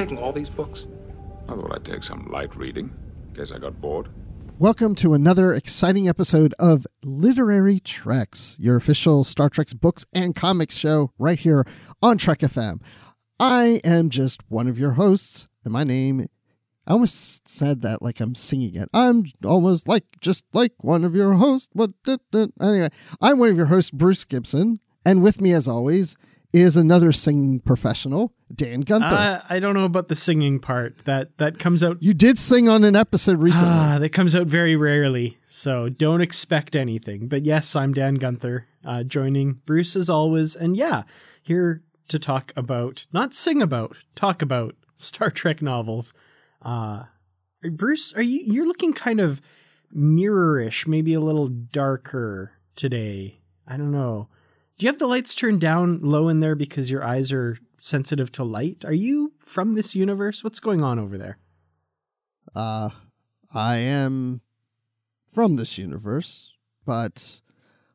Taking 0.00 0.16
all 0.16 0.32
these 0.32 0.48
books? 0.48 0.86
I 1.46 1.52
thought 1.52 1.74
I'd 1.74 1.84
take 1.84 2.02
some 2.02 2.26
light 2.32 2.56
reading, 2.56 2.90
in 3.28 3.34
case 3.34 3.52
I 3.52 3.58
got 3.58 3.82
bored. 3.82 4.08
Welcome 4.58 4.94
to 4.94 5.12
another 5.12 5.52
exciting 5.52 6.08
episode 6.08 6.54
of 6.58 6.86
Literary 7.04 7.80
Treks, 7.80 8.56
your 8.58 8.76
official 8.76 9.24
Star 9.24 9.50
Trek's 9.50 9.74
books 9.74 10.06
and 10.14 10.34
comics 10.34 10.74
show 10.74 11.12
right 11.18 11.38
here 11.38 11.66
on 12.00 12.16
Trek 12.16 12.38
FM. 12.38 12.80
I 13.38 13.82
am 13.84 14.08
just 14.08 14.40
one 14.48 14.68
of 14.68 14.78
your 14.78 14.92
hosts, 14.92 15.48
and 15.64 15.72
my 15.74 15.84
name 15.84 16.26
I 16.86 16.92
almost 16.92 17.46
said 17.46 17.82
that 17.82 18.00
like 18.00 18.20
I'm 18.20 18.34
singing 18.34 18.76
it. 18.76 18.88
I'm 18.94 19.26
almost 19.44 19.86
like 19.86 20.04
just 20.22 20.46
like 20.54 20.72
one 20.78 21.04
of 21.04 21.14
your 21.14 21.34
hosts. 21.34 21.68
But 21.74 21.90
anyway, 22.58 22.88
I'm 23.20 23.38
one 23.38 23.50
of 23.50 23.56
your 23.58 23.66
hosts, 23.66 23.90
Bruce 23.90 24.24
Gibson, 24.24 24.80
and 25.04 25.22
with 25.22 25.42
me, 25.42 25.52
as 25.52 25.68
always, 25.68 26.16
is 26.52 26.76
another 26.76 27.12
singing 27.12 27.60
professional, 27.60 28.32
Dan 28.54 28.80
Gunther. 28.80 29.06
Uh, 29.06 29.42
I 29.48 29.60
don't 29.60 29.74
know 29.74 29.84
about 29.84 30.08
the 30.08 30.16
singing 30.16 30.58
part. 30.58 30.98
That 31.04 31.38
that 31.38 31.58
comes 31.58 31.82
out. 31.84 32.02
you 32.02 32.14
did 32.14 32.38
sing 32.38 32.68
on 32.68 32.84
an 32.84 32.96
episode 32.96 33.40
recently. 33.40 33.68
Ah, 33.72 33.98
that 33.98 34.10
comes 34.10 34.34
out 34.34 34.46
very 34.46 34.76
rarely, 34.76 35.38
so 35.48 35.88
don't 35.88 36.20
expect 36.20 36.74
anything. 36.74 37.28
But 37.28 37.44
yes, 37.44 37.76
I'm 37.76 37.92
Dan 37.92 38.14
Gunther, 38.16 38.66
uh, 38.84 39.02
joining 39.04 39.60
Bruce 39.66 39.94
as 39.96 40.10
always, 40.10 40.56
and 40.56 40.76
yeah, 40.76 41.02
here 41.42 41.82
to 42.08 42.18
talk 42.18 42.52
about, 42.56 43.06
not 43.12 43.32
sing 43.34 43.62
about, 43.62 43.96
talk 44.16 44.42
about 44.42 44.74
Star 44.96 45.30
Trek 45.30 45.62
novels. 45.62 46.12
Uh, 46.62 47.04
Bruce, 47.72 48.12
are 48.14 48.22
you 48.22 48.40
you're 48.52 48.66
looking 48.66 48.92
kind 48.92 49.20
of 49.20 49.40
mirrorish, 49.96 50.86
maybe 50.86 51.14
a 51.14 51.20
little 51.20 51.48
darker 51.48 52.52
today? 52.74 53.40
I 53.68 53.76
don't 53.76 53.92
know. 53.92 54.28
Do 54.80 54.86
you 54.86 54.92
have 54.92 54.98
the 54.98 55.06
lights 55.06 55.34
turned 55.34 55.60
down 55.60 56.00
low 56.00 56.30
in 56.30 56.40
there 56.40 56.54
because 56.54 56.90
your 56.90 57.04
eyes 57.04 57.32
are 57.32 57.58
sensitive 57.82 58.32
to 58.32 58.44
light? 58.44 58.82
Are 58.86 58.94
you 58.94 59.34
from 59.38 59.74
this 59.74 59.94
universe? 59.94 60.42
What's 60.42 60.58
going 60.58 60.82
on 60.82 60.98
over 60.98 61.18
there? 61.18 61.36
Uh, 62.56 62.88
I 63.52 63.76
am 63.76 64.40
from 65.34 65.56
this 65.56 65.76
universe, 65.76 66.54
but 66.86 67.42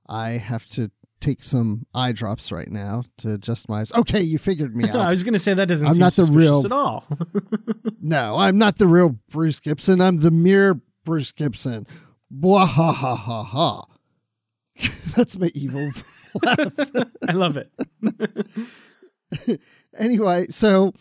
I 0.08 0.34
have 0.34 0.68
to 0.68 0.92
take 1.20 1.42
some 1.42 1.88
eye 1.96 2.12
drops 2.12 2.52
right 2.52 2.70
now 2.70 3.06
to 3.18 3.34
adjust 3.34 3.68
my 3.68 3.80
eyes. 3.80 3.92
Okay, 3.92 4.22
you 4.22 4.38
figured 4.38 4.76
me 4.76 4.88
out. 4.90 4.98
I 4.98 5.10
was 5.10 5.24
going 5.24 5.34
to 5.34 5.40
say 5.40 5.56
that 5.56 5.68
doesn't 5.68 5.88
I'm 5.88 5.94
seem 5.94 6.02
not 6.02 6.14
the 6.14 6.30
real- 6.32 6.64
at 6.64 6.72
all. 6.72 7.04
no, 8.00 8.36
I'm 8.36 8.60
not 8.60 8.78
the 8.78 8.86
real 8.86 9.18
Bruce 9.32 9.60
Gibson. 9.60 10.02
I'm 10.02 10.18
the 10.18 10.30
mere 10.30 10.80
Bruce 11.04 11.32
Gibson. 11.32 11.88
Blah 12.30 12.68
ha 12.68 12.92
ha 12.92 13.16
ha 13.16 13.42
ha. 13.42 13.86
That's 15.16 15.36
my 15.36 15.50
evil 15.56 15.92
I 17.28 17.34
love 17.34 17.58
it. 17.58 17.72
anyway, 19.98 20.48
so 20.50 20.94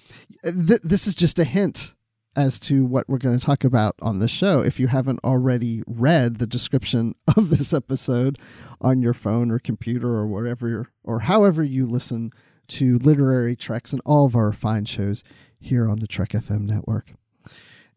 th- 0.43 0.81
this 0.83 1.07
is 1.07 1.15
just 1.15 1.39
a 1.39 1.45
hint 1.45 1.95
as 2.37 2.59
to 2.59 2.85
what 2.85 3.09
we're 3.09 3.19
going 3.19 3.39
to 3.39 3.45
talk 3.45 3.65
about 3.65 3.95
on 4.03 4.19
the 4.19 4.29
show. 4.29 4.61
If 4.61 4.81
you 4.81 4.89
haven't 4.89 5.21
already 5.23 5.83
read 5.87 6.39
the 6.39 6.47
description 6.47 7.15
of 7.37 7.51
this 7.51 7.73
episode 7.73 8.39
on 8.81 9.03
your 9.03 9.15
phone 9.15 9.51
or 9.51 9.59
computer 9.59 10.09
or 10.09 10.27
wherever 10.27 10.89
or 11.03 11.21
however 11.21 11.63
you 11.63 11.87
listen 11.87 12.31
to 12.67 12.99
literary 12.99 13.55
treks 13.55 13.93
and 13.93 14.03
all 14.05 14.27
of 14.27 14.35
our 14.35 14.53
fine 14.53 14.85
shows 14.85 15.23
here 15.61 15.89
on 15.89 15.99
the 15.99 16.07
Trek 16.07 16.31
FM 16.31 16.63
network. 16.63 17.13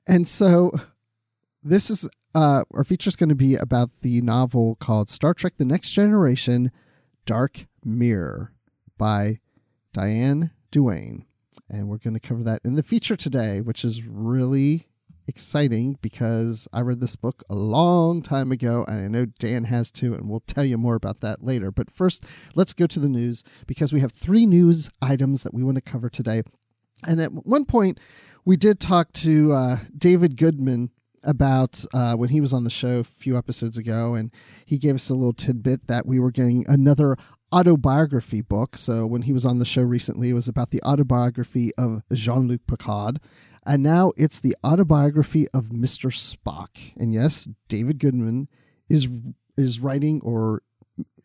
And 0.07 0.27
so 0.27 0.71
this 1.63 1.89
is 1.89 2.07
uh 2.35 2.63
our 2.73 2.83
feature 2.83 3.09
is 3.09 3.15
going 3.15 3.29
to 3.29 3.35
be 3.35 3.55
about 3.55 3.89
the 4.01 4.21
novel 4.21 4.75
called 4.75 5.09
Star 5.09 5.33
Trek 5.33 5.53
The 5.57 5.65
Next 5.65 5.91
Generation 5.91 6.71
Dark 7.27 7.67
Mirror 7.83 8.53
by 8.97 9.39
Diane 9.91 10.51
Duane. 10.71 11.25
And 11.69 11.89
we're 11.89 11.97
going 11.97 12.13
to 12.13 12.21
cover 12.21 12.41
that 12.43 12.61
in 12.63 12.75
the 12.75 12.81
feature 12.81 13.17
today, 13.17 13.59
which 13.59 13.83
is 13.83 14.03
really 14.03 14.87
exciting 15.27 15.97
because 16.01 16.69
I 16.71 16.79
read 16.79 17.01
this 17.01 17.17
book 17.17 17.43
a 17.49 17.55
long 17.55 18.21
time 18.21 18.53
ago, 18.53 18.85
and 18.87 19.03
I 19.03 19.07
know 19.09 19.25
Dan 19.25 19.65
has 19.65 19.91
too, 19.91 20.13
and 20.13 20.29
we'll 20.29 20.39
tell 20.39 20.63
you 20.63 20.77
more 20.77 20.95
about 20.95 21.19
that 21.19 21.43
later. 21.43 21.69
But 21.69 21.91
first, 21.91 22.23
let's 22.55 22.73
go 22.73 22.87
to 22.87 22.99
the 22.99 23.09
news 23.09 23.43
because 23.67 23.91
we 23.91 23.99
have 23.99 24.13
three 24.13 24.45
news 24.45 24.89
items 25.01 25.43
that 25.43 25.53
we 25.53 25.63
want 25.63 25.75
to 25.75 25.81
cover 25.81 26.09
today. 26.09 26.43
And 27.05 27.19
at 27.19 27.33
one 27.45 27.65
point, 27.65 27.99
we 28.45 28.55
did 28.55 28.79
talk 28.79 29.11
to 29.13 29.51
uh, 29.51 29.75
David 29.97 30.37
Goodman 30.37 30.91
about 31.27 31.85
uh, 31.93 32.15
when 32.15 32.29
he 32.29 32.41
was 32.41 32.53
on 32.53 32.63
the 32.63 32.69
show 32.71 32.99
a 32.99 33.03
few 33.03 33.37
episodes 33.37 33.77
ago, 33.77 34.15
and 34.15 34.31
he 34.65 34.79
gave 34.79 34.95
us 34.95 35.09
a 35.09 35.13
little 35.13 35.33
tidbit 35.33 35.85
that 35.87 36.07
we 36.07 36.19
were 36.19 36.31
getting 36.31 36.65
another 36.67 37.17
autobiography 37.53 38.41
book. 38.41 38.77
So 38.77 39.05
when 39.05 39.23
he 39.23 39.33
was 39.33 39.45
on 39.45 39.59
the 39.59 39.65
show 39.65 39.83
recently, 39.83 40.29
it 40.29 40.33
was 40.33 40.47
about 40.47 40.71
the 40.71 40.81
autobiography 40.83 41.71
of 41.77 42.01
Jean 42.11 42.47
Luc 42.47 42.61
Picard. 42.67 43.19
And 43.65 43.83
now 43.83 44.13
it's 44.15 44.39
the 44.39 44.55
autobiography 44.65 45.47
of 45.49 45.65
Mr. 45.65 46.09
Spock. 46.09 46.93
And 46.95 47.13
yes, 47.13 47.47
David 47.67 47.99
Goodman 47.99 48.47
is 48.89 49.09
is 49.57 49.79
writing 49.79 50.21
or 50.23 50.61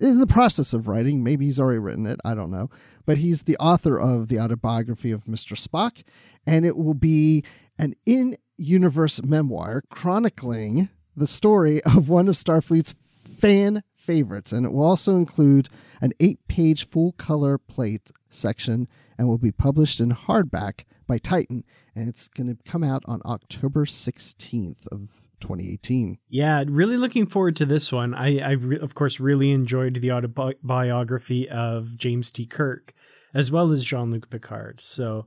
is 0.01 0.15
in 0.15 0.21
the 0.21 0.27
process 0.27 0.73
of 0.73 0.89
writing. 0.89 1.23
Maybe 1.23 1.45
he's 1.45 1.61
already 1.61 1.79
written 1.79 2.07
it. 2.07 2.19
I 2.25 2.35
don't 2.35 2.51
know. 2.51 2.69
But 3.07 3.19
he's 3.19 3.45
the 3.45 3.57
author 3.59 3.99
of 3.99 4.29
the 4.29 4.41
autobiography 4.41 5.13
of 5.13 5.25
Mr. 5.25 5.57
Spock. 5.57 6.03
And 6.47 6.67
it 6.67 6.77
will 6.77 6.95
be 6.95 7.45
an 7.79 7.95
in 8.07 8.37
universe 8.57 9.23
memoir 9.23 9.83
chronicling 9.91 10.89
the 11.17 11.27
story 11.27 11.83
of 11.85 12.09
one 12.09 12.29
of 12.29 12.35
Starfleet's 12.35 12.95
fan 13.43 13.83
favorites. 13.97 14.53
And 14.53 14.65
it 14.67 14.73
will 14.73 14.85
also 14.85 15.17
include 15.17 15.69
an 16.01 16.13
eight 16.21 16.47
page 16.49 16.87
full 16.87 17.13
color 17.13 17.59
plate 17.59 18.11
section 18.29 18.89
and 19.19 19.29
will 19.29 19.39
be 19.39 19.53
published 19.53 20.01
in 20.01 20.11
hardback 20.11 20.85
by 21.07 21.19
Titan. 21.19 21.65
And 21.95 22.09
it's 22.09 22.29
going 22.29 22.49
to 22.49 22.57
come 22.65 22.83
out 22.83 23.03
on 23.07 23.21
October 23.25 23.85
16th 23.85 24.87
of 24.91 25.23
2018. 25.41 26.19
Yeah, 26.29 26.65
really 26.67 26.97
looking 26.97 27.27
forward 27.27 27.57
to 27.57 27.67
this 27.67 27.93
one. 27.93 28.15
I, 28.15 28.39
I 28.39 28.51
re- 28.53 28.79
of 28.79 28.95
course, 28.95 29.21
really 29.21 29.51
enjoyed 29.51 29.97
the 29.97 30.13
autobiography 30.13 31.49
of 31.51 31.97
James 31.97 32.31
T. 32.31 32.47
Kirk, 32.47 32.95
as 33.35 33.51
well 33.51 33.73
as 33.73 33.85
Jean 33.85 34.11
Luc 34.11 34.31
Picard. 34.31 34.81
So, 34.81 35.27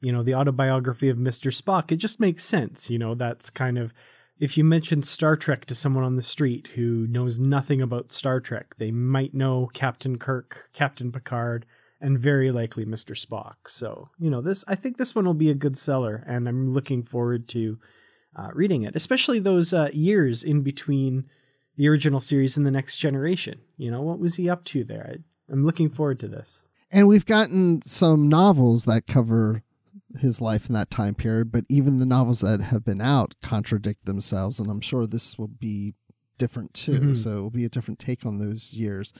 you 0.00 0.12
know, 0.12 0.22
the 0.22 0.34
autobiography 0.34 1.08
of 1.08 1.16
Mr. 1.16 1.50
Spock, 1.50 1.90
it 1.92 1.96
just 1.96 2.20
makes 2.20 2.44
sense. 2.44 2.90
You 2.90 2.98
know, 2.98 3.14
that's 3.14 3.50
kind 3.50 3.78
of 3.78 3.92
if 4.38 4.58
you 4.58 4.64
mention 4.64 5.02
Star 5.02 5.36
Trek 5.36 5.64
to 5.66 5.74
someone 5.74 6.04
on 6.04 6.16
the 6.16 6.22
street 6.22 6.68
who 6.74 7.06
knows 7.06 7.38
nothing 7.38 7.80
about 7.80 8.12
Star 8.12 8.40
Trek, 8.40 8.74
they 8.78 8.90
might 8.90 9.34
know 9.34 9.70
Captain 9.72 10.18
Kirk, 10.18 10.68
Captain 10.74 11.10
Picard, 11.10 11.64
and 12.00 12.18
very 12.18 12.52
likely 12.52 12.84
Mr. 12.84 13.16
Spock. 13.16 13.54
So, 13.66 14.10
you 14.18 14.28
know, 14.28 14.42
this 14.42 14.64
I 14.68 14.74
think 14.74 14.96
this 14.96 15.14
one 15.14 15.24
will 15.24 15.34
be 15.34 15.50
a 15.50 15.54
good 15.54 15.78
seller, 15.78 16.22
and 16.26 16.48
I'm 16.48 16.74
looking 16.74 17.02
forward 17.02 17.48
to 17.48 17.78
uh, 18.36 18.48
reading 18.52 18.82
it, 18.82 18.94
especially 18.94 19.38
those 19.38 19.72
uh, 19.72 19.88
years 19.92 20.42
in 20.42 20.60
between 20.60 21.24
the 21.76 21.88
original 21.88 22.20
series 22.20 22.56
and 22.56 22.66
the 22.66 22.70
next 22.70 22.98
generation. 22.98 23.60
You 23.78 23.90
know, 23.90 24.02
what 24.02 24.18
was 24.18 24.34
he 24.34 24.50
up 24.50 24.64
to 24.66 24.84
there? 24.84 25.14
I, 25.14 25.52
I'm 25.52 25.64
looking 25.64 25.88
forward 25.88 26.20
to 26.20 26.28
this. 26.28 26.62
And 26.90 27.08
we've 27.08 27.26
gotten 27.26 27.82
some 27.82 28.28
novels 28.28 28.84
that 28.84 29.06
cover 29.06 29.62
his 30.20 30.40
life 30.40 30.68
in 30.68 30.74
that 30.74 30.90
time 30.90 31.14
period, 31.14 31.50
but 31.50 31.64
even 31.68 31.98
the 31.98 32.06
novels 32.06 32.40
that 32.40 32.60
have 32.60 32.84
been 32.84 33.00
out 33.00 33.34
contradict 33.42 34.06
themselves, 34.06 34.60
and 34.60 34.70
I'm 34.70 34.80
sure 34.80 35.06
this 35.06 35.36
will 35.38 35.48
be 35.48 35.94
different 36.38 36.74
too. 36.74 37.00
Mhm. 37.00 37.16
So 37.16 37.38
it 37.38 37.40
will 37.40 37.50
be 37.50 37.64
a 37.64 37.68
different 37.68 37.98
take 37.98 38.24
on 38.24 38.38
those 38.38 38.72
years. 38.72 39.12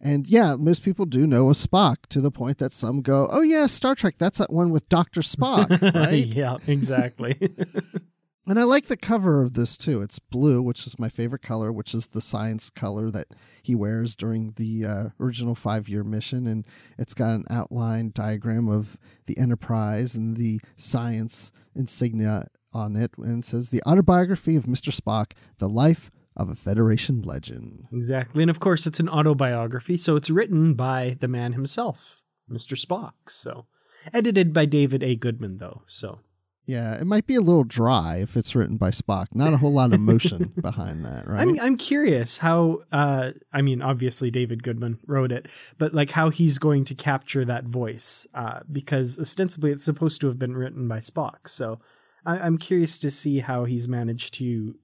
And 0.00 0.26
yeah, 0.26 0.56
most 0.56 0.82
people 0.82 1.06
do 1.06 1.26
know 1.26 1.48
a 1.48 1.52
Spock 1.54 1.96
to 2.10 2.20
the 2.20 2.30
point 2.30 2.58
that 2.58 2.72
some 2.72 3.00
go, 3.00 3.28
"Oh 3.30 3.40
yeah, 3.40 3.66
Star 3.66 3.94
Trek, 3.94 4.16
that's 4.18 4.38
that 4.38 4.52
one 4.52 4.70
with 4.70 4.88
Doctor 4.88 5.20
Spock, 5.22 5.70
right?" 5.94 6.26
yeah, 6.26 6.56
exactly. 6.66 7.36
And 8.48 8.60
I 8.60 8.62
like 8.62 8.86
the 8.86 8.96
cover 8.96 9.42
of 9.42 9.54
this 9.54 9.76
too. 9.76 10.02
It's 10.02 10.20
blue, 10.20 10.62
which 10.62 10.86
is 10.86 10.98
my 10.98 11.08
favorite 11.08 11.42
color, 11.42 11.72
which 11.72 11.94
is 11.94 12.08
the 12.08 12.20
science 12.20 12.70
color 12.70 13.10
that 13.10 13.26
he 13.62 13.74
wears 13.74 14.14
during 14.14 14.52
the 14.56 14.84
uh, 14.84 15.04
original 15.18 15.56
five 15.56 15.88
year 15.88 16.04
mission. 16.04 16.46
And 16.46 16.64
it's 16.96 17.14
got 17.14 17.30
an 17.30 17.44
outline 17.50 18.12
diagram 18.14 18.68
of 18.68 18.98
the 19.26 19.36
Enterprise 19.36 20.14
and 20.14 20.36
the 20.36 20.60
science 20.76 21.50
insignia 21.74 22.46
on 22.72 22.94
it. 22.94 23.10
And 23.18 23.42
it 23.42 23.46
says 23.46 23.70
The 23.70 23.82
Autobiography 23.82 24.54
of 24.54 24.64
Mr. 24.64 24.94
Spock, 24.94 25.32
The 25.58 25.68
Life 25.68 26.10
of 26.36 26.50
a 26.50 26.54
Federation 26.54 27.22
Legend. 27.22 27.86
exactly. 27.92 28.42
And 28.42 28.50
of 28.50 28.60
course, 28.60 28.86
it's 28.86 29.00
an 29.00 29.08
autobiography, 29.08 29.96
so 29.96 30.16
it's 30.16 30.30
written 30.30 30.74
by 30.74 31.16
the 31.20 31.28
man 31.28 31.54
himself, 31.54 32.22
Mr. 32.50 32.78
Spock. 32.78 33.12
So, 33.30 33.66
edited 34.12 34.52
by 34.52 34.66
David 34.66 35.02
A. 35.02 35.16
Goodman, 35.16 35.56
though. 35.56 35.82
So, 35.86 36.20
Yeah, 36.66 37.00
it 37.00 37.06
might 37.06 37.26
be 37.26 37.36
a 37.36 37.40
little 37.40 37.64
dry 37.64 38.16
if 38.16 38.36
it's 38.36 38.56
written 38.56 38.76
by 38.76 38.90
Spock. 38.90 39.28
Not 39.32 39.52
a 39.52 39.56
whole 39.56 39.72
lot 39.72 39.86
of 39.86 39.94
emotion 39.94 40.52
behind 40.60 41.04
that, 41.04 41.28
right? 41.28 41.40
I'm 41.40 41.58
I'm 41.60 41.76
curious 41.76 42.38
how 42.38 42.80
uh 42.90 43.30
I 43.52 43.62
mean 43.62 43.82
obviously 43.82 44.30
David 44.30 44.64
Goodman 44.64 44.98
wrote 45.06 45.30
it, 45.30 45.46
but 45.78 45.94
like 45.94 46.10
how 46.10 46.28
he's 46.30 46.58
going 46.58 46.84
to 46.86 46.94
capture 46.94 47.44
that 47.44 47.64
voice 47.64 48.26
uh 48.34 48.60
because 48.70 49.18
ostensibly 49.18 49.70
it's 49.70 49.84
supposed 49.84 50.20
to 50.22 50.26
have 50.26 50.38
been 50.38 50.56
written 50.56 50.88
by 50.88 50.98
Spock. 50.98 51.48
So 51.48 51.78
I, 52.24 52.38
I'm 52.38 52.58
curious 52.58 52.98
to 53.00 53.10
see 53.10 53.38
how 53.38 53.64
he's 53.64 53.86
managed 53.86 54.34
to 54.34 54.74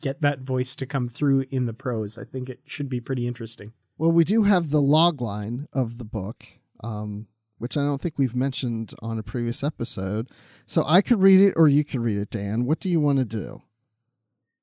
get 0.00 0.22
that 0.22 0.40
voice 0.40 0.74
to 0.76 0.86
come 0.86 1.06
through 1.08 1.44
in 1.50 1.66
the 1.66 1.74
prose. 1.74 2.18
I 2.18 2.24
think 2.24 2.48
it 2.48 2.60
should 2.64 2.88
be 2.88 3.00
pretty 3.00 3.26
interesting. 3.26 3.72
Well, 3.98 4.12
we 4.12 4.24
do 4.24 4.42
have 4.42 4.70
the 4.70 4.80
log 4.80 5.20
line 5.20 5.68
of 5.72 5.98
the 5.98 6.04
book, 6.04 6.44
um, 6.82 7.28
which 7.58 7.76
I 7.76 7.80
don't 7.80 8.00
think 8.00 8.18
we've 8.18 8.34
mentioned 8.34 8.94
on 9.00 9.18
a 9.18 9.22
previous 9.22 9.64
episode. 9.64 10.28
So 10.66 10.84
I 10.86 11.00
could 11.00 11.20
read 11.20 11.40
it 11.40 11.54
or 11.56 11.68
you 11.68 11.84
could 11.84 12.00
read 12.00 12.18
it, 12.18 12.30
Dan. 12.30 12.64
What 12.64 12.80
do 12.80 12.88
you 12.88 13.00
want 13.00 13.18
to 13.18 13.24
do? 13.24 13.62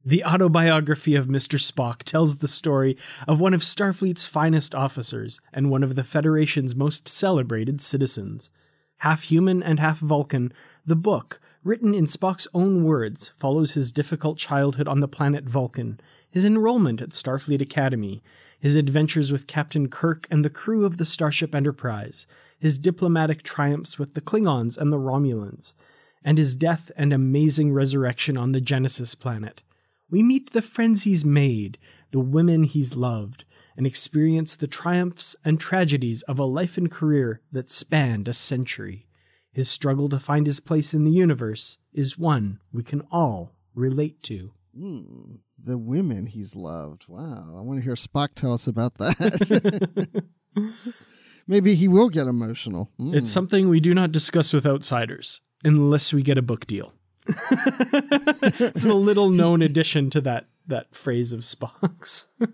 The 0.06 0.26
autobiography 0.26 1.16
of 1.16 1.28
Mr. 1.28 1.58
Spock 1.58 2.04
tells 2.04 2.38
the 2.38 2.48
story 2.50 2.98
of 3.26 3.40
one 3.40 3.54
of 3.54 3.62
Starfleet's 3.62 4.26
finest 4.26 4.76
officers 4.76 5.40
and 5.54 5.72
one 5.72 5.82
of 5.82 5.96
the 5.96 6.04
Federation's 6.04 6.76
most 6.76 7.08
celebrated 7.08 7.80
citizens. 7.80 8.50
Half 8.98 9.24
human 9.24 9.64
and 9.64 9.80
half 9.80 10.00
Vulcan, 10.00 10.52
the 10.86 10.98
book, 10.98 11.40
written 11.64 11.96
in 11.96 12.04
Spock's 12.04 12.50
own 12.54 12.84
words, 12.84 13.32
follows 13.38 13.72
his 13.72 13.94
difficult 13.94 14.38
childhood 14.38 14.90
on 14.90 15.00
the 15.00 15.08
planet 15.08 15.46
Vulcan, 15.46 16.02
his 16.30 16.44
enrollment 16.44 17.02
at 17.02 17.12
Starfleet 17.12 17.62
Academy, 17.62 18.22
his 18.64 18.78
adventures 18.78 19.30
with 19.30 19.46
Captain 19.46 19.90
Kirk 19.90 20.26
and 20.32 20.46
the 20.46 20.50
crew 20.50 20.86
of 20.86 20.96
the 20.96 21.04
Starship 21.04 21.54
Enterprise, 21.54 22.26
his 22.58 22.78
diplomatic 22.78 23.44
triumphs 23.44 24.00
with 24.00 24.14
the 24.14 24.22
Klingons 24.22 24.78
and 24.78 24.90
the 24.90 24.98
Romulans, 24.98 25.74
and 26.24 26.38
his 26.38 26.56
death 26.56 26.90
and 26.96 27.12
amazing 27.12 27.74
resurrection 27.74 28.38
on 28.38 28.54
the 28.54 28.62
Genesis 28.62 29.16
planet. 29.16 29.64
We 30.10 30.24
meet 30.24 30.54
the 30.54 30.62
friends 30.62 31.04
he's 31.04 31.26
made, 31.26 31.78
the 32.12 32.22
women 32.22 32.64
he's 32.64 32.96
loved, 32.96 33.44
and 33.76 33.86
experience 33.86 34.56
the 34.56 34.68
triumphs 34.68 35.36
and 35.44 35.60
tragedies 35.60 36.22
of 36.22 36.40
a 36.40 36.46
life 36.46 36.78
and 36.78 36.90
career 36.90 37.42
that 37.52 37.70
spanned 37.70 38.30
a 38.30 38.34
century. 38.34 39.08
His 39.52 39.68
struggle 39.68 40.08
to 40.08 40.20
find 40.20 40.48
his 40.48 40.62
place 40.62 40.94
in 40.94 41.04
the 41.04 41.12
universe 41.12 41.80
is 41.92 42.18
one 42.18 42.62
we 42.72 42.84
can 42.84 43.02
all 43.12 43.58
relate 43.76 44.24
to. 44.24 44.54
Hmm, 44.76 45.36
the 45.58 45.78
women 45.78 46.26
he's 46.26 46.56
loved. 46.56 47.06
Wow. 47.08 47.56
I 47.56 47.62
want 47.62 47.80
to 47.80 47.84
hear 47.84 47.94
Spock 47.94 48.30
tell 48.36 48.54
us 48.54 48.68
about 48.68 48.96
that. 48.96 50.24
Maybe 51.48 51.76
he 51.76 51.88
will 51.88 52.10
get 52.10 52.28
emotional. 52.28 52.90
Hmm. 52.98 53.14
It's 53.14 53.32
something 53.32 53.70
we 53.70 53.80
do 53.80 53.94
not 53.94 54.12
discuss 54.12 54.54
with 54.54 54.66
outsiders 54.66 55.42
unless 55.64 56.12
we 56.12 56.24
get 56.24 56.38
a 56.38 56.42
book 56.42 56.66
deal. 56.66 56.94
it's 57.28 58.86
a 58.86 58.94
little 58.94 59.30
known 59.30 59.62
addition 59.62 60.10
to 60.10 60.22
that 60.22 60.48
that 60.68 60.96
phrase 60.96 61.34
of 61.34 61.42
Spock's. 61.42 62.28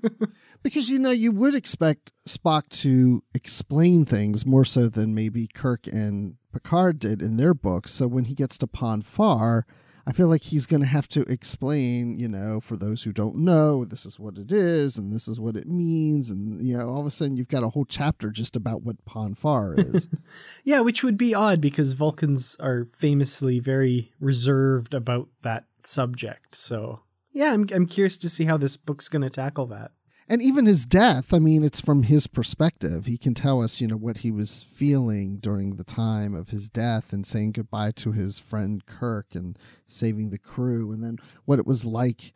Because 0.61 0.89
you 0.89 0.99
know 0.99 1.11
you 1.11 1.31
would 1.31 1.55
expect 1.55 2.11
Spock 2.27 2.67
to 2.81 3.23
explain 3.33 4.03
things 4.03 4.45
more 4.45 4.65
so 4.65 4.89
than 4.89 5.15
maybe 5.15 5.47
Kirk 5.47 5.87
and 5.87 6.35
Picard 6.51 6.99
did 6.99 7.21
in 7.21 7.37
their 7.37 7.53
books. 7.53 7.91
So 7.91 8.07
when 8.07 8.25
he 8.25 8.35
gets 8.35 8.57
to 8.57 8.67
Pon 8.67 9.01
farr, 9.01 9.65
I 10.09 10.11
feel 10.11 10.27
like 10.27 10.41
he's 10.41 10.65
going 10.65 10.81
to 10.81 10.87
have 10.87 11.07
to 11.09 11.21
explain, 11.31 12.17
you 12.17 12.27
know, 12.27 12.59
for 12.61 12.75
those 12.75 13.03
who 13.03 13.13
don't 13.13 13.35
know, 13.35 13.85
this 13.85 14.07
is 14.07 14.17
what 14.17 14.39
it 14.39 14.51
is 14.51 14.97
and 14.97 15.13
this 15.13 15.27
is 15.27 15.39
what 15.39 15.55
it 15.55 15.67
means, 15.67 16.31
and 16.31 16.59
you 16.59 16.75
know, 16.75 16.89
all 16.89 17.01
of 17.01 17.05
a 17.05 17.11
sudden 17.11 17.37
you've 17.37 17.47
got 17.47 17.61
a 17.61 17.69
whole 17.69 17.85
chapter 17.85 18.31
just 18.31 18.55
about 18.55 18.81
what 18.81 19.05
Pon 19.05 19.35
farr 19.35 19.75
is. 19.77 20.07
Yeah, 20.63 20.81
which 20.81 21.03
would 21.03 21.17
be 21.17 21.33
odd 21.33 21.61
because 21.61 21.93
Vulcans 21.93 22.55
are 22.59 22.85
famously 22.85 23.59
very 23.59 24.11
reserved 24.19 24.93
about 24.93 25.27
that 25.41 25.65
subject. 25.83 26.55
So, 26.55 27.01
yeah, 27.31 27.53
I'm 27.53 27.67
I'm 27.71 27.85
curious 27.87 28.17
to 28.19 28.29
see 28.29 28.45
how 28.45 28.57
this 28.57 28.77
book's 28.77 29.09
going 29.09 29.21
to 29.21 29.29
tackle 29.29 29.67
that. 29.67 29.91
And 30.29 30.41
even 30.41 30.65
his 30.65 30.85
death, 30.85 31.33
I 31.33 31.39
mean, 31.39 31.63
it's 31.63 31.81
from 31.81 32.03
his 32.03 32.27
perspective. 32.27 33.05
He 33.07 33.17
can 33.17 33.33
tell 33.33 33.61
us, 33.61 33.81
you 33.81 33.87
know, 33.87 33.97
what 33.97 34.19
he 34.19 34.31
was 34.31 34.63
feeling 34.63 35.37
during 35.37 35.75
the 35.75 35.83
time 35.83 36.35
of 36.35 36.49
his 36.49 36.69
death 36.69 37.11
and 37.11 37.25
saying 37.25 37.53
goodbye 37.53 37.91
to 37.97 38.11
his 38.11 38.37
friend 38.39 38.85
Kirk 38.85 39.33
and 39.33 39.57
saving 39.87 40.29
the 40.29 40.37
crew, 40.37 40.91
and 40.91 41.03
then 41.03 41.17
what 41.45 41.59
it 41.59 41.65
was 41.67 41.83
like 41.85 42.33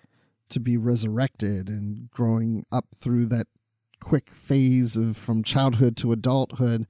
to 0.50 0.60
be 0.60 0.76
resurrected 0.78 1.70
and 1.70 2.10
growing 2.12 2.66
up 2.72 2.86
through 2.96 3.28
that 3.28 3.48
quick 4.00 4.32
phase 4.32 4.98
of 4.98 5.16
from 5.16 5.44
childhood 5.44 5.96
to 5.98 6.12
adulthood 6.12 6.86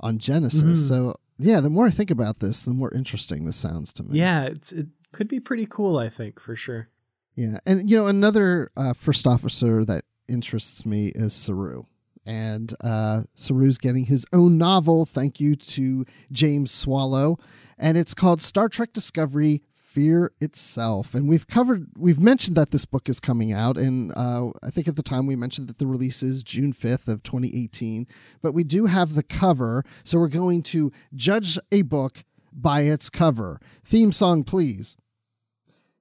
on 0.00 0.18
Genesis. 0.18 0.80
Mhm. 0.80 0.88
So, 0.88 1.14
yeah, 1.38 1.60
the 1.60 1.70
more 1.70 1.86
I 1.86 1.90
think 1.90 2.10
about 2.10 2.40
this, 2.40 2.62
the 2.62 2.74
more 2.74 2.92
interesting 2.92 3.44
this 3.44 3.56
sounds 3.56 3.92
to 3.94 4.02
me. 4.02 4.18
Yeah, 4.18 4.44
it's 4.46 4.72
it 4.72 4.88
could 5.12 5.28
be 5.28 5.38
pretty 5.40 5.66
cool, 5.66 5.98
I 5.98 6.08
think, 6.08 6.40
for 6.40 6.56
sure. 6.56 6.88
Yeah, 7.36 7.58
and 7.66 7.88
you 7.90 7.96
know 7.96 8.06
another 8.06 8.70
uh, 8.76 8.94
first 8.94 9.26
officer 9.26 9.84
that 9.84 10.04
interests 10.28 10.84
me 10.86 11.08
is 11.08 11.34
Saru, 11.34 11.84
and 12.24 12.74
uh, 12.82 13.22
Saru's 13.34 13.78
getting 13.78 14.06
his 14.06 14.24
own 14.32 14.58
novel. 14.58 15.06
Thank 15.06 15.40
you 15.40 15.56
to 15.56 16.04
James 16.30 16.70
Swallow, 16.70 17.38
and 17.78 17.96
it's 17.96 18.14
called 18.14 18.40
Star 18.40 18.68
Trek 18.68 18.92
Discovery: 18.92 19.62
Fear 19.74 20.32
Itself. 20.40 21.14
And 21.14 21.28
we've 21.28 21.46
covered, 21.46 21.88
we've 21.96 22.20
mentioned 22.20 22.56
that 22.56 22.70
this 22.70 22.84
book 22.84 23.08
is 23.08 23.20
coming 23.20 23.52
out, 23.52 23.76
and 23.76 24.12
uh, 24.16 24.48
I 24.62 24.70
think 24.70 24.88
at 24.88 24.96
the 24.96 25.02
time 25.02 25.26
we 25.26 25.36
mentioned 25.36 25.68
that 25.68 25.78
the 25.78 25.86
release 25.86 26.22
is 26.22 26.42
June 26.42 26.72
fifth 26.72 27.08
of 27.08 27.22
2018. 27.22 28.06
But 28.42 28.52
we 28.52 28.64
do 28.64 28.86
have 28.86 29.14
the 29.14 29.22
cover, 29.22 29.84
so 30.04 30.18
we're 30.18 30.28
going 30.28 30.62
to 30.64 30.92
judge 31.14 31.58
a 31.72 31.82
book 31.82 32.24
by 32.52 32.82
its 32.82 33.10
cover. 33.10 33.60
Theme 33.84 34.12
song, 34.12 34.44
please. 34.44 34.96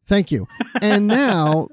Thank 0.08 0.32
you. 0.32 0.48
And 0.82 1.08
now 1.08 1.70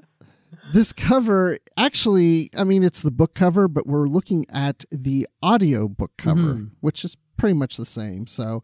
this 0.71 0.93
cover 0.93 1.57
actually, 1.77 2.49
I 2.57 2.63
mean, 2.63 2.83
it's 2.83 3.01
the 3.01 3.11
book 3.11 3.33
cover, 3.33 3.67
but 3.67 3.85
we're 3.87 4.07
looking 4.07 4.45
at 4.49 4.85
the 4.91 5.27
audio 5.41 5.87
book 5.87 6.11
cover, 6.17 6.55
Mhm. 6.55 6.71
which 6.79 7.03
is 7.03 7.17
pretty 7.37 7.53
much 7.53 7.77
the 7.77 7.85
same. 7.85 8.27
So, 8.27 8.63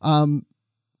um, 0.00 0.44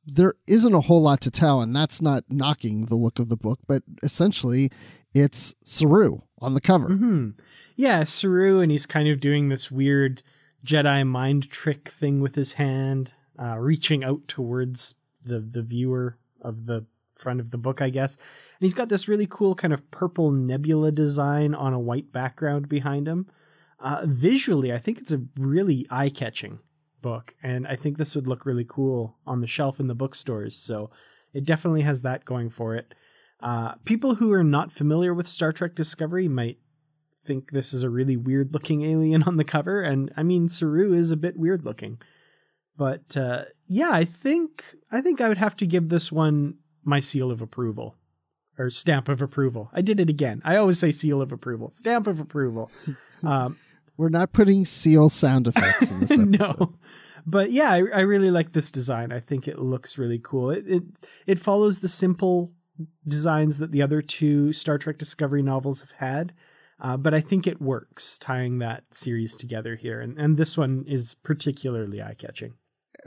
there 0.06 0.34
isn't 0.46 0.72
a 0.72 0.80
whole 0.80 1.02
lot 1.02 1.20
to 1.20 1.30
tell, 1.30 1.60
and 1.60 1.76
that's 1.76 2.00
not 2.00 2.24
knocking 2.30 2.86
the 2.86 2.94
look 2.96 3.18
of 3.18 3.28
the 3.28 3.36
book, 3.36 3.58
but 3.66 3.82
essentially, 4.02 4.70
it's 5.14 5.54
Saru 5.64 6.20
on 6.40 6.54
the 6.54 6.60
cover. 6.60 6.88
hmm 6.94 7.30
Yeah, 7.76 8.04
Saru, 8.04 8.60
and 8.60 8.70
he's 8.72 8.86
kind 8.86 9.08
of 9.08 9.20
doing 9.20 9.48
this 9.48 9.70
weird 9.70 10.22
Jedi 10.64 11.06
mind 11.06 11.50
trick 11.50 11.88
thing 11.88 12.20
with 12.20 12.34
his 12.36 12.54
hand, 12.54 13.12
uh, 13.38 13.56
reaching 13.58 14.02
out 14.02 14.26
towards 14.28 14.94
the 15.22 15.40
the 15.40 15.62
viewer 15.62 16.16
of 16.40 16.66
the 16.66 16.86
front 17.18 17.40
of 17.40 17.50
the 17.50 17.58
book, 17.58 17.82
I 17.82 17.90
guess. 17.90 18.14
And 18.16 18.66
he's 18.66 18.74
got 18.74 18.88
this 18.88 19.08
really 19.08 19.26
cool 19.28 19.54
kind 19.54 19.72
of 19.72 19.90
purple 19.90 20.30
nebula 20.30 20.92
design 20.92 21.54
on 21.54 21.74
a 21.74 21.80
white 21.80 22.12
background 22.12 22.68
behind 22.68 23.06
him. 23.06 23.26
Uh, 23.80 24.02
visually, 24.04 24.72
I 24.72 24.78
think 24.78 24.98
it's 24.98 25.12
a 25.12 25.22
really 25.36 25.86
eye 25.90 26.08
catching 26.08 26.58
book, 27.02 27.34
and 27.42 27.66
I 27.66 27.76
think 27.76 27.96
this 27.96 28.14
would 28.14 28.26
look 28.26 28.44
really 28.44 28.66
cool 28.68 29.16
on 29.26 29.40
the 29.40 29.46
shelf 29.46 29.78
in 29.78 29.86
the 29.86 29.94
bookstores. 29.94 30.56
So 30.56 30.90
it 31.32 31.44
definitely 31.44 31.82
has 31.82 32.02
that 32.02 32.24
going 32.24 32.50
for 32.50 32.74
it. 32.74 32.94
Uh, 33.40 33.74
people 33.84 34.16
who 34.16 34.32
are 34.32 34.44
not 34.44 34.72
familiar 34.72 35.14
with 35.14 35.28
Star 35.28 35.52
Trek 35.52 35.74
Discovery 35.74 36.26
might 36.26 36.58
think 37.24 37.50
this 37.50 37.72
is 37.72 37.82
a 37.82 37.90
really 37.90 38.16
weird 38.16 38.52
looking 38.52 38.82
alien 38.82 39.22
on 39.24 39.36
the 39.36 39.44
cover, 39.44 39.82
and 39.82 40.12
I 40.16 40.22
mean 40.22 40.48
Saru 40.48 40.92
is 40.94 41.10
a 41.10 41.16
bit 41.16 41.36
weird 41.36 41.64
looking. 41.64 41.98
But 42.76 43.16
uh, 43.16 43.44
yeah, 43.66 43.90
I 43.90 44.04
think 44.04 44.64
I 44.90 45.00
think 45.00 45.20
I 45.20 45.28
would 45.28 45.38
have 45.38 45.56
to 45.56 45.66
give 45.66 45.88
this 45.88 46.10
one 46.10 46.54
my 46.88 47.00
seal 47.00 47.30
of 47.30 47.40
approval. 47.42 47.94
or 48.58 48.70
stamp 48.70 49.08
of 49.08 49.22
approval. 49.22 49.70
I 49.72 49.82
did 49.82 50.00
it 50.00 50.10
again. 50.10 50.42
I 50.44 50.56
always 50.56 50.78
say 50.80 50.90
seal 50.90 51.22
of 51.22 51.30
approval, 51.30 51.70
stamp 51.70 52.06
of 52.06 52.20
approval. 52.20 52.70
Um, 53.24 53.56
We're 53.96 54.10
not 54.10 54.32
putting 54.32 54.64
seal 54.64 55.08
sound 55.08 55.48
effects 55.48 55.90
in 55.90 55.98
this 56.00 56.10
episode. 56.18 56.38
no, 56.60 56.74
but 57.26 57.50
yeah, 57.50 57.70
I, 57.72 57.78
I 57.78 58.00
really 58.02 58.30
like 58.30 58.52
this 58.52 58.70
design. 58.70 59.10
I 59.12 59.18
think 59.18 59.48
it 59.48 59.58
looks 59.58 59.98
really 59.98 60.20
cool. 60.22 60.50
It 60.50 60.64
it 60.68 60.82
it 61.26 61.38
follows 61.40 61.80
the 61.80 61.88
simple 61.88 62.52
designs 63.08 63.58
that 63.58 63.72
the 63.72 63.82
other 63.82 64.00
two 64.02 64.52
Star 64.52 64.78
Trek 64.78 64.98
Discovery 64.98 65.42
novels 65.42 65.80
have 65.80 65.90
had. 65.92 66.32
Uh, 66.80 66.96
but 66.96 67.12
I 67.12 67.20
think 67.20 67.48
it 67.48 67.60
works 67.60 68.20
tying 68.20 68.58
that 68.60 68.84
series 68.92 69.36
together 69.36 69.74
here, 69.74 70.00
and, 70.00 70.16
and 70.16 70.36
this 70.36 70.56
one 70.56 70.84
is 70.86 71.16
particularly 71.24 72.00
eye 72.00 72.14
catching. 72.16 72.54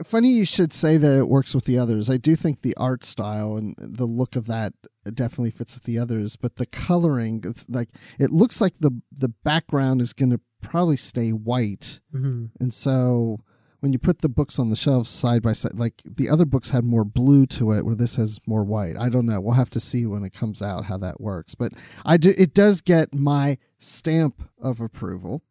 Funny 0.04 0.30
you 0.30 0.44
should 0.44 0.72
say 0.72 0.96
that 0.96 1.12
it 1.18 1.28
works 1.28 1.54
with 1.54 1.64
the 1.64 1.78
others. 1.78 2.08
I 2.08 2.16
do 2.16 2.34
think 2.34 2.62
the 2.62 2.74
art 2.76 3.04
style 3.04 3.56
and 3.56 3.74
the 3.78 4.06
look 4.06 4.36
of 4.36 4.46
that 4.46 4.72
definitely 5.14 5.50
fits 5.50 5.74
with 5.74 5.84
the 5.84 5.98
others, 5.98 6.36
but 6.36 6.56
the 6.56 6.66
coloring, 6.66 7.42
it's 7.44 7.66
like 7.68 7.90
it 8.18 8.30
looks 8.30 8.60
like 8.60 8.78
the 8.80 8.90
the 9.12 9.28
background 9.28 10.00
is 10.00 10.12
going 10.12 10.30
to 10.30 10.40
probably 10.60 10.96
stay 10.96 11.30
white, 11.30 12.00
Mm-hmm. 12.14 12.46
and 12.60 12.72
so 12.72 13.38
when 13.80 13.92
you 13.92 13.98
put 13.98 14.20
the 14.20 14.28
books 14.28 14.60
on 14.60 14.70
the 14.70 14.76
shelves 14.76 15.10
side 15.10 15.42
by 15.42 15.52
side, 15.52 15.74
like 15.74 16.02
the 16.04 16.30
other 16.30 16.44
books 16.44 16.70
had 16.70 16.84
more 16.84 17.04
blue 17.04 17.46
to 17.46 17.72
it, 17.72 17.84
where 17.84 17.96
this 17.96 18.14
has 18.14 18.38
more 18.46 18.62
white. 18.62 18.96
I 18.96 19.08
don't 19.08 19.26
know. 19.26 19.40
We'll 19.40 19.54
have 19.54 19.70
to 19.70 19.80
see 19.80 20.06
when 20.06 20.22
it 20.24 20.32
comes 20.32 20.62
out 20.62 20.84
how 20.84 20.96
that 20.98 21.20
works, 21.20 21.54
but 21.56 21.72
I 22.06 22.16
do. 22.16 22.32
It 22.38 22.54
does 22.54 22.80
get 22.80 23.12
my 23.12 23.58
stamp 23.80 24.48
of 24.60 24.80
approval. 24.80 25.42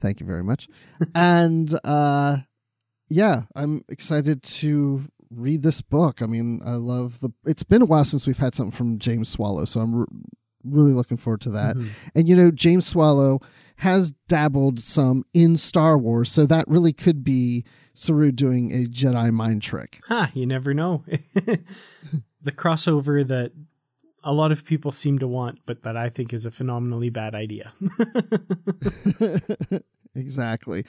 Thank 0.00 0.18
you 0.20 0.26
very 0.26 0.42
much, 0.42 0.66
and 1.14 1.78
uh, 1.84 2.38
yeah, 3.10 3.42
I'm 3.54 3.84
excited 3.88 4.42
to 4.44 5.04
read 5.30 5.62
this 5.62 5.80
book. 5.80 6.22
I 6.22 6.26
mean, 6.26 6.60
I 6.64 6.72
love 6.72 7.20
the. 7.20 7.30
It's 7.44 7.62
been 7.62 7.82
a 7.82 7.86
while 7.86 8.04
since 8.04 8.26
we've 8.26 8.38
had 8.38 8.54
something 8.54 8.76
from 8.76 8.98
James 8.98 9.28
Swallow, 9.28 9.64
so 9.64 9.80
I'm 9.80 9.94
re- 9.94 10.06
really 10.64 10.92
looking 10.92 11.16
forward 11.16 11.40
to 11.42 11.50
that. 11.50 11.76
Mhm. 11.76 11.88
And 12.14 12.28
you 12.28 12.36
know, 12.36 12.50
James 12.50 12.86
Swallow 12.86 13.40
has 13.76 14.12
dabbled 14.28 14.78
some 14.80 15.24
in 15.34 15.56
Star 15.56 15.98
Wars, 15.98 16.30
so 16.30 16.46
that 16.46 16.66
really 16.68 16.92
could 16.92 17.24
be 17.24 17.64
Saru 17.94 18.30
doing 18.32 18.72
a 18.72 18.86
Jedi 18.86 19.32
mind 19.32 19.62
trick. 19.62 20.00
Ha, 20.08 20.30
you 20.34 20.46
never 20.46 20.72
know. 20.72 21.02
the 22.42 22.52
crossover 22.52 23.26
that 23.26 23.52
a 24.22 24.32
lot 24.32 24.52
of 24.52 24.64
people 24.64 24.92
seem 24.92 25.18
to 25.18 25.26
want, 25.26 25.58
but 25.66 25.82
that 25.82 25.96
I 25.96 26.10
think 26.10 26.32
is 26.32 26.44
a 26.46 26.50
phenomenally 26.50 27.08
bad 27.10 27.34
idea. 27.34 27.72
exactly. 30.14 30.84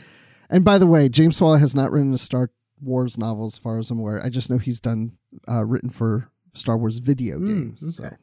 And 0.52 0.64
by 0.66 0.78
the 0.78 0.86
way, 0.88 1.10
James 1.10 1.38
Swallow 1.38 1.56
has 1.58 1.74
not 1.74 1.92
written 1.92 2.14
a 2.14 2.18
Star 2.20 2.52
Wars 2.82 3.18
novel, 3.18 3.46
as 3.46 3.58
far 3.58 3.80
as 3.80 3.90
I'm 3.90 4.00
aware. 4.00 4.22
I 4.24 4.30
just 4.30 4.50
know 4.50 4.58
he's 4.58 4.80
done 4.80 5.14
uh, 5.50 5.64
written 5.66 5.90
for 5.90 6.30
Star 6.54 6.78
Wars 6.78 6.98
video 7.00 7.38
Hmm, 7.38 7.48
games. 7.48 8.00
okay. 8.00 8.16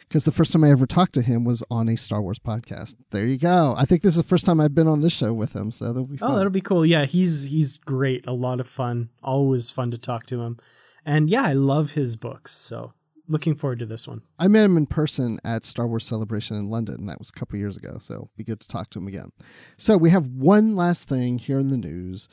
Because 0.00 0.24
the 0.24 0.32
first 0.32 0.52
time 0.54 0.64
I 0.64 0.70
ever 0.70 0.86
talked 0.86 1.12
to 1.14 1.22
him 1.22 1.44
was 1.44 1.62
on 1.70 1.86
a 1.90 1.96
Star 1.96 2.22
Wars 2.22 2.38
podcast. 2.38 2.94
There 3.10 3.26
you 3.26 3.36
go. 3.36 3.74
I 3.76 3.84
think 3.84 4.00
this 4.02 4.16
is 4.16 4.22
the 4.22 4.28
first 4.28 4.46
time 4.46 4.58
I've 4.58 4.74
been 4.74 4.88
on 4.88 5.02
this 5.02 5.12
show 5.12 5.34
with 5.34 5.52
him, 5.54 5.70
so 5.70 5.84
that'll 5.84 6.06
be 6.06 6.16
fun. 6.16 6.30
Oh, 6.32 6.36
that'll 6.36 6.48
be 6.50 6.62
cool. 6.62 6.86
Yeah, 6.86 7.04
he's 7.04 7.44
he's 7.44 7.76
great. 7.76 8.26
A 8.26 8.32
lot 8.32 8.58
of 8.60 8.66
fun. 8.66 9.10
Always 9.22 9.68
fun 9.68 9.90
to 9.90 9.98
talk 9.98 10.24
to 10.28 10.40
him. 10.40 10.58
And 11.04 11.28
yeah, 11.28 11.42
I 11.42 11.52
love 11.52 11.90
his 11.90 12.16
books. 12.16 12.52
So 12.52 12.94
looking 13.28 13.54
forward 13.54 13.78
to 13.78 13.86
this 13.86 14.08
one. 14.08 14.22
I 14.38 14.48
met 14.48 14.64
him 14.64 14.76
in 14.76 14.86
person 14.86 15.38
at 15.44 15.64
Star 15.64 15.86
Wars 15.86 16.06
Celebration 16.06 16.56
in 16.56 16.70
London. 16.70 17.06
That 17.06 17.18
was 17.18 17.30
a 17.30 17.38
couple 17.38 17.58
years 17.58 17.76
ago, 17.76 17.98
so 18.00 18.30
be 18.36 18.44
good 18.44 18.60
to 18.60 18.68
talk 18.68 18.90
to 18.90 18.98
him 18.98 19.06
again. 19.06 19.30
So 19.76 19.96
we 19.96 20.10
have 20.10 20.26
one 20.26 20.74
last 20.74 21.08
thing 21.08 21.38
here 21.38 21.58
in 21.58 21.70
the 21.70 21.76
news, 21.76 22.28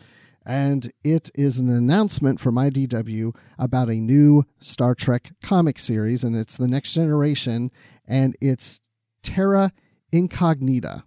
and 0.46 0.92
it 1.04 1.30
is 1.36 1.60
an 1.60 1.70
announcement 1.70 2.40
from 2.40 2.56
IDW 2.56 3.36
about 3.60 3.90
a 3.90 4.00
new 4.00 4.46
Star 4.60 4.96
Trek 4.96 5.32
comic 5.44 5.78
series, 5.78 6.24
and 6.24 6.36
it's 6.36 6.58
the 6.58 6.68
Next 6.68 6.94
Generation, 6.94 7.72
and 8.08 8.36
it's 8.42 8.82
Terra 9.22 9.72
Incognita. 10.12 11.04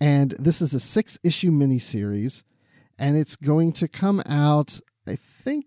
And 0.00 0.32
this 0.38 0.62
is 0.62 0.74
a 0.74 0.80
six 0.80 1.18
issue 1.24 1.50
miniseries, 1.50 2.44
and 2.98 3.16
it's 3.16 3.36
going 3.36 3.72
to 3.72 3.88
come 3.88 4.22
out, 4.26 4.80
I 5.06 5.16
think, 5.16 5.66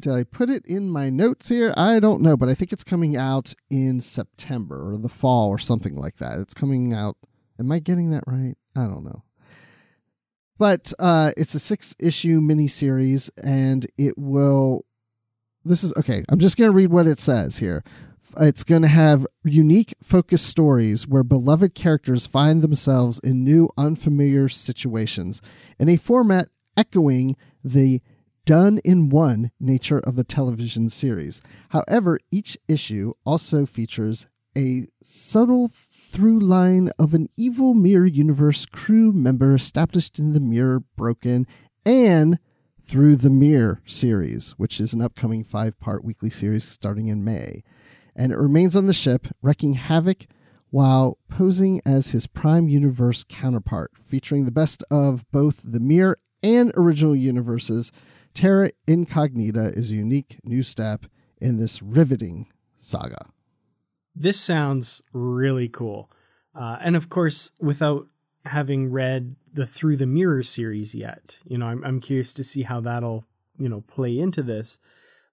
did 0.00 0.12
I 0.12 0.24
put 0.24 0.50
it 0.50 0.64
in 0.66 0.88
my 0.88 1.10
notes 1.10 1.48
here? 1.48 1.72
I 1.76 2.00
don't 2.00 2.22
know, 2.22 2.36
but 2.36 2.48
I 2.48 2.54
think 2.54 2.72
it's 2.72 2.84
coming 2.84 3.16
out 3.16 3.54
in 3.70 4.00
September 4.00 4.92
or 4.92 4.96
the 4.96 5.08
fall 5.08 5.48
or 5.48 5.58
something 5.58 5.96
like 5.96 6.16
that. 6.16 6.38
It's 6.38 6.54
coming 6.54 6.92
out. 6.92 7.16
Am 7.58 7.70
I 7.70 7.78
getting 7.78 8.10
that 8.10 8.24
right? 8.26 8.56
I 8.74 8.86
don't 8.86 9.04
know. 9.04 9.22
But 10.58 10.92
uh, 10.98 11.32
it's 11.36 11.54
a 11.54 11.58
six 11.58 11.94
issue 11.98 12.40
miniseries, 12.40 13.30
and 13.42 13.86
it 13.96 14.18
will. 14.18 14.84
This 15.64 15.84
is 15.84 15.92
okay. 15.98 16.24
I'm 16.28 16.38
just 16.38 16.56
going 16.56 16.70
to 16.70 16.76
read 16.76 16.90
what 16.90 17.06
it 17.06 17.18
says 17.18 17.58
here. 17.58 17.84
It's 18.38 18.64
going 18.64 18.82
to 18.82 18.88
have 18.88 19.26
unique 19.42 19.94
focused 20.02 20.46
stories 20.46 21.06
where 21.06 21.24
beloved 21.24 21.74
characters 21.74 22.26
find 22.26 22.62
themselves 22.62 23.18
in 23.24 23.44
new, 23.44 23.70
unfamiliar 23.76 24.48
situations 24.48 25.42
in 25.78 25.88
a 25.88 25.96
format 25.96 26.48
echoing 26.76 27.36
the 27.64 28.00
done 28.44 28.78
in 28.84 29.08
one 29.08 29.50
nature 29.60 29.98
of 29.98 30.16
the 30.16 30.24
television 30.24 30.88
series. 30.88 31.42
However, 31.70 32.18
each 32.30 32.58
issue 32.68 33.12
also 33.24 33.66
features 33.66 34.26
a 34.56 34.86
subtle 35.02 35.70
through 35.92 36.40
line 36.40 36.90
of 36.98 37.14
an 37.14 37.28
evil 37.36 37.74
Mirror 37.74 38.06
Universe 38.06 38.66
crew 38.66 39.12
member 39.12 39.54
established 39.54 40.18
in 40.18 40.32
the 40.32 40.40
Mirror 40.40 40.80
Broken 40.96 41.46
and 41.84 42.38
through 42.84 43.16
the 43.16 43.30
Mirror 43.30 43.80
series, 43.86 44.52
which 44.52 44.80
is 44.80 44.92
an 44.92 45.00
upcoming 45.00 45.44
five 45.44 45.78
part 45.78 46.04
weekly 46.04 46.30
series 46.30 46.64
starting 46.64 47.06
in 47.06 47.24
May. 47.24 47.62
And 48.16 48.32
it 48.32 48.38
remains 48.38 48.74
on 48.74 48.86
the 48.86 48.92
ship, 48.92 49.28
wreaking 49.40 49.74
havoc 49.74 50.26
while 50.70 51.18
posing 51.28 51.80
as 51.86 52.08
his 52.08 52.26
Prime 52.26 52.68
Universe 52.68 53.24
counterpart, 53.28 53.92
featuring 54.04 54.44
the 54.44 54.52
best 54.52 54.82
of 54.90 55.24
both 55.30 55.60
the 55.64 55.80
Mirror 55.80 56.18
and 56.42 56.72
original 56.76 57.14
universes. 57.14 57.92
Terra 58.34 58.70
Incognita 58.86 59.72
is 59.74 59.90
a 59.90 59.94
unique 59.94 60.38
new 60.44 60.62
step 60.62 61.06
in 61.40 61.56
this 61.56 61.82
riveting 61.82 62.46
saga. 62.76 63.26
This 64.14 64.40
sounds 64.40 65.02
really 65.12 65.68
cool. 65.68 66.10
Uh, 66.54 66.76
and 66.80 66.96
of 66.96 67.08
course, 67.08 67.52
without 67.60 68.06
having 68.44 68.90
read 68.90 69.36
the 69.52 69.66
Through 69.66 69.96
the 69.96 70.06
Mirror 70.06 70.42
series 70.44 70.94
yet, 70.94 71.38
you 71.44 71.58
know, 71.58 71.66
I'm, 71.66 71.84
I'm 71.84 72.00
curious 72.00 72.34
to 72.34 72.44
see 72.44 72.62
how 72.62 72.80
that'll, 72.80 73.24
you 73.58 73.68
know, 73.68 73.82
play 73.82 74.18
into 74.18 74.42
this. 74.42 74.78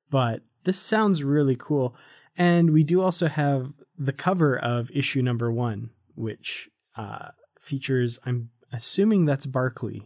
But 0.10 0.42
this 0.64 0.80
sounds 0.80 1.24
really 1.24 1.56
cool. 1.56 1.96
And 2.38 2.72
we 2.72 2.84
do 2.84 3.02
also 3.02 3.28
have 3.28 3.72
the 3.98 4.14
cover 4.14 4.58
of 4.58 4.92
issue 4.92 5.22
number 5.22 5.52
one, 5.52 5.90
which 6.16 6.70
uh, 6.96 7.30
features, 7.60 8.20
I'm 8.26 8.50
assuming 8.72 9.26
that's 9.26 9.46
Barclay 9.46 10.02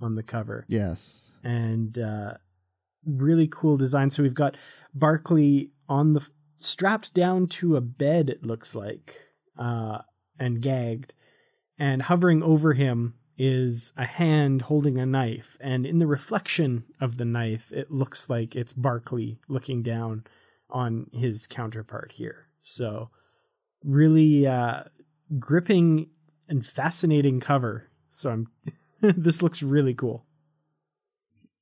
on 0.00 0.14
the 0.14 0.22
cover 0.22 0.64
Yes. 0.68 1.32
and 1.42 1.98
uh, 1.98 2.34
really 3.06 3.48
cool 3.48 3.76
design. 3.76 4.10
So 4.10 4.22
we've 4.22 4.34
got 4.34 4.56
Barclay 4.94 5.70
on 5.88 6.12
the 6.14 6.26
strapped 6.58 7.14
down 7.14 7.46
to 7.48 7.76
a 7.76 7.80
bed. 7.80 8.28
It 8.30 8.44
looks 8.44 8.74
like, 8.74 9.14
uh, 9.58 9.98
and 10.38 10.60
gagged, 10.60 11.12
and 11.78 12.02
hovering 12.02 12.42
over 12.42 12.72
him 12.74 13.14
is 13.36 13.92
a 13.96 14.04
hand 14.06 14.62
holding 14.62 14.98
a 14.98 15.06
knife, 15.06 15.56
and 15.60 15.84
in 15.84 15.98
the 15.98 16.06
reflection 16.06 16.84
of 17.00 17.16
the 17.16 17.24
knife, 17.24 17.72
it 17.72 17.90
looks 17.90 18.30
like 18.30 18.54
it's 18.54 18.72
Barclay 18.72 19.38
looking 19.48 19.82
down 19.82 20.24
on 20.70 21.10
his 21.12 21.46
counterpart 21.46 22.12
here. 22.12 22.46
So 22.62 23.10
really 23.82 24.46
uh, 24.46 24.84
gripping 25.38 26.08
and 26.48 26.64
fascinating 26.64 27.40
cover. 27.40 27.90
So 28.10 28.30
I'm. 28.30 28.46
this 29.16 29.42
looks 29.42 29.62
really 29.62 29.94
cool. 29.94 30.24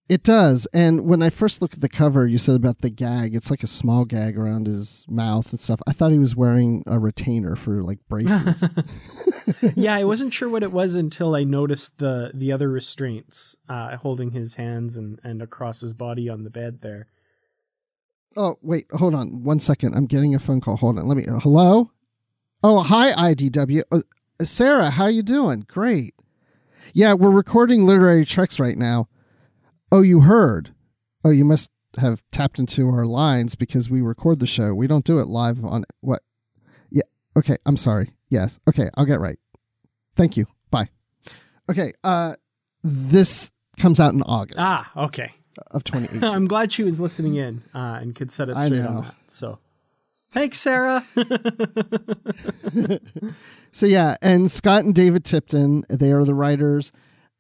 It 0.09 0.25
does. 0.25 0.67
And 0.75 1.07
when 1.07 1.23
I 1.23 1.31
first 1.31 1.63
looked 1.63 1.75
at 1.75 1.81
the 1.81 1.89
cover, 1.89 2.27
you 2.27 2.37
said 2.37 2.57
about 2.57 2.81
the 2.81 2.91
gag. 2.91 3.35
It's 3.35 3.51
like 3.51 3.63
a 3.63 3.69
small 3.69 4.05
gag 4.05 4.37
around 4.37 4.67
his 4.67 5.07
mouth 5.09 5.51
and 5.53 5.61
stuff. 5.61 5.81
I 5.87 5.93
thought 5.93 6.13
he 6.13 6.19
was 6.19 6.37
wearing 6.37 6.83
a 6.87 6.99
retainer 6.99 7.57
for 7.57 7.83
like 7.83 7.99
braces. 8.09 8.65
yeah, 9.75 9.95
I 9.95 10.05
wasn't 10.05 10.35
sure 10.35 10.49
what 10.49 10.63
it 10.63 10.73
was 10.73 10.97
until 10.97 11.35
I 11.35 11.45
noticed 11.45 11.99
the 11.99 12.31
the 12.35 12.53
other 12.53 12.69
restraints 12.69 13.57
uh, 13.69 13.97
holding 13.97 14.33
his 14.33 14.55
hands 14.55 14.97
and 14.97 15.19
and 15.25 15.41
across 15.41 15.81
his 15.81 15.95
body 15.95 16.29
on 16.29 16.45
the 16.45 16.51
bed 16.51 16.81
there. 16.83 17.07
oh, 18.37 18.57
wait. 18.61 18.87
Hold 18.93 19.15
on 19.15 19.45
one 19.45 19.61
second. 19.61 19.95
I'm 19.95 20.07
getting 20.07 20.35
a 20.35 20.39
phone 20.39 20.61
call. 20.61 20.77
Hold 20.77 20.99
on. 20.99 21.07
Let 21.07 21.17
me. 21.17 21.25
hello? 21.27 21.91
Oh, 22.63 22.81
hi, 22.81 23.13
IDW. 23.33 23.83
Uh, 23.91 24.01
Sarah, 24.43 24.91
how 24.91 25.07
you 25.07 25.23
doing? 25.23 25.65
Great. 25.69 26.15
Yeah, 26.93 27.15
we're 27.15 27.31
recording 27.31 27.87
Literary 27.87 28.25
Treks 28.25 28.61
right 28.61 28.77
now. 28.77 29.09
Oh, 29.91 30.03
you 30.03 30.21
heard? 30.21 30.75
Oh, 31.25 31.31
you 31.31 31.45
must 31.45 31.71
have 31.99 32.23
tapped 32.33 32.59
into 32.59 32.89
our 32.91 33.07
lines 33.07 33.55
because 33.55 33.89
we 33.89 34.01
record 34.01 34.41
the 34.41 34.47
show. 34.47 34.75
We 34.75 34.87
don't 34.87 35.05
do 35.05 35.19
it 35.19 35.27
live 35.27 35.65
on 35.65 35.85
what? 36.01 36.23
Yeah. 36.91 37.03
Okay. 37.37 37.57
I'm 37.67 37.77
sorry. 37.77 38.11
Yes. 38.29 38.59
Okay. 38.69 38.89
I'll 38.95 39.05
get 39.07 39.21
right. 39.21 39.39
Thank 40.17 40.37
you. 40.37 40.47
Bye. 40.71 40.89
Okay. 41.71 41.93
Uh, 42.05 42.35
this 42.83 43.53
comes 43.79 43.99
out 44.01 44.13
in 44.13 44.23
August 44.23 44.59
Ah, 44.61 44.91
okay. 45.05 45.33
of 45.71 45.85
2018. 45.85 46.25
I'm 46.29 46.47
glad 46.47 46.73
she 46.73 46.83
was 46.83 47.01
listening 47.01 47.37
in 47.37 47.63
uh, 47.75 47.99
and 48.01 48.15
could 48.15 48.31
set 48.31 48.49
us 48.51 48.67
straight 48.67 48.81
on 48.85 49.03
that. 49.03 49.15
So 49.29 49.59
Thanks, 50.33 50.59
Sarah. 50.59 51.05
so 53.73 53.87
yeah, 53.87 54.17
and 54.23 54.51
Scott 54.51 54.85
and 54.85 54.95
David 54.95 55.25
Tipton, 55.25 55.85
they 55.91 56.11
are 56.11 56.25
the 56.25 56.35
writers, 56.35 56.91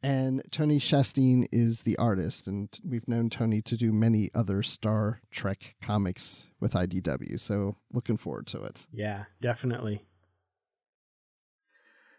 and 0.03 0.43
Tony 0.51 0.79
Shasteen 0.79 1.47
is 1.51 1.83
the 1.83 1.97
artist. 1.97 2.47
And 2.47 2.69
we've 2.85 3.09
known 3.09 3.31
Tony 3.31 3.63
to 3.63 3.77
do 3.77 3.93
many 3.93 4.31
other 4.35 4.63
Star 4.63 5.23
Trek 5.31 5.77
comics 5.81 6.51
with 6.61 6.75
IDW. 6.75 7.41
So 7.41 7.77
looking 7.93 8.19
forward 8.19 8.47
to 8.49 8.63
it. 8.63 8.87
Yeah, 8.93 9.25
definitely. 9.41 10.05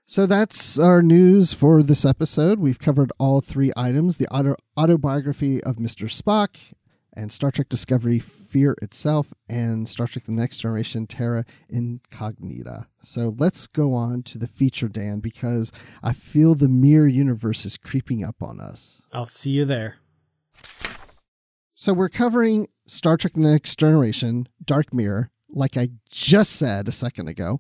So 0.06 0.26
that's 0.26 0.78
our 0.78 1.02
news 1.02 1.54
for 1.54 1.82
this 1.82 2.04
episode. 2.04 2.60
We've 2.60 2.80
covered 2.80 3.12
all 3.20 3.42
three 3.42 3.72
items 3.78 4.18
the 4.18 4.28
auto- 4.28 4.58
autobiography 4.78 5.64
of 5.64 5.78
Mr. 5.78 6.10
Spock, 6.12 6.74
and 7.16 7.32
Star 7.32 7.52
Trek 7.52 7.70
Discovery 7.70 8.20
Fear 8.20 8.76
Itself, 8.82 9.34
and 9.48 9.88
Star 9.88 10.08
Trek 10.08 10.26
The 10.26 10.32
Next 10.32 10.60
Generation 10.60 11.08
Terra 11.08 11.46
Incognita. 11.70 12.88
So 13.02 13.34
let's 13.38 13.68
go 13.68 13.94
on 13.94 14.24
to 14.24 14.38
the 14.38 14.48
feature, 14.48 14.88
Dan, 14.88 15.20
because 15.20 15.72
I 16.02 16.14
feel 16.14 16.56
the 16.56 16.68
mirror 16.68 17.08
universe 17.08 17.66
is 17.66 17.78
creeping 17.78 18.24
up 18.24 18.42
on 18.42 18.60
us. 18.60 19.04
I'll 19.12 19.26
see 19.26 19.52
you 19.52 19.66
there. 19.66 19.98
So 21.74 21.94
we're 21.94 22.10
covering 22.10 22.68
Star 22.86 23.18
Trek 23.18 23.34
The 23.34 23.42
Next 23.42 23.78
Generation 23.78 24.48
Dark 24.64 24.94
Mirror, 24.94 25.32
like 25.50 25.78
I 25.78 25.90
just 26.10 26.54
said 26.54 26.88
a 26.88 26.92
second 26.92 27.28
ago. 27.28 27.60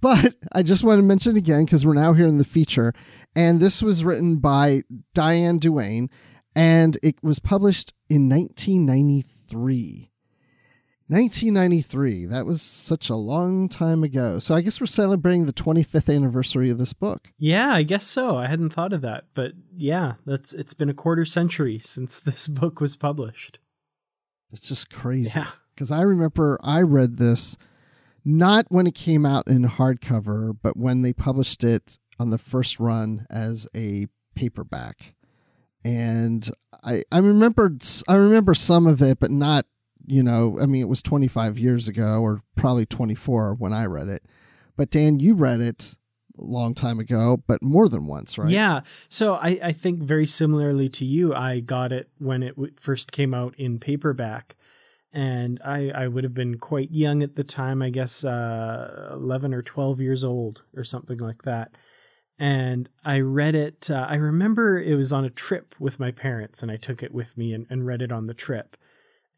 But 0.00 0.34
I 0.52 0.62
just 0.62 0.84
want 0.84 0.98
to 0.98 1.02
mention 1.02 1.34
again 1.34 1.64
because 1.64 1.86
we're 1.86 1.94
now 1.94 2.12
here 2.12 2.26
in 2.26 2.36
the 2.36 2.44
feature. 2.44 2.92
And 3.34 3.58
this 3.58 3.82
was 3.82 4.04
written 4.04 4.36
by 4.36 4.82
Diane 5.14 5.58
Duane 5.58 6.10
and 6.54 6.98
it 7.02 7.16
was 7.22 7.38
published 7.38 7.92
in 8.08 8.28
1993. 8.28 10.10
1993. 11.08 12.26
That 12.26 12.46
was 12.46 12.62
such 12.62 13.10
a 13.10 13.14
long 13.14 13.68
time 13.68 14.02
ago. 14.02 14.38
So 14.38 14.54
I 14.54 14.62
guess 14.62 14.80
we're 14.80 14.86
celebrating 14.86 15.44
the 15.44 15.52
25th 15.52 16.14
anniversary 16.14 16.70
of 16.70 16.78
this 16.78 16.94
book. 16.94 17.28
Yeah, 17.38 17.74
I 17.74 17.82
guess 17.82 18.06
so. 18.06 18.36
I 18.36 18.46
hadn't 18.46 18.72
thought 18.72 18.94
of 18.94 19.02
that, 19.02 19.24
but 19.34 19.52
yeah, 19.76 20.14
that's 20.24 20.54
it's 20.54 20.72
been 20.72 20.88
a 20.88 20.94
quarter 20.94 21.26
century 21.26 21.78
since 21.78 22.20
this 22.20 22.48
book 22.48 22.80
was 22.80 22.96
published. 22.96 23.58
It's 24.50 24.68
just 24.68 24.90
crazy. 24.90 25.38
Yeah. 25.38 25.48
Cuz 25.76 25.90
I 25.90 26.02
remember 26.02 26.58
I 26.62 26.80
read 26.80 27.18
this 27.18 27.58
not 28.24 28.66
when 28.70 28.86
it 28.86 28.94
came 28.94 29.26
out 29.26 29.46
in 29.46 29.64
hardcover, 29.64 30.56
but 30.62 30.76
when 30.76 31.02
they 31.02 31.12
published 31.12 31.62
it 31.62 31.98
on 32.18 32.30
the 32.30 32.38
first 32.38 32.80
run 32.80 33.26
as 33.28 33.68
a 33.76 34.06
paperback. 34.34 35.14
And 35.84 36.48
I 36.82 37.02
I 37.12 37.18
remembered 37.18 37.84
I 38.08 38.14
remember 38.14 38.54
some 38.54 38.86
of 38.86 39.02
it, 39.02 39.18
but 39.20 39.30
not 39.30 39.66
you 40.06 40.22
know 40.22 40.58
I 40.60 40.66
mean 40.66 40.82
it 40.82 40.88
was 40.88 41.02
25 41.02 41.58
years 41.58 41.88
ago 41.88 42.20
or 42.20 42.42
probably 42.56 42.86
24 42.86 43.54
when 43.54 43.72
I 43.72 43.84
read 43.86 44.08
it. 44.08 44.24
But 44.76 44.90
Dan, 44.90 45.20
you 45.20 45.34
read 45.34 45.60
it 45.60 45.94
a 46.38 46.42
long 46.42 46.74
time 46.74 46.98
ago, 46.98 47.42
but 47.46 47.62
more 47.62 47.88
than 47.88 48.06
once, 48.06 48.36
right? 48.38 48.50
Yeah. 48.50 48.80
So 49.08 49.34
I, 49.34 49.60
I 49.62 49.72
think 49.72 50.00
very 50.00 50.26
similarly 50.26 50.88
to 50.90 51.04
you, 51.04 51.32
I 51.32 51.60
got 51.60 51.92
it 51.92 52.08
when 52.18 52.42
it 52.42 52.56
first 52.80 53.12
came 53.12 53.34
out 53.34 53.54
in 53.56 53.78
paperback 53.78 54.56
and 55.12 55.60
I, 55.64 55.90
I 55.94 56.08
would 56.08 56.24
have 56.24 56.34
been 56.34 56.58
quite 56.58 56.90
young 56.90 57.22
at 57.22 57.36
the 57.36 57.44
time, 57.44 57.82
I 57.82 57.90
guess 57.90 58.24
uh, 58.24 59.10
11 59.12 59.54
or 59.54 59.62
12 59.62 60.00
years 60.00 60.24
old 60.24 60.62
or 60.76 60.82
something 60.82 61.18
like 61.18 61.42
that. 61.42 61.76
And 62.38 62.88
I 63.04 63.20
read 63.20 63.54
it, 63.54 63.90
uh, 63.90 64.06
I 64.08 64.16
remember 64.16 64.80
it 64.80 64.96
was 64.96 65.12
on 65.12 65.24
a 65.24 65.30
trip 65.30 65.74
with 65.78 66.00
my 66.00 66.10
parents, 66.10 66.62
and 66.62 66.70
I 66.70 66.76
took 66.76 67.02
it 67.02 67.14
with 67.14 67.36
me 67.38 67.52
and, 67.52 67.66
and 67.70 67.86
read 67.86 68.02
it 68.02 68.10
on 68.10 68.26
the 68.26 68.34
trip. 68.34 68.76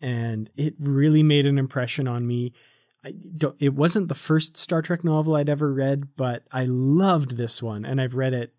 And 0.00 0.48
it 0.56 0.74
really 0.78 1.22
made 1.22 1.46
an 1.46 1.58
impression 1.58 2.08
on 2.08 2.26
me. 2.26 2.54
It 3.60 3.74
wasn't 3.74 4.08
the 4.08 4.14
first 4.14 4.56
Star 4.56 4.82
Trek 4.82 5.04
novel 5.04 5.36
I'd 5.36 5.48
ever 5.48 5.72
read, 5.72 6.16
but 6.16 6.42
I 6.50 6.64
loved 6.64 7.36
this 7.36 7.62
one, 7.62 7.84
and 7.84 8.00
I've 8.00 8.14
read 8.14 8.32
it 8.32 8.54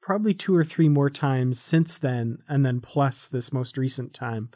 probably 0.00 0.34
two 0.34 0.54
or 0.54 0.64
three 0.64 0.88
more 0.88 1.08
times 1.08 1.60
since 1.60 1.98
then, 1.98 2.38
and 2.48 2.64
then 2.66 2.80
plus 2.80 3.28
this 3.28 3.52
most 3.52 3.78
recent 3.78 4.12
time 4.12 4.50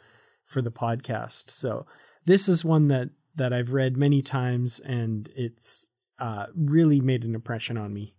for 0.45 0.61
the 0.61 0.71
podcast. 0.71 1.49
So 1.49 1.85
this 2.25 2.49
is 2.49 2.65
one 2.65 2.87
that 2.89 3.09
that 3.35 3.53
I've 3.53 3.71
read 3.71 3.95
many 3.95 4.21
times, 4.21 4.79
and 4.79 5.29
it's 5.35 5.89
uh, 6.19 6.47
really 6.55 6.99
made 6.99 7.23
an 7.23 7.35
impression 7.35 7.77
on 7.77 7.93
me. 7.93 8.13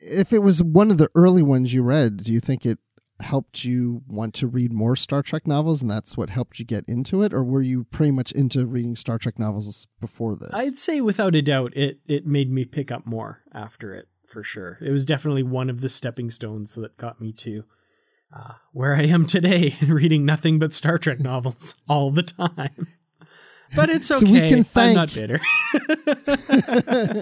If 0.00 0.32
it 0.32 0.40
was 0.40 0.62
one 0.62 0.90
of 0.90 0.98
the 0.98 1.08
early 1.14 1.42
ones 1.42 1.74
you 1.74 1.82
read, 1.82 2.18
do 2.18 2.32
you 2.32 2.40
think 2.40 2.64
it 2.64 2.78
helped 3.20 3.64
you 3.64 4.02
want 4.08 4.34
to 4.34 4.46
read 4.46 4.72
more 4.72 4.96
Star 4.96 5.22
Trek 5.22 5.46
novels, 5.46 5.82
and 5.82 5.90
that's 5.90 6.16
what 6.16 6.30
helped 6.30 6.58
you 6.58 6.64
get 6.64 6.84
into 6.88 7.22
it, 7.22 7.34
or 7.34 7.44
were 7.44 7.62
you 7.62 7.84
pretty 7.84 8.10
much 8.10 8.32
into 8.32 8.66
reading 8.66 8.96
Star 8.96 9.18
Trek 9.18 9.38
novels 9.38 9.86
before 10.00 10.36
this? 10.36 10.50
I'd 10.54 10.78
say 10.78 11.00
without 11.00 11.34
a 11.34 11.42
doubt, 11.42 11.76
it 11.76 12.00
it 12.06 12.26
made 12.26 12.50
me 12.50 12.64
pick 12.64 12.90
up 12.90 13.06
more 13.06 13.40
after 13.52 13.94
it 13.94 14.08
for 14.26 14.42
sure. 14.42 14.78
It 14.80 14.90
was 14.90 15.04
definitely 15.04 15.42
one 15.42 15.68
of 15.68 15.80
the 15.80 15.88
stepping 15.88 16.30
stones 16.30 16.74
that 16.76 16.96
got 16.96 17.20
me 17.20 17.32
to 17.32 17.64
uh, 18.34 18.54
where 18.72 18.94
I 18.94 19.02
am 19.02 19.26
today, 19.26 19.74
reading 19.86 20.24
nothing 20.24 20.58
but 20.58 20.72
Star 20.72 20.98
Trek 20.98 21.20
novels 21.20 21.74
all 21.88 22.10
the 22.10 22.22
time. 22.22 22.88
But 23.74 23.88
it's 23.88 24.10
okay. 24.10 24.26
So 24.26 24.32
we 24.32 24.48
can 24.48 24.64
thank, 24.64 24.88
I'm 24.88 24.94
not 24.94 25.14
bitter. 25.14 25.40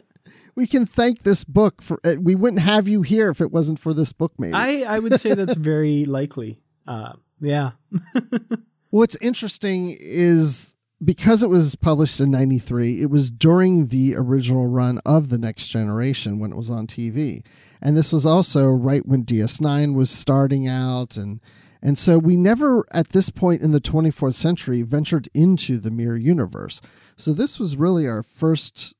we 0.58 0.66
can 0.66 0.86
thank 0.86 1.22
this 1.22 1.44
book 1.44 1.80
for. 1.80 2.00
Uh, 2.02 2.14
we 2.20 2.34
wouldn't 2.34 2.62
have 2.62 2.88
you 2.88 3.02
here 3.02 3.30
if 3.30 3.40
it 3.40 3.52
wasn't 3.52 3.78
for 3.78 3.94
this 3.94 4.12
book. 4.12 4.32
Maybe 4.38 4.54
I, 4.54 4.96
I 4.96 4.98
would 4.98 5.20
say 5.20 5.34
that's 5.34 5.54
very 5.72 6.04
likely. 6.04 6.58
Uh, 6.84 7.12
yeah. 7.40 7.70
What's 8.90 9.16
interesting 9.20 9.96
is 10.00 10.74
because 11.04 11.44
it 11.44 11.48
was 11.48 11.76
published 11.76 12.18
in 12.18 12.32
93 12.32 13.02
it 13.02 13.08
was 13.08 13.30
during 13.30 13.86
the 13.86 14.16
original 14.16 14.66
run 14.66 14.98
of 15.06 15.28
the 15.28 15.38
next 15.38 15.68
generation 15.68 16.40
when 16.40 16.50
it 16.50 16.56
was 16.56 16.68
on 16.68 16.88
tv 16.88 17.44
and 17.80 17.96
this 17.96 18.12
was 18.12 18.26
also 18.26 18.66
right 18.66 19.06
when 19.06 19.24
ds9 19.24 19.94
was 19.94 20.10
starting 20.10 20.66
out 20.66 21.16
and 21.16 21.38
and 21.80 21.96
so 21.96 22.18
we 22.18 22.36
never 22.36 22.84
at 22.90 23.10
this 23.10 23.30
point 23.30 23.62
in 23.62 23.70
the 23.70 23.80
24th 23.80 24.34
century 24.34 24.82
ventured 24.82 25.28
into 25.34 25.78
the 25.78 25.92
mirror 25.92 26.16
universe 26.16 26.80
so 27.16 27.32
this 27.32 27.60
was 27.60 27.76
really 27.76 28.04
our 28.04 28.24
first 28.24 28.96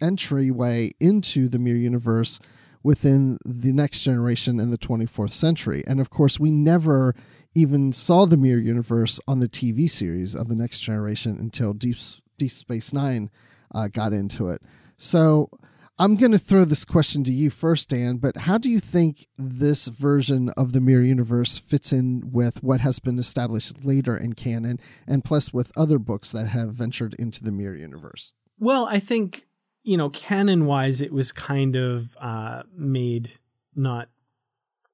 entryway 0.00 0.92
into 1.00 1.48
the 1.48 1.58
mirror 1.58 1.76
universe 1.76 2.40
within 2.82 3.38
the 3.44 3.72
next 3.72 4.02
generation 4.02 4.58
in 4.58 4.70
the 4.70 4.78
24th 4.78 5.32
century 5.32 5.82
and 5.86 6.00
of 6.00 6.10
course 6.10 6.40
we 6.40 6.50
never 6.50 7.14
even 7.54 7.92
saw 7.92 8.26
the 8.26 8.36
mirror 8.36 8.60
universe 8.60 9.18
on 9.26 9.40
the 9.40 9.48
TV 9.48 9.90
series 9.90 10.34
of 10.34 10.48
the 10.48 10.54
next 10.54 10.80
generation 10.80 11.36
until 11.38 11.72
Deep, 11.72 11.96
Deep 12.38 12.50
Space 12.50 12.92
Nine 12.92 13.30
uh, 13.74 13.88
got 13.88 14.12
into 14.12 14.48
it. 14.48 14.62
So 14.96 15.50
I'm 15.98 16.16
going 16.16 16.32
to 16.32 16.38
throw 16.38 16.64
this 16.64 16.84
question 16.84 17.24
to 17.24 17.32
you 17.32 17.50
first, 17.50 17.88
Dan, 17.88 18.18
but 18.18 18.36
how 18.38 18.56
do 18.56 18.70
you 18.70 18.80
think 18.80 19.26
this 19.36 19.88
version 19.88 20.50
of 20.50 20.72
the 20.72 20.80
mirror 20.80 21.02
universe 21.02 21.58
fits 21.58 21.92
in 21.92 22.30
with 22.32 22.62
what 22.62 22.80
has 22.80 23.00
been 23.00 23.18
established 23.18 23.84
later 23.84 24.16
in 24.16 24.34
canon 24.34 24.78
and 25.06 25.24
plus 25.24 25.52
with 25.52 25.72
other 25.76 25.98
books 25.98 26.32
that 26.32 26.46
have 26.46 26.70
ventured 26.70 27.14
into 27.18 27.42
the 27.42 27.52
mirror 27.52 27.76
universe? 27.76 28.32
Well, 28.58 28.86
I 28.86 29.00
think, 29.00 29.46
you 29.82 29.96
know, 29.96 30.10
canon 30.10 30.66
wise, 30.66 31.00
it 31.00 31.12
was 31.12 31.32
kind 31.32 31.76
of 31.76 32.16
uh, 32.20 32.62
made 32.76 33.32
not 33.74 34.08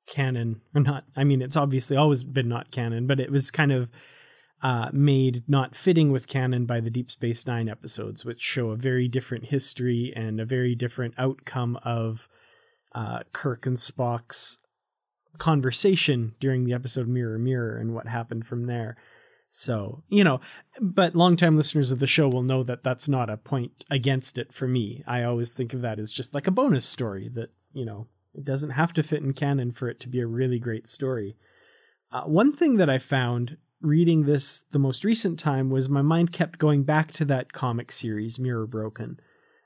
canon 0.06 0.60
or 0.74 0.80
not 0.80 1.04
i 1.16 1.24
mean 1.24 1.42
it's 1.42 1.56
obviously 1.56 1.96
always 1.96 2.22
been 2.22 2.48
not 2.48 2.70
canon 2.70 3.06
but 3.06 3.20
it 3.20 3.30
was 3.30 3.50
kind 3.50 3.72
of 3.72 3.88
uh, 4.62 4.88
made 4.90 5.44
not 5.46 5.76
fitting 5.76 6.10
with 6.10 6.28
canon 6.28 6.64
by 6.64 6.80
the 6.80 6.90
deep 6.90 7.10
space 7.10 7.46
nine 7.46 7.68
episodes 7.68 8.24
which 8.24 8.40
show 8.40 8.70
a 8.70 8.76
very 8.76 9.06
different 9.06 9.44
history 9.44 10.12
and 10.16 10.40
a 10.40 10.46
very 10.46 10.74
different 10.74 11.12
outcome 11.18 11.76
of 11.84 12.28
uh, 12.94 13.20
kirk 13.32 13.66
and 13.66 13.76
spock's 13.76 14.58
conversation 15.38 16.34
during 16.40 16.64
the 16.64 16.72
episode 16.72 17.06
mirror 17.06 17.38
mirror 17.38 17.76
and 17.76 17.92
what 17.92 18.06
happened 18.06 18.46
from 18.46 18.64
there 18.64 18.96
so 19.56 20.02
you 20.08 20.22
know 20.22 20.40
but 20.80 21.14
longtime 21.14 21.56
listeners 21.56 21.90
of 21.90 21.98
the 21.98 22.06
show 22.06 22.28
will 22.28 22.42
know 22.42 22.62
that 22.62 22.82
that's 22.84 23.08
not 23.08 23.30
a 23.30 23.36
point 23.36 23.84
against 23.90 24.38
it 24.38 24.52
for 24.52 24.68
me 24.68 25.02
i 25.06 25.22
always 25.22 25.50
think 25.50 25.72
of 25.72 25.80
that 25.82 25.98
as 25.98 26.12
just 26.12 26.34
like 26.34 26.46
a 26.46 26.50
bonus 26.50 26.86
story 26.86 27.28
that 27.28 27.50
you 27.72 27.84
know 27.84 28.06
it 28.36 28.44
doesn't 28.44 28.70
have 28.70 28.92
to 28.92 29.02
fit 29.02 29.22
in 29.22 29.32
canon 29.32 29.72
for 29.72 29.88
it 29.88 29.98
to 30.00 30.08
be 30.08 30.20
a 30.20 30.26
really 30.26 30.58
great 30.58 30.88
story. 30.88 31.36
Uh, 32.12 32.22
one 32.22 32.52
thing 32.52 32.76
that 32.76 32.90
I 32.90 32.98
found 32.98 33.56
reading 33.80 34.24
this 34.24 34.64
the 34.72 34.78
most 34.78 35.04
recent 35.04 35.38
time 35.38 35.70
was 35.70 35.88
my 35.88 36.02
mind 36.02 36.32
kept 36.32 36.58
going 36.58 36.82
back 36.82 37.12
to 37.12 37.24
that 37.26 37.52
comic 37.52 37.90
series, 37.90 38.38
Mirror 38.38 38.66
Broken, 38.66 39.18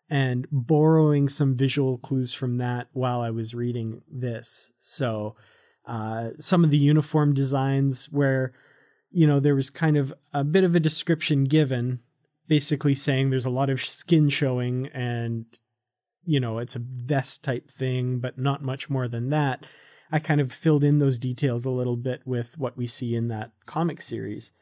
and 0.08 0.46
borrowing 0.52 1.28
some 1.28 1.52
visual 1.52 1.98
clues 1.98 2.32
from 2.32 2.58
that 2.58 2.88
while 2.92 3.20
I 3.20 3.30
was 3.30 3.54
reading 3.54 4.02
this. 4.08 4.70
So, 4.78 5.36
uh, 5.86 6.30
some 6.38 6.62
of 6.62 6.70
the 6.70 6.78
uniform 6.78 7.34
designs 7.34 8.06
where, 8.06 8.52
you 9.10 9.26
know, 9.26 9.40
there 9.40 9.54
was 9.54 9.70
kind 9.70 9.96
of 9.96 10.12
a 10.32 10.44
bit 10.44 10.64
of 10.64 10.74
a 10.74 10.80
description 10.80 11.44
given, 11.44 12.00
basically 12.48 12.94
saying 12.94 13.30
there's 13.30 13.46
a 13.46 13.50
lot 13.50 13.70
of 13.70 13.80
skin 13.80 14.28
showing 14.28 14.86
and 14.88 15.46
you 16.24 16.38
know, 16.38 16.58
it's 16.58 16.76
a 16.76 16.80
vest 16.80 17.42
type 17.42 17.70
thing, 17.70 18.18
but 18.18 18.38
not 18.38 18.62
much 18.62 18.90
more 18.90 19.08
than 19.08 19.30
that. 19.30 19.64
I 20.12 20.18
kind 20.18 20.40
of 20.40 20.52
filled 20.52 20.84
in 20.84 20.98
those 20.98 21.18
details 21.18 21.64
a 21.64 21.70
little 21.70 21.96
bit 21.96 22.20
with 22.24 22.58
what 22.58 22.76
we 22.76 22.86
see 22.86 23.14
in 23.14 23.28
that 23.28 23.52
comic 23.66 24.02
series. 24.02 24.52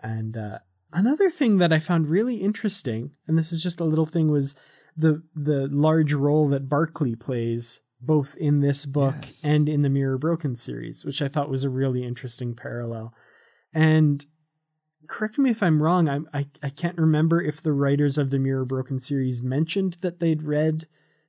And 0.00 0.36
uh, 0.36 0.58
another 0.92 1.30
thing 1.30 1.58
that 1.58 1.72
I 1.72 1.78
found 1.78 2.08
really 2.08 2.36
interesting, 2.36 3.12
and 3.26 3.38
this 3.38 3.50
is 3.50 3.62
just 3.62 3.80
a 3.80 3.84
little 3.84 4.06
thing, 4.06 4.30
was 4.30 4.54
the 4.96 5.22
the 5.34 5.68
large 5.70 6.12
role 6.12 6.48
that 6.48 6.68
Barclay 6.68 7.14
plays 7.14 7.80
both 8.00 8.34
in 8.36 8.60
this 8.60 8.86
book 8.86 9.14
Yes. 9.22 9.44
and 9.44 9.68
in 9.68 9.82
the 9.82 9.88
Mirror 9.88 10.18
Broken 10.18 10.56
series, 10.56 11.04
which 11.04 11.22
I 11.22 11.28
thought 11.28 11.50
was 11.50 11.64
a 11.64 11.70
really 11.70 12.04
interesting 12.04 12.54
parallel. 12.54 13.14
And 13.72 14.24
correct 15.06 15.38
me 15.38 15.50
if 15.50 15.62
I'm 15.62 15.82
wrong, 15.82 16.08
I, 16.08 16.20
I 16.32 16.46
I 16.62 16.70
can't 16.70 16.98
remember 16.98 17.42
if 17.42 17.62
the 17.62 17.72
writers 17.72 18.18
of 18.18 18.30
the 18.30 18.38
Mirror 18.38 18.64
Broken 18.66 18.98
series 18.98 19.42
mentioned 19.42 19.94
that 20.00 20.20
they'd 20.20 20.42
read 20.42 20.86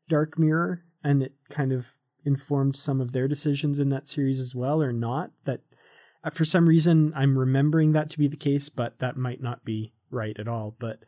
Dark 0.10 0.38
Mirror 0.38 0.84
and 1.04 1.24
it 1.24 1.34
kind 1.50 1.72
of 1.72 1.96
informed 2.24 2.76
some 2.76 3.02
of 3.02 3.12
their 3.12 3.28
decisions 3.28 3.80
in 3.80 3.90
that 3.90 4.08
series 4.08 4.40
as 4.40 4.54
well, 4.54 4.82
or 4.82 4.94
not. 4.94 5.32
That 5.46 5.62
uh, 6.24 6.30
for 6.30 6.46
some 6.46 6.68
reason 6.68 7.14
I'm 7.16 7.38
remembering 7.38 7.94
that 7.94 8.10
to 8.12 8.20
be 8.20 8.28
the 8.28 8.38
case, 8.38 8.70
but 8.70 9.00
that 9.00 9.18
might 9.18 9.42
not 9.42 9.66
be 9.66 9.94
right 10.10 10.38
at 10.40 10.48
all. 10.48 10.76
But 10.80 11.00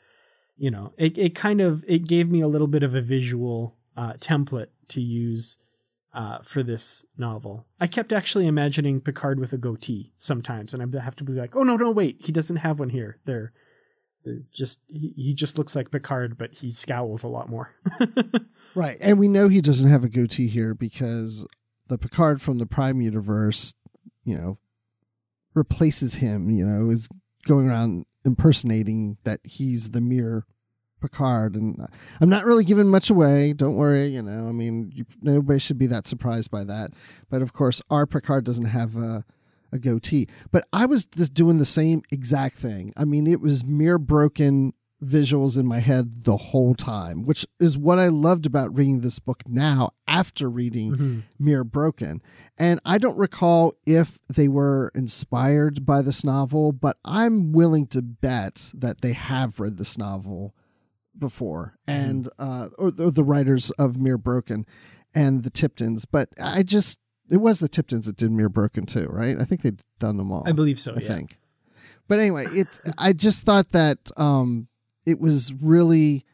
you 0.57 0.71
know, 0.71 0.93
it 0.97 1.17
it 1.17 1.35
kind 1.35 1.61
of 1.61 1.83
it 1.87 2.07
gave 2.07 2.29
me 2.29 2.41
a 2.41 2.47
little 2.47 2.67
bit 2.67 2.83
of 2.83 2.95
a 2.95 3.01
visual 3.01 3.75
uh, 3.95 4.13
template 4.13 4.69
to 4.89 5.01
use 5.01 5.57
uh, 6.13 6.39
for 6.43 6.63
this 6.63 7.06
novel. 7.17 7.65
I 7.80 7.88
kept 7.88 8.13
actually 8.13 8.47
imagining 8.47 9.02
Picard 9.02 9.39
with 9.39 9.54
a 9.54 9.58
goatee 9.58 10.13
sometimes, 10.17 10.73
and 10.73 10.82
I 10.82 11.02
have 11.02 11.15
to 11.17 11.23
be 11.23 11.34
like, 11.34 11.56
oh 11.56 11.63
no, 11.63 11.76
no, 11.76 11.91
wait, 11.91 12.17
he 12.19 12.32
doesn't 12.32 12.58
have 12.58 12.80
one 12.80 12.89
here. 12.89 13.19
They're, 13.26 13.54
just 14.54 14.80
he, 14.88 15.13
he 15.17 15.34
just 15.34 15.58
looks 15.58 15.76
like 15.76 15.91
Picard, 15.91 16.38
but 16.38 16.54
he 16.54 16.71
scowls 16.71 17.23
a 17.23 17.28
lot 17.28 17.49
more. 17.49 17.73
Right. 18.76 18.97
And 19.02 19.19
we 19.19 19.28
know 19.28 19.47
he 19.47 19.62
doesn't 19.62 19.89
have 19.89 20.04
a 20.04 20.10
goatee 20.10 20.47
here 20.47 20.73
because 20.73 21.47
the 21.88 21.97
Picard 21.97 22.41
from 22.41 22.58
the 22.58 22.65
Prime 22.65 23.02
universe, 23.02 23.73
you 24.23 24.38
know, 24.38 24.58
replaces 25.54 26.15
him, 26.15 26.49
you 26.49 26.65
know, 26.65 26.89
is 26.89 27.08
going 27.45 27.69
around 27.69 28.06
impersonating 28.26 29.17
that 29.23 29.41
he's 29.43 29.91
the 29.91 30.02
mere 30.02 30.45
Picard. 31.03 31.55
And 31.55 31.85
I'm 32.21 32.29
not 32.29 32.45
really 32.45 32.63
giving 32.63 32.87
much 32.87 33.09
away. 33.09 33.51
Don't 33.53 33.75
worry. 33.75 34.07
You 34.07 34.21
know, 34.21 34.47
I 34.47 34.51
mean, 34.53 34.91
you, 34.95 35.05
nobody 35.21 35.59
should 35.59 35.77
be 35.77 35.87
that 35.87 36.07
surprised 36.07 36.49
by 36.49 36.63
that. 36.63 36.91
But 37.29 37.41
of 37.41 37.51
course, 37.51 37.81
our 37.89 38.05
Picard 38.07 38.45
doesn't 38.45 38.65
have 38.65 38.95
a, 38.95 39.25
a 39.71 39.79
goatee. 39.79 40.27
But 40.51 40.65
I 40.71 40.85
was 40.85 41.05
just 41.05 41.33
doing 41.33 41.57
the 41.57 41.65
same 41.65 42.03
exact 42.11 42.55
thing. 42.55 42.93
I 42.95 43.03
mean, 43.03 43.27
it 43.27 43.41
was 43.41 43.65
Mirror 43.65 43.99
Broken 43.99 44.73
visuals 45.03 45.57
in 45.59 45.65
my 45.65 45.79
head 45.79 46.23
the 46.23 46.37
whole 46.37 46.73
time, 46.73 47.25
which 47.25 47.45
is 47.59 47.77
what 47.77 47.99
I 47.99 48.07
loved 48.07 48.45
about 48.45 48.73
reading 48.73 49.01
this 49.01 49.19
book 49.19 49.43
now 49.45 49.89
after 50.07 50.49
reading 50.49 50.95
Mhm. 50.95 51.23
Mirror 51.37 51.65
Broken. 51.65 52.21
And 52.57 52.79
I 52.85 52.99
don't 52.99 53.17
recall 53.17 53.73
if 53.85 54.17
they 54.33 54.47
were 54.47 54.93
inspired 54.95 55.85
by 55.85 56.03
this 56.03 56.23
novel, 56.23 56.71
but 56.71 56.95
I'm 57.03 57.51
willing 57.51 57.85
to 57.87 58.01
bet 58.01 58.71
that 58.73 59.01
they 59.01 59.11
have 59.11 59.59
read 59.59 59.75
this 59.77 59.97
novel 59.97 60.55
before 61.17 61.78
and 61.88 62.28
uh 62.39 62.69
or, 62.78 62.91
or 62.99 63.12
the 63.12 63.23
writers 63.23 63.71
of 63.71 63.97
Mirror 63.97 64.19
Broken 64.19 64.65
and 65.13 65.43
the 65.43 65.49
Tiptons, 65.49 66.06
but 66.06 66.30
I 66.41 66.63
just 66.63 66.99
it 67.30 67.38
was 67.38 67.60
the 67.60 67.69
Tiptons 67.69 68.06
that 68.06 68.17
did 68.17 68.32
Mirror 68.32 68.49
Broken 68.49 68.86
too, 68.86 69.06
right? 69.10 69.38
I 69.39 69.45
think 69.45 69.62
they'd 69.62 69.82
done 69.99 70.17
them 70.17 70.32
all. 70.32 70.43
I 70.45 70.52
believe 70.52 70.80
so. 70.80 70.93
I 70.93 70.99
yeah. 70.99 71.08
think. 71.08 71.38
But 72.08 72.19
anyway, 72.19 72.45
it's 72.52 72.82
I 72.97 73.13
just 73.13 73.43
thought 73.43 73.69
that 73.69 74.12
um 74.17 74.67
it 75.06 75.19
was 75.19 75.54
really 75.54 76.26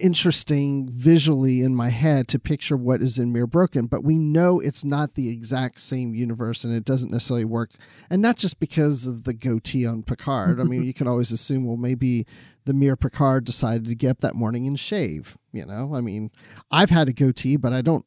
interesting 0.00 0.88
visually 0.90 1.60
in 1.60 1.74
my 1.74 1.88
head 1.88 2.28
to 2.28 2.38
picture 2.38 2.76
what 2.76 3.00
is 3.00 3.18
in 3.18 3.32
Mirror 3.32 3.48
Broken, 3.48 3.86
but 3.86 4.04
we 4.04 4.18
know 4.18 4.60
it's 4.60 4.84
not 4.84 5.14
the 5.14 5.28
exact 5.28 5.80
same 5.80 6.14
universe 6.14 6.64
and 6.64 6.74
it 6.74 6.84
doesn't 6.84 7.10
necessarily 7.10 7.44
work. 7.44 7.70
And 8.10 8.20
not 8.20 8.36
just 8.36 8.60
because 8.60 9.06
of 9.06 9.24
the 9.24 9.34
goatee 9.34 9.86
on 9.86 10.02
Picard. 10.02 10.60
I 10.60 10.64
mean, 10.64 10.84
you 10.84 10.94
can 10.94 11.06
always 11.06 11.30
assume, 11.30 11.64
well, 11.66 11.76
maybe 11.76 12.26
the 12.64 12.74
Mirror 12.74 12.96
Picard 12.96 13.44
decided 13.44 13.86
to 13.86 13.94
get 13.94 14.10
up 14.10 14.20
that 14.20 14.34
morning 14.34 14.66
and 14.66 14.78
shave. 14.78 15.36
You 15.52 15.66
know, 15.66 15.94
I 15.94 16.00
mean, 16.00 16.30
I've 16.70 16.90
had 16.90 17.08
a 17.08 17.12
goatee, 17.12 17.56
but 17.56 17.72
I 17.72 17.82
don't, 17.82 18.04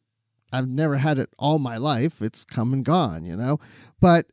I've 0.51 0.67
never 0.67 0.97
had 0.97 1.17
it 1.19 1.29
all 1.37 1.59
my 1.59 1.77
life. 1.77 2.21
It's 2.21 2.45
come 2.45 2.73
and 2.73 2.83
gone, 2.83 3.25
you 3.25 3.35
know? 3.35 3.59
But, 3.99 4.27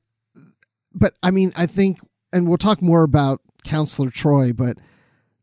but 0.92 1.14
I 1.22 1.30
mean, 1.30 1.52
I 1.56 1.66
think, 1.66 1.98
and 2.32 2.48
we'll 2.48 2.58
talk 2.58 2.80
more 2.80 3.02
about 3.02 3.40
Counselor 3.64 4.10
Troi, 4.10 4.54
but 4.56 4.78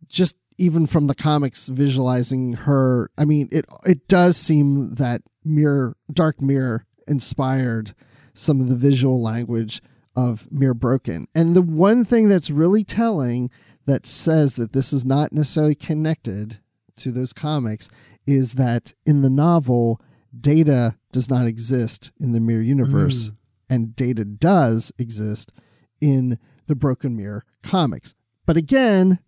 just 0.08 0.36
even 0.62 0.86
from 0.86 1.08
the 1.08 1.16
comics 1.16 1.70
visualizing 1.70 2.54
her 2.54 3.10
i 3.18 3.26
mean 3.26 3.50
it 3.52 3.66
it 3.86 4.08
does 4.08 4.38
seem 4.38 4.94
that 4.94 5.22
mirror 5.44 5.98
dark 6.14 6.40
mirror 6.40 6.86
inspired 7.08 7.94
some 8.34 8.62
of 8.62 8.70
the 8.70 8.76
visual 8.76 9.22
language 9.22 9.82
of 10.16 10.48
mirror 10.52 10.76
broken 10.76 11.28
and 11.34 11.56
the 11.56 11.62
one 11.62 12.06
thing 12.06 12.30
that's 12.30 12.52
really 12.52 12.84
telling 12.84 13.50
that 13.86 14.06
says 14.06 14.56
that 14.56 14.74
this 14.74 14.94
is 14.94 15.06
not 15.06 15.34
necessarily 15.34 15.76
connected 15.76 16.60
to 16.98 17.12
those 17.12 17.34
comics 17.34 17.90
is 18.28 18.54
that 18.54 18.94
in 19.06 19.22
the 19.22 19.30
novel 19.30 20.02
data 20.40 20.96
does 21.12 21.30
not 21.30 21.48
exist 21.48 22.12
in 22.20 22.32
the 22.32 22.40
mirror 22.40 22.62
universe 22.62 23.30
mm. 23.30 23.36
and 23.70 23.96
data 23.96 24.24
does 24.24 24.92
exist 24.98 25.52
in 26.00 26.38
the 26.68 26.76
broken 26.76 27.16
mirror 27.16 27.44
comics 27.64 28.14
but 28.46 28.58
again 28.58 29.20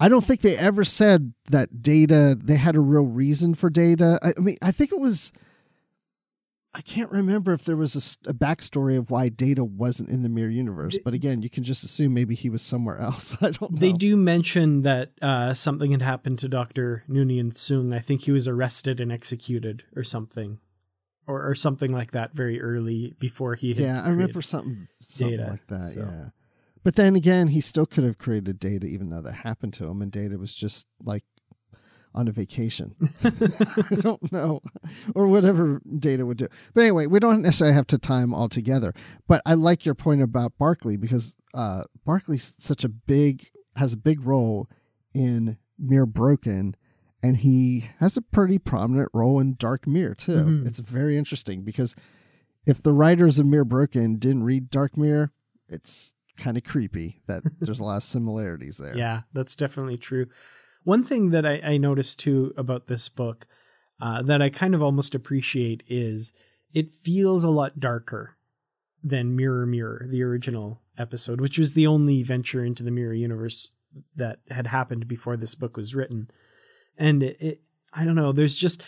I 0.00 0.08
don't 0.08 0.24
think 0.24 0.40
they 0.40 0.56
ever 0.56 0.84
said 0.84 1.32
that 1.50 1.82
data, 1.82 2.38
they 2.40 2.56
had 2.56 2.76
a 2.76 2.80
real 2.80 3.02
reason 3.02 3.54
for 3.54 3.68
data. 3.68 4.18
I, 4.22 4.32
I 4.36 4.40
mean, 4.40 4.56
I 4.62 4.70
think 4.70 4.92
it 4.92 5.00
was, 5.00 5.32
I 6.78 6.80
can't 6.82 7.10
remember 7.10 7.52
if 7.52 7.64
there 7.64 7.76
was 7.76 7.96
a 8.24 8.32
backstory 8.32 8.96
of 8.96 9.10
why 9.10 9.30
data 9.30 9.64
wasn't 9.64 10.10
in 10.10 10.22
the 10.22 10.28
mirror 10.28 10.48
universe. 10.48 10.96
But 11.04 11.12
again, 11.12 11.42
you 11.42 11.50
can 11.50 11.64
just 11.64 11.82
assume 11.82 12.14
maybe 12.14 12.36
he 12.36 12.48
was 12.48 12.62
somewhere 12.62 12.98
else. 13.00 13.36
I 13.40 13.50
don't 13.50 13.72
know. 13.72 13.78
They 13.80 13.92
do 13.92 14.16
mention 14.16 14.82
that 14.82 15.10
uh, 15.20 15.54
something 15.54 15.90
had 15.90 16.02
happened 16.02 16.38
to 16.38 16.48
Dr. 16.48 17.02
Noonien 17.10 17.52
Soong. 17.52 17.92
I 17.92 17.98
think 17.98 18.22
he 18.22 18.30
was 18.32 18.46
arrested 18.46 19.00
and 19.00 19.10
executed 19.10 19.82
or 19.96 20.04
something. 20.04 20.60
Or, 21.26 21.46
or 21.50 21.54
something 21.54 21.92
like 21.92 22.12
that 22.12 22.32
very 22.32 22.58
early 22.58 23.14
before 23.18 23.54
he 23.54 23.74
had 23.74 23.78
Yeah, 23.78 24.02
I 24.02 24.08
remember 24.08 24.40
something, 24.40 24.88
something 25.00 25.36
data, 25.36 25.50
like 25.50 25.66
that. 25.66 25.92
so. 25.92 26.00
Yeah. 26.00 26.28
But 26.84 26.94
then 26.94 27.16
again, 27.16 27.48
he 27.48 27.60
still 27.60 27.84
could 27.84 28.04
have 28.04 28.16
created 28.16 28.58
data 28.58 28.86
even 28.86 29.10
though 29.10 29.20
that 29.20 29.34
happened 29.34 29.74
to 29.74 29.86
him. 29.88 30.00
And 30.00 30.10
data 30.10 30.38
was 30.38 30.54
just 30.54 30.86
like 31.02 31.24
on 32.14 32.28
a 32.28 32.32
vacation. 32.32 32.94
I 33.24 33.94
don't 34.00 34.32
know, 34.32 34.60
or 35.14 35.26
whatever 35.26 35.80
data 35.98 36.24
would 36.26 36.38
do. 36.38 36.48
But 36.74 36.82
anyway, 36.82 37.06
we 37.06 37.20
don't 37.20 37.42
necessarily 37.42 37.74
have 37.74 37.86
to 37.88 37.98
tie 37.98 38.20
them 38.20 38.34
all 38.34 38.48
together. 38.48 38.94
But 39.26 39.42
I 39.46 39.54
like 39.54 39.84
your 39.84 39.94
point 39.94 40.22
about 40.22 40.58
Barclay 40.58 40.96
because 40.96 41.36
uh, 41.54 41.84
Barclay's 42.06 42.54
such 42.58 42.84
a 42.84 42.88
big 42.88 43.48
has 43.76 43.92
a 43.92 43.96
big 43.96 44.22
role 44.24 44.68
in 45.14 45.58
Mirror 45.78 46.06
Broken, 46.06 46.74
and 47.22 47.36
he 47.38 47.90
has 47.98 48.16
a 48.16 48.22
pretty 48.22 48.58
prominent 48.58 49.08
role 49.12 49.38
in 49.40 49.54
Dark 49.58 49.86
Mirror 49.86 50.14
too. 50.16 50.32
Mhm. 50.44 50.66
It's 50.66 50.78
very 50.80 51.16
interesting 51.16 51.62
because 51.62 51.94
if 52.66 52.82
the 52.82 52.92
writers 52.92 53.38
of 53.38 53.46
Mirror 53.46 53.64
Broken 53.66 54.16
didn't 54.16 54.42
read 54.42 54.70
Dark 54.70 54.96
Mirror, 54.96 55.32
it's 55.68 56.14
kind 56.36 56.56
of 56.56 56.62
creepy 56.64 57.20
that 57.26 57.42
there's 57.60 57.80
a 57.80 57.84
lot 57.84 57.96
of 57.96 58.02
similarities 58.04 58.76
there. 58.78 58.96
Yeah, 58.96 59.22
that's 59.32 59.56
definitely 59.56 59.96
true. 59.96 60.26
One 60.84 61.04
thing 61.04 61.30
that 61.30 61.44
I, 61.44 61.60
I 61.60 61.76
noticed 61.76 62.18
too 62.18 62.52
about 62.56 62.86
this 62.86 63.08
book 63.08 63.46
uh, 64.00 64.22
that 64.22 64.42
I 64.42 64.50
kind 64.50 64.74
of 64.74 64.82
almost 64.82 65.14
appreciate 65.14 65.82
is 65.88 66.32
it 66.72 66.92
feels 66.92 67.44
a 67.44 67.50
lot 67.50 67.80
darker 67.80 68.36
than 69.02 69.36
Mirror 69.36 69.66
Mirror, 69.66 70.06
the 70.10 70.22
original 70.22 70.80
episode, 70.96 71.40
which 71.40 71.58
was 71.58 71.74
the 71.74 71.86
only 71.86 72.22
venture 72.22 72.64
into 72.64 72.82
the 72.82 72.90
Mirror 72.90 73.14
universe 73.14 73.72
that 74.16 74.40
had 74.50 74.66
happened 74.66 75.08
before 75.08 75.36
this 75.36 75.54
book 75.54 75.76
was 75.76 75.94
written. 75.94 76.30
And 76.96 77.22
it, 77.22 77.36
it 77.40 77.60
I 77.92 78.04
don't 78.04 78.16
know, 78.16 78.32
there's 78.32 78.56
just 78.56 78.82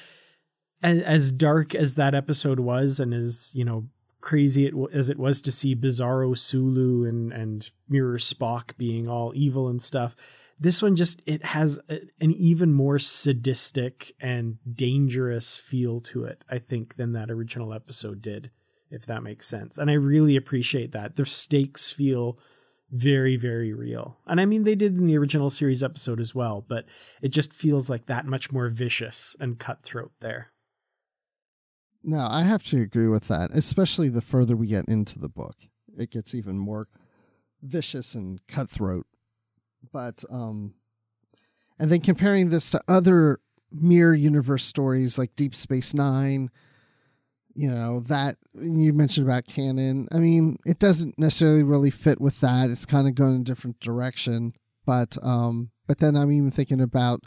as, 0.82 1.02
as 1.02 1.32
dark 1.32 1.74
as 1.74 1.94
that 1.94 2.14
episode 2.14 2.60
was, 2.60 3.00
and 3.00 3.14
as 3.14 3.52
you 3.54 3.64
know 3.64 3.88
crazy 4.20 4.66
it, 4.66 4.74
as 4.92 5.08
it 5.08 5.18
was 5.18 5.40
to 5.42 5.52
see 5.52 5.74
Bizarro 5.74 6.36
Sulu 6.36 7.04
and 7.08 7.32
and 7.32 7.70
Mirror 7.88 8.18
Spock 8.18 8.76
being 8.76 9.08
all 9.08 9.32
evil 9.34 9.68
and 9.68 9.80
stuff. 9.80 10.16
This 10.60 10.82
one 10.82 10.94
just 10.94 11.22
it 11.26 11.44
has 11.44 11.78
a, 11.88 12.00
an 12.20 12.32
even 12.32 12.72
more 12.72 12.98
sadistic 12.98 14.12
and 14.20 14.58
dangerous 14.70 15.56
feel 15.56 16.00
to 16.02 16.24
it, 16.24 16.44
I 16.50 16.58
think, 16.58 16.96
than 16.96 17.12
that 17.14 17.30
original 17.30 17.72
episode 17.72 18.20
did, 18.20 18.50
if 18.90 19.06
that 19.06 19.22
makes 19.22 19.46
sense. 19.46 19.78
And 19.78 19.90
I 19.90 19.94
really 19.94 20.36
appreciate 20.36 20.92
that. 20.92 21.16
The 21.16 21.24
stakes 21.24 21.90
feel 21.90 22.38
very 22.92 23.36
very 23.36 23.72
real. 23.72 24.18
And 24.26 24.40
I 24.40 24.44
mean 24.44 24.64
they 24.64 24.74
did 24.74 24.96
in 24.96 25.06
the 25.06 25.16
original 25.16 25.50
series 25.50 25.82
episode 25.82 26.20
as 26.20 26.34
well, 26.34 26.64
but 26.66 26.86
it 27.22 27.28
just 27.28 27.52
feels 27.52 27.88
like 27.88 28.06
that 28.06 28.26
much 28.26 28.50
more 28.50 28.68
vicious 28.68 29.36
and 29.38 29.58
cutthroat 29.58 30.12
there. 30.20 30.52
No, 32.02 32.26
I 32.28 32.42
have 32.42 32.64
to 32.64 32.80
agree 32.80 33.08
with 33.08 33.28
that, 33.28 33.50
especially 33.52 34.08
the 34.08 34.22
further 34.22 34.56
we 34.56 34.66
get 34.66 34.86
into 34.88 35.18
the 35.18 35.28
book. 35.28 35.56
It 35.96 36.10
gets 36.10 36.34
even 36.34 36.58
more 36.58 36.88
vicious 37.62 38.14
and 38.14 38.44
cutthroat. 38.48 39.06
But 39.92 40.24
um 40.30 40.74
and 41.78 41.90
then 41.90 42.00
comparing 42.00 42.50
this 42.50 42.70
to 42.70 42.80
other 42.88 43.40
mirror 43.72 44.14
universe 44.14 44.64
stories 44.64 45.16
like 45.16 45.34
Deep 45.34 45.54
Space 45.54 45.94
9, 45.94 46.50
you 47.54 47.70
know, 47.70 48.00
that 48.00 48.36
you 48.60 48.92
mentioned 48.92 49.26
about 49.26 49.46
canon. 49.46 50.06
I 50.12 50.18
mean, 50.18 50.58
it 50.66 50.78
doesn't 50.78 51.18
necessarily 51.18 51.62
really 51.62 51.90
fit 51.90 52.20
with 52.20 52.40
that. 52.40 52.68
It's 52.68 52.84
kind 52.84 53.08
of 53.08 53.14
going 53.14 53.40
a 53.40 53.44
different 53.44 53.80
direction. 53.80 54.54
but 54.84 55.16
um, 55.22 55.70
but 55.86 55.98
then 55.98 56.16
I'm 56.16 56.30
even 56.30 56.50
thinking 56.50 56.80
about 56.80 57.24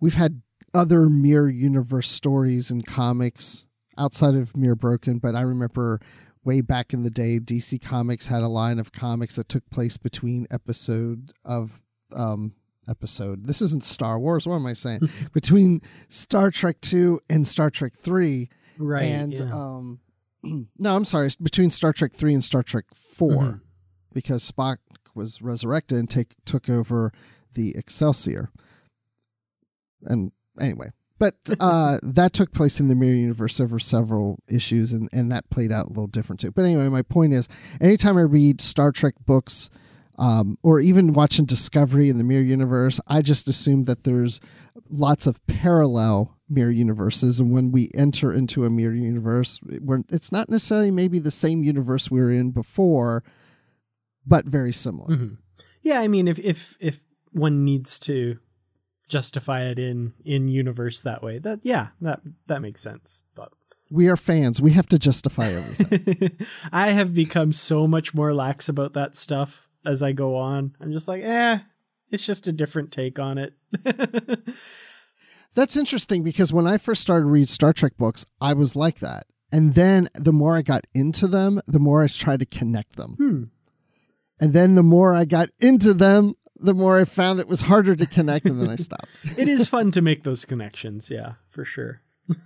we've 0.00 0.14
had 0.14 0.42
other 0.72 1.08
mirror 1.08 1.48
universe 1.48 2.10
stories 2.10 2.70
and 2.70 2.86
comics 2.86 3.66
outside 3.98 4.34
of 4.34 4.56
Mirror 4.56 4.76
Broken, 4.76 5.18
but 5.18 5.34
I 5.34 5.40
remember 5.40 6.00
way 6.44 6.60
back 6.60 6.92
in 6.92 7.02
the 7.02 7.10
day, 7.10 7.40
DC 7.40 7.82
Comics 7.82 8.28
had 8.28 8.42
a 8.42 8.48
line 8.48 8.78
of 8.78 8.92
comics 8.92 9.34
that 9.34 9.48
took 9.48 9.68
place 9.70 9.96
between 9.96 10.46
episode 10.50 11.32
of 11.44 11.82
um 12.12 12.52
episode. 12.88 13.46
This 13.46 13.60
isn't 13.62 13.82
Star 13.84 14.18
Wars. 14.18 14.46
What 14.46 14.56
am 14.56 14.66
I 14.66 14.72
saying? 14.72 15.00
between 15.32 15.82
Star 16.08 16.50
Trek 16.50 16.80
two 16.80 17.20
and 17.28 17.46
Star 17.46 17.70
Trek 17.70 17.94
three. 17.98 18.48
Right. 18.78 19.02
And 19.04 19.32
yeah. 19.38 19.52
um, 19.52 20.00
no, 20.78 20.94
I'm 20.94 21.04
sorry, 21.04 21.30
between 21.42 21.70
Star 21.70 21.92
Trek 21.92 22.12
three 22.14 22.34
and 22.34 22.44
Star 22.44 22.62
Trek 22.62 22.84
4 22.94 23.30
Mhm. 23.32 23.60
because 24.12 24.48
Spock 24.50 24.76
was 25.14 25.40
resurrected 25.42 25.98
and 25.98 26.08
take 26.10 26.34
took 26.44 26.68
over 26.68 27.12
the 27.54 27.74
Excelsior. 27.76 28.50
And 30.02 30.32
anyway, 30.60 30.90
but 31.18 31.36
uh, 31.60 31.98
that 32.02 32.32
took 32.34 32.52
place 32.52 32.78
in 32.78 32.88
the 32.88 32.94
mirror 32.94 33.14
universe 33.14 33.58
over 33.58 33.78
several 33.78 34.38
issues, 34.48 34.92
and 34.92 35.08
and 35.12 35.32
that 35.32 35.48
played 35.50 35.72
out 35.72 35.86
a 35.86 35.88
little 35.88 36.06
different 36.06 36.40
too. 36.40 36.52
But 36.52 36.66
anyway, 36.66 36.88
my 36.88 37.02
point 37.02 37.32
is, 37.32 37.48
anytime 37.80 38.16
I 38.18 38.22
read 38.22 38.60
Star 38.60 38.92
Trek 38.92 39.14
books. 39.24 39.70
Um, 40.18 40.58
or 40.62 40.80
even 40.80 41.12
watching 41.12 41.44
Discovery 41.44 42.08
in 42.08 42.16
the 42.16 42.24
Mirror 42.24 42.44
Universe, 42.44 43.00
I 43.06 43.22
just 43.22 43.48
assume 43.48 43.84
that 43.84 44.04
there's 44.04 44.40
lots 44.88 45.26
of 45.26 45.44
parallel 45.46 46.36
mirror 46.48 46.70
universes, 46.70 47.40
and 47.40 47.50
when 47.52 47.72
we 47.72 47.90
enter 47.94 48.32
into 48.32 48.64
a 48.64 48.70
mirror 48.70 48.94
universe, 48.94 49.60
we're, 49.80 50.04
it's 50.08 50.30
not 50.32 50.48
necessarily 50.48 50.90
maybe 50.90 51.18
the 51.18 51.30
same 51.30 51.62
universe 51.62 52.10
we 52.10 52.20
were 52.20 52.30
in 52.30 52.50
before, 52.50 53.24
but 54.26 54.44
very 54.46 54.72
similar. 54.72 55.08
Mhm. 55.08 55.36
Yeah, 55.82 56.00
I 56.00 56.08
mean, 56.08 56.28
if 56.28 56.38
if 56.38 56.76
if 56.80 57.02
one 57.32 57.64
needs 57.64 57.98
to 58.00 58.38
justify 59.08 59.64
it 59.64 59.78
in 59.78 60.14
in 60.24 60.48
universe 60.48 61.00
that 61.02 61.22
way, 61.22 61.38
that 61.40 61.60
yeah, 61.62 61.88
that 62.00 62.20
that 62.46 62.62
makes 62.62 62.80
sense. 62.80 63.22
But 63.34 63.52
We 63.90 64.08
are 64.08 64.16
fans; 64.16 64.60
we 64.60 64.72
have 64.72 64.86
to 64.88 64.98
justify 64.98 65.52
everything. 65.52 66.38
I 66.72 66.90
have 66.90 67.14
become 67.14 67.52
so 67.52 67.86
much 67.86 68.14
more 68.14 68.34
lax 68.34 68.68
about 68.68 68.94
that 68.94 69.16
stuff 69.16 69.65
as 69.86 70.02
I 70.02 70.12
go 70.12 70.36
on. 70.36 70.76
I'm 70.80 70.92
just 70.92 71.08
like, 71.08 71.22
eh, 71.22 71.60
it's 72.10 72.26
just 72.26 72.48
a 72.48 72.52
different 72.52 72.92
take 72.92 73.18
on 73.18 73.38
it. 73.38 73.54
That's 75.54 75.76
interesting 75.76 76.22
because 76.22 76.52
when 76.52 76.66
I 76.66 76.76
first 76.76 77.00
started 77.00 77.26
read 77.26 77.48
Star 77.48 77.72
Trek 77.72 77.96
books, 77.96 78.26
I 78.40 78.52
was 78.52 78.76
like 78.76 78.98
that, 78.98 79.24
and 79.50 79.74
then 79.74 80.10
the 80.14 80.32
more 80.32 80.56
I 80.56 80.62
got 80.62 80.86
into 80.94 81.26
them, 81.26 81.62
the 81.66 81.78
more 81.78 82.02
I 82.02 82.08
tried 82.08 82.40
to 82.40 82.46
connect 82.46 82.96
them, 82.96 83.14
hmm. 83.14 83.42
and 84.38 84.52
then 84.52 84.74
the 84.74 84.82
more 84.82 85.14
I 85.14 85.24
got 85.24 85.48
into 85.58 85.94
them, 85.94 86.34
the 86.58 86.74
more 86.74 87.00
I 87.00 87.04
found 87.04 87.40
it 87.40 87.48
was 87.48 87.62
harder 87.62 87.96
to 87.96 88.06
connect, 88.06 88.44
and 88.44 88.60
then 88.60 88.68
I 88.68 88.76
stopped. 88.76 89.08
It 89.38 89.48
is 89.48 89.66
fun 89.66 89.92
to 89.92 90.02
make 90.02 90.24
those 90.24 90.44
connections, 90.44 91.10
yeah, 91.10 91.34
for 91.48 91.64
sure. 91.64 92.02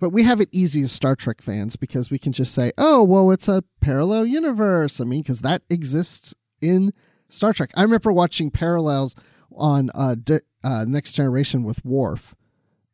But 0.00 0.10
we 0.10 0.22
have 0.22 0.40
it 0.40 0.48
easy 0.52 0.82
as 0.82 0.92
Star 0.92 1.16
Trek 1.16 1.42
fans 1.42 1.74
because 1.74 2.10
we 2.10 2.18
can 2.18 2.32
just 2.32 2.54
say, 2.54 2.70
"Oh, 2.78 3.02
well, 3.02 3.32
it's 3.32 3.48
a 3.48 3.64
parallel 3.80 4.26
universe." 4.26 5.00
I 5.00 5.04
mean, 5.04 5.22
because 5.22 5.40
that 5.40 5.62
exists 5.68 6.34
in 6.60 6.92
Star 7.28 7.52
Trek. 7.52 7.70
I 7.74 7.82
remember 7.82 8.12
watching 8.12 8.50
parallels 8.50 9.14
on 9.54 9.90
uh, 9.94 10.16
uh, 10.64 10.84
Next 10.86 11.12
Generation 11.12 11.62
with 11.62 11.84
Worf, 11.84 12.34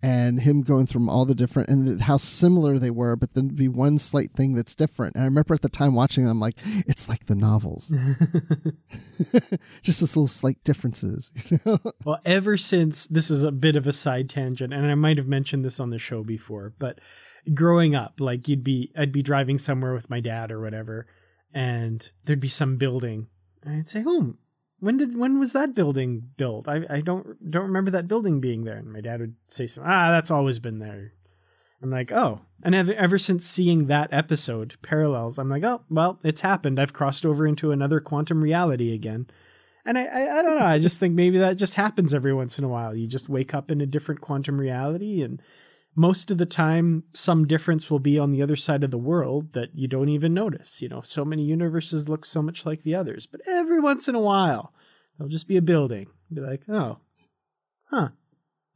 and 0.05 0.41
him 0.41 0.61
going 0.61 0.87
through 0.87 1.09
all 1.09 1.25
the 1.25 1.35
different 1.35 1.71
and 1.71 2.03
how 2.03 2.19
similar 2.19 2.79
they 2.79 2.91
were, 2.91 3.17
but 3.17 3.33
then 3.33 3.49
be 3.49 3.69
one 3.69 3.97
slight 3.97 4.31
thing 4.31 4.53
that's 4.53 4.75
different. 4.75 5.15
And 5.15 5.23
I 5.23 5.25
remember 5.25 5.55
at 5.55 5.63
the 5.63 5.71
time 5.71 5.95
watching 5.95 6.27
them, 6.27 6.39
like 6.39 6.59
it's 6.87 7.09
like 7.09 7.25
the 7.25 7.35
novels, 7.35 7.89
just 9.83 10.01
this 10.01 10.15
little 10.15 10.29
slight 10.29 10.63
differences. 10.63 11.33
You 11.51 11.59
know? 11.65 11.79
Well, 12.05 12.19
ever 12.25 12.57
since 12.59 13.07
this 13.07 13.31
is 13.31 13.45
a 13.45 13.53
bit 13.53 13.77
of 13.77 13.87
a 13.87 13.93
side 13.93 14.29
tangent, 14.29 14.75
and 14.75 14.87
I 14.87 14.95
might 14.95 15.17
have 15.17 15.27
mentioned 15.27 15.65
this 15.65 15.81
on 15.81 15.91
the 15.91 15.99
show 15.99 16.23
before, 16.23 16.75
but 16.79 16.99
growing 17.55 17.95
up, 17.95 18.15
like 18.19 18.49
you'd 18.49 18.65
be, 18.65 18.91
I'd 18.99 19.13
be 19.13 19.23
driving 19.23 19.59
somewhere 19.59 19.95
with 19.95 20.11
my 20.11 20.21
dad 20.21 20.51
or 20.51 20.61
whatever, 20.61 21.07
and 21.55 22.11
there'd 22.25 22.41
be 22.41 22.49
some 22.49 22.77
building, 22.77 23.29
I'd 23.67 23.89
say, 23.89 24.05
"Oh, 24.07 24.37
when 24.81 24.97
did 24.97 25.17
when 25.17 25.39
was 25.39 25.53
that 25.53 25.75
building 25.75 26.31
built? 26.37 26.69
I 26.69 26.83
I 26.89 27.01
don't 27.01 27.51
don't 27.51 27.67
remember 27.67 27.91
that 27.93 28.09
building 28.09 28.41
being 28.41 28.65
there." 28.65 28.77
And 28.77 28.93
my 28.93 29.01
dad 29.01 29.21
would 29.21 29.35
say, 29.51 29.67
"Some 29.67 29.85
ah, 29.87 30.11
that's 30.11 30.31
always 30.31 30.59
been 30.59 30.79
there." 30.79 31.13
I'm 31.83 31.91
like, 31.91 32.13
"Oh," 32.13 32.41
and 32.63 32.75
ever 32.75 32.95
ever 32.95 33.19
since 33.19 33.47
seeing 33.47 33.87
that 33.87 34.13
episode, 34.13 34.77
parallels, 34.83 35.39
I'm 35.39 35.49
like, 35.49 35.65
"Oh, 35.65 35.83
well, 35.91 36.19
it's 36.25 36.41
happened. 36.41 36.81
I've 36.81 36.93
crossed 36.93 37.27
over 37.27 37.47
into 37.47 37.73
another 37.73 38.01
quantum 38.01 38.43
reality 38.43 38.95
again." 38.95 39.27
And 39.87 39.99
I, 39.99 40.05
I, 40.05 40.39
I 40.39 40.43
don't 40.43 40.59
know. 40.59 40.65
I 40.67 40.79
just 40.79 40.99
think 40.99 41.15
maybe 41.15 41.39
that 41.39 41.59
just 41.59 41.75
happens 41.75 42.15
every 42.15 42.33
once 42.33 42.59
in 42.59 42.65
a 42.65 42.69
while. 42.69 42.95
You 42.95 43.07
just 43.07 43.29
wake 43.29 43.53
up 43.53 43.71
in 43.71 43.83
a 43.83 43.87
different 43.87 44.23
quantum 44.23 44.59
reality, 44.59 45.23
and 45.23 45.43
most 45.95 46.31
of 46.31 46.39
the 46.39 46.47
time, 46.47 47.05
some 47.13 47.47
difference 47.47 47.91
will 47.91 47.99
be 47.99 48.19
on 48.19 48.33
the 48.33 48.43
other 48.43 48.57
side 48.57 48.83
of 48.83 48.91
the 48.91 48.99
world 48.99 49.53
that 49.53 49.71
you 49.75 49.87
don't 49.87 50.09
even 50.09 50.35
notice. 50.35 50.83
You 50.83 50.89
know, 50.89 51.01
so 51.01 51.25
many 51.25 51.43
universes 51.45 52.09
look 52.09 52.25
so 52.25 52.43
much 52.43 52.67
like 52.67 52.83
the 52.83 52.95
others, 52.95 53.27
but 53.27 53.41
every 53.47 53.81
once 53.81 54.09
in 54.09 54.15
a 54.15 54.21
while, 54.21 54.73
there'll 55.17 55.31
just 55.31 55.49
be 55.49 55.57
a 55.57 55.63
building. 55.63 56.09
Be 56.33 56.41
like, 56.41 56.63
oh, 56.69 56.99
huh, 57.91 58.09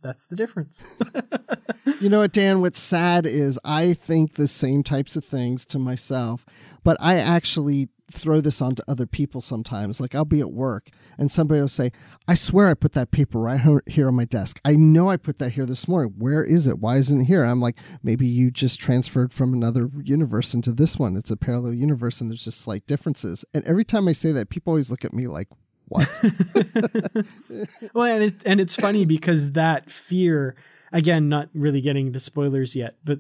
that's 0.03 0.27
the 0.27 0.37
difference. 0.37 0.85
You 2.01 2.09
know 2.09 2.21
what, 2.21 2.33
Dan? 2.33 2.61
What's 2.61 2.79
sad 2.79 3.27
is 3.27 3.59
I 3.65 3.93
think 3.93 4.35
the 4.35 4.47
same 4.47 4.85
types 4.85 5.17
of 5.17 5.25
things 5.25 5.67
to 5.67 5.81
myself, 5.81 6.47
but 6.85 6.97
I 7.01 7.17
actually 7.17 7.89
throw 8.09 8.41
this 8.41 8.63
onto 8.63 8.85
other 8.87 9.07
people 9.07 9.41
sometimes. 9.41 10.01
Like 10.01 10.15
I'll 10.15 10.25
be 10.25 10.41
at 10.41 10.53
work 10.53 10.91
and 11.19 11.31
somebody 11.31 11.61
will 11.61 11.69
say, 11.69 11.91
I 12.29 12.35
swear 12.35 12.69
I 12.69 12.75
put 12.75 12.93
that 12.93 13.11
paper 13.11 13.41
right 13.41 13.61
here 13.87 14.09
on 14.09 14.15
my 14.15 14.25
desk. 14.25 14.61
I 14.65 14.77
know 14.77 15.11
I 15.11 15.17
put 15.17 15.39
that 15.41 15.51
here 15.51 15.67
this 15.67 15.89
morning. 15.89 16.15
Where 16.17 16.45
is 16.45 16.67
it? 16.67 16.79
Why 16.79 16.97
isn't 16.97 17.23
it 17.23 17.25
here? 17.25 17.45
I'm 17.45 17.61
like, 17.61 17.77
maybe 18.03 18.27
you 18.27 18.51
just 18.51 18.79
transferred 18.79 19.33
from 19.33 19.53
another 19.53 19.91
universe 20.03 20.55
into 20.55 20.73
this 20.73 20.97
one. 20.97 21.17
It's 21.17 21.31
a 21.31 21.37
parallel 21.37 21.75
universe 21.75 22.21
and 22.21 22.31
there's 22.31 22.45
just 22.45 22.61
slight 22.61 22.87
differences. 22.87 23.45
And 23.53 23.65
every 23.65 23.85
time 23.85 24.07
I 24.07 24.13
say 24.13 24.31
that, 24.33 24.49
people 24.49 24.71
always 24.71 24.91
look 24.91 25.05
at 25.05 25.13
me 25.13 25.27
like, 25.27 25.49
what? 25.87 26.09
well, 27.95 28.13
and, 28.13 28.25
it, 28.25 28.35
and 28.45 28.61
it's 28.61 28.77
funny 28.77 29.05
because 29.05 29.53
that 29.53 29.91
fear, 29.91 30.55
again, 30.93 31.29
not 31.29 31.49
really 31.53 31.81
getting 31.81 32.07
into 32.07 32.21
spoilers 32.21 32.77
yet, 32.77 32.97
but 33.05 33.19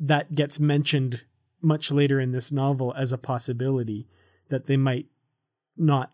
that 0.00 0.34
gets 0.34 0.60
mentioned 0.60 1.22
much 1.62 1.90
later 1.90 2.20
in 2.20 2.32
this 2.32 2.52
novel 2.52 2.94
as 2.96 3.12
a 3.12 3.18
possibility 3.18 4.06
that 4.48 4.66
they 4.66 4.76
might 4.76 5.06
not 5.76 6.12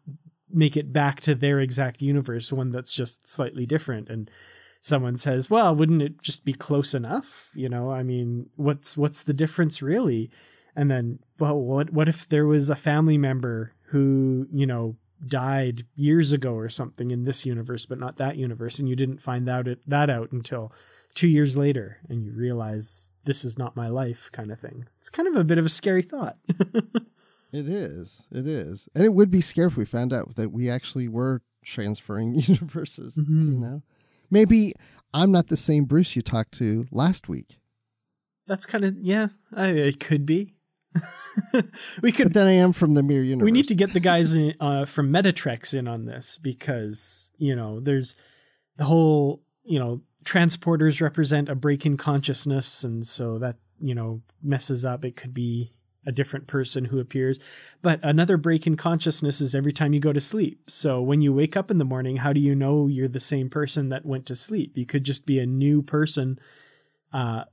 make 0.55 0.77
it 0.77 0.93
back 0.93 1.21
to 1.23 1.35
their 1.35 1.61
exact 1.61 2.01
universe, 2.03 2.53
one 2.53 2.71
that's 2.71 2.93
just 2.93 3.29
slightly 3.29 3.67
different. 3.67 4.09
And 4.09 4.31
someone 4.81 5.17
says, 5.17 5.51
"Well, 5.51 5.75
wouldn't 5.75 6.03
it 6.03 6.23
just 6.23 6.45
be 6.45 6.53
close 6.53 6.95
enough?" 6.95 7.51
You 7.55 7.69
know, 7.69 7.91
I 7.91 8.03
mean, 8.03 8.51
what's 8.57 8.97
what's 8.97 9.23
the 9.23 9.35
difference 9.35 9.83
really? 9.83 10.31
And 10.77 10.91
then, 10.91 11.21
well, 11.39 11.59
what 11.59 11.91
what 11.91 12.09
if 12.09 12.29
there 12.29 12.47
was 12.47 12.71
a 12.71 12.77
family 12.77 13.19
member 13.19 13.73
who 13.89 14.47
you 14.53 14.67
know 14.67 14.97
died 15.27 15.87
years 15.95 16.33
ago 16.33 16.55
or 16.55 16.69
something 16.69 17.11
in 17.11 17.25
this 17.25 17.47
universe, 17.47 17.87
but 17.87 17.99
not 17.99 18.17
that 18.17 18.37
universe, 18.37 18.79
and 18.79 18.89
you 18.89 18.97
didn't 18.97 19.23
find 19.23 19.49
out 19.49 19.69
it, 19.69 19.79
that 19.87 20.11
out 20.11 20.33
until 20.33 20.73
two 21.15 21.29
years 21.29 21.57
later, 21.57 21.99
and 22.09 22.25
you 22.25 22.33
realize 22.33 23.15
this 23.25 23.45
is 23.45 23.57
not 23.57 23.77
my 23.77 23.89
life, 23.89 24.29
kind 24.33 24.51
of 24.51 24.59
thing. 24.59 24.87
It's 24.99 25.09
kind 25.09 25.29
of 25.29 25.37
a 25.37 25.45
bit 25.45 25.59
of 25.59 25.67
a 25.67 25.71
scary 25.71 26.03
thought. 26.03 26.37
It 27.55 27.69
is. 27.69 28.27
It 28.33 28.49
is. 28.49 28.89
And 28.97 29.05
it 29.05 29.15
would 29.15 29.31
be 29.31 29.41
scary 29.41 29.69
if 29.69 29.77
we 29.77 29.85
found 29.85 30.13
out 30.13 30.35
that 30.35 30.51
we 30.51 30.69
actually 30.69 31.07
were 31.07 31.41
transferring 31.65 32.35
universes, 32.41 33.17
you 33.17 33.23
Mhm. 33.25 33.59
know? 33.61 33.83
Maybe 34.29 34.73
I'm 35.13 35.31
not 35.31 35.47
the 35.47 35.57
same 35.57 35.85
Bruce 35.85 36.17
you 36.17 36.23
talked 36.23 36.53
to 36.55 36.87
last 36.91 37.29
week, 37.29 37.61
That's 38.49 38.67
kind 38.67 38.85
of 38.85 38.97
yeah, 38.99 39.29
I, 39.55 39.69
it 39.69 40.01
could 40.01 40.27
be. 40.27 40.55
we 42.03 42.11
could. 42.13 42.25
but 42.27 42.33
then 42.35 42.47
I 42.49 42.53
am 42.53 42.73
from 42.73 42.95
the 42.95 43.03
mirror 43.05 43.23
universe. 43.23 43.45
We 43.45 43.53
need 43.53 43.69
to 43.69 43.75
get 43.77 43.93
the 43.93 44.01
guys 44.01 44.35
in, 44.35 44.55
uh, 44.61 44.85
from 44.85 45.13
Meta 45.13 45.33
Treks 45.33 45.75
in 45.75 45.87
on 45.89 46.07
this 46.07 46.39
because 46.43 47.31
you 47.39 47.55
know 47.57 47.79
there's 47.81 48.17
the 48.77 48.85
whole 48.85 49.43
you 49.65 49.79
know 49.79 50.03
transporters 50.25 51.01
represent 51.01 51.49
a 51.49 51.55
break 51.55 51.87
in 51.87 51.97
consciousness, 51.97 52.83
and 52.85 53.07
so 53.07 53.39
that 53.39 53.57
you 53.81 53.95
know 53.95 54.23
messes 54.43 54.85
up. 54.85 55.05
It 55.05 55.17
could 55.17 55.35
be 55.35 55.73
a 56.07 56.13
different 56.13 56.47
person 56.47 56.85
who 56.85 56.99
appears, 57.01 57.39
but 57.83 58.01
another 58.03 58.37
break 58.37 58.67
in 58.67 58.77
consciousness 58.77 59.41
is 59.41 59.55
every 59.55 59.73
time 59.73 59.93
you 59.93 60.01
go 60.01 60.13
to 60.13 60.21
sleep. 60.21 60.69
So 60.71 61.01
when 61.03 61.23
you 61.23 61.33
wake 61.33 61.57
up 61.57 61.71
in 61.71 61.79
the 61.79 61.85
morning, 61.85 62.17
how 62.17 62.33
do 62.33 62.41
you 62.41 62.55
know 62.55 62.87
you're 62.89 63.09
the 63.09 63.21
same 63.21 63.49
person 63.51 63.89
that 63.89 64.05
went 64.07 64.27
to 64.27 64.37
sleep? 64.37 64.77
You 64.77 64.87
could 64.87 65.05
just 65.05 65.27
be 65.27 65.39
a 65.39 65.47
new 65.47 65.83
person. 65.83 66.39
Uh, 67.13 67.45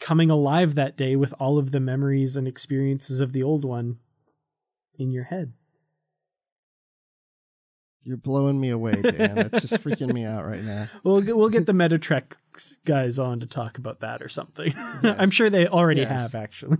coming 0.00 0.30
alive 0.30 0.74
that 0.74 0.96
day 0.96 1.14
with 1.14 1.32
all 1.38 1.58
of 1.58 1.70
the 1.70 1.78
memories 1.78 2.36
and 2.36 2.48
experiences 2.48 3.20
of 3.20 3.32
the 3.32 3.42
old 3.42 3.64
one 3.64 3.98
in 4.98 5.12
your 5.12 5.22
head. 5.24 5.52
You're 8.04 8.16
blowing 8.16 8.58
me 8.58 8.70
away, 8.70 9.00
Dan. 9.00 9.36
That's 9.36 9.60
just 9.60 9.82
freaking 9.84 10.12
me 10.12 10.24
out 10.24 10.44
right 10.44 10.62
now. 10.64 10.88
We'll 11.04 11.20
get, 11.20 11.36
we'll 11.36 11.50
get 11.50 11.66
the 11.66 11.72
Meta 11.72 11.98
Treks 11.98 12.78
guys 12.84 13.18
on 13.20 13.38
to 13.40 13.46
talk 13.46 13.78
about 13.78 14.00
that 14.00 14.22
or 14.22 14.28
something. 14.28 14.72
Yes. 15.04 15.16
I'm 15.18 15.30
sure 15.30 15.50
they 15.50 15.68
already 15.68 16.00
Yes. 16.00 16.10
have 16.10 16.34
actually. 16.34 16.78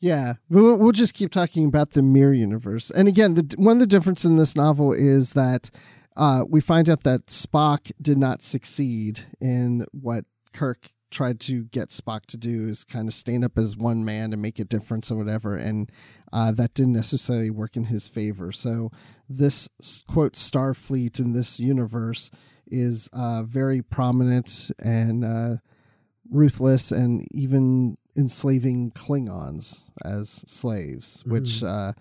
Yeah, 0.00 0.34
we'll, 0.48 0.76
we'll 0.78 0.92
just 0.92 1.12
keep 1.12 1.30
talking 1.30 1.66
about 1.66 1.90
the 1.90 2.02
mirror 2.02 2.32
universe. 2.32 2.90
And 2.90 3.06
again, 3.06 3.34
the, 3.34 3.54
one 3.58 3.76
of 3.76 3.80
the 3.80 3.86
difference 3.86 4.24
in 4.24 4.36
this 4.36 4.56
novel 4.56 4.94
is 4.94 5.34
that 5.34 5.70
uh, 6.16 6.44
we 6.48 6.62
find 6.62 6.88
out 6.88 7.02
that 7.02 7.26
Spock 7.26 7.92
did 8.00 8.16
not 8.16 8.40
succeed 8.40 9.26
in 9.40 9.84
what 9.92 10.24
Kirk 10.54 10.92
tried 11.10 11.38
to 11.40 11.64
get 11.64 11.90
Spock 11.90 12.24
to 12.26 12.36
do 12.36 12.66
is 12.68 12.84
kind 12.84 13.08
of 13.08 13.14
stand 13.14 13.44
up 13.44 13.58
as 13.58 13.76
one 13.76 14.04
man 14.04 14.32
and 14.32 14.40
make 14.40 14.58
a 14.58 14.64
difference 14.64 15.10
or 15.10 15.16
whatever, 15.16 15.56
and 15.56 15.90
uh, 16.32 16.52
that 16.52 16.74
didn't 16.74 16.92
necessarily 16.92 17.50
work 17.50 17.76
in 17.76 17.84
his 17.84 18.08
favor. 18.08 18.52
So 18.52 18.90
this 19.28 19.68
quote 20.08 20.34
Starfleet 20.34 21.18
in 21.18 21.32
this 21.32 21.60
universe 21.60 22.30
is 22.66 23.10
uh, 23.12 23.42
very 23.42 23.82
prominent 23.82 24.70
and 24.82 25.24
uh, 25.24 25.56
ruthless, 26.30 26.92
and 26.92 27.26
even 27.32 27.98
enslaving 28.16 28.90
Klingons 28.92 29.90
as 30.04 30.44
slaves, 30.46 31.20
mm-hmm. 31.20 31.32
which 31.32 31.62
uh, 31.62 31.92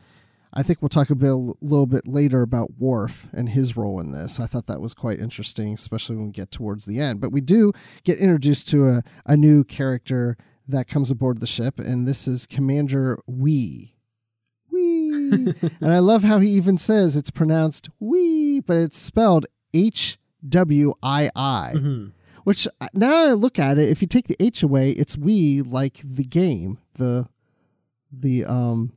I 0.54 0.63
think 0.63 0.82
we'll 0.82 0.89
talk 0.89 1.10
a, 1.10 1.15
bit, 1.15 1.30
a 1.30 1.36
little 1.36 1.86
bit 1.86 2.08
later 2.08 2.41
about 2.41 2.80
Worf 2.80 3.28
and 3.34 3.50
his 3.50 3.78
role 3.78 4.00
in 4.00 4.12
this. 4.12 4.39
I 4.39 4.48
thought 4.48 4.67
that 4.67 4.82
was 4.82 4.93
quite 4.93 5.19
interesting, 5.19 5.74
especially 5.74 6.15
when 6.15 6.28
we 6.28 6.32
get 6.32 6.52
towards 6.52 6.86
the 6.86 7.00
end. 7.00 7.22
But 7.22 7.32
we 7.32 7.41
do 7.41 7.72
get 8.04 8.17
introduced 8.17 8.67
to 8.69 8.88
a, 8.88 9.04
a 9.26 9.38
new 9.38 9.63
character 9.63 10.38
that 10.67 10.88
comes 10.88 11.12
aboard 11.12 11.39
the 11.39 11.48
ship, 11.48 11.80
and 11.80 12.08
this 12.08 12.28
is 12.28 12.45
Commander 12.45 13.19
Hwii. 13.30 13.93
Wee. 14.72 15.30
and 15.82 15.93
I 15.93 16.00
love 16.00 16.24
how 16.24 16.39
he 16.39 16.50
even 16.50 16.78
says 16.78 17.15
it's 17.15 17.32
pronounced 17.32 17.89
Wee, 18.00 18.60
but 18.60 18.78
it's 18.78 18.98
spelled 18.98 19.45
H 19.74 20.17
W 20.48 20.93
I 21.04 21.30
I. 21.36 21.74
Which 22.43 22.67
uh, 22.80 22.88
now 22.93 23.30
I 23.30 23.32
look 23.34 23.60
at 23.60 23.78
it, 23.78 23.89
if 23.89 24.02
you 24.02 24.08
take 24.08 24.28
the 24.28 24.36
H 24.39 24.63
away, 24.63 24.91
it's 24.91 25.17
we 25.17 25.62
like 25.62 26.02
the 26.04 26.23
game, 26.23 26.78
the 26.95 27.28
the 28.12 28.45
um 28.45 28.93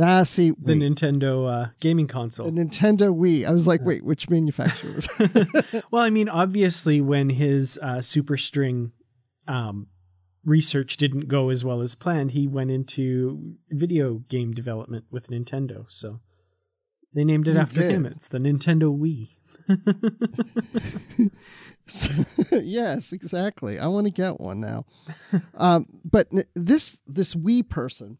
Ah, 0.00 0.22
see, 0.22 0.50
the 0.50 0.56
wait. 0.58 0.78
Nintendo 0.78 1.64
uh, 1.66 1.70
gaming 1.80 2.06
console. 2.06 2.50
The 2.50 2.64
Nintendo 2.64 3.14
Wii. 3.14 3.46
I 3.46 3.52
was 3.52 3.66
like, 3.66 3.82
wait, 3.82 4.02
which 4.04 4.30
manufacturer? 4.30 5.00
well, 5.90 6.02
I 6.02 6.08
mean, 6.08 6.30
obviously, 6.30 7.02
when 7.02 7.28
his 7.28 7.78
uh, 7.82 8.00
Super 8.00 8.38
String 8.38 8.92
um, 9.46 9.88
research 10.44 10.96
didn't 10.96 11.28
go 11.28 11.50
as 11.50 11.62
well 11.62 11.82
as 11.82 11.94
planned, 11.94 12.30
he 12.30 12.48
went 12.48 12.70
into 12.70 13.56
video 13.70 14.22
game 14.30 14.52
development 14.52 15.04
with 15.10 15.28
Nintendo. 15.28 15.84
So 15.88 16.20
they 17.14 17.24
named 17.24 17.46
it 17.46 17.52
he 17.52 17.58
after 17.58 17.80
did. 17.80 17.92
him. 17.92 18.06
It's 18.06 18.28
the 18.28 18.38
Nintendo 18.38 18.98
Wii. 18.98 19.28
yes, 22.50 23.12
exactly. 23.12 23.78
I 23.78 23.86
want 23.88 24.06
to 24.06 24.12
get 24.12 24.40
one 24.40 24.60
now. 24.60 24.84
Um, 25.54 25.86
but 26.04 26.28
this 26.54 26.98
this 27.06 27.34
Wii 27.34 27.68
person 27.68 28.18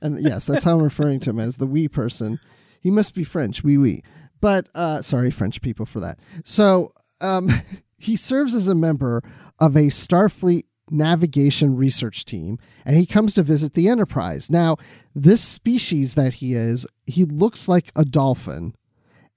and 0.00 0.18
yes, 0.20 0.46
that's 0.46 0.64
how 0.64 0.74
I'm 0.74 0.82
referring 0.82 1.20
to 1.20 1.30
him 1.30 1.40
as 1.40 1.56
the 1.56 1.66
wee 1.66 1.88
person. 1.88 2.38
He 2.80 2.90
must 2.90 3.14
be 3.14 3.24
French, 3.24 3.64
wee 3.64 3.78
wee. 3.78 4.02
But 4.40 4.68
uh, 4.74 5.02
sorry, 5.02 5.30
French 5.30 5.62
people 5.62 5.86
for 5.86 6.00
that. 6.00 6.18
So 6.44 6.92
um, 7.20 7.50
he 7.98 8.16
serves 8.16 8.54
as 8.54 8.68
a 8.68 8.74
member 8.74 9.22
of 9.58 9.76
a 9.76 9.86
Starfleet 9.86 10.64
navigation 10.90 11.76
research 11.76 12.24
team, 12.24 12.58
and 12.84 12.96
he 12.96 13.06
comes 13.06 13.34
to 13.34 13.42
visit 13.42 13.74
the 13.74 13.88
Enterprise. 13.88 14.50
Now, 14.50 14.76
this 15.14 15.40
species 15.40 16.14
that 16.14 16.34
he 16.34 16.54
is, 16.54 16.86
he 17.06 17.24
looks 17.24 17.66
like 17.66 17.90
a 17.96 18.04
dolphin, 18.04 18.74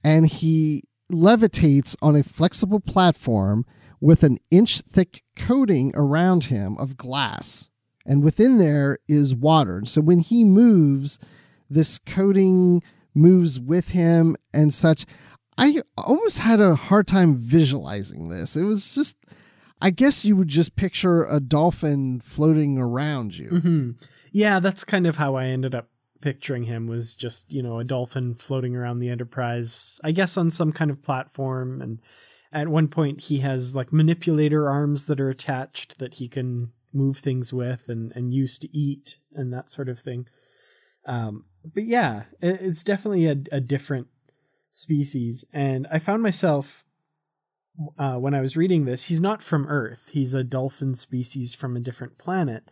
and 0.04 0.28
he 0.28 0.84
levitates 1.12 1.96
on 2.02 2.16
a 2.16 2.24
flexible 2.24 2.80
platform 2.80 3.66
with 4.00 4.24
an 4.24 4.38
inch 4.52 4.82
thick 4.82 5.24
coating 5.36 5.92
around 5.96 6.46
him 6.46 6.78
of 6.78 6.98
glass 6.98 7.70
and 8.06 8.24
within 8.24 8.58
there 8.58 8.98
is 9.08 9.36
water. 9.36 9.78
And 9.78 9.88
so 9.88 10.02
when 10.02 10.20
he 10.20 10.44
moves, 10.44 11.20
this 11.70 12.00
coating 12.00 12.82
moves 13.14 13.60
with 13.60 13.90
him 13.90 14.36
and 14.54 14.74
such. 14.74 15.06
I 15.58 15.82
almost 15.98 16.40
had 16.40 16.62
a 16.62 16.76
hard 16.76 17.08
time 17.08 17.36
visualizing 17.38 18.30
this. 18.30 18.56
It 18.56 18.64
was 18.64 18.96
just, 18.96 19.18
I 19.82 19.92
guess 19.92 20.24
you 20.24 20.36
would 20.38 20.48
just 20.48 20.76
picture 20.76 21.26
a 21.26 21.40
dolphin 21.40 22.22
floating 22.22 22.78
around 22.78 23.38
you. 23.38 23.50
Mm-hmm. 23.50 23.92
Yeah, 24.32 24.60
that's 24.60 24.84
kind 24.84 25.06
of 25.06 25.18
how 25.18 25.36
I 25.36 25.46
ended 25.46 25.76
up 25.76 25.89
picturing 26.22 26.64
him 26.64 26.88
was 26.88 27.16
just, 27.16 27.52
you 27.52 27.64
know, 27.64 27.80
a 27.80 27.84
dolphin 27.84 28.36
floating 28.36 28.76
around 28.76 29.00
the 29.00 29.10
Enterprise, 29.10 30.00
I 30.04 30.12
guess 30.12 30.38
on 30.38 30.52
some 30.52 30.72
kind 30.72 30.92
of 30.92 31.02
platform. 31.02 31.82
And 31.82 32.00
at 32.52 32.68
one 32.68 32.88
point, 32.88 33.22
he 33.22 33.40
has 33.40 33.76
like 33.76 33.94
manipulator 33.94 34.70
arms 34.70 35.06
that 35.06 35.20
are 35.20 35.30
attached 35.30 36.00
that 36.00 36.16
he 36.16 36.28
can 36.28 36.72
move 36.94 37.18
things 37.18 37.54
with 37.54 37.84
and, 37.88 38.12
and 38.16 38.34
used 38.34 38.62
to 38.62 38.78
eat 38.78 39.18
and 39.34 39.54
that 39.54 39.70
sort 39.70 39.90
of 39.90 40.00
thing. 40.00 40.28
Um, 41.06 41.46
but 41.74 41.84
yeah, 41.86 42.24
it, 42.42 42.62
it's 42.62 42.84
definitely 42.84 43.28
a, 43.28 43.38
a 43.52 43.60
different 43.60 44.08
species. 44.72 45.46
And 45.54 45.88
I 45.92 46.00
found 46.00 46.24
myself 46.24 46.86
uh, 47.98 48.16
when 48.16 48.34
I 48.34 48.42
was 48.42 48.58
reading 48.58 48.86
this, 48.86 49.06
he's 49.06 49.22
not 49.22 49.42
from 49.42 49.68
Earth. 49.68 50.10
He's 50.12 50.34
a 50.34 50.44
dolphin 50.44 50.96
species 50.96 51.56
from 51.56 51.76
a 51.78 51.80
different 51.80 52.18
planet. 52.18 52.64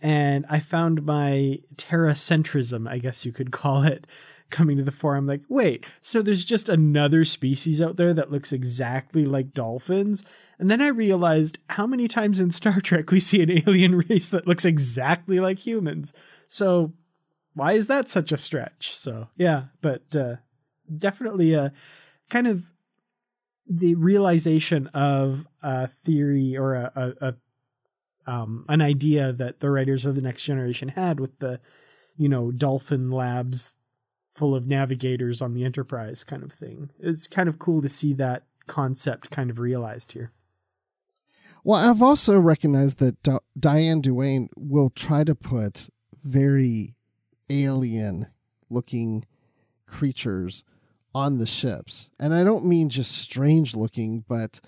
And 0.00 0.44
I 0.48 0.60
found 0.60 1.04
my 1.04 1.60
terracentrism, 1.76 2.88
I 2.88 2.98
guess 2.98 3.24
you 3.24 3.32
could 3.32 3.50
call 3.50 3.82
it, 3.82 4.06
coming 4.50 4.76
to 4.76 4.84
the 4.84 4.92
fore. 4.92 5.16
I'm 5.16 5.26
like, 5.26 5.42
wait, 5.48 5.84
so 6.00 6.22
there's 6.22 6.44
just 6.44 6.68
another 6.68 7.24
species 7.24 7.82
out 7.82 7.96
there 7.96 8.14
that 8.14 8.30
looks 8.30 8.52
exactly 8.52 9.24
like 9.24 9.54
dolphins? 9.54 10.24
And 10.58 10.70
then 10.70 10.80
I 10.80 10.88
realized 10.88 11.58
how 11.68 11.86
many 11.86 12.08
times 12.08 12.40
in 12.40 12.50
Star 12.50 12.80
Trek 12.82 13.10
we 13.10 13.20
see 13.20 13.42
an 13.42 13.50
alien 13.50 14.02
race 14.08 14.30
that 14.30 14.46
looks 14.46 14.64
exactly 14.64 15.40
like 15.40 15.58
humans. 15.58 16.12
So 16.48 16.92
why 17.54 17.72
is 17.72 17.86
that 17.88 18.08
such 18.08 18.32
a 18.32 18.36
stretch? 18.36 18.94
So 18.94 19.28
yeah, 19.36 19.64
but 19.80 20.14
uh, 20.14 20.36
definitely 20.96 21.54
a 21.54 21.72
kind 22.30 22.46
of 22.46 22.70
the 23.68 23.94
realization 23.96 24.86
of 24.88 25.46
a 25.62 25.88
theory 25.88 26.56
or 26.56 26.74
a, 26.74 26.92
a, 26.94 27.28
a 27.28 27.34
um, 28.26 28.64
an 28.68 28.80
idea 28.80 29.32
that 29.32 29.60
the 29.60 29.70
writers 29.70 30.04
of 30.04 30.14
the 30.14 30.22
next 30.22 30.42
generation 30.42 30.88
had 30.88 31.20
with 31.20 31.38
the 31.38 31.60
you 32.16 32.28
know 32.28 32.50
dolphin 32.50 33.10
labs 33.10 33.76
full 34.34 34.54
of 34.54 34.66
navigators 34.66 35.40
on 35.40 35.54
the 35.54 35.64
enterprise 35.64 36.24
kind 36.24 36.42
of 36.42 36.52
thing 36.52 36.90
it's 36.98 37.26
kind 37.26 37.48
of 37.48 37.58
cool 37.58 37.80
to 37.80 37.88
see 37.88 38.12
that 38.12 38.44
concept 38.66 39.30
kind 39.30 39.50
of 39.50 39.58
realized 39.58 40.12
here 40.12 40.32
well, 41.66 41.90
I've 41.90 42.00
also 42.00 42.38
recognized 42.38 42.98
that 42.98 43.20
D- 43.24 43.38
Diane 43.58 44.00
Duane 44.00 44.50
will 44.56 44.88
try 44.88 45.24
to 45.24 45.34
put 45.34 45.90
very 46.22 46.94
alien 47.50 48.28
looking 48.70 49.24
creatures 49.84 50.62
on 51.12 51.38
the 51.38 51.46
ships. 51.46 52.08
And 52.20 52.32
I 52.32 52.44
don't 52.44 52.66
mean 52.66 52.88
just 52.88 53.18
strange 53.18 53.74
looking, 53.74 54.24
but 54.28 54.60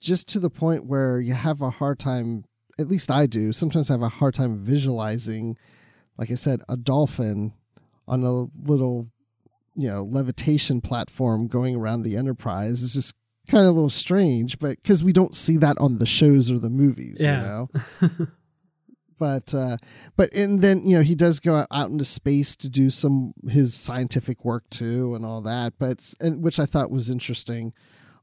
just 0.00 0.26
to 0.30 0.40
the 0.40 0.50
point 0.50 0.86
where 0.86 1.20
you 1.20 1.34
have 1.34 1.62
a 1.62 1.70
hard 1.70 2.00
time, 2.00 2.46
at 2.78 2.88
least 2.88 3.10
I 3.10 3.26
do, 3.26 3.52
sometimes 3.52 3.90
I 3.90 3.94
have 3.94 4.02
a 4.02 4.08
hard 4.08 4.34
time 4.34 4.58
visualizing, 4.58 5.56
like 6.18 6.30
I 6.30 6.34
said, 6.34 6.62
a 6.68 6.76
dolphin 6.76 7.52
on 8.06 8.22
a 8.22 8.46
little, 8.68 9.08
you 9.76 9.88
know, 9.88 10.02
levitation 10.02 10.80
platform 10.80 11.46
going 11.46 11.76
around 11.76 12.02
the 12.02 12.16
Enterprise. 12.16 12.82
It's 12.82 12.94
just 12.94 13.14
kind 13.48 13.64
of 13.64 13.70
a 13.70 13.74
little 13.74 13.90
strange, 13.90 14.58
but 14.58 14.82
because 14.82 15.04
we 15.04 15.12
don't 15.12 15.34
see 15.34 15.56
that 15.58 15.78
on 15.78 15.98
the 15.98 16.06
shows 16.06 16.50
or 16.50 16.58
the 16.58 16.70
movies, 16.70 17.20
yeah. 17.20 17.36
you 17.36 17.42
know. 17.42 18.26
but 19.18 19.54
uh, 19.54 19.76
but 20.16 20.32
and 20.32 20.60
then 20.60 20.86
you 20.86 20.96
know 20.96 21.02
he 21.02 21.14
does 21.14 21.40
go 21.40 21.66
out 21.70 21.90
into 21.90 22.04
space 22.04 22.56
to 22.56 22.68
do 22.68 22.90
some 22.90 23.34
his 23.48 23.74
scientific 23.74 24.44
work 24.44 24.68
too 24.70 25.14
and 25.14 25.24
all 25.24 25.40
that, 25.42 25.74
but 25.78 26.14
and, 26.20 26.42
which 26.42 26.58
I 26.58 26.66
thought 26.66 26.90
was 26.90 27.10
interesting, 27.10 27.72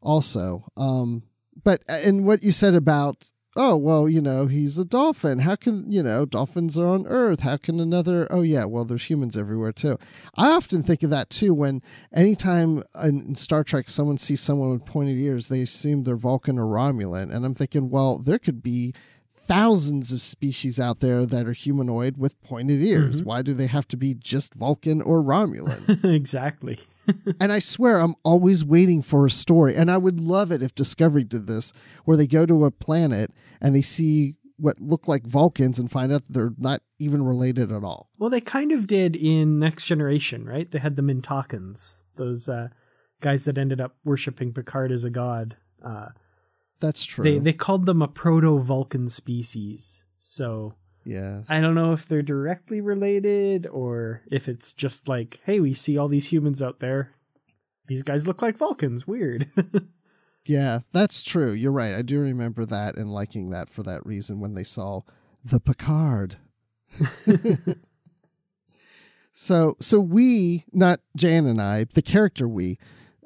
also. 0.02 0.66
Um, 0.76 1.24
but 1.64 1.82
and 1.88 2.26
what 2.26 2.44
you 2.44 2.52
said 2.52 2.76
about 2.76 3.32
oh 3.56 3.76
well 3.76 4.08
you 4.08 4.22
know 4.22 4.48
he's 4.48 4.78
a 4.78 4.86
dolphin. 4.86 5.40
How 5.40 5.56
can 5.56 5.92
you 5.92 6.04
know 6.04 6.26
dolphins 6.26 6.78
are 6.78 6.88
on 6.88 7.06
earth. 7.08 7.42
How 7.42 7.58
can 7.58 7.80
another 7.80 8.28
oh 8.30 8.42
yeah 8.42 8.66
well 8.66 8.86
there's 8.86 9.10
humans 9.10 9.38
everywhere 9.38 9.72
too. 9.72 9.98
I 10.36 10.52
often 10.52 10.84
think 10.84 11.04
of 11.04 11.10
that 11.10 11.30
too 11.30 11.54
when 11.54 11.82
anytime 12.14 12.84
in 13.04 13.36
star 13.36 13.64
trek 13.64 13.90
someone 13.90 14.18
sees 14.18 14.42
someone 14.42 14.72
with 14.72 14.86
pointed 14.86 15.18
ears 15.18 15.48
they 15.48 15.62
assume 15.62 16.04
they're 16.04 16.16
vulcan 16.16 16.58
or 16.58 16.66
romulan. 16.66 17.34
And 17.34 17.46
i'm 17.46 17.56
thinking 17.56 17.90
well 17.90 18.18
there 18.20 18.40
could 18.40 18.62
be 18.64 18.94
thousands 19.52 20.14
of 20.14 20.22
species 20.22 20.80
out 20.80 21.02
there 21.02 21.26
that 21.26 21.46
are 21.46 21.52
humanoid 21.52 22.16
with 22.16 22.42
pointed 22.42 22.82
ears. 22.82 23.18
Mm-hmm. 23.18 23.28
Why 23.28 23.42
do 23.42 23.54
they 23.54 23.68
have 23.68 23.86
to 23.90 23.98
be 23.98 24.14
just 24.14 24.54
Vulcan 24.54 25.02
or 25.02 25.22
Romulan? 25.22 26.06
exactly. 26.16 26.80
and 27.40 27.52
I 27.52 27.60
swear 27.60 28.00
I'm 28.00 28.16
always 28.24 28.64
waiting 28.64 29.02
for 29.02 29.26
a 29.26 29.30
story. 29.30 29.76
And 29.76 29.92
I 29.92 29.98
would 29.98 30.22
love 30.22 30.54
it 30.54 30.64
if 30.64 30.74
Discovery 30.74 31.26
did 31.26 31.48
this, 31.48 31.74
where 32.06 32.16
they 32.16 32.28
go 32.28 32.46
to 32.46 32.64
a 32.64 32.72
planet 32.72 33.32
and 33.60 33.76
they 33.76 33.82
see 33.82 34.36
what 34.56 34.80
look 34.80 35.10
like 35.10 35.28
Vulcans 35.28 35.80
and 35.80 35.92
find 35.92 36.14
out 36.14 36.24
they're 36.30 36.54
not 36.58 36.82
even 37.00 37.22
related 37.22 37.74
at 37.74 37.84
all. 37.84 38.10
Well, 38.18 38.30
they 38.30 38.40
kind 38.40 38.72
of 38.72 38.88
did 38.88 39.18
in 39.18 39.60
Next 39.60 39.84
Generation, 39.84 40.46
right? 40.46 40.72
They 40.72 40.80
had 40.80 40.96
the 40.96 41.02
Mintakans, 41.02 41.98
those 42.16 42.48
uh, 42.48 42.70
guys 43.20 43.44
that 43.44 43.58
ended 43.58 43.82
up 43.82 43.98
worshiping 44.06 44.54
Picard 44.54 44.94
as 44.94 45.04
a 45.04 45.10
god. 45.10 45.58
Uh, 45.84 46.10
that's 46.82 47.06
true. 47.06 47.24
They 47.24 47.40
they 47.40 47.54
called 47.54 47.86
them 47.86 48.02
a 48.02 48.08
proto 48.08 48.60
Vulcan 48.60 49.08
species. 49.08 50.04
So 50.20 50.76
Yes. 51.04 51.48
I 51.50 51.62
don't 51.62 51.74
know 51.74 51.94
if 51.94 52.08
they're 52.08 52.22
directly 52.22 52.80
related 52.80 53.66
or 53.66 54.22
if 54.30 54.48
it's 54.48 54.72
just 54.72 55.08
like, 55.08 55.40
hey, 55.46 55.60
we 55.60 55.74
see 55.74 55.98
all 55.98 56.08
these 56.08 56.32
humans 56.32 56.62
out 56.62 56.80
there. 56.80 57.16
These 57.88 58.04
guys 58.04 58.28
look 58.28 58.42
like 58.44 58.56
Vulcans. 58.56 59.08
Weird. 59.08 59.50
Yeah, 60.46 60.80
that's 60.92 61.24
true. 61.24 61.52
You're 61.52 61.72
right. 61.72 61.94
I 61.94 62.02
do 62.02 62.20
remember 62.20 62.66
that 62.66 62.98
and 62.98 63.14
liking 63.14 63.50
that 63.50 63.70
for 63.70 63.84
that 63.84 64.06
reason 64.06 64.40
when 64.40 64.56
they 64.56 64.64
saw 64.64 65.02
the 65.44 65.60
Picard. 65.60 66.38
so 69.34 69.76
so 69.80 70.00
we, 70.00 70.66
not 70.72 71.00
Dan 71.16 71.46
and 71.46 71.62
I, 71.62 71.86
the 71.94 72.02
character 72.02 72.48
we, 72.48 72.80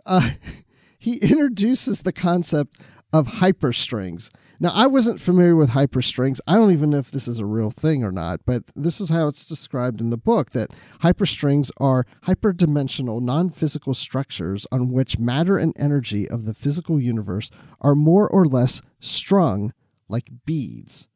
uh, 0.05 0.31
he 0.99 1.17
introduces 1.17 1.99
the 1.99 2.13
concept 2.13 2.79
of 3.15 3.27
hyperstrings. 3.27 4.29
Now 4.59 4.71
I 4.73 4.87
wasn't 4.87 5.21
familiar 5.21 5.55
with 5.55 5.69
hyperstrings. 5.69 6.41
I 6.45 6.55
don't 6.55 6.73
even 6.73 6.89
know 6.89 6.97
if 6.97 7.11
this 7.11 7.29
is 7.29 7.39
a 7.39 7.45
real 7.45 7.71
thing 7.71 8.03
or 8.03 8.11
not, 8.11 8.41
but 8.45 8.63
this 8.75 8.99
is 8.99 9.09
how 9.09 9.29
it's 9.29 9.45
described 9.45 10.01
in 10.01 10.09
the 10.09 10.17
book 10.17 10.49
that 10.51 10.71
hyperstrings 11.01 11.71
are 11.77 12.05
hyperdimensional 12.27 13.21
non-physical 13.21 13.93
structures 13.93 14.67
on 14.69 14.91
which 14.91 15.17
matter 15.17 15.57
and 15.57 15.73
energy 15.77 16.27
of 16.27 16.43
the 16.43 16.53
physical 16.53 16.99
universe 16.99 17.49
are 17.79 17.95
more 17.95 18.29
or 18.29 18.45
less 18.45 18.81
strung 18.99 19.71
like 20.09 20.29
beads. 20.45 21.07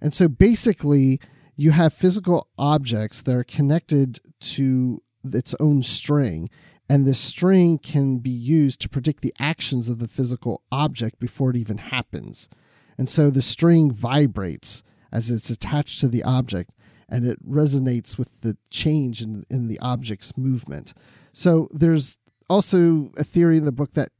And 0.00 0.14
so 0.14 0.28
basically 0.28 1.20
you 1.54 1.72
have 1.72 1.92
physical 1.92 2.48
objects 2.58 3.20
that 3.20 3.36
are 3.36 3.44
connected 3.44 4.20
to 4.40 5.02
its 5.22 5.54
own 5.60 5.82
string 5.82 6.48
and 6.92 7.06
this 7.06 7.18
string 7.18 7.78
can 7.78 8.18
be 8.18 8.28
used 8.28 8.78
to 8.82 8.88
predict 8.88 9.22
the 9.22 9.32
actions 9.38 9.88
of 9.88 9.98
the 9.98 10.06
physical 10.06 10.60
object 10.70 11.18
before 11.18 11.48
it 11.48 11.56
even 11.56 11.78
happens. 11.78 12.50
And 12.98 13.08
so 13.08 13.30
the 13.30 13.40
string 13.40 13.90
vibrates 13.90 14.84
as 15.10 15.30
it's 15.30 15.48
attached 15.48 16.00
to 16.00 16.08
the 16.08 16.22
object 16.22 16.70
and 17.08 17.26
it 17.26 17.42
resonates 17.48 18.18
with 18.18 18.28
the 18.42 18.58
change 18.68 19.22
in, 19.22 19.46
in 19.48 19.68
the 19.68 19.78
object's 19.78 20.36
movement. 20.36 20.92
So 21.32 21.70
there's 21.72 22.18
also 22.50 23.10
a 23.16 23.24
theory 23.24 23.56
in 23.56 23.64
the 23.64 23.72
book 23.72 23.94
that 23.94 24.10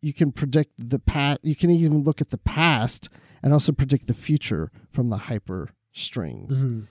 you 0.00 0.12
can 0.12 0.30
predict 0.30 0.74
the 0.78 1.00
past, 1.00 1.40
you 1.42 1.56
can 1.56 1.70
even 1.70 2.04
look 2.04 2.20
at 2.20 2.30
the 2.30 2.38
past 2.38 3.08
and 3.42 3.52
also 3.52 3.72
predict 3.72 4.06
the 4.06 4.14
future 4.14 4.70
from 4.92 5.08
the 5.08 5.16
hyper 5.16 5.70
strings. 5.90 6.64
Mhm. 6.64 6.86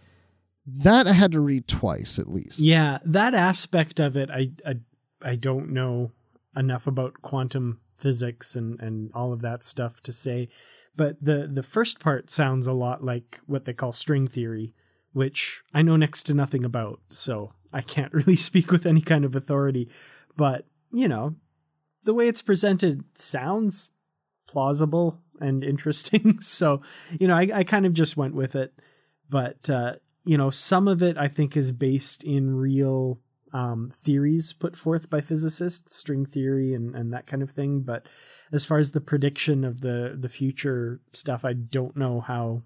That 0.66 1.08
I 1.08 1.14
had 1.14 1.32
to 1.32 1.40
read 1.40 1.70
twice 1.70 2.20
at 2.20 2.28
least. 2.28 2.60
Yeah, 2.60 3.00
that 3.06 3.34
aspect 3.34 4.02
of 4.02 4.18
it, 4.18 4.30
I, 4.30 4.52
I, 4.66 4.76
I 5.24 5.36
don't 5.36 5.70
know 5.70 6.12
enough 6.56 6.88
about 6.88 7.22
quantum 7.22 7.80
physics 7.98 8.56
and, 8.56 8.80
and 8.80 9.12
all 9.14 9.32
of 9.32 9.42
that 9.42 9.64
stuff 9.64 10.02
to 10.04 10.12
say. 10.12 10.50
But 10.96 11.18
the, 11.22 11.50
the 11.52 11.64
first 11.64 12.00
part 12.00 12.30
sounds 12.30 12.68
a 12.68 12.74
lot 12.74 13.04
like 13.04 13.40
what 13.46 13.66
they 13.66 13.74
call 13.74 13.92
string 13.92 14.28
theory, 14.28 14.74
which 15.14 15.62
I 15.74 15.82
know 15.82 15.96
next 15.96 16.24
to 16.24 16.34
nothing 16.34 16.66
about. 16.66 17.00
So 17.10 17.54
I 17.72 17.82
can't 17.82 18.14
really 18.14 18.36
speak 18.36 18.72
with 18.72 18.86
any 18.86 19.02
kind 19.02 19.24
of 19.24 19.36
authority. 19.36 19.90
But, 20.36 20.66
you 20.92 21.08
know, 21.08 21.36
the 22.06 22.14
way 22.14 22.28
it's 22.28 22.42
presented 22.42 23.04
sounds 23.18 23.90
plausible 24.48 25.20
and 25.40 25.64
interesting. 25.64 26.42
so, 26.42 26.82
you 27.20 27.28
know, 27.28 27.36
I, 27.38 27.50
I 27.54 27.64
kind 27.64 27.86
of 27.86 27.94
just 27.94 28.18
went 28.18 28.36
with 28.36 28.56
it. 28.56 28.74
But, 29.30 29.70
uh, 29.70 29.94
you 30.26 30.38
know, 30.38 30.50
some 30.50 30.88
of 30.88 31.02
it 31.02 31.18
I 31.18 31.30
think 31.30 31.56
is 31.56 31.72
based 31.72 32.24
in 32.24 32.54
real 32.54 33.20
um, 33.54 33.90
theories 33.92 34.54
put 34.54 34.78
forth 34.78 35.10
by 35.10 35.22
physicists, 35.22 35.96
string 35.96 36.26
theory 36.26 36.74
and, 36.74 36.96
and 36.96 37.14
that 37.14 37.28
kind 37.28 37.44
of 37.44 37.52
thing. 37.52 37.82
But 37.82 38.08
as 38.52 38.66
far 38.66 38.80
as 38.80 38.92
the 38.92 39.02
prediction 39.02 39.64
of 39.64 39.82
the, 39.82 40.18
the 40.20 40.30
future 40.30 41.02
stuff, 41.14 41.46
I 41.46 41.54
don't 41.54 41.96
know 41.96 42.22
how 42.22 42.64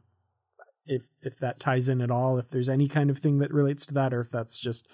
if 0.87 1.01
if 1.23 1.39
that 1.39 1.59
ties 1.59 1.89
in 1.89 2.01
at 2.01 2.11
all, 2.11 2.37
if 2.37 2.49
there's 2.49 2.69
any 2.69 2.87
kind 2.87 3.09
of 3.09 3.17
thing 3.17 3.39
that 3.39 3.51
relates 3.51 3.87
to 3.87 3.95
that, 3.95 4.13
or 4.13 4.19
if 4.19 4.29
that's 4.29 4.59
just 4.59 4.87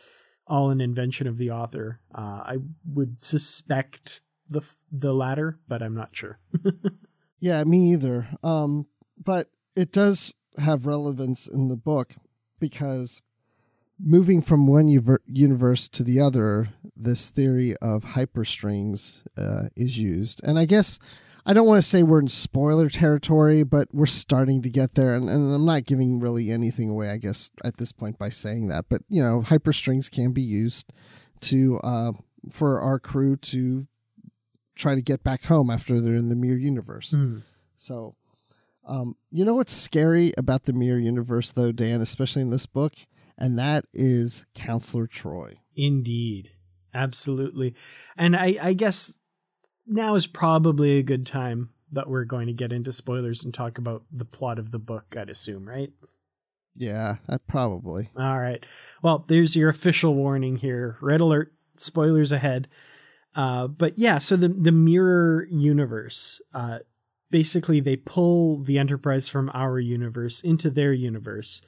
all 0.47 0.69
an 0.69 0.79
invention 0.79 1.27
of 1.27 1.37
the 1.37 1.51
author. 1.51 1.99
Uh, 2.15 2.41
I 2.45 2.57
would 2.93 3.21
suspect 3.21 4.21
the 4.47 4.61
the 4.91 5.13
latter, 5.13 5.59
but 5.67 5.83
I'm 5.83 5.95
not 5.95 6.15
sure. 6.15 6.39
Yeah, 7.41 7.63
me 7.63 7.91
either. 7.91 8.27
Um, 8.43 8.85
but 9.21 9.47
it 9.75 9.91
does 9.91 10.33
have 10.57 10.85
relevance 10.85 11.47
in 11.47 11.67
the 11.67 11.75
book 11.75 12.15
because 12.59 13.21
moving 14.03 14.41
from 14.41 14.67
one 14.67 14.87
universe 15.25 15.87
to 15.89 16.03
the 16.03 16.19
other, 16.19 16.69
this 16.95 17.29
theory 17.29 17.75
of 17.81 18.03
hyperstrings 18.03 19.23
uh, 19.37 19.69
is 19.75 19.97
used. 19.97 20.41
And 20.43 20.57
I 20.57 20.65
guess 20.65 20.99
I 21.45 21.53
don't 21.53 21.67
want 21.67 21.81
to 21.81 21.87
say 21.89 22.03
we're 22.03 22.19
in 22.19 22.27
spoiler 22.27 22.89
territory, 22.89 23.63
but 23.63 23.87
we're 23.91 24.05
starting 24.05 24.61
to 24.61 24.69
get 24.69 24.95
there. 24.95 25.15
And, 25.15 25.29
and 25.29 25.53
I'm 25.53 25.65
not 25.65 25.85
giving 25.85 26.19
really 26.19 26.51
anything 26.51 26.89
away, 26.89 27.09
I 27.09 27.17
guess, 27.17 27.49
at 27.63 27.77
this 27.77 27.91
point 27.91 28.17
by 28.19 28.29
saying 28.29 28.67
that. 28.67 28.85
But, 28.89 29.01
you 29.09 29.23
know, 29.23 29.41
hyperstrings 29.41 30.09
can 30.11 30.33
be 30.33 30.41
used 30.41 30.93
to 31.41 31.79
uh, 31.83 32.11
for 32.49 32.79
our 32.79 32.99
crew 32.99 33.35
to 33.37 33.87
try 34.75 34.95
to 34.95 35.01
get 35.01 35.23
back 35.23 35.43
home 35.43 35.69
after 35.69 35.99
they're 35.99 36.15
in 36.15 36.29
the 36.29 36.35
mirror 36.35 36.57
universe. 36.57 37.11
So, 37.77 38.15
um, 38.85 39.15
you 39.31 39.45
know 39.45 39.55
what's 39.55 39.73
scary 39.73 40.33
about 40.37 40.63
the 40.63 40.73
mirror 40.73 40.99
universe, 40.99 41.51
though, 41.51 41.71
Dan, 41.71 42.01
especially 42.01 42.41
in 42.41 42.49
this 42.49 42.65
book, 42.65 42.93
and 43.41 43.57
that 43.57 43.85
is 43.91 44.45
Counselor 44.53 45.07
Troi. 45.07 45.55
Indeed. 45.75 46.51
Absolutely. 46.93 47.73
And 48.15 48.35
I, 48.35 48.57
I 48.61 48.73
guess 48.73 49.19
now 49.87 50.13
is 50.13 50.27
probably 50.27 50.99
a 50.99 51.03
good 51.03 51.25
time 51.25 51.71
that 51.91 52.07
we're 52.07 52.23
going 52.23 52.47
to 52.47 52.53
get 52.53 52.71
into 52.71 52.91
spoilers 52.91 53.43
and 53.43 53.51
talk 53.51 53.79
about 53.79 54.03
the 54.11 54.25
plot 54.25 54.59
of 54.59 54.69
the 54.69 54.79
book, 54.79 55.15
I'd 55.17 55.29
assume, 55.31 55.67
right? 55.67 55.91
Yeah, 56.75 57.15
that 57.27 57.47
probably. 57.47 58.09
All 58.15 58.39
right. 58.39 58.63
Well, 59.01 59.25
there's 59.27 59.55
your 59.55 59.69
official 59.69 60.13
warning 60.13 60.55
here. 60.55 60.97
Red 61.01 61.19
alert, 61.19 61.51
spoilers 61.77 62.31
ahead. 62.31 62.67
Uh, 63.35 63.67
but 63.67 63.97
yeah, 63.97 64.19
so 64.19 64.35
the 64.35 64.49
the 64.49 64.71
mirror 64.71 65.47
universe, 65.49 66.41
uh, 66.53 66.79
basically 67.31 67.79
they 67.79 67.95
pull 67.95 68.61
the 68.63 68.77
Enterprise 68.77 69.27
from 69.27 69.49
our 69.53 69.79
universe 69.79 70.41
into 70.41 70.69
their 70.69 70.93
universe, 70.93 71.61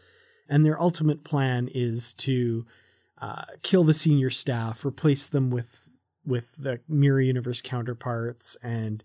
and 0.50 0.66
their 0.66 0.80
ultimate 0.82 1.24
plan 1.24 1.70
is 1.74 2.14
to 2.16 2.66
uh, 3.22 3.46
kill 3.62 3.84
the 3.84 3.94
senior 3.94 4.30
staff, 4.30 4.86
replace 4.86 5.28
them 5.28 5.50
with 5.50 5.88
with 6.26 6.56
the 6.58 6.80
mirror 6.88 7.22
universe 7.22 7.62
counterparts, 7.62 8.56
and 8.64 9.04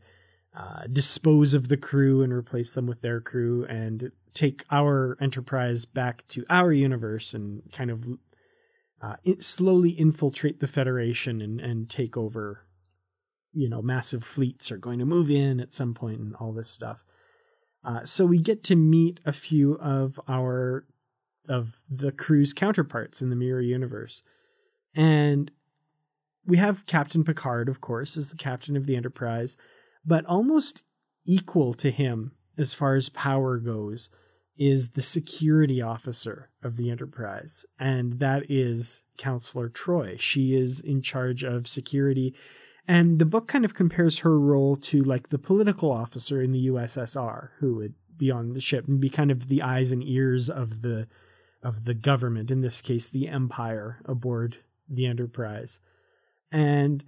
uh, 0.56 0.82
dispose 0.92 1.52
of 1.54 1.68
the 1.68 1.76
crew 1.76 2.22
and 2.22 2.32
replace 2.32 2.70
them 2.70 2.86
with 2.86 3.00
their 3.00 3.20
crew, 3.20 3.64
and 3.66 4.10
take 4.34 4.64
our 4.70 5.16
Enterprise 5.20 5.84
back 5.84 6.26
to 6.28 6.44
our 6.48 6.72
universe 6.72 7.34
and 7.34 7.62
kind 7.72 7.90
of 7.90 8.06
uh, 9.00 9.16
slowly 9.40 9.90
infiltrate 9.90 10.60
the 10.60 10.66
Federation 10.66 11.40
and, 11.40 11.60
and 11.60 11.88
take 11.88 12.16
over. 12.16 12.64
You 13.52 13.68
know, 13.68 13.82
massive 13.82 14.22
fleets 14.22 14.70
are 14.70 14.76
going 14.76 14.98
to 14.98 15.04
move 15.04 15.30
in 15.30 15.58
at 15.58 15.74
some 15.74 15.94
point 15.94 16.20
and 16.20 16.34
all 16.36 16.52
this 16.52 16.70
stuff. 16.70 17.04
Uh, 17.84 18.04
so 18.04 18.26
we 18.26 18.38
get 18.38 18.62
to 18.64 18.76
meet 18.76 19.20
a 19.24 19.32
few 19.32 19.74
of 19.74 20.20
our 20.28 20.84
of 21.48 21.78
the 21.90 22.12
crew's 22.12 22.52
counterparts 22.52 23.22
in 23.22 23.30
the 23.30 23.36
mirror 23.36 23.60
universe, 23.60 24.22
and 24.94 25.50
we 26.46 26.56
have 26.56 26.86
Captain 26.86 27.24
Picard, 27.24 27.68
of 27.68 27.80
course, 27.80 28.16
as 28.16 28.30
the 28.30 28.36
captain 28.36 28.76
of 28.76 28.86
the 28.86 28.96
Enterprise, 28.96 29.56
but 30.04 30.24
almost 30.24 30.82
equal 31.26 31.74
to 31.74 31.90
him 31.90 32.32
as 32.56 32.72
far 32.72 32.96
as 32.96 33.10
power 33.10 33.58
goes 33.58 34.08
is 34.56 34.90
the 34.90 35.02
security 35.02 35.80
officer 35.80 36.50
of 36.62 36.76
the 36.76 36.90
Enterprise, 36.90 37.64
and 37.78 38.18
that 38.18 38.50
is 38.50 39.04
Counselor 39.18 39.68
Troi. 39.68 40.18
She 40.18 40.56
is 40.56 40.80
in 40.80 41.02
charge 41.02 41.44
of 41.44 41.68
security, 41.68 42.34
and 42.88 43.18
the 43.18 43.26
book 43.26 43.46
kind 43.46 43.64
of 43.64 43.74
compares 43.74 44.20
her 44.20 44.38
role 44.40 44.74
to 44.76 45.02
like 45.02 45.28
the 45.28 45.38
political 45.38 45.92
officer 45.92 46.42
in 46.42 46.50
the 46.50 46.66
USSR 46.68 47.50
who 47.58 47.76
would 47.76 47.94
be 48.16 48.30
on 48.30 48.54
the 48.54 48.60
ship 48.60 48.88
and 48.88 49.00
be 49.00 49.10
kind 49.10 49.30
of 49.30 49.48
the 49.48 49.62
eyes 49.62 49.92
and 49.92 50.02
ears 50.02 50.50
of 50.50 50.82
the 50.82 51.06
of 51.62 51.84
the 51.84 51.94
government, 51.94 52.50
in 52.50 52.60
this 52.60 52.80
case 52.80 53.08
the 53.08 53.28
Empire 53.28 54.00
aboard 54.04 54.58
the 54.88 55.06
Enterprise. 55.06 55.80
And 56.50 57.04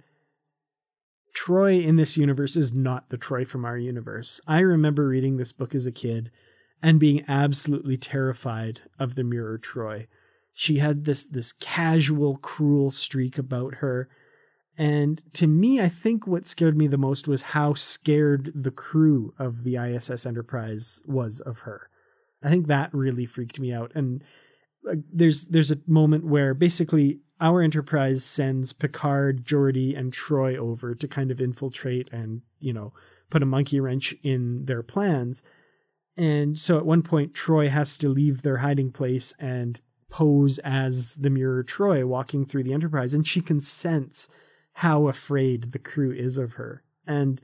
Troi 1.33 1.83
in 1.83 1.95
this 1.95 2.17
universe 2.17 2.55
is 2.55 2.73
not 2.73 3.09
the 3.09 3.17
Troi 3.17 3.45
from 3.47 3.65
our 3.65 3.77
universe. 3.77 4.41
I 4.47 4.59
remember 4.59 5.07
reading 5.07 5.37
this 5.37 5.53
book 5.53 5.73
as 5.73 5.85
a 5.85 5.91
kid 5.91 6.31
and 6.83 6.99
being 6.99 7.23
absolutely 7.27 7.97
terrified 7.97 8.81
of 8.99 9.15
the 9.15 9.23
mirror 9.23 9.57
Troi. 9.57 10.07
She 10.53 10.79
had 10.79 11.05
this 11.05 11.23
this 11.23 11.53
casual, 11.53 12.37
cruel 12.37 12.91
streak 12.91 13.37
about 13.37 13.75
her. 13.75 14.09
And 14.77 15.21
to 15.33 15.47
me, 15.47 15.79
I 15.79 15.89
think 15.89 16.25
what 16.27 16.45
scared 16.45 16.77
me 16.77 16.87
the 16.87 16.97
most 16.97 17.27
was 17.27 17.41
how 17.41 17.73
scared 17.73 18.51
the 18.55 18.71
crew 18.71 19.33
of 19.37 19.63
the 19.63 19.77
ISS 19.77 20.25
Enterprise 20.25 21.01
was 21.05 21.39
of 21.39 21.59
her. 21.59 21.89
I 22.43 22.49
think 22.49 22.67
that 22.67 22.93
really 22.93 23.25
freaked 23.25 23.59
me 23.59 23.71
out. 23.71 23.91
And 23.95 24.23
there's 25.11 25.45
there's 25.45 25.71
a 25.71 25.77
moment 25.87 26.25
where 26.25 26.53
basically 26.53 27.19
our 27.39 27.61
Enterprise 27.61 28.23
sends 28.23 28.73
Picard, 28.73 29.45
Geordi, 29.45 29.97
and 29.97 30.13
Troi 30.13 30.57
over 30.57 30.93
to 30.93 31.07
kind 31.07 31.31
of 31.31 31.41
infiltrate 31.41 32.09
and 32.11 32.41
you 32.59 32.73
know 32.73 32.93
put 33.29 33.43
a 33.43 33.45
monkey 33.45 33.79
wrench 33.79 34.13
in 34.23 34.65
their 34.65 34.83
plans 34.83 35.41
and 36.17 36.59
so 36.59 36.77
at 36.77 36.85
one 36.85 37.01
point, 37.01 37.33
Troi 37.33 37.69
has 37.69 37.97
to 37.99 38.09
leave 38.09 38.41
their 38.41 38.57
hiding 38.57 38.91
place 38.91 39.33
and 39.39 39.81
pose 40.09 40.59
as 40.59 41.15
the 41.17 41.29
mirror 41.29 41.63
Troi 41.63 42.05
walking 42.05 42.45
through 42.45 42.63
the 42.63 42.73
Enterprise, 42.73 43.13
and 43.13 43.25
she 43.25 43.41
can 43.41 43.61
sense 43.61 44.27
how 44.73 45.07
afraid 45.07 45.71
the 45.71 45.79
crew 45.79 46.11
is 46.11 46.37
of 46.37 46.53
her. 46.53 46.83
And 47.07 47.41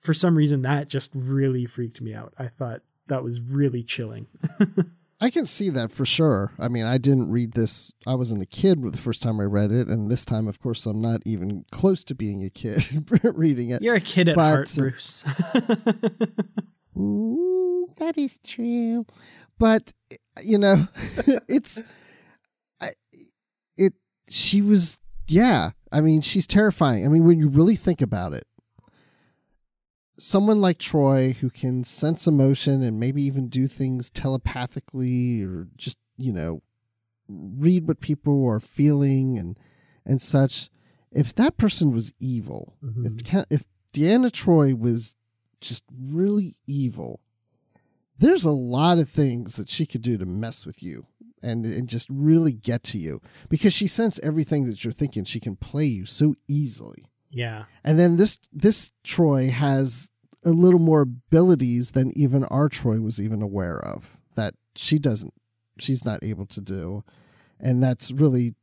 for 0.00 0.14
some 0.14 0.34
reason, 0.34 0.62
that 0.62 0.88
just 0.88 1.12
really 1.14 1.66
freaked 1.66 2.00
me 2.00 2.14
out. 2.14 2.34
I 2.38 2.48
thought 2.48 2.82
that 3.08 3.22
was 3.22 3.40
really 3.40 3.82
chilling. 3.82 4.26
I 5.22 5.28
can 5.30 5.44
see 5.44 5.68
that 5.70 5.90
for 5.92 6.06
sure. 6.06 6.52
I 6.58 6.68
mean, 6.68 6.86
I 6.86 6.96
didn't 6.96 7.30
read 7.30 7.52
this. 7.52 7.92
I 8.06 8.14
wasn't 8.14 8.42
a 8.42 8.46
kid 8.46 8.82
the 8.82 8.96
first 8.96 9.22
time 9.22 9.38
I 9.38 9.44
read 9.44 9.70
it, 9.70 9.86
and 9.88 10.10
this 10.10 10.24
time, 10.24 10.48
of 10.48 10.58
course, 10.60 10.86
I'm 10.86 11.00
not 11.02 11.20
even 11.26 11.64
close 11.70 12.04
to 12.04 12.14
being 12.14 12.42
a 12.42 12.48
kid 12.50 13.06
reading 13.22 13.68
it. 13.70 13.82
You're 13.82 13.96
a 13.96 14.00
kid 14.00 14.28
at 14.30 14.36
But- 14.36 14.42
heart, 14.42 14.78
uh, 14.78 14.80
Bruce. 14.82 15.24
Ooh, 16.96 17.86
that 17.98 18.18
is 18.18 18.38
true. 18.46 19.06
But 19.58 19.92
you 20.42 20.58
know, 20.58 20.88
it's 21.48 21.82
I, 22.80 22.90
it. 23.76 23.92
She 24.28 24.62
was, 24.62 24.98
yeah. 25.26 25.70
I 25.92 26.00
mean, 26.00 26.20
she's 26.20 26.46
terrifying. 26.46 27.04
I 27.04 27.08
mean, 27.08 27.24
when 27.24 27.38
you 27.38 27.48
really 27.48 27.76
think 27.76 28.00
about 28.00 28.32
it, 28.32 28.44
someone 30.20 30.60
like 30.60 30.78
Troi 30.78 31.36
who 31.36 31.50
can 31.50 31.82
sense 31.84 32.26
emotion 32.26 32.82
and 32.82 33.00
maybe 33.00 33.22
even 33.22 33.48
do 33.48 33.66
things 33.66 34.10
telepathically 34.10 35.42
or 35.42 35.68
just 35.76 35.98
you 36.16 36.32
know 36.32 36.62
read 37.28 37.86
what 37.86 38.00
people 38.00 38.46
are 38.48 38.60
feeling 38.60 39.38
and 39.38 39.58
and 40.04 40.20
such. 40.20 40.70
If 41.12 41.34
that 41.34 41.56
person 41.56 41.92
was 41.92 42.12
evil, 42.20 42.76
mm-hmm. 42.84 43.06
if 43.06 43.24
Ca- 43.24 43.46
if 43.50 43.64
Deanna 43.92 44.30
Troi 44.30 44.78
was 44.78 45.16
just 45.60 45.84
really 45.90 46.56
evil, 46.66 47.20
there's 48.18 48.44
a 48.44 48.52
lot 48.52 48.98
of 48.98 49.08
things 49.08 49.56
that 49.56 49.68
she 49.68 49.86
could 49.86 50.02
do 50.02 50.16
to 50.18 50.26
mess 50.26 50.64
with 50.64 50.82
you 50.82 51.06
and 51.42 51.64
and 51.64 51.88
just 51.88 52.08
really 52.10 52.52
get 52.52 52.82
to 52.84 52.98
you 52.98 53.20
because 53.48 53.72
she 53.72 53.86
senses 53.86 54.22
everything 54.22 54.64
that 54.64 54.84
you're 54.84 54.92
thinking. 54.92 55.24
She 55.24 55.40
can 55.40 55.56
play 55.56 55.86
you 55.86 56.06
so 56.06 56.34
easily. 56.46 57.09
Yeah. 57.30 57.64
And 57.84 57.98
then 57.98 58.16
this 58.16 58.38
this 58.52 58.92
Troi 59.04 59.50
has 59.50 60.10
a 60.44 60.50
little 60.50 60.80
more 60.80 61.02
abilities 61.02 61.92
than 61.92 62.12
even 62.16 62.44
our 62.46 62.68
Troi 62.68 63.00
was 63.02 63.20
even 63.20 63.42
aware 63.42 63.78
of 63.78 64.18
that 64.36 64.54
she 64.74 64.98
doesn't 64.98 65.34
she's 65.78 66.04
not 66.04 66.22
able 66.24 66.46
to 66.46 66.60
do. 66.60 67.04
And 67.58 67.82
that's 67.82 68.10
really 68.10 68.54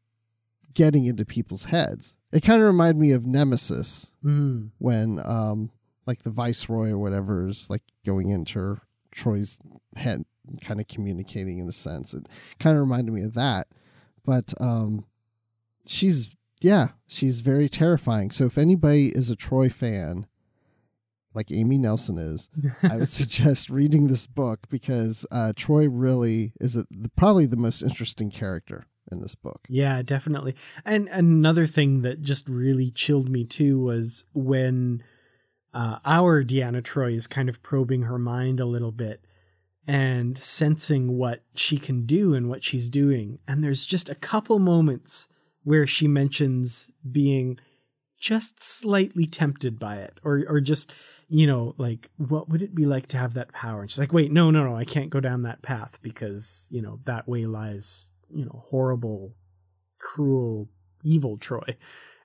getting 0.73 1.05
into 1.05 1.25
people's 1.25 1.65
heads. 1.65 2.17
It 2.31 2.41
kind 2.43 2.59
of 2.61 2.67
reminded 2.67 2.97
me 2.99 3.11
of 3.11 3.25
Nemesis 3.25 4.13
Mm. 4.23 4.71
when 4.79 5.19
um 5.23 5.71
like 6.05 6.23
the 6.23 6.29
viceroy 6.31 6.89
or 6.91 6.97
whatever 6.97 7.47
is 7.47 7.69
like 7.69 7.83
going 8.05 8.29
into 8.29 8.79
Troi's 9.15 9.59
head 9.95 10.25
kind 10.61 10.79
of 10.79 10.87
communicating 10.87 11.59
in 11.59 11.67
a 11.67 11.71
sense. 11.73 12.13
It 12.13 12.27
kind 12.59 12.75
of 12.77 12.81
reminded 12.81 13.13
me 13.13 13.23
of 13.23 13.33
that. 13.35 13.67
But 14.25 14.53
um 14.59 15.05
she's 15.85 16.35
yeah, 16.61 16.89
she's 17.07 17.41
very 17.41 17.69
terrifying. 17.69 18.31
So 18.31 18.45
if 18.45 18.57
anybody 18.57 19.09
is 19.09 19.29
a 19.29 19.35
Troi 19.35 19.71
fan, 19.71 20.27
like 21.33 21.51
Amy 21.51 21.77
Nelson 21.77 22.17
is, 22.17 22.49
I 22.81 22.97
would 22.97 23.09
suggest 23.09 23.69
reading 23.69 24.07
this 24.07 24.25
book 24.25 24.61
because 24.69 25.25
uh, 25.31 25.53
Troi 25.55 25.87
really 25.89 26.53
is 26.59 26.75
a, 26.75 26.85
probably 27.15 27.45
the 27.45 27.57
most 27.57 27.81
interesting 27.81 28.31
character 28.31 28.87
in 29.11 29.21
this 29.21 29.35
book. 29.35 29.61
Yeah, 29.69 30.01
definitely. 30.01 30.55
And 30.83 31.07
another 31.09 31.67
thing 31.67 32.01
that 32.01 32.21
just 32.21 32.49
really 32.49 32.91
chilled 32.91 33.29
me 33.29 33.45
too 33.45 33.79
was 33.79 34.25
when 34.33 35.03
uh, 35.73 35.99
our 36.05 36.43
Deanna 36.43 36.81
Troi 36.81 37.15
is 37.15 37.27
kind 37.27 37.49
of 37.49 37.61
probing 37.61 38.03
her 38.03 38.17
mind 38.17 38.59
a 38.59 38.65
little 38.65 38.91
bit 38.91 39.23
and 39.85 40.37
sensing 40.37 41.17
what 41.17 41.43
she 41.55 41.77
can 41.77 42.05
do 42.05 42.33
and 42.33 42.49
what 42.49 42.63
she's 42.63 42.89
doing. 42.89 43.39
And 43.47 43.63
there's 43.63 43.85
just 43.85 44.09
a 44.09 44.15
couple 44.15 44.59
moments 44.59 45.29
where 45.67 45.85
she 45.85 46.07
mentions 46.07 46.89
being 47.11 47.59
just 48.17 48.63
slightly 48.63 49.25
tempted 49.25 49.77
by 49.77 49.97
it 49.97 50.17
or 50.23 50.45
or 50.47 50.61
just 50.61 50.93
you 51.27 51.45
know 51.45 51.75
like 51.77 52.09
what 52.15 52.47
would 52.47 52.61
it 52.61 52.73
be 52.73 52.85
like 52.85 53.07
to 53.07 53.17
have 53.17 53.33
that 53.33 53.51
power? 53.51 53.81
And 53.81 53.91
she's 53.91 53.99
like 53.99 54.13
wait 54.13 54.31
no 54.31 54.49
no 54.49 54.63
no 54.63 54.77
I 54.77 54.85
can't 54.85 55.09
go 55.09 55.19
down 55.19 55.41
that 55.41 55.61
path 55.61 55.99
because 56.01 56.67
you 56.71 56.81
know 56.81 57.01
that 57.03 57.27
way 57.27 57.45
lies 57.45 58.11
you 58.33 58.45
know 58.45 58.63
horrible 58.69 59.33
cruel 59.99 60.69
evil 61.03 61.37
Troi. 61.37 61.75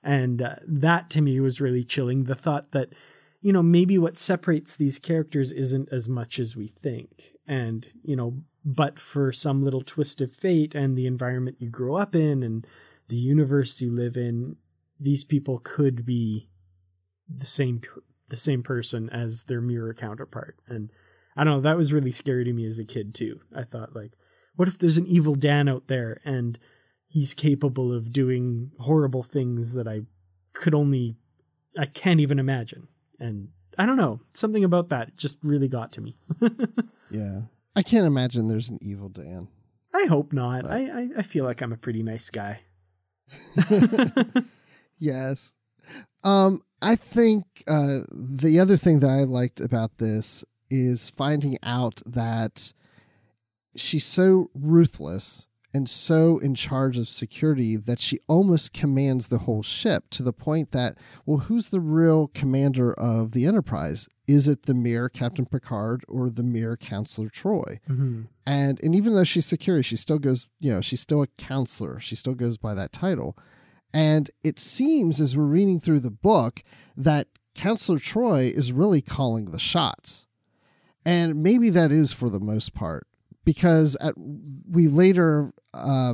And 0.03 0.41
uh, 0.41 0.55
that 0.65 1.09
to 1.09 1.21
me 1.21 1.41
was 1.41 1.59
really 1.59 1.83
chilling. 1.83 2.23
The 2.23 2.35
thought 2.35 2.71
that 2.71 2.93
you 3.41 3.51
know 3.51 3.61
maybe 3.61 3.97
what 3.97 4.17
separates 4.17 4.77
these 4.77 4.99
characters 4.99 5.51
isn't 5.51 5.89
as 5.91 6.07
much 6.07 6.39
as 6.39 6.55
we 6.55 6.67
think. 6.67 7.33
And 7.45 7.85
you 8.05 8.15
know 8.15 8.37
but 8.63 9.01
for 9.01 9.33
some 9.33 9.63
little 9.63 9.81
twist 9.81 10.21
of 10.21 10.31
fate 10.31 10.73
and 10.73 10.97
the 10.97 11.07
environment 11.07 11.57
you 11.59 11.69
grow 11.69 11.97
up 11.97 12.15
in 12.15 12.41
and 12.41 12.65
the 13.13 13.19
universe 13.19 13.79
you 13.79 13.91
live 13.95 14.17
in 14.17 14.55
these 14.99 15.23
people 15.23 15.59
could 15.63 16.03
be 16.03 16.49
the 17.29 17.45
same 17.45 17.79
the 18.29 18.35
same 18.37 18.63
person 18.63 19.07
as 19.11 19.43
their 19.43 19.61
mirror 19.61 19.93
counterpart. 19.93 20.57
And 20.67 20.89
i 21.37 21.43
don't 21.43 21.53
know 21.53 21.61
that 21.61 21.77
was 21.77 21.93
really 21.93 22.11
scary 22.11 22.43
to 22.43 22.53
me 22.53 22.65
as 22.65 22.79
a 22.79 22.83
kid 22.85 23.13
too. 23.13 23.39
I 23.55 23.65
thought 23.65 23.95
like 23.95 24.13
what 24.55 24.67
if 24.67 24.79
there's 24.79 24.97
an 24.97 25.05
evil 25.05 25.35
dan 25.35 25.69
out 25.69 25.83
there 25.87 26.21
and 26.25 26.57
he's 27.05 27.35
capable 27.35 27.93
of 27.95 28.11
doing 28.11 28.71
horrible 28.79 29.21
things 29.21 29.73
that 29.73 29.87
i 29.87 30.01
could 30.53 30.73
only 30.73 31.15
i 31.77 31.85
can't 31.85 32.19
even 32.19 32.39
imagine. 32.39 32.87
And 33.19 33.49
i 33.77 33.85
don't 33.85 33.97
know 34.03 34.21
something 34.33 34.63
about 34.63 34.89
that 34.89 35.17
just 35.17 35.37
really 35.43 35.67
got 35.67 35.91
to 35.93 36.01
me. 36.01 36.17
Yeah. 37.11 37.41
I 37.75 37.83
can't 37.83 38.07
imagine 38.07 38.47
there's 38.47 38.69
an 38.69 38.79
evil 38.81 39.07
Dan. 39.09 39.47
i 39.93 40.05
hope 40.05 40.33
not. 40.33 40.63
But- 40.63 40.71
I, 40.71 40.79
I 41.01 41.07
i 41.19 41.21
feel 41.21 41.45
like 41.45 41.61
i'm 41.61 41.73
a 41.73 41.77
pretty 41.85 42.01
nice 42.01 42.31
guy 42.31 42.61
yes. 44.99 45.53
Um, 46.23 46.61
I 46.81 46.95
think 46.95 47.45
uh, 47.67 47.99
the 48.11 48.59
other 48.59 48.77
thing 48.77 48.99
that 48.99 49.09
I 49.09 49.23
liked 49.23 49.59
about 49.59 49.97
this 49.97 50.43
is 50.69 51.09
finding 51.09 51.57
out 51.63 52.01
that 52.05 52.73
she's 53.75 54.05
so 54.05 54.49
ruthless 54.53 55.47
and 55.73 55.89
so 55.89 56.37
in 56.37 56.53
charge 56.53 56.97
of 56.99 57.07
security 57.07 57.75
that 57.75 57.99
she 57.99 58.19
almost 58.27 58.73
commands 58.73 59.27
the 59.27 59.39
whole 59.39 59.63
ship 59.63 60.05
to 60.11 60.21
the 60.21 60.33
point 60.33 60.71
that, 60.71 60.95
well, 61.25 61.39
who's 61.39 61.69
the 61.69 61.79
real 61.79 62.27
commander 62.27 62.93
of 62.93 63.31
the 63.31 63.47
Enterprise? 63.47 64.07
Is 64.27 64.47
it 64.47 64.63
the 64.63 64.75
mere 64.75 65.09
Captain 65.09 65.45
Picard 65.45 66.05
or 66.07 66.29
the 66.29 66.43
mere 66.43 66.77
Counselor 66.77 67.29
Troi? 67.29 67.79
mm-hmm. 67.89 68.21
and 68.45 68.79
and 68.83 68.95
even 68.95 69.15
though 69.15 69.23
she's 69.23 69.45
security 69.45 69.83
she 69.83 69.95
still 69.95 70.19
goes 70.19 70.47
you 70.59 70.71
know 70.71 70.81
she's 70.81 71.01
still 71.01 71.21
a 71.21 71.27
counselor 71.37 71.99
she 71.99 72.15
still 72.15 72.35
goes 72.35 72.57
by 72.57 72.73
that 72.73 72.91
title 72.91 73.37
and 73.93 74.31
it 74.43 74.59
seems 74.59 75.19
as 75.19 75.35
we're 75.35 75.43
reading 75.43 75.79
through 75.79 75.99
the 75.99 76.11
book 76.11 76.63
that 76.95 77.27
counselor 77.55 77.99
troi 77.99 78.51
is 78.51 78.71
really 78.71 79.01
calling 79.01 79.45
the 79.45 79.59
shots 79.59 80.27
and 81.05 81.41
maybe 81.41 81.69
that 81.69 81.91
is 81.91 82.13
for 82.13 82.29
the 82.29 82.39
most 82.39 82.73
part 82.73 83.07
because 83.45 83.95
at 84.01 84.13
we 84.17 84.87
later 84.87 85.53
uh 85.73 86.13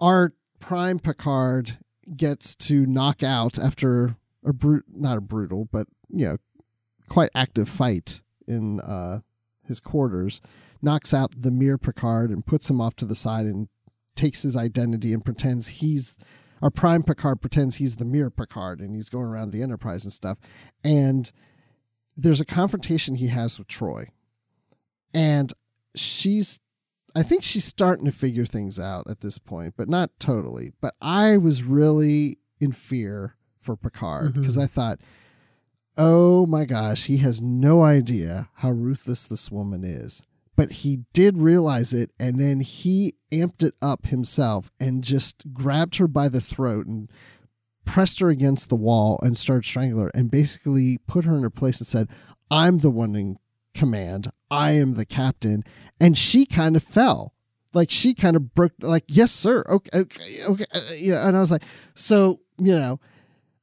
our 0.00 0.32
prime 0.60 0.98
picard 0.98 1.78
gets 2.16 2.54
to 2.54 2.86
knock 2.86 3.22
out 3.22 3.58
after 3.58 4.16
a 4.44 4.52
brute 4.52 4.84
not 4.92 5.18
a 5.18 5.20
brutal 5.20 5.68
but 5.70 5.86
you 6.10 6.26
know 6.26 6.36
quite 7.08 7.30
active 7.34 7.68
fight 7.68 8.22
in 8.46 8.80
uh 8.80 9.20
his 9.66 9.80
quarters 9.80 10.40
knocks 10.84 11.14
out 11.14 11.34
the 11.36 11.50
mere 11.50 11.78
Picard 11.78 12.30
and 12.30 12.46
puts 12.46 12.68
him 12.68 12.80
off 12.80 12.94
to 12.96 13.06
the 13.06 13.14
side 13.14 13.46
and 13.46 13.68
takes 14.14 14.42
his 14.42 14.56
identity 14.56 15.12
and 15.12 15.24
pretends 15.24 15.68
he's 15.68 16.14
our 16.62 16.70
prime 16.70 17.02
Picard 17.02 17.40
pretends 17.40 17.76
he's 17.76 17.96
the 17.96 18.04
mere 18.04 18.30
Picard 18.30 18.80
and 18.80 18.94
he's 18.94 19.08
going 19.08 19.26
around 19.26 19.50
the 19.50 19.62
Enterprise 19.62 20.04
and 20.04 20.12
stuff. 20.12 20.38
And 20.84 21.30
there's 22.16 22.40
a 22.40 22.44
confrontation 22.44 23.16
he 23.16 23.26
has 23.28 23.58
with 23.58 23.66
Troi. 23.68 24.06
And 25.12 25.52
she's 25.94 26.60
I 27.16 27.22
think 27.22 27.44
she's 27.44 27.64
starting 27.64 28.06
to 28.06 28.12
figure 28.12 28.44
things 28.44 28.80
out 28.80 29.08
at 29.08 29.20
this 29.20 29.38
point, 29.38 29.74
but 29.76 29.88
not 29.88 30.10
totally. 30.18 30.72
But 30.80 30.94
I 31.00 31.36
was 31.36 31.62
really 31.62 32.38
in 32.58 32.72
fear 32.72 33.36
for 33.60 33.76
Picard 33.76 34.32
Mhm. 34.34 34.40
because 34.40 34.58
I 34.58 34.66
thought, 34.66 34.98
oh 35.96 36.44
my 36.46 36.64
gosh, 36.64 37.04
he 37.04 37.18
has 37.18 37.40
no 37.40 37.82
idea 37.82 38.48
how 38.54 38.70
ruthless 38.72 39.28
this 39.28 39.50
woman 39.50 39.84
is. 39.84 40.22
But 40.56 40.72
he 40.72 41.00
did 41.12 41.38
realize 41.38 41.92
it, 41.92 42.10
and 42.18 42.40
then 42.40 42.60
he 42.60 43.14
amped 43.32 43.62
it 43.62 43.74
up 43.82 44.06
himself 44.06 44.70
and 44.78 45.02
just 45.04 45.52
grabbed 45.52 45.96
her 45.96 46.06
by 46.08 46.28
the 46.28 46.40
throat 46.40 46.86
and 46.86 47.10
pressed 47.84 48.20
her 48.20 48.28
against 48.28 48.68
the 48.68 48.76
wall 48.76 49.18
and 49.22 49.36
started 49.36 49.64
strangling 49.64 50.04
her 50.04 50.10
and 50.14 50.30
basically 50.30 50.98
put 51.06 51.24
her 51.24 51.34
in 51.36 51.42
her 51.42 51.50
place 51.50 51.80
and 51.80 51.86
said, 51.86 52.08
I'm 52.50 52.78
the 52.78 52.90
one 52.90 53.14
in 53.16 53.38
command. 53.74 54.30
I 54.50 54.72
am 54.72 54.94
the 54.94 55.04
captain. 55.04 55.64
And 56.00 56.16
she 56.16 56.46
kind 56.46 56.76
of 56.76 56.82
fell. 56.82 57.34
Like 57.72 57.90
she 57.90 58.14
kind 58.14 58.36
of 58.36 58.54
broke, 58.54 58.72
like, 58.80 59.04
yes, 59.08 59.32
sir. 59.32 59.64
Okay. 59.68 59.98
Okay. 59.98 60.44
okay. 60.44 60.64
Uh, 60.74 60.94
you 60.94 61.12
know, 61.12 61.20
and 61.20 61.36
I 61.36 61.40
was 61.40 61.50
like, 61.50 61.64
so, 61.94 62.40
you 62.58 62.74
know, 62.74 63.00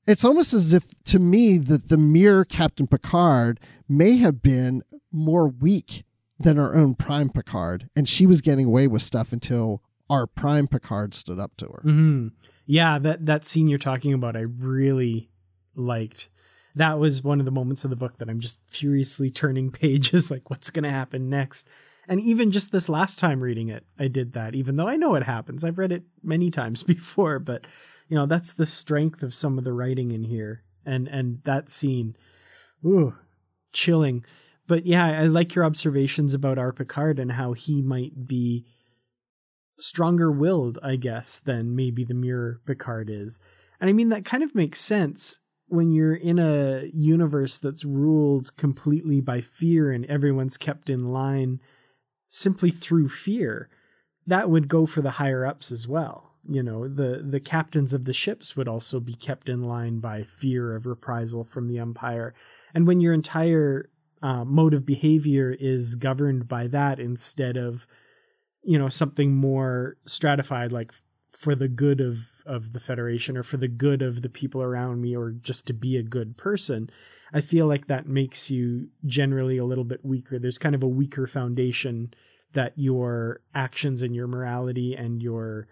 it's 0.07 0.25
almost 0.25 0.53
as 0.53 0.73
if 0.73 0.93
to 1.05 1.19
me 1.19 1.57
that 1.57 1.87
the 1.87 1.97
mere 1.97 2.43
Captain 2.43 2.87
Picard 2.87 3.59
may 3.87 4.17
have 4.17 4.41
been 4.41 4.83
more 5.11 5.47
weak 5.47 6.03
than 6.39 6.59
our 6.59 6.75
own 6.75 6.95
Prime 6.95 7.29
Picard, 7.29 7.89
and 7.95 8.07
she 8.07 8.25
was 8.25 8.41
getting 8.41 8.65
away 8.65 8.87
with 8.87 9.01
stuff 9.01 9.31
until 9.31 9.81
our 10.09 10.27
Prime 10.27 10.67
Picard 10.67 11.13
stood 11.13 11.39
up 11.39 11.55
to 11.57 11.65
her. 11.65 11.81
Mm-hmm. 11.85 12.27
Yeah, 12.65 12.99
that 12.99 13.25
that 13.25 13.45
scene 13.45 13.67
you're 13.67 13.79
talking 13.79 14.13
about, 14.13 14.35
I 14.35 14.41
really 14.41 15.29
liked. 15.75 16.29
That 16.75 16.99
was 16.99 17.23
one 17.23 17.39
of 17.39 17.45
the 17.45 17.51
moments 17.51 17.83
of 17.83 17.89
the 17.89 17.95
book 17.95 18.17
that 18.17 18.29
I'm 18.29 18.39
just 18.39 18.59
furiously 18.67 19.29
turning 19.29 19.71
pages, 19.71 20.31
like 20.31 20.49
what's 20.49 20.69
going 20.69 20.83
to 20.83 20.91
happen 20.91 21.29
next. 21.29 21.67
And 22.07 22.19
even 22.21 22.51
just 22.51 22.71
this 22.71 22.89
last 22.89 23.19
time 23.19 23.41
reading 23.41 23.69
it, 23.69 23.85
I 23.99 24.07
did 24.07 24.33
that, 24.33 24.55
even 24.55 24.75
though 24.75 24.87
I 24.87 24.95
know 24.95 25.15
it 25.15 25.23
happens. 25.23 25.63
I've 25.63 25.77
read 25.77 25.91
it 25.91 26.03
many 26.23 26.51
times 26.51 26.83
before, 26.83 27.39
but 27.39 27.65
you 28.09 28.15
know 28.15 28.25
that's 28.25 28.53
the 28.53 28.65
strength 28.65 29.23
of 29.23 29.33
some 29.33 29.57
of 29.57 29.63
the 29.63 29.73
writing 29.73 30.11
in 30.11 30.23
here, 30.23 30.63
and 30.85 31.07
and 31.07 31.41
that 31.45 31.69
scene, 31.69 32.15
ooh, 32.85 33.15
chilling. 33.71 34.25
But 34.67 34.85
yeah, 34.85 35.05
I 35.05 35.25
like 35.25 35.55
your 35.55 35.65
observations 35.65 36.33
about 36.33 36.57
our 36.57 36.73
Picard 36.73 37.19
and 37.19 37.31
how 37.31 37.53
he 37.53 37.81
might 37.81 38.27
be 38.27 38.65
stronger 39.77 40.31
willed, 40.31 40.79
I 40.83 40.95
guess, 40.95 41.39
than 41.39 41.75
maybe 41.75 42.03
the 42.03 42.13
mirror 42.13 42.61
Picard 42.65 43.09
is. 43.09 43.39
And 43.79 43.89
I 43.89 43.93
mean, 43.93 44.09
that 44.09 44.25
kind 44.25 44.43
of 44.43 44.55
makes 44.55 44.79
sense 44.79 45.39
when 45.71 45.91
you're 45.91 46.15
in 46.15 46.37
a 46.37 46.89
universe 46.93 47.57
that's 47.57 47.85
ruled 47.85 48.55
completely 48.57 49.21
by 49.21 49.41
fear 49.41 49.91
and 49.91 50.05
everyone's 50.05 50.57
kept 50.57 50.89
in 50.89 51.11
line 51.11 51.59
simply 52.27 52.71
through 52.71 53.09
fear. 53.09 53.69
That 54.27 54.49
would 54.49 54.67
go 54.67 54.85
for 54.85 55.01
the 55.01 55.11
higher 55.11 55.45
ups 55.45 55.71
as 55.71 55.87
well. 55.87 56.33
You 56.47 56.61
know, 56.63 56.87
the, 56.87 57.25
the 57.27 57.39
captains 57.39 57.93
of 57.93 58.05
the 58.05 58.13
ships 58.13 58.55
would 58.55 58.67
also 58.67 58.99
be 58.99 59.13
kept 59.13 59.47
in 59.47 59.63
line 59.63 59.99
by 59.99 60.23
fear 60.23 60.75
of 60.75 60.85
reprisal 60.85 61.43
from 61.43 61.67
the 61.67 61.79
Empire. 61.79 62.33
And 62.73 62.85
when 62.85 62.99
your 62.99 63.13
entire 63.13 63.89
uh, 64.21 64.43
mode 64.43 64.73
of 64.73 64.85
behavior 64.85 65.55
is 65.59 65.95
governed 65.95 66.47
by 66.47 66.67
that 66.67 66.99
instead 66.99 67.57
of 67.57 67.87
you 68.63 68.77
know 68.77 68.89
something 68.89 69.33
more 69.33 69.97
stratified 70.05 70.71
like 70.71 70.93
for 71.41 71.55
the 71.55 71.67
good 71.67 71.99
of 71.99 72.27
of 72.45 72.71
the 72.71 72.79
federation 72.79 73.35
or 73.35 73.41
for 73.41 73.57
the 73.57 73.67
good 73.67 74.03
of 74.03 74.21
the 74.21 74.29
people 74.29 74.61
around 74.61 75.01
me 75.01 75.15
or 75.15 75.31
just 75.31 75.65
to 75.65 75.73
be 75.73 75.97
a 75.97 76.03
good 76.03 76.37
person 76.37 76.87
i 77.33 77.41
feel 77.41 77.65
like 77.65 77.87
that 77.87 78.07
makes 78.07 78.51
you 78.51 78.87
generally 79.05 79.57
a 79.57 79.65
little 79.65 79.83
bit 79.83 80.05
weaker. 80.05 80.37
There's 80.37 80.59
kind 80.59 80.75
of 80.75 80.83
a 80.83 80.87
weaker 80.87 81.25
foundation 81.25 82.13
that 82.53 82.73
your 82.75 83.41
actions 83.55 84.03
and 84.03 84.15
your 84.15 84.27
morality 84.27 84.93
and 84.93 85.23
your 85.23 85.67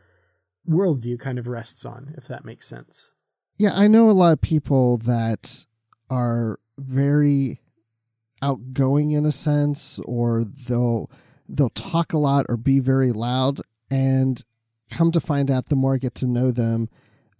worldview 0.67 1.19
kind 1.19 1.37
of 1.37 1.47
rests 1.47 1.85
on 1.85 2.15
if 2.17 2.27
that 2.27 2.45
makes 2.45 2.67
sense. 2.67 3.11
Yeah 3.59 3.73
i 3.75 3.87
know 3.87 4.09
a 4.09 4.11
lot 4.11 4.33
of 4.33 4.41
people 4.41 4.97
that 4.97 5.67
are 6.09 6.59
very 6.79 7.61
outgoing 8.41 9.11
in 9.11 9.23
a 9.25 9.31
sense 9.31 9.99
or 10.05 10.45
they'll 10.67 11.11
they'll 11.47 11.69
talk 11.69 12.13
a 12.13 12.17
lot 12.17 12.47
or 12.49 12.57
be 12.57 12.79
very 12.79 13.11
loud 13.11 13.61
and 13.91 14.43
come 14.89 15.11
to 15.11 15.19
find 15.19 15.49
out 15.49 15.69
the 15.69 15.75
more 15.75 15.95
I 15.95 15.97
get 15.97 16.15
to 16.15 16.27
know 16.27 16.51
them 16.51 16.89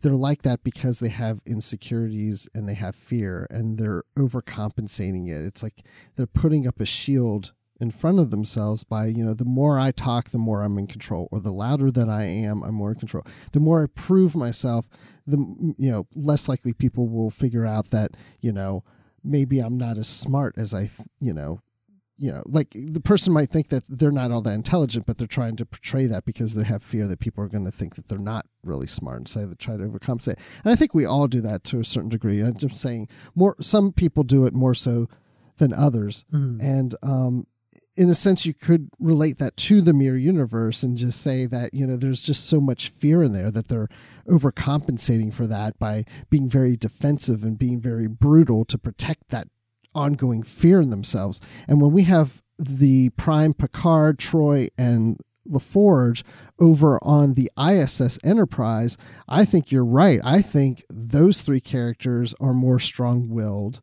they're 0.01 0.15
like 0.15 0.43
that 0.43 0.63
because 0.63 0.99
they 0.99 1.09
have 1.09 1.41
insecurities 1.45 2.47
and 2.55 2.69
they 2.69 2.73
have 2.73 2.95
fear 2.95 3.45
and 3.49 3.77
they're 3.77 4.03
overcompensating 4.17 5.27
it. 5.27 5.45
It's 5.45 5.61
like 5.61 5.81
they're 6.15 6.25
putting 6.25 6.65
up 6.65 6.79
a 6.79 6.85
shield 6.85 7.51
in 7.81 7.91
front 7.91 8.17
of 8.17 8.31
themselves 8.31 8.85
by 8.85 9.07
you 9.07 9.25
know 9.25 9.33
the 9.33 9.43
more 9.43 9.77
I 9.77 9.91
talk 9.91 10.29
the 10.29 10.37
more 10.37 10.63
I'm 10.63 10.77
in 10.77 10.87
control 10.87 11.27
or 11.31 11.41
the 11.41 11.51
louder 11.51 11.91
that 11.91 12.07
I 12.07 12.23
am 12.23 12.63
I'm 12.63 12.75
more 12.75 12.91
in 12.91 12.99
control. 12.99 13.25
The 13.51 13.59
more 13.59 13.83
I 13.83 13.87
prove 13.87 14.35
myself 14.35 14.87
the 15.27 15.37
you 15.77 15.91
know 15.91 16.07
less 16.15 16.47
likely 16.47 16.71
people 16.71 17.07
will 17.07 17.29
figure 17.29 17.65
out 17.65 17.89
that 17.89 18.11
you 18.39 18.53
know 18.53 18.83
maybe 19.23 19.59
I'm 19.59 19.77
not 19.77 19.97
as 19.97 20.07
smart 20.07 20.55
as 20.57 20.73
I, 20.73 20.89
you 21.19 21.33
know, 21.33 21.61
you 22.19 22.31
know, 22.31 22.43
like 22.45 22.75
the 22.75 22.99
person 22.99 23.31
might 23.31 23.49
think 23.49 23.69
that 23.69 23.83
they're 23.87 24.11
not 24.11 24.29
all 24.29 24.41
that 24.41 24.53
intelligent, 24.53 25.05
but 25.05 25.17
they're 25.17 25.27
trying 25.27 25.55
to 25.55 25.65
portray 25.65 26.05
that 26.05 26.25
because 26.25 26.53
they 26.53 26.65
have 26.65 26.83
fear 26.83 27.07
that 27.07 27.19
people 27.19 27.43
are 27.43 27.47
going 27.47 27.65
to 27.65 27.71
think 27.71 27.95
that 27.95 28.09
they're 28.09 28.19
not 28.19 28.45
really 28.63 28.87
smart, 28.87 29.17
and 29.17 29.27
so 29.27 29.45
they 29.45 29.55
try 29.55 29.77
to 29.77 29.83
overcompensate. 29.83 30.37
And 30.63 30.73
I 30.73 30.75
think 30.75 30.93
we 30.93 31.05
all 31.05 31.27
do 31.27 31.39
that 31.41 31.63
to 31.65 31.79
a 31.79 31.85
certain 31.85 32.09
degree. 32.09 32.41
I'm 32.41 32.57
just 32.57 32.75
saying 32.75 33.07
more. 33.35 33.55
Some 33.61 33.93
people 33.93 34.23
do 34.23 34.45
it 34.45 34.53
more 34.53 34.75
so 34.75 35.07
than 35.57 35.73
others, 35.73 36.25
mm. 36.33 36.61
and 36.61 36.93
um, 37.01 37.47
in 37.95 38.09
a 38.09 38.15
sense, 38.15 38.45
you 38.45 38.53
could 38.53 38.89
relate 38.99 39.39
that 39.39 39.57
to 39.57 39.81
the 39.81 39.93
mirror 39.93 40.17
universe 40.17 40.83
and 40.83 40.97
just 40.97 41.21
say 41.21 41.45
that 41.45 41.73
you 41.73 41.87
know 41.87 41.95
there's 41.95 42.23
just 42.23 42.47
so 42.47 42.59
much 42.59 42.89
fear 42.89 43.23
in 43.23 43.31
there 43.31 43.49
that 43.49 43.69
they're 43.69 43.89
overcompensating 44.27 45.33
for 45.33 45.47
that 45.47 45.79
by 45.79 46.05
being 46.29 46.49
very 46.49 46.75
defensive 46.75 47.43
and 47.43 47.57
being 47.57 47.79
very 47.79 48.07
brutal 48.07 48.65
to 48.65 48.77
protect 48.77 49.29
that 49.29 49.47
ongoing 49.95 50.43
fear 50.43 50.81
in 50.81 50.89
themselves. 50.89 51.41
And 51.67 51.81
when 51.81 51.91
we 51.91 52.03
have 52.03 52.41
the 52.57 53.09
Prime 53.11 53.53
Picard, 53.53 54.19
Troi, 54.19 54.69
and 54.77 55.19
LaForge 55.49 56.23
over 56.59 56.99
on 57.03 57.33
the 57.33 57.49
ISS 57.57 58.19
Enterprise, 58.23 58.97
I 59.27 59.45
think 59.45 59.71
you're 59.71 59.85
right. 59.85 60.19
I 60.23 60.41
think 60.41 60.83
those 60.89 61.41
three 61.41 61.61
characters 61.61 62.35
are 62.39 62.53
more 62.53 62.79
strong 62.79 63.29
willed 63.29 63.81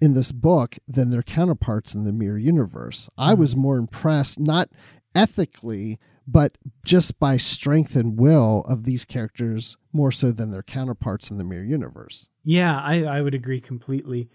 in 0.00 0.14
this 0.14 0.32
book 0.32 0.78
than 0.88 1.10
their 1.10 1.22
counterparts 1.22 1.94
in 1.94 2.04
the 2.04 2.12
mirror 2.12 2.38
universe. 2.38 3.08
I 3.18 3.34
was 3.34 3.52
mm-hmm. 3.52 3.60
more 3.60 3.76
impressed, 3.76 4.40
not 4.40 4.70
ethically, 5.14 5.98
but 6.26 6.56
just 6.84 7.18
by 7.18 7.36
strength 7.36 7.96
and 7.96 8.18
will 8.18 8.62
of 8.62 8.84
these 8.84 9.04
characters 9.04 9.76
more 9.92 10.12
so 10.12 10.32
than 10.32 10.50
their 10.50 10.62
counterparts 10.62 11.30
in 11.30 11.38
the 11.38 11.44
mirror 11.44 11.64
universe. 11.64 12.28
Yeah, 12.44 12.80
I, 12.80 13.02
I 13.02 13.20
would 13.20 13.34
agree 13.34 13.60
completely. 13.60 14.30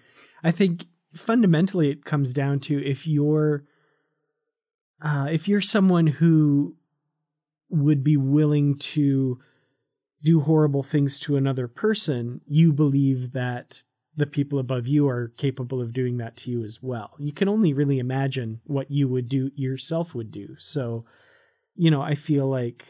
I 0.46 0.52
think 0.52 0.86
fundamentally 1.16 1.90
it 1.90 2.06
comes 2.06 2.32
down 2.32 2.60
to 2.62 2.86
if 2.86 3.08
you're 3.08 3.64
uh, 5.02 5.28
if 5.32 5.48
you're 5.48 5.60
someone 5.60 6.06
who 6.06 6.76
would 7.70 8.04
be 8.04 8.16
willing 8.16 8.78
to 8.78 9.40
do 10.24 10.40
horrible 10.42 10.84
things 10.84 11.20
to 11.22 11.36
another 11.36 11.68
person, 11.68 12.42
you 12.48 12.72
believe 12.72 13.32
that 13.32 13.82
the 14.16 14.28
people 14.28 14.60
above 14.60 14.88
you 14.88 15.08
are 15.10 15.34
capable 15.36 15.82
of 15.82 15.94
doing 15.94 16.18
that 16.18 16.38
to 16.38 16.52
you 16.52 16.64
as 16.64 16.82
well. 16.82 17.16
You 17.18 17.34
can 17.34 17.50
only 17.50 17.74
really 17.74 17.98
imagine 17.98 18.62
what 18.66 18.92
you 18.92 19.08
would 19.08 19.28
do 19.28 19.52
yourself 19.56 20.14
would 20.14 20.32
do. 20.32 20.56
So 20.60 21.06
you 21.76 21.90
know, 21.90 22.04
I 22.04 22.14
feel 22.14 22.48
like 22.48 22.86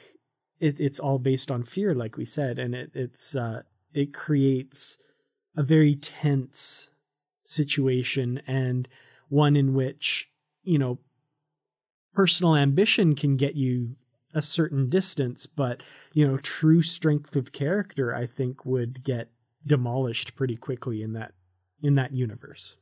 it, 0.59 0.81
it's 0.81 0.99
all 0.99 1.19
based 1.19 1.49
on 1.49 1.63
fear, 1.63 1.95
like 1.95 2.17
we 2.17 2.25
said, 2.25 2.59
and 2.59 2.75
it, 2.75 2.91
it's 2.93 3.33
uh, 3.33 3.61
it 3.93 4.13
creates 4.13 4.97
a 5.55 5.63
very 5.63 5.95
tense 5.95 6.91
situation 7.45 8.41
and 8.45 8.87
one 9.29 9.55
in 9.55 9.73
which 9.73 10.29
you 10.63 10.77
know 10.77 10.99
personal 12.13 12.55
ambition 12.55 13.15
can 13.15 13.37
get 13.37 13.55
you 13.55 13.95
a 14.35 14.41
certain 14.41 14.89
distance, 14.89 15.47
but 15.47 15.81
you 16.13 16.27
know, 16.27 16.37
true 16.37 16.81
strength 16.81 17.35
of 17.35 17.53
character, 17.53 18.13
I 18.13 18.27
think, 18.27 18.65
would 18.65 19.03
get 19.03 19.29
demolished 19.65 20.35
pretty 20.35 20.57
quickly 20.57 21.01
in 21.01 21.13
that 21.13 21.33
in 21.81 21.95
that 21.95 22.13
universe. 22.13 22.75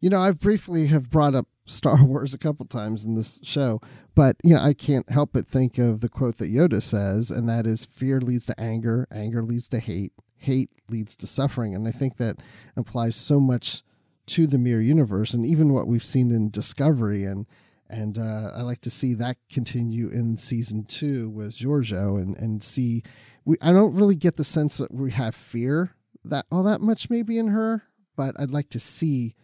You 0.00 0.08
know, 0.08 0.20
I've 0.20 0.40
briefly 0.40 0.86
have 0.86 1.10
brought 1.10 1.34
up 1.34 1.46
Star 1.66 2.04
Wars 2.04 2.32
a 2.32 2.38
couple 2.38 2.64
times 2.66 3.04
in 3.04 3.16
this 3.16 3.40
show, 3.42 3.80
but 4.14 4.36
you 4.42 4.54
know, 4.54 4.62
I 4.62 4.72
can't 4.72 5.10
help 5.10 5.30
but 5.32 5.48
think 5.48 5.76
of 5.78 6.00
the 6.00 6.08
quote 6.08 6.38
that 6.38 6.52
Yoda 6.52 6.80
says, 6.80 7.30
and 7.30 7.48
that 7.48 7.66
is 7.66 7.84
fear 7.84 8.20
leads 8.20 8.46
to 8.46 8.58
anger, 8.58 9.08
anger 9.10 9.42
leads 9.42 9.68
to 9.70 9.80
hate, 9.80 10.12
hate 10.40 10.70
leads 10.88 11.16
to 11.16 11.26
suffering. 11.26 11.74
And 11.74 11.86
I 11.86 11.92
think 11.92 12.16
that 12.16 12.36
applies 12.76 13.14
so 13.14 13.38
much 13.38 13.82
to 14.26 14.46
the 14.46 14.58
mirror 14.58 14.80
universe 14.80 15.34
and 15.34 15.44
even 15.44 15.72
what 15.72 15.86
we've 15.86 16.04
seen 16.04 16.30
in 16.30 16.50
Discovery 16.50 17.24
and 17.24 17.46
and 17.88 18.18
uh, 18.18 18.52
I 18.54 18.62
like 18.62 18.80
to 18.82 18.90
see 18.90 19.14
that 19.14 19.36
continue 19.50 20.08
in 20.10 20.36
season 20.36 20.84
two 20.84 21.28
with 21.28 21.58
Georgiou 21.58 22.20
and 22.20 22.36
and 22.36 22.62
see 22.62 23.02
we 23.44 23.56
I 23.60 23.72
don't 23.72 23.94
really 23.94 24.14
get 24.14 24.36
the 24.36 24.44
sense 24.44 24.76
that 24.76 24.92
we 24.94 25.10
have 25.10 25.34
fear 25.34 25.96
that 26.24 26.46
all 26.52 26.62
that 26.62 26.80
much 26.80 27.10
maybe 27.10 27.38
in 27.38 27.48
her, 27.48 27.84
but 28.16 28.38
I'd 28.38 28.50
like 28.50 28.70
to 28.70 28.78
see 28.78 29.34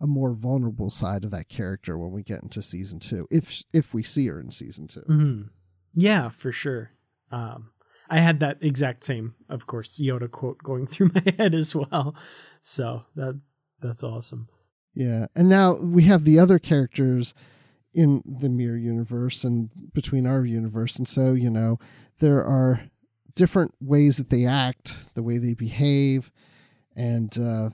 a 0.00 0.06
more 0.06 0.34
vulnerable 0.34 0.90
side 0.90 1.24
of 1.24 1.30
that 1.30 1.48
character 1.48 1.96
when 1.96 2.12
we 2.12 2.22
get 2.22 2.42
into 2.42 2.62
season 2.62 3.00
two, 3.00 3.26
if 3.30 3.64
if 3.72 3.94
we 3.94 4.02
see 4.02 4.28
her 4.28 4.40
in 4.40 4.50
season 4.50 4.86
2 4.86 5.00
mm-hmm. 5.00 5.42
Yeah, 5.94 6.28
for 6.28 6.52
sure. 6.52 6.90
Um, 7.32 7.70
I 8.08 8.20
had 8.20 8.40
that 8.40 8.58
exact 8.60 9.04
same, 9.04 9.34
of 9.48 9.66
course, 9.66 9.98
Yoda 9.98 10.30
quote 10.30 10.58
going 10.62 10.86
through 10.88 11.10
my 11.14 11.34
head 11.38 11.54
as 11.54 11.74
well. 11.74 12.14
So 12.62 13.04
that 13.14 13.40
that's 13.80 14.02
awesome. 14.02 14.48
Yeah, 14.94 15.26
and 15.34 15.48
now 15.48 15.76
we 15.76 16.04
have 16.04 16.24
the 16.24 16.38
other 16.38 16.58
characters 16.58 17.34
in 17.92 18.22
the 18.24 18.48
mirror 18.48 18.76
universe 18.76 19.44
and 19.44 19.70
between 19.92 20.26
our 20.26 20.44
universe, 20.44 20.96
and 20.96 21.06
so 21.06 21.34
you 21.34 21.50
know 21.50 21.78
there 22.18 22.44
are 22.44 22.82
different 23.34 23.74
ways 23.80 24.16
that 24.16 24.30
they 24.30 24.46
act, 24.46 25.14
the 25.14 25.22
way 25.22 25.36
they 25.36 25.52
behave, 25.54 26.30
and 26.94 27.36
uh, 27.38 27.70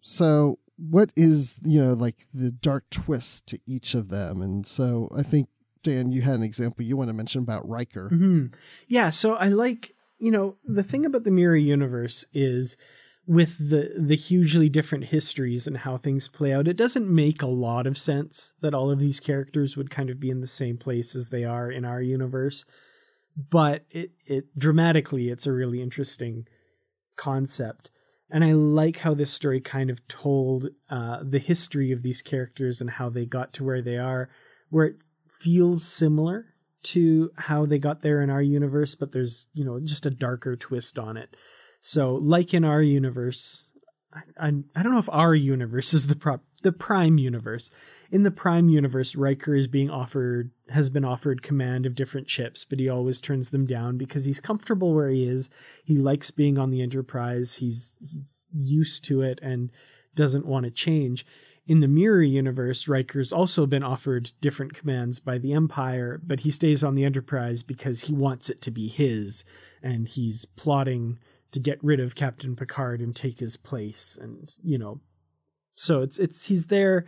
so 0.00 0.58
what 0.76 1.12
is 1.14 1.58
you 1.62 1.82
know 1.82 1.92
like 1.92 2.26
the 2.32 2.50
dark 2.50 2.88
twist 2.90 3.46
to 3.46 3.58
each 3.66 3.94
of 3.94 4.08
them 4.08 4.40
and 4.40 4.66
so 4.66 5.10
i 5.14 5.22
think 5.22 5.48
dan 5.82 6.12
you 6.12 6.22
had 6.22 6.34
an 6.34 6.42
example 6.42 6.84
you 6.84 6.96
want 6.96 7.08
to 7.08 7.14
mention 7.14 7.42
about 7.42 7.68
riker 7.68 8.10
mm-hmm. 8.12 8.46
yeah 8.88 9.10
so 9.10 9.34
i 9.36 9.48
like 9.48 9.94
you 10.20 10.30
know, 10.30 10.56
the 10.64 10.82
thing 10.82 11.06
about 11.06 11.24
the 11.24 11.30
Mirror 11.30 11.56
Universe 11.56 12.24
is 12.32 12.76
with 13.26 13.56
the 13.58 13.92
the 13.96 14.16
hugely 14.16 14.68
different 14.68 15.04
histories 15.04 15.66
and 15.66 15.78
how 15.78 15.96
things 15.96 16.28
play 16.28 16.52
out, 16.52 16.68
it 16.68 16.76
doesn't 16.76 17.12
make 17.12 17.42
a 17.42 17.46
lot 17.46 17.86
of 17.86 17.98
sense 17.98 18.54
that 18.60 18.74
all 18.74 18.90
of 18.90 18.98
these 18.98 19.18
characters 19.18 19.76
would 19.76 19.90
kind 19.90 20.10
of 20.10 20.20
be 20.20 20.30
in 20.30 20.40
the 20.40 20.46
same 20.46 20.76
place 20.76 21.16
as 21.16 21.30
they 21.30 21.44
are 21.44 21.70
in 21.70 21.84
our 21.84 22.02
universe. 22.02 22.64
But 23.50 23.86
it 23.90 24.10
it 24.26 24.58
dramatically 24.58 25.30
it's 25.30 25.46
a 25.46 25.52
really 25.52 25.80
interesting 25.80 26.46
concept. 27.16 27.90
And 28.32 28.44
I 28.44 28.52
like 28.52 28.98
how 28.98 29.14
this 29.14 29.32
story 29.32 29.60
kind 29.60 29.90
of 29.90 30.06
told 30.06 30.68
uh, 30.88 31.18
the 31.22 31.40
history 31.40 31.90
of 31.90 32.02
these 32.02 32.22
characters 32.22 32.80
and 32.80 32.90
how 32.90 33.08
they 33.08 33.26
got 33.26 33.52
to 33.54 33.64
where 33.64 33.82
they 33.82 33.96
are, 33.96 34.28
where 34.68 34.86
it 34.86 34.96
feels 35.40 35.84
similar 35.84 36.46
to 36.82 37.30
how 37.36 37.66
they 37.66 37.78
got 37.78 38.02
there 38.02 38.22
in 38.22 38.30
our 38.30 38.42
universe, 38.42 38.94
but 38.94 39.12
there's, 39.12 39.48
you 39.54 39.64
know, 39.64 39.80
just 39.80 40.06
a 40.06 40.10
darker 40.10 40.56
twist 40.56 40.98
on 40.98 41.16
it. 41.16 41.36
So, 41.80 42.14
like 42.16 42.54
in 42.54 42.64
our 42.64 42.82
universe, 42.82 43.64
I, 44.12 44.20
I, 44.38 44.52
I 44.76 44.82
don't 44.82 44.92
know 44.92 44.98
if 44.98 45.08
our 45.10 45.34
universe 45.34 45.94
is 45.94 46.06
the 46.06 46.16
prop 46.16 46.42
the 46.62 46.72
prime 46.72 47.16
universe. 47.16 47.70
In 48.10 48.22
the 48.22 48.30
prime 48.30 48.68
universe, 48.68 49.16
Riker 49.16 49.54
is 49.54 49.66
being 49.66 49.88
offered 49.88 50.50
has 50.68 50.90
been 50.90 51.04
offered 51.04 51.42
command 51.42 51.86
of 51.86 51.94
different 51.94 52.28
ships, 52.28 52.64
but 52.64 52.78
he 52.78 52.88
always 52.88 53.20
turns 53.20 53.50
them 53.50 53.66
down 53.66 53.96
because 53.96 54.24
he's 54.24 54.40
comfortable 54.40 54.94
where 54.94 55.08
he 55.08 55.26
is. 55.26 55.48
He 55.84 55.96
likes 55.96 56.30
being 56.30 56.58
on 56.58 56.70
the 56.70 56.82
Enterprise. 56.82 57.54
He's 57.54 57.96
he's 58.00 58.46
used 58.52 59.04
to 59.06 59.22
it 59.22 59.38
and 59.42 59.70
doesn't 60.14 60.46
want 60.46 60.64
to 60.64 60.70
change. 60.70 61.24
In 61.70 61.78
the 61.78 61.86
Mirror 61.86 62.24
universe, 62.24 62.88
Riker's 62.88 63.32
also 63.32 63.64
been 63.64 63.84
offered 63.84 64.32
different 64.40 64.74
commands 64.74 65.20
by 65.20 65.38
the 65.38 65.52
Empire, 65.52 66.20
but 66.20 66.40
he 66.40 66.50
stays 66.50 66.82
on 66.82 66.96
the 66.96 67.04
Enterprise 67.04 67.62
because 67.62 68.00
he 68.00 68.12
wants 68.12 68.50
it 68.50 68.60
to 68.62 68.72
be 68.72 68.88
his, 68.88 69.44
and 69.80 70.08
he's 70.08 70.44
plotting 70.44 71.20
to 71.52 71.60
get 71.60 71.78
rid 71.80 72.00
of 72.00 72.16
Captain 72.16 72.56
Picard 72.56 73.00
and 73.00 73.14
take 73.14 73.38
his 73.38 73.56
place 73.56 74.18
and 74.20 74.52
you 74.64 74.78
know. 74.78 75.00
So 75.76 76.02
it's 76.02 76.18
it's 76.18 76.46
he's 76.46 76.66
there 76.66 77.06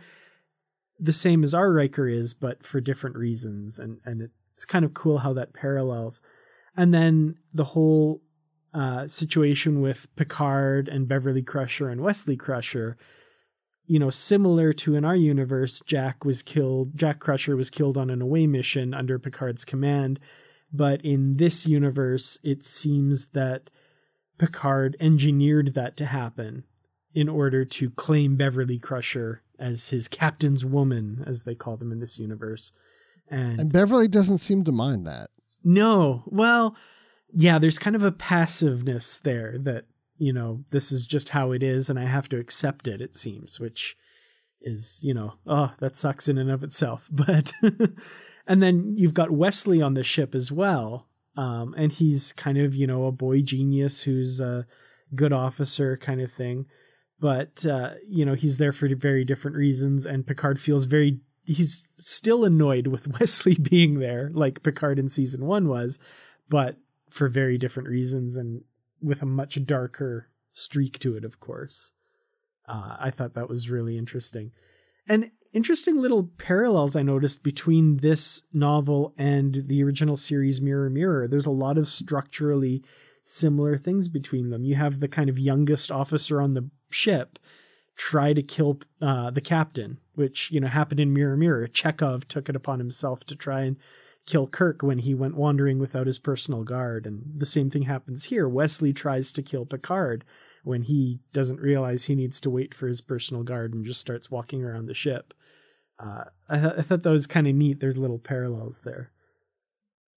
the 0.97 1.11
same 1.11 1.43
as 1.43 1.53
our 1.53 1.69
Riker 1.69 2.07
is 2.07 2.33
but 2.33 2.65
for 2.65 2.79
different 2.79 3.17
reasons 3.17 3.77
and 3.77 3.99
and 4.05 4.29
it's 4.53 4.63
kind 4.63 4.85
of 4.85 4.93
cool 4.93 5.17
how 5.17 5.33
that 5.33 5.53
parallels. 5.53 6.21
And 6.77 6.93
then 6.93 7.35
the 7.53 7.65
whole 7.65 8.21
uh, 8.73 9.07
situation 9.07 9.81
with 9.81 10.07
Picard 10.15 10.87
and 10.87 11.05
Beverly 11.05 11.43
Crusher 11.43 11.89
and 11.89 11.99
Wesley 11.99 12.37
Crusher 12.37 12.97
you 13.85 13.99
know 13.99 14.09
similar 14.09 14.73
to 14.73 14.95
in 14.95 15.05
our 15.05 15.15
universe 15.15 15.81
Jack 15.85 16.25
was 16.25 16.41
killed 16.41 16.97
Jack 16.97 17.19
Crusher 17.19 17.55
was 17.55 17.69
killed 17.69 17.97
on 17.97 18.09
an 18.09 18.21
away 18.21 18.47
mission 18.47 18.93
under 18.93 19.19
Picard's 19.19 19.65
command 19.65 20.19
but 20.71 21.01
in 21.03 21.37
this 21.37 21.67
universe 21.67 22.39
it 22.43 22.65
seems 22.65 23.29
that 23.29 23.69
Picard 24.37 24.97
engineered 24.99 25.73
that 25.73 25.95
to 25.97 26.05
happen 26.05 26.63
in 27.13 27.29
order 27.29 27.63
to 27.63 27.89
claim 27.91 28.35
Beverly 28.35 28.79
Crusher 28.79 29.41
as 29.59 29.89
his 29.89 30.07
captain's 30.07 30.65
woman, 30.65 31.23
as 31.25 31.43
they 31.43 31.55
call 31.55 31.77
them 31.77 31.91
in 31.91 31.99
this 31.99 32.17
universe. 32.17 32.71
And, 33.29 33.59
And 33.59 33.71
Beverly 33.71 34.07
doesn't 34.07 34.39
seem 34.39 34.63
to 34.65 34.71
mind 34.71 35.05
that. 35.07 35.29
no, 35.63 36.23
well, 36.25 36.75
yeah, 37.33 37.59
there's 37.59 37.79
kind 37.79 37.95
of 37.95 38.03
a 38.03 38.11
passiveness 38.11 39.19
there 39.19 39.57
that, 39.59 39.85
you 40.17 40.33
know, 40.33 40.63
this 40.71 40.91
is 40.91 41.05
just 41.05 41.29
how 41.29 41.51
it 41.51 41.63
is 41.63 41.89
and 41.89 41.99
I 41.99 42.05
have 42.05 42.29
to 42.29 42.39
accept 42.39 42.87
it, 42.87 43.01
it 43.01 43.15
seems, 43.15 43.59
which 43.59 43.97
is, 44.61 44.99
you 45.03 45.13
know, 45.13 45.33
oh, 45.45 45.73
that 45.79 45.95
sucks 45.95 46.27
in 46.27 46.37
and 46.37 46.51
of 46.51 46.63
itself. 46.63 47.09
But, 47.13 47.51
and 48.47 48.61
then 48.61 48.95
you've 48.97 49.13
got 49.13 49.31
Wesley 49.31 49.81
on 49.81 49.93
the 49.93 50.03
ship 50.03 50.35
as 50.35 50.51
well. 50.51 51.07
Um, 51.35 51.73
and 51.77 51.91
he's 51.91 52.33
kind 52.33 52.57
of, 52.57 52.75
you 52.75 52.85
know, 52.85 53.05
a 53.05 53.11
boy 53.11 53.41
genius 53.41 54.03
who's 54.03 54.39
a 54.39 54.67
good 55.15 55.33
officer 55.33 55.97
kind 55.97 56.21
of 56.21 56.31
thing. 56.31 56.65
But, 57.19 57.65
uh, 57.65 57.93
you 58.07 58.25
know, 58.25 58.35
he's 58.35 58.57
there 58.57 58.73
for 58.73 58.93
very 58.95 59.25
different 59.25 59.57
reasons. 59.57 60.05
And 60.05 60.27
Picard 60.27 60.59
feels 60.59 60.85
very, 60.85 61.21
he's 61.43 61.87
still 61.97 62.45
annoyed 62.45 62.87
with 62.87 63.07
Wesley 63.19 63.55
being 63.55 63.99
there, 63.99 64.29
like 64.33 64.63
Picard 64.63 64.99
in 64.99 65.09
season 65.09 65.45
one 65.45 65.67
was, 65.67 65.99
but 66.49 66.77
for 67.09 67.27
very 67.27 67.57
different 67.57 67.89
reasons 67.89 68.37
and 68.37 68.63
with 69.03 69.21
a 69.21 69.27
much 69.27 69.63
darker 69.65 70.29
streak 70.53 70.99
to 70.99 71.15
it, 71.15 71.25
of 71.25 71.39
course. 71.39 71.91
Uh, 72.67 72.95
I 72.99 73.11
thought 73.11 73.33
that 73.33 73.49
was 73.49 73.69
really 73.69 73.97
interesting. 73.97 74.51
And 75.07 75.31
interesting 75.51 75.97
little 75.97 76.31
parallels 76.37 76.95
I 76.95 77.03
noticed 77.03 77.43
between 77.43 77.97
this 77.97 78.43
novel 78.53 79.13
and 79.17 79.63
the 79.67 79.83
original 79.83 80.15
series 80.15 80.61
Mirror 80.61 80.91
Mirror. 80.91 81.27
There's 81.27 81.45
a 81.45 81.51
lot 81.51 81.77
of 81.77 81.87
structurally 81.87 82.83
similar 83.23 83.77
things 83.77 84.07
between 84.07 84.49
them. 84.49 84.63
You 84.63 84.75
have 84.75 84.99
the 84.99 85.07
kind 85.07 85.29
of 85.29 85.37
youngest 85.37 85.91
officer 85.91 86.41
on 86.41 86.53
the 86.53 86.69
ship 86.89 87.39
try 87.95 88.33
to 88.33 88.41
kill 88.41 88.79
uh, 89.01 89.29
the 89.29 89.41
captain, 89.41 89.99
which 90.15 90.49
you 90.51 90.59
know 90.59 90.67
happened 90.67 90.99
in 90.99 91.13
Mirror 91.13 91.37
Mirror. 91.37 91.67
Chekov 91.67 92.25
took 92.25 92.49
it 92.49 92.55
upon 92.55 92.79
himself 92.79 93.25
to 93.25 93.35
try 93.35 93.61
and 93.61 93.77
kill 94.25 94.47
Kirk 94.47 94.81
when 94.81 94.99
he 94.99 95.13
went 95.13 95.35
wandering 95.35 95.79
without 95.79 96.07
his 96.07 96.19
personal 96.19 96.63
guard, 96.63 97.05
and 97.05 97.23
the 97.37 97.45
same 97.45 97.69
thing 97.69 97.83
happens 97.83 98.25
here. 98.25 98.47
Wesley 98.47 98.93
tries 98.93 99.31
to 99.33 99.41
kill 99.41 99.65
Picard 99.65 100.23
when 100.63 100.83
he 100.83 101.19
doesn't 101.33 101.59
realize 101.59 102.05
he 102.05 102.15
needs 102.15 102.39
to 102.41 102.49
wait 102.49 102.73
for 102.73 102.87
his 102.87 103.01
personal 103.01 103.43
guard 103.43 103.73
and 103.73 103.85
just 103.85 103.99
starts 103.99 104.31
walking 104.31 104.63
around 104.63 104.85
the 104.85 104.93
ship. 104.93 105.33
Uh, 105.99 106.23
I, 106.47 106.59
th- 106.59 106.73
I 106.77 106.81
thought 106.81 107.03
that 107.03 107.09
was 107.09 107.27
kind 107.27 107.47
of 107.47 107.55
neat. 107.55 107.79
There's 107.79 107.97
little 107.97 108.19
parallels 108.19 108.81
there. 108.81 109.11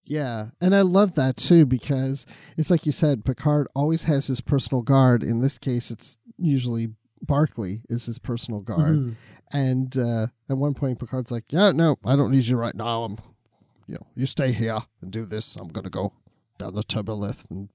Yeah, 0.05 0.47
and 0.61 0.73
I 0.73 0.81
love 0.81 1.15
that 1.15 1.35
too 1.35 1.65
because 1.65 2.25
it's 2.55 2.71
like 2.71 2.85
you 2.85 2.93
said, 2.93 3.25
Picard 3.25 3.67
always 3.75 4.03
has 4.03 4.27
his 4.27 4.39
personal 4.39 4.81
guard. 4.81 5.21
In 5.21 5.41
this 5.41 5.57
case, 5.57 5.91
it's 5.91 6.17
usually 6.37 6.93
Barclay 7.21 7.81
is 7.89 8.05
his 8.05 8.19
personal 8.19 8.61
guard. 8.61 8.95
Mhm. 8.95 9.15
And 9.51 9.97
uh, 9.97 10.27
at 10.49 10.57
one 10.57 10.73
point, 10.75 10.99
Picard's 10.99 11.31
like, 11.31 11.45
"Yeah, 11.49 11.71
no, 11.71 11.97
I 12.05 12.15
don't 12.15 12.31
need 12.31 12.45
you 12.45 12.55
right 12.57 12.75
now. 12.75 13.03
I'm, 13.03 13.17
you 13.87 13.95
know, 13.95 14.07
you 14.15 14.25
stay 14.25 14.51
here 14.51 14.79
and 15.01 15.11
do 15.11 15.25
this. 15.25 15.55
I'm 15.55 15.69
gonna 15.69 15.89
go 15.89 16.13
down 16.57 16.75
the 16.75 16.83
turbolift." 16.83 17.45
And, 17.49 17.69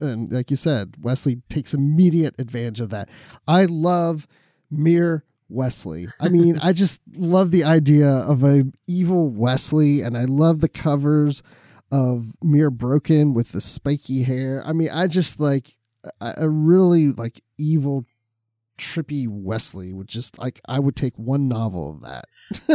and 0.00 0.32
like 0.32 0.50
you 0.50 0.56
said, 0.56 0.96
Wesley 1.00 1.42
takes 1.48 1.74
immediate 1.74 2.34
advantage 2.38 2.80
of 2.80 2.90
that. 2.90 3.08
I 3.46 3.64
love 3.64 4.26
Mere 4.70 5.24
Wesley. 5.48 6.06
I 6.20 6.28
mean, 6.28 6.58
I 6.62 6.72
just 6.72 7.00
love 7.14 7.50
the 7.50 7.64
idea 7.64 8.08
of 8.08 8.44
a 8.44 8.64
evil 8.86 9.28
Wesley, 9.28 10.02
and 10.02 10.16
I 10.16 10.24
love 10.24 10.60
the 10.60 10.68
covers 10.68 11.42
of 11.92 12.32
Mirror 12.42 12.70
Broken 12.70 13.34
with 13.34 13.52
the 13.52 13.60
spiky 13.60 14.22
hair. 14.22 14.62
I 14.64 14.72
mean, 14.72 14.90
I 14.90 15.06
just 15.06 15.40
like 15.40 15.76
a 16.20 16.48
really 16.48 17.08
like 17.08 17.42
evil 17.58 18.06
trippy 18.78 19.28
Wesley 19.28 19.92
would 19.92 20.08
just 20.08 20.38
like 20.38 20.60
I 20.66 20.78
would 20.78 20.96
take 20.96 21.16
one 21.16 21.48
novel 21.48 21.90
of 21.90 22.02
that. 22.02 22.24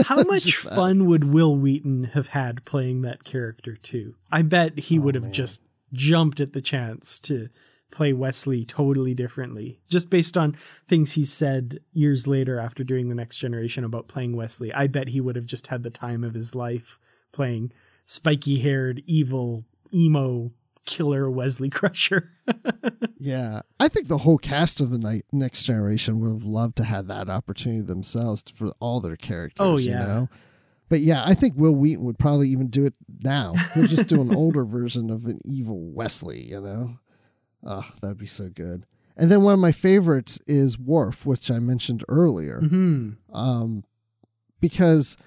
How 0.05 0.23
much 0.23 0.55
fun 0.55 1.05
would 1.05 1.23
Wil 1.25 1.55
Wheaton 1.55 2.05
have 2.13 2.27
had 2.29 2.63
playing 2.65 3.01
that 3.03 3.23
character 3.23 3.75
too? 3.75 4.15
I 4.31 4.41
bet 4.41 4.77
he 4.79 4.97
Oh, 4.99 5.01
would 5.03 5.15
have 5.15 5.23
man. 5.25 5.33
just 5.33 5.61
jumped 5.93 6.39
at 6.39 6.53
the 6.53 6.61
chance 6.61 7.19
to 7.21 7.49
play 7.91 8.11
Wesley 8.13 8.65
totally 8.65 9.13
differently, 9.13 9.79
just 9.89 10.09
based 10.09 10.37
on 10.37 10.57
things 10.87 11.13
he 11.13 11.23
said 11.23 11.79
years 11.93 12.27
later 12.27 12.59
after 12.59 12.83
doing 12.83 13.07
the 13.09 13.15
Next 13.15 13.37
Generation 13.37 13.83
about 13.85 14.07
playing 14.07 14.35
Wesley. 14.35 14.73
I 14.73 14.87
bet 14.87 15.07
he 15.09 15.21
would 15.21 15.35
have 15.35 15.45
just 15.45 15.67
had 15.67 15.83
the 15.83 15.89
time 15.89 16.23
of 16.23 16.33
his 16.33 16.53
life 16.55 16.99
playing 17.31 17.71
spiky-haired, 18.05 19.01
evil, 19.05 19.65
emo 19.93 20.51
killer 20.85 21.29
Wesley 21.29 21.69
Crusher. 21.69 22.31
Yeah, 23.17 23.61
I 23.79 23.87
think 23.87 24.07
the 24.07 24.19
whole 24.19 24.37
cast 24.37 24.81
of 24.81 24.91
the 24.91 24.99
night 24.99 25.25
next 25.31 25.63
generation 25.63 26.19
would 26.19 26.31
have 26.31 26.43
loved 26.43 26.75
to 26.77 26.83
have 26.83 27.07
that 27.07 27.27
opportunity 27.27 27.81
themselves 27.81 28.43
for 28.53 28.69
all 28.79 29.01
their 29.01 29.15
characters. 29.15 29.65
Oh, 29.65 29.77
you 29.79 29.91
yeah. 29.91 30.05
know? 30.05 30.29
But 30.89 30.99
yeah, 30.99 31.23
I 31.25 31.33
think 31.33 31.55
Wil 31.57 31.73
Wheaton 31.73 32.05
would 32.05 32.19
probably 32.19 32.49
even 32.49 32.67
do 32.67 32.85
it 32.85 32.93
now. 33.23 33.55
He'll 33.73 33.87
just 33.87 34.07
do 34.07 34.21
an 34.21 34.35
older 34.35 34.63
version 34.63 35.09
of 35.09 35.25
an 35.25 35.39
evil 35.43 35.79
Wesley. 35.91 36.41
You 36.43 36.61
know, 36.61 36.99
oh, 37.63 37.89
that'd 38.01 38.19
be 38.19 38.27
so 38.27 38.49
good. 38.49 38.85
And 39.17 39.31
then 39.31 39.41
one 39.41 39.55
of 39.55 39.59
my 39.59 39.71
favorites 39.71 40.39
is 40.45 40.77
Worf, 40.77 41.25
which 41.25 41.49
I 41.49 41.57
mentioned 41.57 42.03
earlier. 42.07 42.59
hmm 42.59 43.11
um, 43.33 43.85
because 44.59 45.17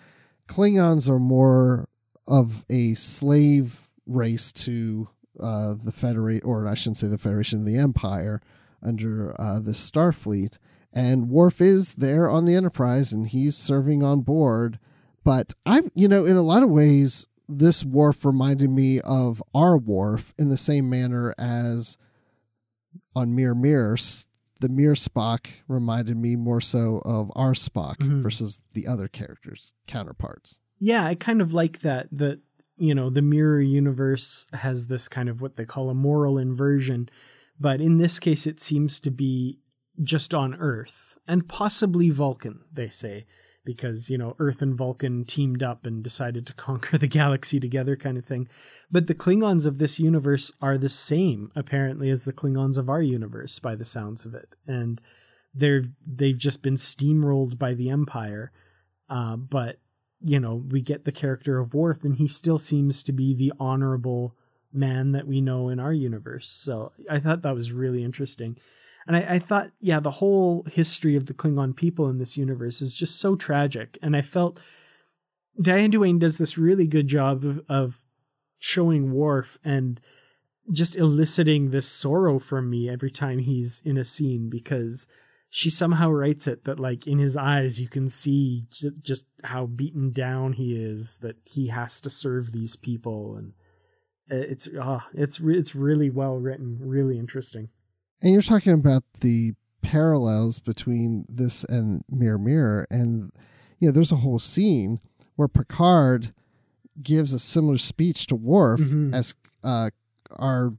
Klingons 0.47 1.09
are 1.09 1.19
more 1.19 1.89
of 2.29 2.65
a 2.71 2.95
slave 2.95 3.89
race 4.07 4.53
to 4.53 5.09
uh, 5.41 5.75
the 5.83 5.93
Federate, 5.93 6.45
or 6.45 6.67
I 6.67 6.75
shouldn't 6.75 6.97
say 6.99 7.09
the 7.09 7.19
Federation, 7.19 7.65
the 7.65 7.79
Empire 7.79 8.41
under 8.83 9.35
uh, 9.41 9.61
the 9.61 9.73
Starfleet. 9.73 10.59
And 10.93 11.29
Worf 11.29 11.61
is 11.61 11.97
there 11.97 12.29
on 12.31 12.45
the 12.47 12.55
Enterprise, 12.55 13.13
and 13.13 13.27
he's 13.29 13.57
serving 13.57 14.03
on 14.03 14.21
board. 14.23 14.79
But 15.25 15.53
I, 15.67 15.83
you 15.95 16.09
know, 16.09 16.25
in 16.25 16.37
a 16.37 16.43
lot 16.43 16.63
of 16.63 16.71
ways, 16.71 17.27
this 17.49 17.85
Worf 17.85 18.25
reminded 18.25 18.71
me 18.71 19.01
of 19.01 19.43
our 19.55 19.77
Worf 19.79 20.33
in 20.39 20.49
the 20.49 20.57
same 20.57 20.89
manner 20.89 21.35
as 21.39 21.99
on 23.15 23.35
Mirror 23.35 23.55
Mirror, 23.57 23.93
S- 23.95 24.27
the 24.61 24.69
Mir 24.69 24.95
Spock 24.95 25.47
reminded 25.69 26.17
me 26.17 26.37
more 26.37 26.61
so 26.61 27.01
of 27.05 27.31
our 27.37 27.53
Spock 27.53 27.97
Mhm. 27.99 28.23
versus 28.23 28.61
the 28.73 28.87
other 28.87 29.09
characters' 29.09 29.73
counterparts. 29.87 30.59
Yeah, 30.79 31.05
I 31.05 31.15
kind 31.15 31.41
of 31.41 31.53
like 31.53 31.81
that. 31.81 32.09
That 32.13 32.41
you 32.79 32.95
know, 32.95 33.11
the 33.11 33.23
mirror 33.23 33.61
universe 33.61 34.47
has 34.53 34.87
this 34.87 35.09
kind 35.09 35.29
of 35.29 35.41
what 35.41 35.57
they 35.57 35.65
call 35.65 35.91
a 35.91 35.95
moral 35.95 36.39
inversion, 36.39 37.09
but 37.61 37.81
in 37.81 37.99
this 37.99 38.19
case, 38.19 38.47
it 38.47 38.61
seems 38.61 39.01
to 39.01 39.11
be 39.11 39.59
just 40.03 40.33
on 40.33 40.55
Earth 40.55 41.17
and 41.27 41.49
possibly 41.49 42.11
Vulcan, 42.11 42.61
they 42.73 42.89
say, 42.89 43.27
because, 43.65 44.09
you 44.09 44.17
know, 44.17 44.35
Earth 44.39 44.63
and 44.63 44.75
Vulcan 44.75 45.25
teamed 45.25 45.63
up 45.63 45.85
and 45.85 46.03
decided 46.03 46.47
to 46.47 46.53
conquer 46.55 46.97
the 46.97 47.07
galaxy 47.07 47.61
together, 47.61 47.97
kind 47.97 48.17
of 48.17 48.25
thing. 48.25 48.49
But 48.91 49.07
the 49.07 49.15
Klingons 49.15 49.67
of 49.67 49.79
this 49.79 50.01
universe 50.01 50.51
are 50.63 50.79
the 50.79 50.89
same, 50.89 51.53
apparently, 51.55 52.09
as 52.09 52.25
the 52.25 52.33
Klingons 52.33 52.79
of 52.79 52.89
our 52.89 53.03
universe, 53.03 53.59
by 53.59 53.75
the 53.75 53.85
sounds 53.85 54.25
of 54.25 54.35
it. 54.35 54.55
And 54.67 55.01
they're 55.53 55.85
they've 56.07 56.39
just 56.39 56.63
been 56.63 56.77
steamrolled 56.77 57.59
by 57.59 57.75
the 57.75 57.91
Empire. 57.91 58.53
Uh, 59.11 59.37
but 59.37 59.79
you 60.25 60.41
know, 60.41 60.65
we 60.71 60.81
get 60.81 61.05
the 61.05 61.13
character 61.13 61.59
of 61.59 61.75
Worf, 61.75 62.05
and 62.05 62.17
he 62.17 62.27
still 62.27 62.59
seems 62.59 63.03
to 63.05 63.13
be 63.13 63.35
the 63.35 63.53
honorable 63.61 64.35
man 64.73 65.13
that 65.13 65.27
we 65.27 65.41
know 65.41 65.69
in 65.69 65.81
our 65.81 65.93
universe. 65.93 66.49
So 66.49 66.93
I 67.09 67.21
thought 67.21 67.43
that 67.43 67.55
was 67.55 67.73
really 67.73 68.05
interesting. 68.05 68.57
And 69.07 69.17
I, 69.17 69.35
I, 69.35 69.39
thought, 69.39 69.71
yeah, 69.81 70.01
the 70.01 70.11
whole 70.11 70.67
history 70.71 71.17
of 71.17 71.27
the 71.27 71.35
Klingon 71.35 71.75
people 71.75 72.09
in 72.11 72.19
this 72.19 72.37
universe 72.37 72.83
is 72.83 72.95
just 72.95 73.19
so 73.19 73.37
tragic. 73.37 73.97
And 74.03 74.15
I 74.15 74.21
felt 74.21 74.59
Diane 75.61 75.91
Duane 75.91 76.19
does 76.19 76.37
this 76.37 76.59
really 76.59 76.87
good 76.87 77.09
job 77.09 77.45
of, 77.45 77.63
of 77.69 78.01
showing 78.59 79.13
Worf 79.13 79.59
and 79.65 80.01
just 80.71 80.97
eliciting 80.97 81.71
this 81.71 81.89
sorrow 81.89 82.39
from 82.39 82.69
me 82.69 82.91
every 82.91 83.11
time 83.11 83.39
he's 83.39 83.81
in 83.85 83.97
a 83.97 84.05
scene 84.05 84.51
because 84.51 85.07
she 85.51 85.71
somehow 85.71 86.11
writes 86.11 86.47
it 86.47 86.65
that 86.65 86.79
like 86.79 87.07
in 87.07 87.19
his 87.19 87.37
eyes 87.37 87.81
you 87.81 87.89
can 87.89 88.09
see 88.09 88.65
j- 88.71 88.91
just 89.03 89.27
how 89.45 89.67
beaten 89.67 90.11
down 90.13 90.53
he 90.53 90.77
is 90.77 91.19
that 91.19 91.37
he 91.45 91.69
has 91.69 92.01
to 92.03 92.11
serve 92.11 92.53
these 92.53 92.77
people. 92.77 93.37
And 93.37 93.53
it's 94.29 94.69
oh, 94.81 95.03
it's 95.15 95.41
it's 95.41 95.75
really 95.75 96.11
well 96.11 96.37
written 96.37 96.79
really 96.81 97.19
interesting. 97.19 97.71
And 98.21 98.33
you're 98.33 98.43
talking 98.43 98.73
about 98.73 99.05
the 99.21 99.55
parallels 99.81 100.59
between 100.59 101.25
this 101.29 101.65
and 101.65 102.05
mirror 102.11 102.39
mirror 102.39 102.87
and 102.91 103.31
you 103.79 103.89
know 103.89 103.93
there's 103.93 104.13
a 104.13 104.17
whole 104.17 104.41
scene 104.41 105.01
where 105.37 105.49
picard 105.49 106.35
gives 107.01 107.33
a 107.33 107.39
similar 107.39 107.79
speech 107.79 108.27
to 108.27 108.35
Worf 108.35 108.81
mm-hmm. 108.81 109.15
as 109.15 109.35
uh, 109.63 109.91
our 110.33 110.75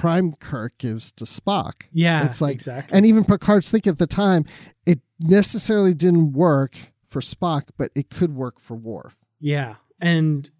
Prime 0.00 0.32
Kirk 0.32 0.78
gives 0.78 1.12
to 1.12 1.26
Spock. 1.26 1.82
Yeah, 1.92 2.24
it's 2.24 2.40
like 2.40 2.54
exactly. 2.54 2.96
And 2.96 3.04
even 3.04 3.22
Picard's 3.22 3.70
thinking 3.70 3.90
at 3.90 3.98
the 3.98 4.06
time 4.06 4.46
it 4.86 4.98
necessarily 5.18 5.92
didn't 5.92 6.32
work 6.32 6.74
for 7.10 7.20
Spock, 7.20 7.64
but 7.76 7.90
it 7.94 8.08
could 8.08 8.34
work 8.34 8.58
for 8.58 8.74
Worf. 8.74 9.14
Yeah, 9.40 9.74
and 10.00 10.50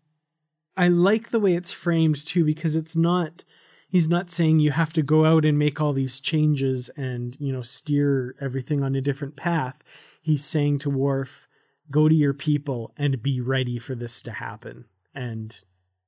I 0.77 0.89
like 0.89 1.31
the 1.31 1.41
way 1.41 1.55
it's 1.55 1.73
framed 1.73 2.17
too 2.27 2.45
because 2.45 2.77
it's 2.77 2.97
not. 2.97 3.45
He's 3.89 4.11
not 4.11 4.31
saying 4.31 4.61
you 4.61 4.73
have 4.73 4.93
to 4.93 5.03
go 5.03 5.25
out 5.25 5.47
and 5.47 5.59
make 5.59 5.81
all 5.81 5.95
these 5.95 6.21
changes 6.21 6.91
and 6.95 7.35
you 7.41 7.51
know 7.51 7.63
steer 7.63 8.37
everything 8.43 8.83
on 8.83 8.95
a 8.95 9.01
different 9.01 9.37
path. 9.37 9.77
He's 10.21 10.45
saying 10.45 10.81
to 10.81 10.91
Worf, 10.91 11.49
"Go 11.91 12.11
to 12.11 12.15
your 12.15 12.35
people 12.35 12.93
and 12.99 13.23
be 13.23 13.41
ready 13.41 13.79
for 13.79 13.95
this 13.95 14.21
to 14.21 14.33
happen." 14.33 14.85
And 15.15 15.59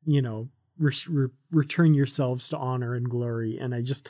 you 0.05 0.21
know 0.21 0.51
re- 0.79 0.93
re- 1.09 1.29
return 1.51 1.95
yourselves 1.95 2.49
to 2.49 2.57
honor 2.57 2.95
and 2.95 3.09
glory. 3.09 3.59
And 3.59 3.75
I 3.75 3.83
just, 3.83 4.09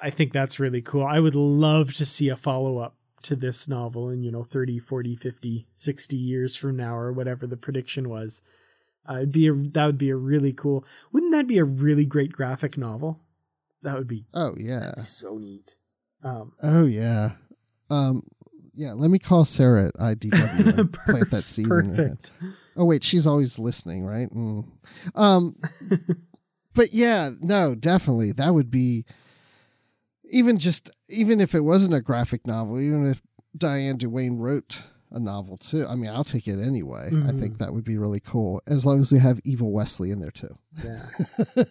I 0.00 0.10
think 0.10 0.32
that's 0.32 0.60
really 0.60 0.82
cool. 0.82 1.04
I 1.04 1.18
would 1.18 1.34
love 1.34 1.94
to 1.94 2.06
see 2.06 2.28
a 2.28 2.36
follow 2.36 2.78
up 2.78 2.96
to 3.22 3.36
this 3.36 3.68
novel 3.68 4.10
in, 4.10 4.22
you 4.22 4.30
know, 4.30 4.44
30, 4.44 4.78
40, 4.78 5.14
50, 5.16 5.66
60 5.74 6.16
years 6.16 6.56
from 6.56 6.76
now 6.76 6.96
or 6.96 7.12
whatever 7.12 7.46
the 7.46 7.56
prediction 7.56 8.08
was. 8.08 8.40
Uh, 9.08 9.16
it'd 9.16 9.32
be 9.32 9.48
a, 9.48 9.52
that 9.54 9.86
would 9.86 9.98
be 9.98 10.10
a 10.10 10.16
really 10.16 10.52
cool. 10.52 10.84
Wouldn't 11.12 11.32
that 11.32 11.46
be 11.46 11.58
a 11.58 11.64
really 11.64 12.04
great 12.04 12.32
graphic 12.32 12.78
novel? 12.78 13.20
That 13.82 13.96
would 13.96 14.08
be. 14.08 14.26
Oh 14.34 14.54
yeah. 14.58 15.02
so 15.02 15.38
neat. 15.38 15.76
Um, 16.22 16.52
oh 16.62 16.84
yeah. 16.84 17.32
Um, 17.88 18.22
yeah. 18.80 18.94
Let 18.94 19.10
me 19.10 19.18
call 19.18 19.44
Sarah 19.44 19.88
at 19.88 19.94
IDW 19.94 20.78
and 20.78 20.92
plant 20.92 21.30
that 21.30 21.44
seed 21.44 21.68
perfect. 21.68 21.90
in 21.90 21.96
her 21.96 22.08
head. 22.08 22.30
Oh 22.76 22.86
wait, 22.86 23.04
she's 23.04 23.26
always 23.26 23.58
listening, 23.58 24.06
right? 24.06 24.32
Mm. 24.32 24.66
Um, 25.14 25.56
but 26.74 26.94
yeah, 26.94 27.30
no, 27.40 27.74
definitely 27.74 28.32
that 28.32 28.54
would 28.54 28.70
be 28.70 29.04
even 30.30 30.58
just 30.58 30.90
even 31.10 31.42
if 31.42 31.54
it 31.54 31.60
wasn't 31.60 31.94
a 31.94 32.00
graphic 32.00 32.46
novel, 32.46 32.80
even 32.80 33.06
if 33.06 33.20
Diane 33.54 33.98
Duane 33.98 34.38
wrote 34.38 34.84
a 35.10 35.20
novel 35.20 35.58
too. 35.58 35.84
I 35.86 35.94
mean, 35.94 36.08
I'll 36.08 36.24
take 36.24 36.48
it 36.48 36.58
anyway. 36.58 37.10
Mm-hmm. 37.12 37.28
I 37.28 37.32
think 37.32 37.58
that 37.58 37.74
would 37.74 37.84
be 37.84 37.98
really 37.98 38.20
cool 38.20 38.62
as 38.66 38.86
long 38.86 39.00
as 39.00 39.12
we 39.12 39.18
have 39.18 39.40
Evil 39.44 39.72
Wesley 39.72 40.10
in 40.10 40.20
there 40.20 40.30
too. 40.30 40.56
Yeah. 40.82 41.02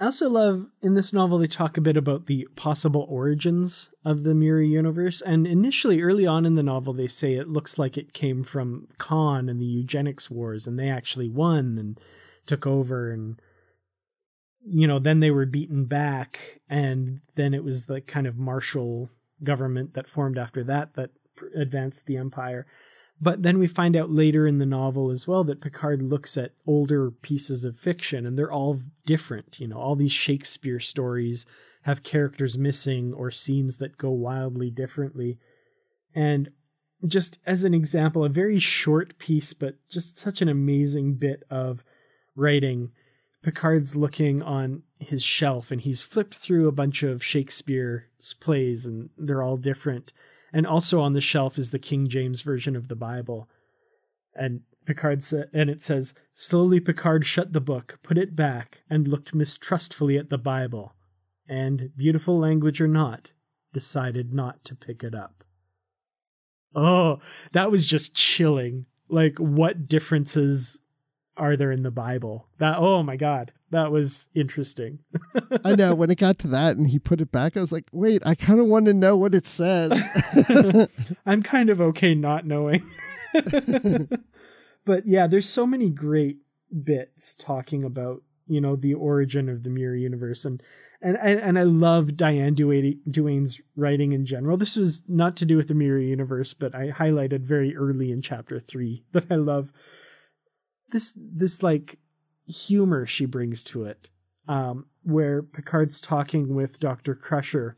I 0.00 0.06
also 0.06 0.30
love 0.30 0.66
in 0.80 0.94
this 0.94 1.12
novel 1.12 1.36
they 1.36 1.46
talk 1.46 1.76
a 1.76 1.82
bit 1.82 1.98
about 1.98 2.24
the 2.24 2.48
possible 2.56 3.06
origins 3.10 3.90
of 4.02 4.24
the 4.24 4.34
Mirror 4.34 4.62
universe. 4.62 5.20
And 5.20 5.46
initially, 5.46 6.00
early 6.00 6.26
on 6.26 6.46
in 6.46 6.54
the 6.54 6.62
novel, 6.62 6.94
they 6.94 7.06
say 7.06 7.34
it 7.34 7.50
looks 7.50 7.78
like 7.78 7.98
it 7.98 8.14
came 8.14 8.42
from 8.42 8.88
Khan 8.96 9.50
and 9.50 9.60
the 9.60 9.66
eugenics 9.66 10.30
wars, 10.30 10.66
and 10.66 10.78
they 10.78 10.88
actually 10.88 11.28
won 11.28 11.76
and 11.78 12.00
took 12.46 12.66
over. 12.66 13.12
And, 13.12 13.38
you 14.64 14.86
know, 14.86 14.98
then 14.98 15.20
they 15.20 15.30
were 15.30 15.44
beaten 15.44 15.84
back. 15.84 16.60
And 16.66 17.20
then 17.34 17.52
it 17.52 17.62
was 17.62 17.84
the 17.84 18.00
kind 18.00 18.26
of 18.26 18.38
martial 18.38 19.10
government 19.44 19.92
that 19.94 20.08
formed 20.08 20.38
after 20.38 20.64
that 20.64 20.94
that 20.94 21.10
advanced 21.54 22.06
the 22.06 22.16
empire. 22.16 22.66
But 23.20 23.42
then 23.42 23.58
we 23.58 23.66
find 23.66 23.96
out 23.96 24.10
later 24.10 24.46
in 24.46 24.58
the 24.58 24.66
novel 24.66 25.10
as 25.10 25.28
well 25.28 25.44
that 25.44 25.60
Picard 25.60 26.02
looks 26.02 26.38
at 26.38 26.54
older 26.66 27.10
pieces 27.10 27.64
of 27.64 27.78
fiction 27.78 28.24
and 28.24 28.38
they're 28.38 28.52
all 28.52 28.80
different. 29.04 29.60
You 29.60 29.68
know, 29.68 29.78
all 29.78 29.94
these 29.94 30.12
Shakespeare 30.12 30.80
stories 30.80 31.44
have 31.82 32.02
characters 32.02 32.56
missing 32.56 33.12
or 33.12 33.30
scenes 33.30 33.76
that 33.76 33.98
go 33.98 34.10
wildly 34.10 34.70
differently. 34.70 35.38
And 36.14 36.50
just 37.06 37.38
as 37.44 37.64
an 37.64 37.74
example, 37.74 38.24
a 38.24 38.30
very 38.30 38.58
short 38.58 39.18
piece, 39.18 39.52
but 39.52 39.76
just 39.90 40.18
such 40.18 40.40
an 40.40 40.48
amazing 40.48 41.14
bit 41.14 41.44
of 41.50 41.84
writing. 42.34 42.90
Picard's 43.42 43.96
looking 43.96 44.42
on 44.42 44.82
his 44.98 45.22
shelf 45.22 45.70
and 45.70 45.80
he's 45.82 46.02
flipped 46.02 46.34
through 46.34 46.68
a 46.68 46.72
bunch 46.72 47.02
of 47.02 47.24
Shakespeare's 47.24 48.34
plays 48.40 48.86
and 48.86 49.10
they're 49.18 49.42
all 49.42 49.56
different 49.56 50.12
and 50.52 50.66
also 50.66 51.00
on 51.00 51.12
the 51.12 51.20
shelf 51.20 51.58
is 51.58 51.70
the 51.70 51.78
King 51.78 52.06
James 52.06 52.42
version 52.42 52.76
of 52.76 52.88
the 52.88 52.96
Bible. 52.96 53.48
And 54.34 54.62
Picard 54.86 55.22
sa- 55.22 55.44
and 55.52 55.70
it 55.70 55.82
says, 55.82 56.14
slowly 56.32 56.80
Picard 56.80 57.26
shut 57.26 57.52
the 57.52 57.60
book, 57.60 57.98
put 58.02 58.18
it 58.18 58.34
back, 58.34 58.78
and 58.88 59.08
looked 59.08 59.34
mistrustfully 59.34 60.18
at 60.18 60.30
the 60.30 60.38
Bible, 60.38 60.94
and, 61.48 61.90
beautiful 61.96 62.38
language 62.38 62.80
or 62.80 62.88
not, 62.88 63.32
decided 63.72 64.34
not 64.34 64.64
to 64.64 64.74
pick 64.74 65.04
it 65.04 65.14
up. 65.14 65.44
Oh, 66.74 67.20
that 67.52 67.70
was 67.70 67.84
just 67.86 68.14
chilling. 68.14 68.86
Like, 69.08 69.38
what 69.38 69.88
differences 69.88 70.80
are 71.36 71.56
there 71.56 71.72
in 71.72 71.82
the 71.82 71.90
Bible? 71.90 72.46
That 72.58 72.78
oh 72.78 73.02
my 73.02 73.16
god, 73.16 73.52
that 73.70 73.92
was 73.92 74.28
interesting. 74.34 74.98
I 75.64 75.74
know 75.74 75.94
when 75.94 76.10
it 76.10 76.18
got 76.18 76.38
to 76.40 76.48
that 76.48 76.76
and 76.76 76.88
he 76.88 76.98
put 76.98 77.20
it 77.20 77.30
back, 77.30 77.56
I 77.56 77.60
was 77.60 77.72
like, 77.72 77.86
wait, 77.92 78.22
I 78.26 78.34
kind 78.34 78.60
of 78.60 78.66
want 78.66 78.86
to 78.86 78.94
know 78.94 79.16
what 79.16 79.34
it 79.34 79.46
says. 79.46 79.92
I'm 81.26 81.42
kind 81.42 81.70
of 81.70 81.80
okay 81.80 82.14
not 82.14 82.46
knowing. 82.46 82.88
but 84.84 85.06
yeah, 85.06 85.26
there's 85.26 85.48
so 85.48 85.66
many 85.66 85.90
great 85.90 86.38
bits 86.84 87.34
talking 87.34 87.84
about 87.84 88.22
you 88.46 88.60
know 88.60 88.74
the 88.74 88.94
origin 88.94 89.48
of 89.48 89.62
the 89.62 89.70
mirror 89.70 89.94
universe 89.94 90.44
and 90.44 90.60
and 91.00 91.16
and, 91.20 91.40
and 91.40 91.58
I 91.58 91.62
love 91.62 92.16
Diane 92.16 92.54
Duane's 92.54 93.60
writing 93.76 94.12
in 94.12 94.26
general. 94.26 94.56
This 94.56 94.76
was 94.76 95.04
not 95.08 95.36
to 95.36 95.46
do 95.46 95.56
with 95.56 95.68
the 95.68 95.74
mirror 95.74 96.00
universe, 96.00 96.52
but 96.52 96.74
I 96.74 96.90
highlighted 96.90 97.42
very 97.42 97.76
early 97.76 98.10
in 98.10 98.22
chapter 98.22 98.58
three 98.58 99.04
that 99.12 99.26
I 99.30 99.36
love 99.36 99.72
this 100.90 101.16
this 101.16 101.62
like 101.62 101.98
humor 102.50 103.06
she 103.06 103.26
brings 103.26 103.64
to 103.64 103.84
it, 103.84 104.10
um, 104.48 104.86
where 105.02 105.42
Picard's 105.42 106.00
talking 106.00 106.54
with 106.54 106.80
Doctor 106.80 107.14
Crusher, 107.14 107.76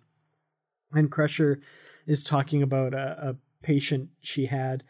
and 0.93 1.11
Crusher 1.11 1.61
is 2.07 2.25
talking 2.25 2.62
about 2.62 2.95
a, 2.95 3.31
a 3.31 3.37
patient 3.62 4.11
she 4.20 4.47
had, 4.47 4.83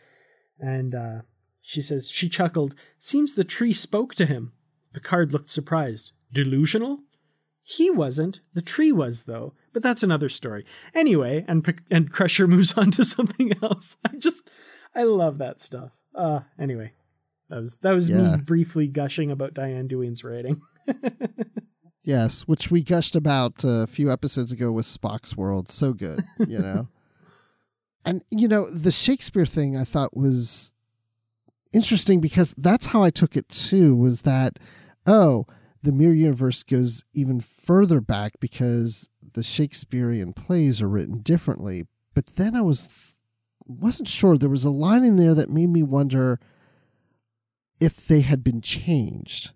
and 0.58 0.94
uh, 0.94 1.18
she 1.60 1.80
says 1.82 2.10
she 2.10 2.28
chuckled. 2.28 2.74
Seems 2.98 3.34
the 3.34 3.44
tree 3.44 3.72
spoke 3.72 4.14
to 4.16 4.26
him. 4.26 4.52
Picard 4.92 5.32
looked 5.32 5.50
surprised. 5.50 6.12
Delusional? 6.32 7.00
He 7.62 7.90
wasn't. 7.90 8.40
The 8.54 8.62
tree 8.62 8.92
was, 8.92 9.24
though. 9.24 9.54
But 9.72 9.82
that's 9.82 10.02
another 10.02 10.28
story. 10.28 10.66
Anyway, 10.94 11.44
and 11.48 11.82
and 11.90 12.12
Crusher 12.12 12.46
moves 12.48 12.76
on 12.76 12.90
to 12.92 13.04
something 13.04 13.52
else. 13.62 13.96
I 14.04 14.16
just, 14.16 14.50
I 14.94 15.04
love 15.04 15.38
that 15.38 15.60
stuff. 15.60 15.92
Uh, 16.14 16.40
anyway, 16.58 16.92
that 17.52 17.60
was 17.60 17.76
that 17.78 17.92
was 17.92 18.08
yeah. 18.08 18.36
me 18.36 18.36
briefly 18.38 18.86
gushing 18.86 19.30
about 19.30 19.52
Diane 19.52 19.86
Duane's 19.86 20.24
writing. 20.24 20.62
yes, 22.02 22.42
which 22.42 22.70
we 22.70 22.82
gushed 22.82 23.14
about 23.14 23.62
a 23.62 23.86
few 23.86 24.10
episodes 24.10 24.52
ago 24.52 24.72
with 24.72 24.86
Spock's 24.86 25.36
World. 25.36 25.68
So 25.68 25.92
good, 25.92 26.20
you 26.48 26.58
know. 26.58 26.88
and 28.06 28.24
you 28.30 28.48
know 28.48 28.70
the 28.70 28.90
Shakespeare 28.90 29.44
thing 29.44 29.76
I 29.76 29.84
thought 29.84 30.16
was 30.16 30.72
interesting 31.74 32.22
because 32.22 32.54
that's 32.56 32.86
how 32.86 33.02
I 33.02 33.10
took 33.10 33.36
it 33.36 33.50
too. 33.50 33.94
Was 33.94 34.22
that 34.22 34.58
oh 35.06 35.46
the 35.82 35.92
mirror 35.92 36.14
universe 36.14 36.62
goes 36.62 37.04
even 37.12 37.40
further 37.40 38.00
back 38.00 38.40
because 38.40 39.10
the 39.34 39.42
Shakespearean 39.42 40.32
plays 40.32 40.80
are 40.80 40.88
written 40.88 41.18
differently. 41.18 41.86
But 42.14 42.36
then 42.36 42.56
I 42.56 42.62
was 42.62 43.14
wasn't 43.66 44.08
sure. 44.08 44.38
There 44.38 44.48
was 44.48 44.64
a 44.64 44.70
line 44.70 45.04
in 45.04 45.18
there 45.18 45.34
that 45.34 45.50
made 45.50 45.68
me 45.68 45.82
wonder 45.82 46.40
if 47.82 48.06
they 48.06 48.20
had 48.20 48.42
been 48.44 48.60
changed, 48.60 49.52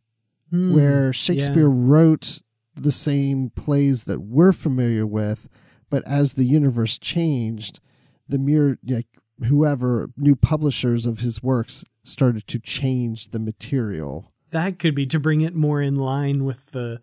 Hmm, 0.50 0.72
where 0.74 1.12
Shakespeare 1.12 1.68
yeah. 1.68 1.74
wrote 1.92 2.40
the 2.74 2.92
same 2.92 3.50
plays 3.50 4.04
that 4.04 4.20
we're 4.20 4.52
familiar 4.52 5.06
with, 5.06 5.48
but 5.90 6.06
as 6.06 6.34
the 6.34 6.44
universe 6.44 6.98
changed, 6.98 7.80
the 8.28 8.38
mirror 8.38 8.78
like 8.86 9.08
whoever 9.48 10.08
new 10.16 10.36
publishers 10.36 11.04
of 11.06 11.18
his 11.18 11.42
works 11.42 11.84
started 12.04 12.46
to 12.46 12.58
change 12.60 13.30
the 13.30 13.38
material. 13.40 14.32
that 14.52 14.78
could 14.78 14.94
be 14.94 15.06
to 15.06 15.18
bring 15.18 15.40
it 15.40 15.54
more 15.54 15.82
in 15.82 15.96
line 15.96 16.44
with 16.44 16.70
the 16.72 17.00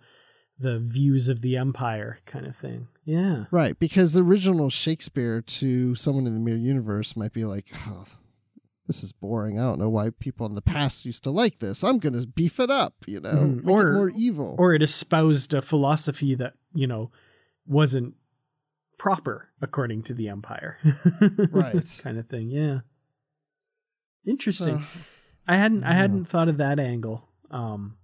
the 0.59 0.79
views 0.79 1.27
of 1.29 1.41
the 1.41 1.57
empire 1.57 2.19
kind 2.25 2.45
of 2.45 2.55
thing. 2.55 2.87
Yeah. 3.03 3.45
Right, 3.51 3.77
because 3.77 4.13
the 4.13 4.23
original 4.23 4.69
Shakespeare 4.69 5.41
to 5.41 5.95
someone 5.95 6.25
in 6.27 6.33
the 6.33 6.39
mirror 6.39 6.57
universe 6.57 7.15
might 7.17 7.33
be 7.33 7.43
like, 7.43 7.71
oh, 7.87 8.05
this 8.87 9.03
is 9.03 9.11
boring. 9.13 9.57
I 9.59 9.63
don't 9.63 9.79
know 9.79 9.89
why 9.89 10.09
people 10.09 10.45
in 10.45 10.55
the 10.55 10.61
past 10.61 11.05
used 11.05 11.23
to 11.23 11.31
like 11.31 11.59
this. 11.59 11.83
I'm 11.83 11.99
going 11.99 12.13
to 12.19 12.27
beef 12.27 12.59
it 12.59 12.69
up, 12.69 12.93
you 13.07 13.19
know, 13.21 13.45
make 13.45 13.67
Or- 13.67 13.87
it 13.87 13.93
more 13.93 14.11
evil. 14.15 14.55
Or 14.59 14.73
it 14.73 14.81
espoused 14.83 15.53
a 15.53 15.61
philosophy 15.61 16.35
that, 16.35 16.53
you 16.73 16.87
know, 16.87 17.11
wasn't 17.65 18.15
proper 18.99 19.49
according 19.61 20.03
to 20.03 20.13
the 20.13 20.27
empire. 20.29 20.77
Right. 21.51 21.99
kind 22.03 22.17
of 22.17 22.27
thing. 22.27 22.49
Yeah. 22.49 22.79
Interesting. 24.25 24.79
So, 24.79 24.85
I 25.47 25.57
hadn't 25.57 25.83
I 25.83 25.93
hadn't 25.93 26.25
thought 26.25 26.47
of 26.47 26.57
that 26.57 26.79
angle. 26.79 27.27
Um 27.51 27.97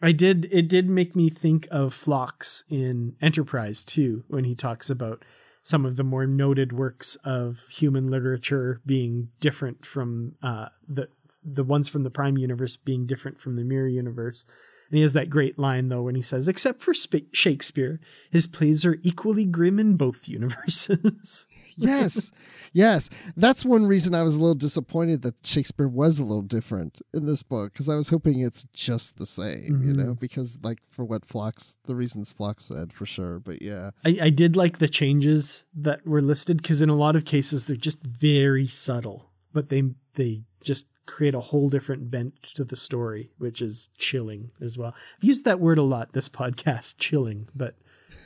I 0.00 0.12
did 0.12 0.48
it 0.52 0.68
did 0.68 0.88
make 0.88 1.16
me 1.16 1.30
think 1.30 1.66
of 1.70 1.92
Phlox 1.94 2.62
in 2.68 3.16
Enterprise 3.20 3.84
too, 3.84 4.24
when 4.28 4.44
he 4.44 4.54
talks 4.54 4.88
about 4.90 5.24
some 5.66 5.84
of 5.84 5.96
the 5.96 6.04
more 6.04 6.28
noted 6.28 6.72
works 6.72 7.16
of 7.24 7.66
human 7.70 8.08
literature 8.08 8.80
being 8.86 9.28
different 9.40 9.84
from 9.84 10.36
uh 10.40 10.66
the 10.88 11.08
the 11.44 11.64
ones 11.64 11.88
from 11.88 12.04
the 12.04 12.10
Prime 12.10 12.38
universe 12.38 12.76
being 12.76 13.04
different 13.04 13.40
from 13.40 13.56
the 13.56 13.64
Mirror 13.64 13.88
universe. 13.88 14.44
And 14.88 14.96
he 14.98 15.02
has 15.02 15.14
that 15.14 15.30
great 15.30 15.58
line 15.58 15.88
though 15.88 16.02
when 16.02 16.14
he 16.14 16.22
says, 16.22 16.46
"Except 16.48 16.80
for 16.80 16.94
Sp- 16.94 17.30
Shakespeare, 17.32 18.00
his 18.30 18.46
plays 18.46 18.84
are 18.84 18.98
equally 19.02 19.44
grim 19.44 19.78
in 19.78 19.96
both 19.96 20.28
universes." 20.80 21.46
yes, 21.78 22.32
yes. 22.72 23.10
That's 23.36 23.64
one 23.64 23.86
reason 23.86 24.14
I 24.14 24.22
was 24.22 24.36
a 24.36 24.40
little 24.40 24.54
disappointed 24.54 25.22
that 25.22 25.34
Shakespeare 25.44 25.88
was 25.88 26.18
a 26.18 26.24
little 26.24 26.42
different 26.42 27.02
in 27.12 27.26
this 27.26 27.42
book 27.42 27.72
because 27.72 27.88
I 27.88 27.96
was 27.96 28.08
hoping 28.08 28.40
it's 28.40 28.66
just 28.72 29.18
the 29.18 29.26
same, 29.26 29.82
you 29.84 29.92
Mhm. 29.92 29.96
know, 29.96 30.14
because 30.14 30.58
like 30.62 30.78
for 30.90 31.04
what 31.04 31.26
Phlox, 31.26 31.76
the 31.84 31.94
reasons 31.94 32.32
Phlox 32.32 32.64
said 32.64 32.92
for 32.92 33.04
sure. 33.06 33.40
But 33.40 33.60
yeah, 33.60 33.90
I, 34.06 34.18
I 34.22 34.30
did 34.30 34.56
like 34.56 34.78
the 34.78 34.88
changes 34.88 35.64
that 35.74 36.06
were 36.06 36.22
listed 36.22 36.58
because 36.58 36.80
in 36.80 36.88
a 36.88 36.96
lot 36.96 37.16
of 37.16 37.24
cases 37.26 37.66
they're 37.66 37.76
just 37.76 38.02
very 38.04 38.66
subtle, 38.66 39.30
but 39.52 39.68
they 39.68 39.82
they 40.14 40.44
just 40.62 40.86
create 41.06 41.34
a 41.34 41.40
whole 41.40 41.68
different 41.68 42.10
bent 42.10 42.34
to 42.54 42.64
the 42.64 42.76
story, 42.76 43.30
which 43.38 43.62
is 43.62 43.90
chilling 43.96 44.50
as 44.60 44.76
well. 44.76 44.94
I've 45.16 45.24
used 45.24 45.44
that 45.44 45.60
word 45.60 45.78
a 45.78 45.82
lot 45.82 46.12
this 46.12 46.28
podcast, 46.28 46.96
chilling, 46.98 47.48
but 47.54 47.76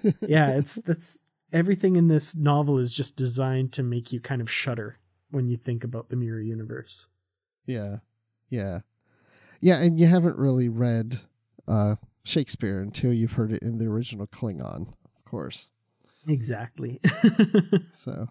yeah, 0.22 0.50
it's 0.50 0.76
that's 0.76 1.18
everything 1.52 1.96
in 1.96 2.08
this 2.08 2.34
novel 2.34 2.78
is 2.78 2.92
just 2.92 3.16
designed 3.16 3.72
to 3.74 3.82
make 3.82 4.12
you 4.12 4.20
kind 4.20 4.40
of 4.40 4.50
shudder 4.50 4.98
when 5.30 5.46
you 5.48 5.56
think 5.56 5.84
about 5.84 6.08
the 6.08 6.16
mirror 6.16 6.40
universe. 6.40 7.06
yeah, 7.66 7.96
yeah, 8.48 8.80
yeah. 9.60 9.80
And 9.80 9.98
you 9.98 10.06
haven't 10.06 10.38
really 10.38 10.68
read 10.68 11.16
uh, 11.68 11.96
Shakespeare 12.24 12.80
until 12.80 13.12
you've 13.12 13.32
heard 13.32 13.52
it 13.52 13.62
in 13.62 13.78
the 13.78 13.86
original 13.86 14.26
Klingon, 14.26 14.88
of 14.88 15.24
course. 15.24 15.70
Exactly. 16.26 17.00
So, 17.90 18.28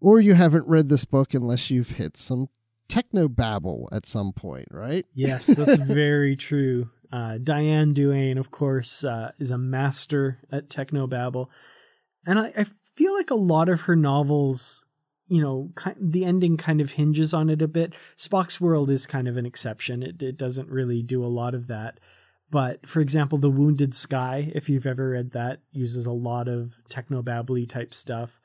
or 0.00 0.20
you 0.20 0.34
haven't 0.34 0.68
read 0.68 0.88
this 0.88 1.04
book 1.04 1.34
unless 1.34 1.70
you've 1.70 1.90
hit 1.90 2.16
some 2.16 2.48
techno 2.88 3.28
babble 3.28 3.88
at 3.92 4.06
some 4.06 4.32
point, 4.32 4.68
right? 4.70 5.06
Yes, 5.14 5.46
that's 5.46 5.76
very 5.82 6.36
true. 6.36 6.90
Uh, 7.12 7.38
Diane 7.38 7.94
Duane, 7.94 8.38
of 8.38 8.50
course, 8.50 9.04
uh, 9.04 9.32
is 9.38 9.50
a 9.50 9.58
master 9.58 10.38
at 10.50 10.68
technobabble, 10.68 11.46
and 12.26 12.38
I, 12.38 12.52
I 12.56 12.66
feel 12.96 13.14
like 13.14 13.30
a 13.30 13.36
lot 13.36 13.68
of 13.68 13.82
her 13.82 13.94
novels, 13.94 14.84
you 15.28 15.40
know, 15.40 15.70
ki- 15.82 15.92
the 16.00 16.24
ending 16.24 16.56
kind 16.56 16.80
of 16.80 16.92
hinges 16.92 17.32
on 17.32 17.50
it 17.50 17.62
a 17.62 17.68
bit. 17.68 17.94
Spock's 18.16 18.60
World 18.60 18.90
is 18.90 19.06
kind 19.06 19.28
of 19.28 19.36
an 19.36 19.46
exception; 19.46 20.02
it, 20.02 20.20
it 20.22 20.36
doesn't 20.36 20.68
really 20.68 21.02
do 21.02 21.24
a 21.24 21.26
lot 21.26 21.54
of 21.54 21.68
that. 21.68 22.00
But 22.50 22.86
for 22.86 23.00
example, 23.00 23.38
The 23.38 23.50
Wounded 23.50 23.94
Sky, 23.94 24.52
if 24.54 24.68
you've 24.68 24.86
ever 24.86 25.10
read 25.10 25.32
that, 25.32 25.60
uses 25.72 26.06
a 26.06 26.12
lot 26.12 26.46
of 26.46 26.74
technobabbly 26.88 27.68
type 27.68 27.92
stuff. 27.92 28.40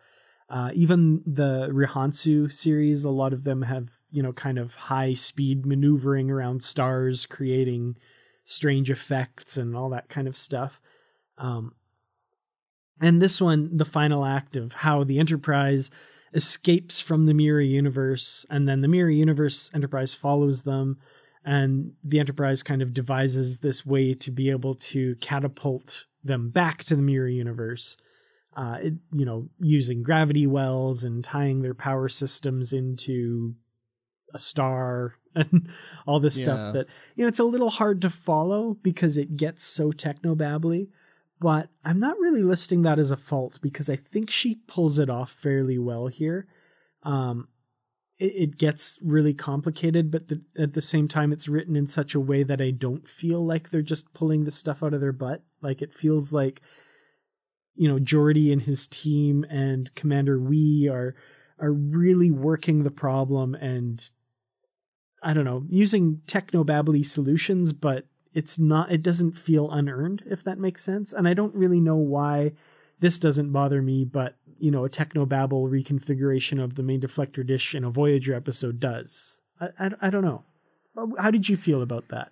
Uh, 0.49 0.71
even 0.73 1.21
the 1.27 1.69
Rihannsu 1.71 2.51
series, 2.51 3.03
a 3.03 3.11
lot 3.11 3.33
of 3.33 3.43
them 3.43 3.61
have, 3.61 3.98
you 4.11 4.23
know, 4.23 4.33
kind 4.33 4.57
of 4.57 4.75
high 4.75 5.13
speed 5.13 5.65
maneuvering 5.65 6.29
around 6.29 6.63
stars, 6.63 7.25
creating 7.25 7.95
strange 8.45 8.89
effects 8.89 9.57
and 9.57 9.75
all 9.75 9.89
that 9.89 10.09
kind 10.09 10.27
of 10.27 10.35
stuff. 10.35 10.81
Um, 11.37 11.73
and 13.01 13.21
this 13.21 13.39
one, 13.39 13.77
the 13.77 13.85
final 13.85 14.25
act 14.25 14.55
of 14.55 14.73
how 14.73 15.03
the 15.03 15.19
Enterprise 15.19 15.89
escapes 16.33 16.99
from 16.99 17.25
the 17.25 17.33
Mirror 17.33 17.61
Universe, 17.61 18.45
and 18.49 18.67
then 18.67 18.81
the 18.81 18.87
Mirror 18.87 19.11
Universe 19.11 19.69
Enterprise 19.73 20.13
follows 20.13 20.63
them, 20.63 20.97
and 21.45 21.93
the 22.03 22.19
Enterprise 22.19 22.61
kind 22.61 22.81
of 22.81 22.93
devises 22.93 23.59
this 23.59 23.85
way 23.85 24.13
to 24.15 24.31
be 24.31 24.49
able 24.49 24.75
to 24.75 25.15
catapult 25.15 26.05
them 26.23 26.49
back 26.49 26.83
to 26.83 26.95
the 26.95 27.01
Mirror 27.01 27.29
Universe 27.29 27.97
uh, 28.55 28.77
it, 28.81 28.93
you 29.13 29.25
know, 29.25 29.47
using 29.59 30.03
gravity 30.03 30.47
wells 30.47 31.05
and 31.05 31.23
tying 31.23 31.61
their 31.61 31.73
power 31.73 32.09
systems 32.09 32.73
into 32.73 33.55
a 34.33 34.39
star 34.39 35.15
and 35.35 35.69
all 36.05 36.19
this 36.19 36.37
Yeah. 36.37 36.43
stuff 36.43 36.73
that, 36.73 36.87
you 37.15 37.23
know, 37.23 37.27
it's 37.27 37.39
a 37.39 37.43
little 37.43 37.69
hard 37.69 38.01
to 38.01 38.09
follow 38.09 38.75
because 38.81 39.17
it 39.17 39.37
gets 39.37 39.63
so 39.63 39.91
technobabbly. 39.91 40.89
But 41.41 41.69
I'm 41.85 41.99
not 41.99 42.19
really 42.19 42.43
listing 42.43 42.81
that 42.81 42.99
as 42.99 43.11
a 43.11 43.17
fault 43.17 43.59
because 43.61 43.89
I 43.89 43.95
think 43.95 44.29
she 44.29 44.55
pulls 44.67 44.99
it 44.99 45.09
off 45.09 45.31
fairly 45.31 45.77
well 45.77 46.07
here. 46.07 46.47
Um, 47.03 47.47
it, 48.17 48.33
it 48.35 48.57
gets 48.57 48.99
really 49.01 49.33
complicated, 49.33 50.11
but 50.11 50.27
the, 50.27 50.41
at 50.57 50.73
the 50.73 50.81
same 50.81 51.07
time, 51.07 51.31
it's 51.31 51.47
written 51.47 51.77
in 51.77 51.87
such 51.87 52.13
a 52.13 52.19
way 52.19 52.43
that 52.43 52.59
I 52.61 52.71
don't 52.71 53.07
feel 53.07 53.45
like 53.45 53.69
they're 53.69 53.81
just 53.81 54.13
pulling 54.13 54.43
the 54.43 54.51
stuff 54.51 54.83
out 54.83 54.93
of 54.93 54.99
their 54.99 55.13
butt. 55.13 55.43
Like 55.61 55.81
it 55.81 55.93
feels 55.93 56.33
like 56.33 56.61
you 57.75 57.87
know 57.87 57.99
Geordi 57.99 58.51
and 58.51 58.61
his 58.61 58.87
team 58.87 59.45
and 59.49 59.93
Commander 59.95 60.37
Hwii 60.37 60.89
are 60.91 61.15
are 61.59 61.71
really 61.71 62.31
working 62.31 62.83
the 62.83 62.91
problem 62.91 63.55
and 63.55 64.09
I 65.21 65.33
don't 65.33 65.45
know 65.45 65.63
using 65.69 66.21
technobabbly 66.27 67.05
solutions, 67.05 67.73
but 67.73 68.05
it's 68.33 68.59
not 68.59 68.91
it 68.91 69.03
doesn't 69.03 69.37
feel 69.37 69.71
unearned 69.71 70.23
if 70.25 70.43
that 70.43 70.59
makes 70.59 70.83
sense. 70.83 71.13
And 71.13 71.27
I 71.27 71.33
don't 71.33 71.55
really 71.55 71.79
know 71.79 71.97
why 71.97 72.53
this 72.99 73.19
doesn't 73.19 73.51
bother 73.51 73.81
me, 73.81 74.05
but 74.05 74.35
you 74.59 74.71
know 74.71 74.85
a 74.85 74.89
technobabble 74.89 75.69
reconfiguration 75.69 76.63
of 76.63 76.75
the 76.75 76.83
main 76.83 77.01
deflector 77.01 77.45
dish 77.45 77.73
in 77.75 77.83
a 77.83 77.89
Voyager 77.89 78.33
episode 78.33 78.79
does. 78.79 79.41
I, 79.59 79.69
I, 79.79 79.91
I 80.03 80.09
don't 80.09 80.23
know. 80.23 80.43
How 81.17 81.31
did 81.31 81.47
you 81.47 81.57
feel 81.57 81.81
about 81.81 82.09
that? 82.09 82.31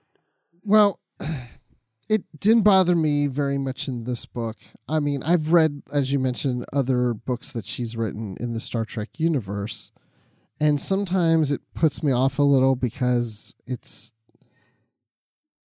Well, 0.63 0.99
it 2.09 2.23
didn't 2.39 2.63
bother 2.63 2.95
me 2.95 3.27
very 3.27 3.57
much 3.57 3.87
in 3.87 4.03
this 4.03 4.25
book. 4.25 4.57
I 4.87 4.99
mean, 4.99 5.23
I've 5.23 5.53
read, 5.53 5.83
as 5.91 6.11
you 6.11 6.19
mentioned, 6.19 6.65
other 6.73 7.13
books 7.13 7.51
that 7.53 7.65
she's 7.65 7.97
written 7.97 8.35
in 8.39 8.53
the 8.53 8.59
Star 8.59 8.85
Trek 8.85 9.09
universe, 9.17 9.91
and 10.59 10.79
sometimes 10.81 11.51
it 11.51 11.61
puts 11.73 12.01
me 12.01 12.11
off 12.11 12.39
a 12.39 12.43
little 12.43 12.75
because 12.75 13.53
it's 13.65 14.13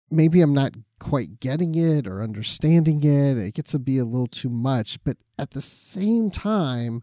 maybe 0.09 0.41
I'm 0.41 0.53
not 0.53 0.73
quite 0.99 1.39
getting 1.39 1.75
it 1.75 2.07
or 2.07 2.21
understanding 2.21 3.03
it. 3.03 3.37
It 3.37 3.53
gets 3.53 3.71
to 3.71 3.79
be 3.79 3.97
a 3.97 4.05
little 4.05 4.27
too 4.27 4.49
much, 4.49 5.03
but 5.03 5.17
at 5.37 5.51
the 5.51 5.61
same 5.61 6.31
time, 6.31 7.01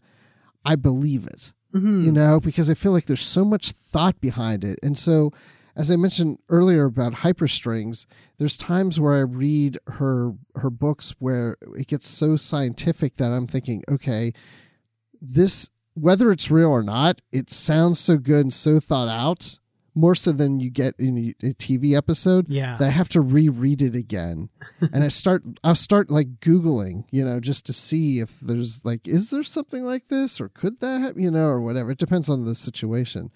I 0.65 0.77
believe 0.77 1.27
it 1.27 1.53
Mm-hmm. 1.77 2.05
you 2.05 2.13
know, 2.13 2.41
because 2.41 2.71
I 2.71 2.75
feel 2.75 2.93
like 2.93 3.05
there's 3.05 3.21
so 3.21 3.45
much 3.45 3.73
thought 3.73 4.19
behind 4.21 4.65
it. 4.65 4.79
And 4.83 4.97
so, 4.97 5.33
as 5.75 5.91
I 5.91 5.97
mentioned 5.97 6.39
earlier 6.49 6.87
about 6.87 7.17
hyperstrings, 7.17 8.07
there's 8.39 8.57
times 8.57 8.99
where 8.99 9.15
I 9.15 9.21
read 9.21 9.77
her 9.89 10.33
her 10.55 10.71
books 10.71 11.15
where 11.19 11.59
it 11.77 11.89
gets 11.89 12.09
so 12.09 12.37
scientific 12.37 13.17
that 13.17 13.31
I'm 13.31 13.47
thinking, 13.47 13.85
okay, 13.91 14.33
this 15.21 15.69
whether 15.97 16.31
it's 16.31 16.51
real 16.51 16.71
or 16.71 16.83
not, 16.83 17.21
it 17.33 17.51
sounds 17.51 17.99
so 17.99 18.19
good 18.19 18.41
and 18.43 18.53
so 18.53 18.79
thought 18.81 19.09
out, 19.09 19.59
more 19.95 20.15
so 20.15 20.31
than 20.31 20.61
you 20.61 20.69
get 20.71 20.95
in 20.99 21.35
a, 21.43 21.55
TV 21.55 21.97
episode 21.97 22.49
Yeah. 22.51 22.77
that 22.77 22.87
I 22.87 22.91
have 22.91 23.09
to 23.11 23.21
reread 23.23 23.81
it 23.81 23.95
again. 23.95 24.51
and 24.93 25.03
I 25.03 25.09
start 25.09 25.43
I'll 25.65 25.75
start 25.75 26.11
like 26.11 26.39
googling, 26.41 27.05
you 27.11 27.25
know, 27.25 27.41
just 27.41 27.65
to 27.67 27.73
see 27.73 28.21
if 28.21 28.39
there's 28.41 28.85
like 28.85 29.09
is 29.09 29.31
there 29.31 29.43
something 29.43 29.85
like 29.85 30.09
this 30.09 30.39
or 30.41 30.51
could 30.51 30.81
that 30.81 31.01
happen, 31.01 31.23
you 31.23 31.31
know, 31.31 31.47
or 31.47 31.63
whatever. 31.63 31.93
It 31.93 31.99
depends 31.99 32.29
on 32.29 32.45
the 32.45 32.55
situation. 32.55 33.31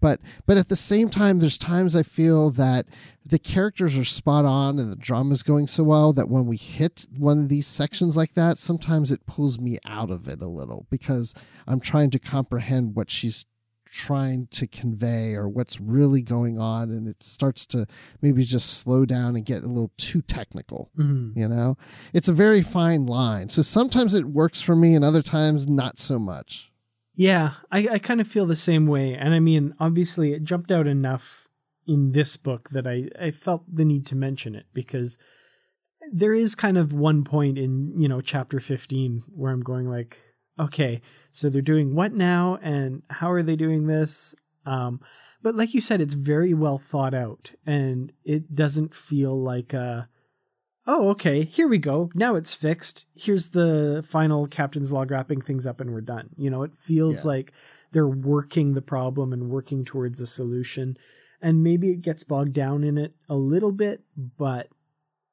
But 0.00 0.20
but 0.46 0.56
at 0.56 0.68
the 0.68 0.76
same 0.76 1.08
time 1.08 1.38
there's 1.38 1.58
times 1.58 1.94
i 1.96 2.02
feel 2.02 2.50
that 2.50 2.86
the 3.26 3.38
characters 3.38 3.96
are 3.96 4.04
spot 4.04 4.44
on 4.44 4.78
and 4.78 4.90
the 4.90 4.96
drama's 4.96 5.42
going 5.42 5.66
so 5.66 5.82
well 5.82 6.12
that 6.12 6.28
when 6.28 6.46
we 6.46 6.56
hit 6.56 7.06
one 7.16 7.38
of 7.38 7.48
these 7.48 7.66
sections 7.66 8.16
like 8.16 8.34
that 8.34 8.58
sometimes 8.58 9.10
it 9.10 9.24
pulls 9.26 9.58
me 9.58 9.78
out 9.86 10.10
of 10.10 10.28
it 10.28 10.40
a 10.42 10.48
little 10.48 10.86
because 10.90 11.34
i'm 11.66 11.80
trying 11.80 12.10
to 12.10 12.18
comprehend 12.18 12.94
what 12.94 13.10
she's 13.10 13.46
trying 13.90 14.48
to 14.50 14.66
convey 14.66 15.34
or 15.34 15.48
what's 15.48 15.80
really 15.80 16.20
going 16.20 16.58
on. 16.58 16.90
And 16.90 17.06
it 17.06 17.22
starts 17.22 17.64
to 17.66 17.86
maybe 18.20 18.42
just 18.42 18.72
slow 18.78 19.04
down 19.04 19.36
and 19.36 19.44
get 19.44 19.62
a 19.62 19.68
little 19.68 19.92
too 19.96 20.20
technical 20.20 20.90
Mhm. 20.98 21.36
you 21.36 21.46
know? 21.46 21.76
It's 22.12 22.26
a 22.26 22.32
very 22.32 22.60
fine 22.60 23.06
line. 23.06 23.50
So 23.50 23.62
sometimes 23.62 24.12
it 24.12 24.24
works 24.26 24.60
for 24.60 24.74
me 24.74 24.96
and 24.96 25.04
other 25.04 25.22
times 25.22 25.68
not 25.68 25.96
so 25.96 26.18
much 26.18 26.72
Yeah, 27.16 27.52
I, 27.70 27.88
I 27.92 27.98
kind 27.98 28.20
of 28.20 28.28
feel 28.28 28.46
the 28.46 28.56
same 28.56 28.86
way. 28.86 29.14
And 29.14 29.34
I 29.34 29.40
mean, 29.40 29.74
obviously, 29.78 30.32
it 30.32 30.44
jumped 30.44 30.72
out 30.72 30.86
enough 30.86 31.46
in 31.86 32.12
this 32.12 32.36
book 32.36 32.70
that 32.70 32.86
I, 32.86 33.08
I 33.20 33.30
felt 33.30 33.62
the 33.72 33.84
need 33.84 34.06
to 34.06 34.16
mention 34.16 34.54
it 34.54 34.66
because 34.72 35.18
there 36.12 36.34
is 36.34 36.54
kind 36.54 36.76
of 36.76 36.92
one 36.92 37.24
point 37.24 37.58
in, 37.58 37.94
you 38.00 38.08
know, 38.08 38.20
chapter 38.20 38.58
15 38.58 39.22
where 39.34 39.52
I'm 39.52 39.62
going 39.62 39.88
like, 39.88 40.18
okay, 40.58 41.02
so 41.30 41.48
they're 41.48 41.62
doing 41.62 41.94
what 41.94 42.12
now 42.12 42.58
and 42.62 43.02
how 43.10 43.30
are 43.30 43.42
they 43.42 43.56
doing 43.56 43.86
this? 43.86 44.34
Um, 44.66 45.00
but 45.42 45.54
like 45.54 45.74
you 45.74 45.80
said, 45.80 46.00
it's 46.00 46.14
very 46.14 46.54
well 46.54 46.78
thought 46.78 47.14
out 47.14 47.52
and 47.66 48.12
it 48.24 48.54
doesn't 48.54 48.94
feel 48.94 49.38
like 49.40 49.72
a, 49.72 50.08
oh, 50.86 51.08
okay, 51.10 51.44
here 51.44 51.68
we 51.68 51.78
go. 51.78 52.10
Now 52.14 52.34
it's 52.34 52.52
fixed. 52.54 53.06
Here's 53.14 53.48
the 53.48 54.04
final 54.06 54.46
captain's 54.46 54.92
log 54.92 55.10
wrapping 55.10 55.40
things 55.40 55.66
up 55.66 55.80
and 55.80 55.92
we're 55.92 56.00
done. 56.00 56.30
You 56.36 56.50
know, 56.50 56.62
it 56.62 56.72
feels 56.76 57.24
Yeah. 57.24 57.28
like 57.30 57.52
they're 57.92 58.08
working 58.08 58.74
the 58.74 58.82
problem 58.82 59.32
and 59.32 59.48
working 59.50 59.84
towards 59.84 60.20
a 60.20 60.26
solution. 60.26 60.96
And 61.40 61.62
maybe 61.62 61.90
it 61.90 62.02
gets 62.02 62.24
bogged 62.24 62.52
down 62.54 62.84
in 62.84 62.98
it 62.98 63.14
a 63.28 63.36
little 63.36 63.72
bit, 63.72 64.02
but 64.16 64.68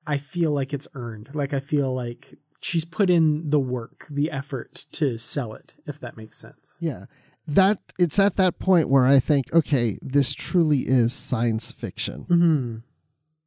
I 0.06 0.18
feel 0.18 0.52
like 0.52 0.74
it's 0.74 0.88
earned. 0.94 1.30
Like 1.34 1.54
I 1.54 1.60
feel 1.60 1.94
like 1.94 2.36
she's 2.60 2.86
put 2.86 3.10
in 3.10 3.50
the 3.50 3.60
work, 3.60 4.08
the 4.10 4.30
effort 4.32 4.86
to 4.94 5.18
sell 5.18 5.54
it, 5.54 5.76
if 5.88 6.00
that 6.00 6.18
makes 6.18 6.38
sense. 6.38 6.78
Yeah. 6.82 7.06
That 7.48 7.80
it's 7.98 8.20
at 8.20 8.36
that 8.38 8.60
point 8.60 8.90
where 8.90 9.06
I 9.06 9.20
think, 9.20 9.52
okay, 9.54 9.98
this 10.02 10.34
truly 10.34 10.80
is 10.80 11.12
science 11.14 11.72
fiction. 11.72 12.22
hmm 12.28 12.76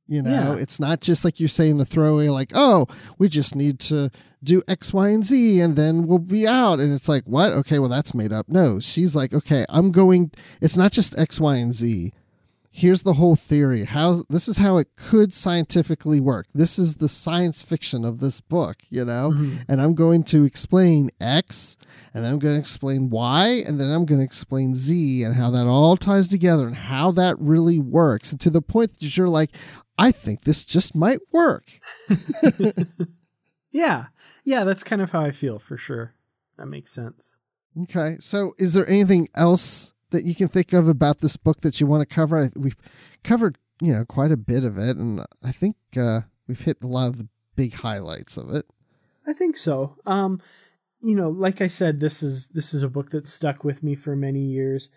You 0.06 0.20
know, 0.22 0.30
Yeah. 0.54 0.60
it's 0.60 0.78
not 0.78 1.00
just 1.00 1.24
like 1.24 1.40
you're 1.40 1.48
saying 1.48 1.80
a 1.80 1.84
throwaway, 1.84 2.28
like, 2.28 2.52
oh, 2.54 2.86
we 3.18 3.28
just 3.28 3.54
need 3.56 3.78
to 3.80 4.10
do 4.42 4.62
X, 4.68 4.92
Y, 4.92 5.08
and 5.08 5.24
Z 5.24 5.60
and 5.60 5.76
then 5.76 6.06
we'll 6.06 6.18
be 6.18 6.46
out. 6.46 6.78
And 6.78 6.92
it's 6.92 7.08
like, 7.08 7.24
what? 7.24 7.52
Okay, 7.52 7.78
well, 7.78 7.88
that's 7.88 8.14
made 8.14 8.30
up. 8.32 8.46
No, 8.48 8.78
she's 8.80 9.16
like, 9.16 9.32
okay, 9.32 9.64
I'm 9.70 9.90
going, 9.90 10.30
it's 10.60 10.76
not 10.76 10.92
just 10.92 11.18
X, 11.18 11.40
Y, 11.40 11.56
and 11.56 11.72
Z. 11.72 12.12
Here's 12.76 13.02
the 13.02 13.14
whole 13.14 13.36
theory. 13.36 13.84
How 13.84 14.24
this 14.28 14.48
is 14.48 14.56
how 14.56 14.78
it 14.78 14.88
could 14.96 15.32
scientifically 15.32 16.20
work. 16.20 16.46
This 16.52 16.78
is 16.78 16.96
the 16.96 17.08
science 17.08 17.62
fiction 17.62 18.04
of 18.04 18.18
this 18.18 18.40
book, 18.40 18.78
you 18.90 19.04
know? 19.04 19.30
Mm-hmm. 19.30 19.58
And 19.68 19.80
I'm 19.80 19.94
going 19.94 20.24
to 20.24 20.44
explain 20.44 21.10
X, 21.20 21.76
and 22.12 22.24
then 22.24 22.32
I'm 22.32 22.38
going 22.40 22.54
to 22.54 22.60
explain 22.60 23.10
Y, 23.10 23.62
and 23.66 23.78
then 23.78 23.90
I'm 23.90 24.04
going 24.04 24.18
to 24.18 24.24
explain 24.24 24.74
Z 24.74 25.22
and 25.22 25.36
how 25.36 25.50
that 25.50 25.66
all 25.66 25.96
ties 25.96 26.26
together 26.26 26.66
and 26.66 26.76
how 26.76 27.12
that 27.12 27.38
really 27.38 27.78
works. 27.78 28.32
And 28.32 28.40
to 28.40 28.50
the 28.50 28.62
point 28.62 28.98
that 28.98 29.16
you're 29.16 29.28
like, 29.28 29.50
I 29.96 30.10
think 30.10 30.42
this 30.42 30.64
just 30.64 30.96
might 30.96 31.20
work. 31.30 31.78
Yeah. 33.74 34.04
Yeah, 34.44 34.62
that's 34.64 34.84
kind 34.84 35.02
of 35.02 35.10
how 35.10 35.20
I 35.20 35.32
feel 35.32 35.58
for 35.58 35.76
sure. 35.76 36.14
That 36.56 36.66
makes 36.66 36.92
sense. 36.92 37.38
Okay. 37.82 38.16
So 38.20 38.54
is 38.56 38.72
there 38.72 38.88
anything 38.88 39.28
else 39.34 39.92
that 40.14 40.24
you 40.24 40.34
can 40.34 40.48
think 40.48 40.72
of 40.72 40.88
about 40.88 41.18
this 41.18 41.36
book 41.36 41.60
that 41.62 41.80
you 41.80 41.86
want 41.86 42.08
to 42.08 42.14
cover? 42.14 42.50
We've 42.56 42.76
covered, 43.22 43.58
you 43.80 43.92
know, 43.92 44.04
quite 44.04 44.32
a 44.32 44.36
bit 44.36 44.64
of 44.64 44.78
it, 44.78 44.96
and 44.96 45.24
I 45.42 45.52
think 45.52 45.76
uh, 45.96 46.22
we've 46.46 46.60
hit 46.60 46.78
a 46.82 46.86
lot 46.86 47.08
of 47.08 47.18
the 47.18 47.28
big 47.56 47.74
highlights 47.74 48.36
of 48.36 48.50
it. 48.50 48.66
I 49.26 49.32
think 49.32 49.56
so. 49.56 49.96
Um, 50.06 50.40
you 51.00 51.14
know, 51.14 51.28
like 51.28 51.60
I 51.60 51.66
said, 51.66 52.00
this 52.00 52.22
is 52.22 52.48
this 52.48 52.72
is 52.72 52.82
a 52.82 52.88
book 52.88 53.10
that 53.10 53.26
stuck 53.26 53.64
with 53.64 53.82
me 53.82 53.94
for 53.94 54.16
many 54.16 54.40
years. 54.40 54.88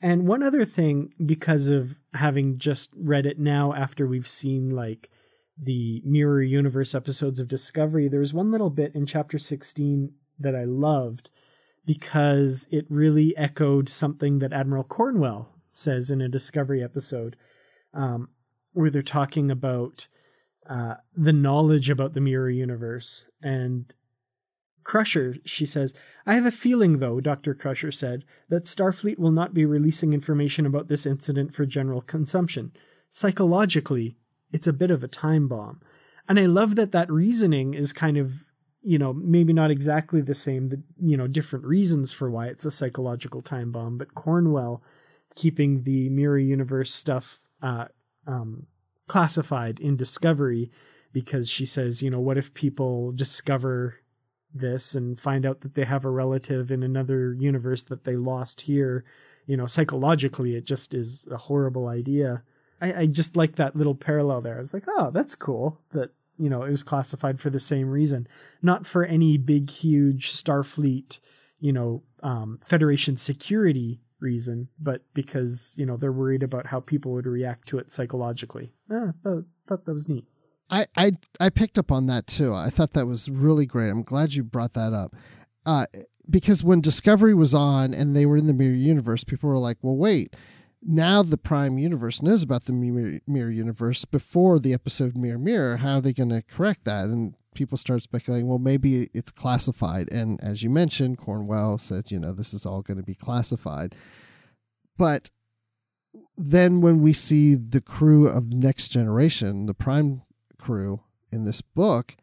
And 0.00 0.28
one 0.28 0.42
other 0.42 0.64
thing, 0.64 1.14
because 1.24 1.68
of 1.68 1.96
having 2.12 2.58
just 2.58 2.92
read 2.96 3.24
it 3.24 3.38
now 3.38 3.72
after 3.72 4.06
we've 4.06 4.28
seen 4.28 4.70
like 4.70 5.10
the 5.60 6.02
Mirror 6.04 6.42
Universe 6.42 6.94
episodes 6.94 7.40
of 7.40 7.48
Discovery, 7.48 8.08
there 8.08 8.20
was 8.20 8.34
one 8.34 8.50
little 8.50 8.68
bit 8.68 8.94
in 8.94 9.06
chapter 9.06 9.38
16 9.38 10.12
that 10.38 10.54
I 10.54 10.64
loved 10.64 11.30
because 11.86 12.66
it 12.70 12.84
really 12.90 13.36
echoed 13.36 13.88
something 13.88 14.40
that 14.40 14.52
Admiral 14.52 14.84
Cornwell 14.84 15.48
says 15.70 16.10
in 16.10 16.20
a 16.20 16.28
Discovery 16.28 16.82
episode, 16.82 17.36
um, 17.94 18.28
where 18.72 18.90
they're 18.90 19.02
talking 19.02 19.50
about 19.50 20.08
uh, 20.68 20.94
the 21.16 21.32
knowledge 21.32 21.88
about 21.88 22.14
the 22.14 22.20
mirror 22.20 22.50
universe. 22.50 23.26
And 23.40 23.94
Crusher, 24.82 25.36
she 25.44 25.64
says, 25.64 25.94
I 26.26 26.34
have 26.34 26.46
a 26.46 26.50
feeling, 26.50 26.98
though, 26.98 27.20
Dr. 27.20 27.54
Crusher 27.54 27.92
said, 27.92 28.24
that 28.48 28.64
Starfleet 28.64 29.18
will 29.18 29.30
not 29.30 29.54
be 29.54 29.64
releasing 29.64 30.12
information 30.12 30.66
about 30.66 30.88
this 30.88 31.06
incident 31.06 31.54
for 31.54 31.66
general 31.66 32.00
consumption. 32.00 32.72
Psychologically, 33.08 34.16
it's 34.52 34.66
a 34.66 34.72
bit 34.72 34.90
of 34.90 35.04
a 35.04 35.08
time 35.08 35.48
bomb. 35.48 35.80
And 36.28 36.38
I 36.40 36.46
love 36.46 36.74
that 36.76 36.92
that 36.92 37.10
reasoning 37.10 37.74
is 37.74 37.92
kind 37.92 38.16
of, 38.16 38.45
you 38.86 38.98
know, 38.98 39.12
maybe 39.12 39.52
not 39.52 39.72
exactly 39.72 40.20
the 40.20 40.32
same, 40.32 40.68
the, 40.68 40.80
you 41.02 41.16
know, 41.16 41.26
different 41.26 41.64
reasons 41.64 42.12
for 42.12 42.30
why 42.30 42.46
it's 42.46 42.64
a 42.64 42.70
psychological 42.70 43.42
time 43.42 43.72
bomb, 43.72 43.98
but 43.98 44.14
Cornwell 44.14 44.80
keeping 45.34 45.82
the 45.82 46.08
mirror 46.08 46.38
universe 46.38 46.94
stuff 46.94 47.40
uh, 47.62 47.86
um, 48.28 48.64
classified 49.08 49.80
in 49.80 49.96
Discovery 49.96 50.70
because 51.12 51.50
she 51.50 51.66
says, 51.66 52.00
you 52.00 52.10
know, 52.10 52.20
what 52.20 52.38
if 52.38 52.54
people 52.54 53.10
discover 53.10 53.96
this 54.54 54.94
and 54.94 55.18
find 55.18 55.44
out 55.44 55.62
that 55.62 55.74
they 55.74 55.84
have 55.84 56.04
a 56.04 56.10
relative 56.10 56.70
in 56.70 56.84
another 56.84 57.32
universe 57.32 57.82
that 57.82 58.04
they 58.04 58.14
lost 58.14 58.60
here? 58.60 59.04
You 59.46 59.56
know, 59.56 59.66
psychologically, 59.66 60.54
it 60.54 60.64
just 60.64 60.94
is 60.94 61.26
a 61.28 61.36
horrible 61.36 61.88
idea. 61.88 62.44
I, 62.80 62.92
I 62.92 63.06
just 63.06 63.36
like 63.36 63.56
that 63.56 63.74
little 63.74 63.96
parallel 63.96 64.42
there. 64.42 64.56
I 64.56 64.60
was 64.60 64.74
like, 64.74 64.84
oh, 64.86 65.10
that's 65.10 65.34
cool 65.34 65.80
that, 65.90 66.10
you 66.38 66.50
know, 66.50 66.62
it 66.62 66.70
was 66.70 66.82
classified 66.82 67.40
for 67.40 67.50
the 67.50 67.60
same 67.60 67.88
reason, 67.88 68.26
not 68.62 68.86
for 68.86 69.04
any 69.04 69.38
big, 69.38 69.70
huge 69.70 70.32
Starfleet, 70.32 71.18
you 71.58 71.72
know, 71.72 72.02
um, 72.22 72.60
Federation 72.64 73.16
security 73.16 74.00
reason, 74.20 74.68
but 74.78 75.02
because 75.14 75.74
you 75.76 75.86
know 75.86 75.96
they're 75.96 76.12
worried 76.12 76.42
about 76.42 76.66
how 76.66 76.80
people 76.80 77.12
would 77.12 77.26
react 77.26 77.68
to 77.68 77.78
it 77.78 77.92
psychologically. 77.92 78.72
Ah, 78.90 79.12
thought 79.68 79.84
that 79.84 79.92
was 79.92 80.08
neat. 80.08 80.24
I, 80.70 80.86
I 80.96 81.12
I 81.38 81.50
picked 81.50 81.78
up 81.78 81.92
on 81.92 82.06
that 82.06 82.26
too. 82.26 82.54
I 82.54 82.70
thought 82.70 82.92
that 82.94 83.06
was 83.06 83.28
really 83.28 83.66
great. 83.66 83.90
I'm 83.90 84.02
glad 84.02 84.34
you 84.34 84.42
brought 84.42 84.74
that 84.74 84.92
up. 84.92 85.14
Uh, 85.64 85.86
because 86.28 86.64
when 86.64 86.80
Discovery 86.80 87.34
was 87.34 87.54
on 87.54 87.94
and 87.94 88.14
they 88.14 88.26
were 88.26 88.36
in 88.36 88.46
the 88.46 88.52
mirror 88.52 88.74
universe, 88.74 89.24
people 89.24 89.48
were 89.48 89.58
like, 89.58 89.78
"Well, 89.82 89.96
wait, 89.96 90.34
now 90.86 91.22
the 91.22 91.36
Prime 91.36 91.78
Universe 91.78 92.22
knows 92.22 92.42
about 92.42 92.64
the 92.64 92.72
mirror, 92.72 93.20
mirror 93.26 93.50
universe 93.50 94.04
before 94.04 94.58
the 94.58 94.72
episode 94.72 95.16
Mirror 95.16 95.38
Mirror. 95.38 95.76
How 95.78 95.96
are 95.96 96.00
they 96.00 96.12
going 96.12 96.30
to 96.30 96.42
correct 96.42 96.84
that?" 96.84 97.06
And 97.06 97.34
people 97.56 97.76
start 97.78 98.02
speculating, 98.02 98.46
well, 98.46 98.58
maybe 98.58 99.08
it's 99.14 99.30
classified. 99.32 100.08
And 100.12 100.38
as 100.44 100.62
you 100.62 100.70
mentioned, 100.70 101.18
Cornwell 101.18 101.78
said, 101.78 102.10
you 102.12 102.20
know, 102.20 102.32
this 102.32 102.54
is 102.54 102.66
all 102.66 102.82
going 102.82 102.98
to 102.98 103.02
be 103.02 103.14
classified. 103.14 103.94
But 104.96 105.30
then 106.36 106.80
when 106.80 107.00
we 107.00 107.12
see 107.12 107.54
the 107.54 107.80
crew 107.80 108.28
of 108.28 108.52
Next 108.52 108.88
Generation, 108.88 109.66
the 109.66 109.74
Prime 109.74 110.22
crew 110.58 111.00
in 111.32 111.44
this 111.44 111.62
book, 111.62 112.14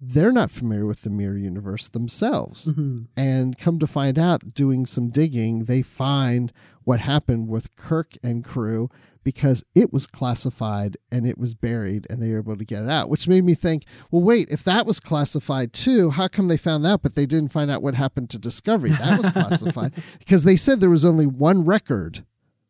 they're 0.00 0.32
not 0.32 0.50
familiar 0.50 0.86
with 0.86 1.02
the 1.02 1.10
mirror 1.10 1.36
universe 1.36 1.88
themselves. 1.88 2.66
Mm-hmm. 2.66 3.06
And 3.16 3.58
come 3.58 3.80
to 3.80 3.86
find 3.86 4.16
out, 4.16 4.54
doing 4.54 4.86
some 4.86 5.10
digging, 5.10 5.64
they 5.64 5.82
find 5.82 6.52
what 6.88 7.00
happened 7.00 7.46
with 7.48 7.76
Kirk 7.76 8.14
and 8.22 8.42
crew 8.42 8.88
because 9.22 9.62
it 9.74 9.92
was 9.92 10.06
classified 10.06 10.96
and 11.12 11.26
it 11.26 11.36
was 11.36 11.52
buried 11.52 12.06
and 12.08 12.22
they 12.22 12.30
were 12.30 12.38
able 12.38 12.56
to 12.56 12.64
get 12.64 12.82
it 12.82 12.88
out, 12.88 13.10
which 13.10 13.28
made 13.28 13.44
me 13.44 13.52
think, 13.52 13.84
well, 14.10 14.22
wait, 14.22 14.48
if 14.50 14.64
that 14.64 14.86
was 14.86 14.98
classified 14.98 15.74
too, 15.74 16.08
how 16.08 16.28
come 16.28 16.48
they 16.48 16.56
found 16.56 16.86
that, 16.86 17.02
but 17.02 17.14
they 17.14 17.26
didn't 17.26 17.52
find 17.52 17.70
out 17.70 17.82
what 17.82 17.94
happened 17.94 18.30
to 18.30 18.38
Discovery? 18.38 18.88
That 18.92 19.18
was 19.18 19.28
classified 19.28 19.92
because 20.18 20.44
they 20.44 20.56
said 20.56 20.80
there 20.80 20.88
was 20.88 21.04
only 21.04 21.26
one 21.26 21.66
record 21.66 22.24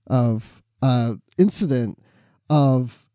of 0.09 0.65
uh, 0.83 1.13
incident 1.39 2.03
of 2.51 3.07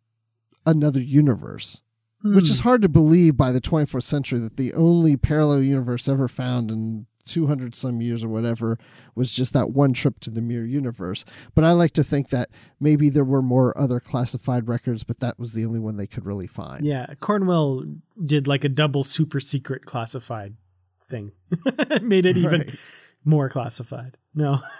another 0.65 1.01
universe 1.01 1.81
which 2.23 2.49
is 2.49 2.61
hard 2.61 2.81
to 2.81 2.88
believe 2.88 3.35
by 3.35 3.51
the 3.51 3.59
24th 3.59 4.03
century 4.03 4.39
that 4.39 4.55
the 4.55 4.73
only 4.73 5.17
parallel 5.17 5.61
universe 5.61 6.07
ever 6.07 6.30
found 6.30 6.71
in 6.71 7.05
200 7.25 7.73
some 7.75 8.01
years 8.01 8.23
or 8.23 8.29
whatever 8.29 8.77
was 9.15 9.33
just 9.33 9.53
that 9.53 9.71
one 9.71 9.93
trip 9.93 10.19
to 10.21 10.29
the 10.29 10.41
mirror 10.41 10.65
universe. 10.65 11.23
But 11.55 11.63
I 11.63 11.71
like 11.71 11.91
to 11.93 12.03
think 12.03 12.29
that 12.29 12.49
maybe 12.79 13.09
there 13.09 13.23
were 13.23 13.41
more 13.41 13.77
other 13.77 13.99
classified 13.99 14.67
records, 14.67 15.03
but 15.03 15.19
that 15.19 15.39
was 15.39 15.53
the 15.53 15.65
only 15.65 15.79
one 15.79 15.95
they 15.97 16.07
could 16.07 16.25
really 16.25 16.47
find. 16.47 16.85
Yeah, 16.85 17.05
Cornwell 17.19 17.83
did 18.25 18.47
like 18.47 18.63
a 18.63 18.69
double 18.69 19.03
super 19.03 19.39
secret 19.39 19.85
classified 19.85 20.55
thing. 21.09 21.31
Made 22.01 22.25
it 22.25 22.37
even 22.37 22.61
Right. 22.61 22.75
more 23.23 23.49
classified. 23.49 24.17
No. 24.35 24.59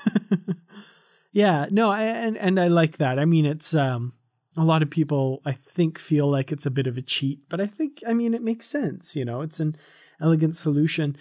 Yeah, 1.36 1.66
no, 1.72 1.90
I, 1.90 2.04
and 2.04 2.38
and 2.38 2.60
I 2.60 2.68
like 2.68 2.98
that. 2.98 3.18
I 3.18 3.26
mean, 3.26 3.46
it's 3.48 3.74
um 3.74 4.14
a 4.56 4.64
lot 4.64 4.84
of 4.84 4.92
people 4.92 5.42
I 5.46 5.54
think 5.54 5.98
feel 5.98 6.30
like 6.30 6.52
it's 6.52 6.68
a 6.68 6.72
bit 6.72 6.86
of 6.86 6.96
a 6.96 7.02
cheat, 7.02 7.40
but 7.50 7.60
I 7.60 7.66
think 7.66 8.04
I 8.08 8.14
mean 8.14 8.36
it 8.36 8.44
makes 8.44 8.68
sense, 8.68 9.16
you 9.16 9.26
know. 9.26 9.42
It's 9.42 9.60
an 9.60 9.76
elegant 10.22 10.56
solution. 10.56 11.18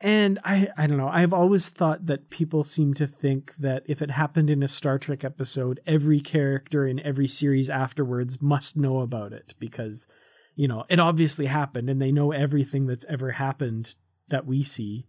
And 0.00 0.38
I 0.44 0.68
I 0.76 0.86
don't 0.86 0.98
know, 0.98 1.08
I've 1.08 1.32
always 1.32 1.68
thought 1.68 2.06
that 2.06 2.28
people 2.28 2.64
seem 2.64 2.92
to 2.94 3.06
think 3.06 3.54
that 3.58 3.82
if 3.86 4.02
it 4.02 4.10
happened 4.10 4.50
in 4.50 4.62
a 4.62 4.68
Star 4.68 4.98
Trek 4.98 5.24
episode, 5.24 5.80
every 5.86 6.20
character 6.20 6.86
in 6.86 7.00
every 7.00 7.28
series 7.28 7.70
afterwards 7.70 8.42
must 8.42 8.76
know 8.76 9.00
about 9.00 9.32
it 9.32 9.54
because 9.58 10.06
you 10.54 10.68
know, 10.68 10.84
it 10.88 10.98
obviously 10.98 11.46
happened 11.46 11.90
and 11.90 12.00
they 12.00 12.12
know 12.12 12.32
everything 12.32 12.86
that's 12.86 13.04
ever 13.06 13.32
happened 13.32 13.94
that 14.28 14.46
we 14.46 14.62
see. 14.62 15.06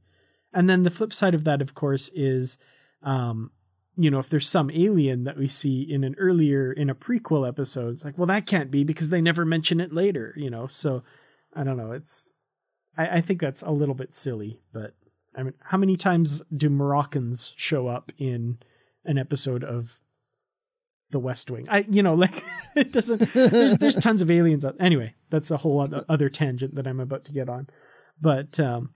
And 0.53 0.69
then 0.69 0.83
the 0.83 0.91
flip 0.91 1.13
side 1.13 1.33
of 1.33 1.43
that 1.43 1.61
of 1.61 1.73
course 1.73 2.09
is 2.13 2.57
um 3.03 3.51
you 3.97 4.11
know, 4.11 4.19
if 4.19 4.29
there's 4.29 4.47
some 4.47 4.69
alien 4.69 5.23
that 5.23 5.37
we 5.37 5.47
see 5.47 5.81
in 5.81 6.03
an 6.03 6.15
earlier 6.19 6.71
in 6.71 6.89
a 6.89 6.95
prequel 6.95 7.47
episode, 7.47 7.93
it's 7.93 8.05
like, 8.05 8.15
well, 8.15 8.27
that 8.27 8.45
can't 8.45 8.69
be 8.69 8.83
because 8.83 9.09
they 9.09 9.21
never 9.21 9.43
mention 9.43 9.81
it 9.81 9.91
later, 9.91 10.35
you 10.37 10.51
know. 10.51 10.67
So 10.67 11.03
I 11.55 11.63
don't 11.63 11.77
know. 11.77 11.93
It's 11.93 12.36
I, 12.97 13.17
I 13.17 13.21
think 13.21 13.39
that's 13.39 13.61
a 13.61 13.71
little 13.71 13.95
bit 13.95 14.13
silly, 14.13 14.59
but 14.73 14.93
I 15.35 15.43
mean, 15.43 15.53
how 15.61 15.77
many 15.77 15.95
times 15.97 16.41
do 16.55 16.69
Moroccans 16.69 17.53
show 17.55 17.87
up 17.87 18.11
in 18.17 18.57
an 19.05 19.17
episode 19.17 19.63
of 19.63 19.99
The 21.11 21.19
West 21.19 21.51
Wing? 21.51 21.67
I, 21.69 21.85
you 21.89 22.01
know, 22.01 22.13
like 22.15 22.43
it 22.75 22.91
doesn't. 22.91 23.33
There's 23.33 23.77
there's 23.77 23.95
tons 24.01 24.21
of 24.21 24.31
aliens. 24.31 24.65
Out, 24.65 24.75
anyway, 24.79 25.13
that's 25.29 25.51
a 25.51 25.57
whole 25.57 25.79
other, 25.81 26.03
other 26.09 26.29
tangent 26.29 26.75
that 26.75 26.87
I'm 26.87 26.99
about 26.99 27.25
to 27.25 27.31
get 27.31 27.49
on, 27.49 27.67
but 28.19 28.59
um, 28.59 28.93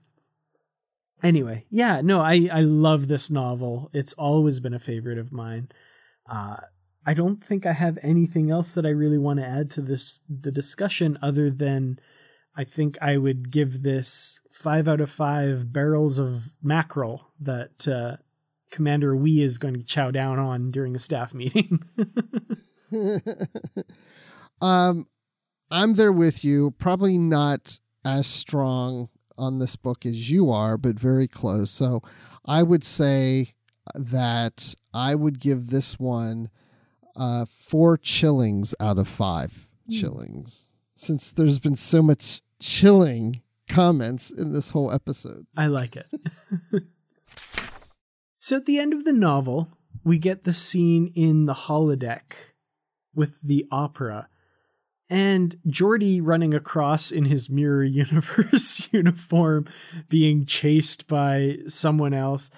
anyway, 1.22 1.64
yeah, 1.70 2.00
no, 2.00 2.20
I 2.20 2.48
I 2.52 2.60
love 2.60 3.06
this 3.06 3.30
novel. 3.30 3.90
It's 3.92 4.14
always 4.14 4.58
been 4.58 4.74
a 4.74 4.80
favorite 4.80 5.18
of 5.18 5.32
mine. 5.32 5.70
Uh, 6.28 6.56
I 7.04 7.14
don't 7.14 7.42
think 7.42 7.66
I 7.66 7.72
have 7.72 7.98
anything 8.02 8.50
else 8.50 8.72
that 8.72 8.86
I 8.86 8.90
really 8.90 9.18
want 9.18 9.40
to 9.40 9.46
add 9.46 9.70
to 9.72 9.80
this 9.80 10.22
the 10.28 10.52
discussion 10.52 11.18
other 11.22 11.50
than 11.50 11.98
I 12.56 12.64
think 12.64 12.98
I 13.00 13.16
would 13.16 13.50
give 13.50 13.82
this 13.82 14.40
five 14.50 14.88
out 14.88 15.00
of 15.00 15.10
five 15.10 15.72
barrels 15.72 16.18
of 16.18 16.50
mackerel 16.62 17.28
that 17.40 17.88
uh, 17.88 18.16
Commander 18.70 19.14
Hwii 19.14 19.42
is 19.42 19.58
going 19.58 19.74
to 19.74 19.82
chow 19.82 20.10
down 20.10 20.38
on 20.38 20.70
during 20.70 20.94
a 20.94 20.98
staff 20.98 21.32
meeting. 21.32 21.82
um, 24.60 25.06
I'm 25.70 25.94
there 25.94 26.12
with 26.12 26.44
you. 26.44 26.72
Probably 26.72 27.16
not 27.16 27.78
as 28.04 28.26
strong 28.26 29.08
on 29.38 29.58
this 29.58 29.76
book 29.76 30.04
as 30.04 30.30
you 30.30 30.50
are, 30.50 30.76
but 30.76 30.98
very 30.98 31.26
close. 31.26 31.70
So 31.70 32.02
I 32.44 32.62
would 32.62 32.84
say 32.84 33.54
that 33.94 34.74
I 34.92 35.14
would 35.14 35.40
give 35.40 35.68
this 35.68 35.98
one 35.98 36.50
uh, 37.16 37.46
four 37.46 37.98
chillings 37.98 38.74
out 38.80 38.98
of 38.98 39.08
five 39.08 39.68
mm. 39.90 40.00
chillings, 40.00 40.70
since 40.94 41.32
there's 41.32 41.58
been 41.58 41.76
so 41.76 42.02
much 42.02 42.41
chilling 42.62 43.42
comments 43.68 44.30
in 44.30 44.52
this 44.52 44.70
whole 44.70 44.92
episode. 44.92 45.46
I 45.56 45.66
like 45.66 45.96
it. 45.96 46.06
so 48.38 48.56
at 48.56 48.66
the 48.66 48.78
end 48.78 48.92
of 48.92 49.04
the 49.04 49.12
novel, 49.12 49.68
we 50.04 50.18
get 50.18 50.44
the 50.44 50.52
scene 50.52 51.12
in 51.14 51.46
the 51.46 51.54
holodeck 51.54 52.34
with 53.14 53.40
the 53.42 53.66
opera 53.70 54.28
and 55.12 55.58
Geordi 55.68 56.20
running 56.22 56.54
across 56.54 57.12
in 57.12 57.26
his 57.26 57.50
mirror 57.50 57.84
universe 58.04 58.88
uniform 58.92 59.66
being 60.08 60.46
chased 60.46 61.06
by 61.06 61.58
someone 61.66 62.14
else. 62.14 62.48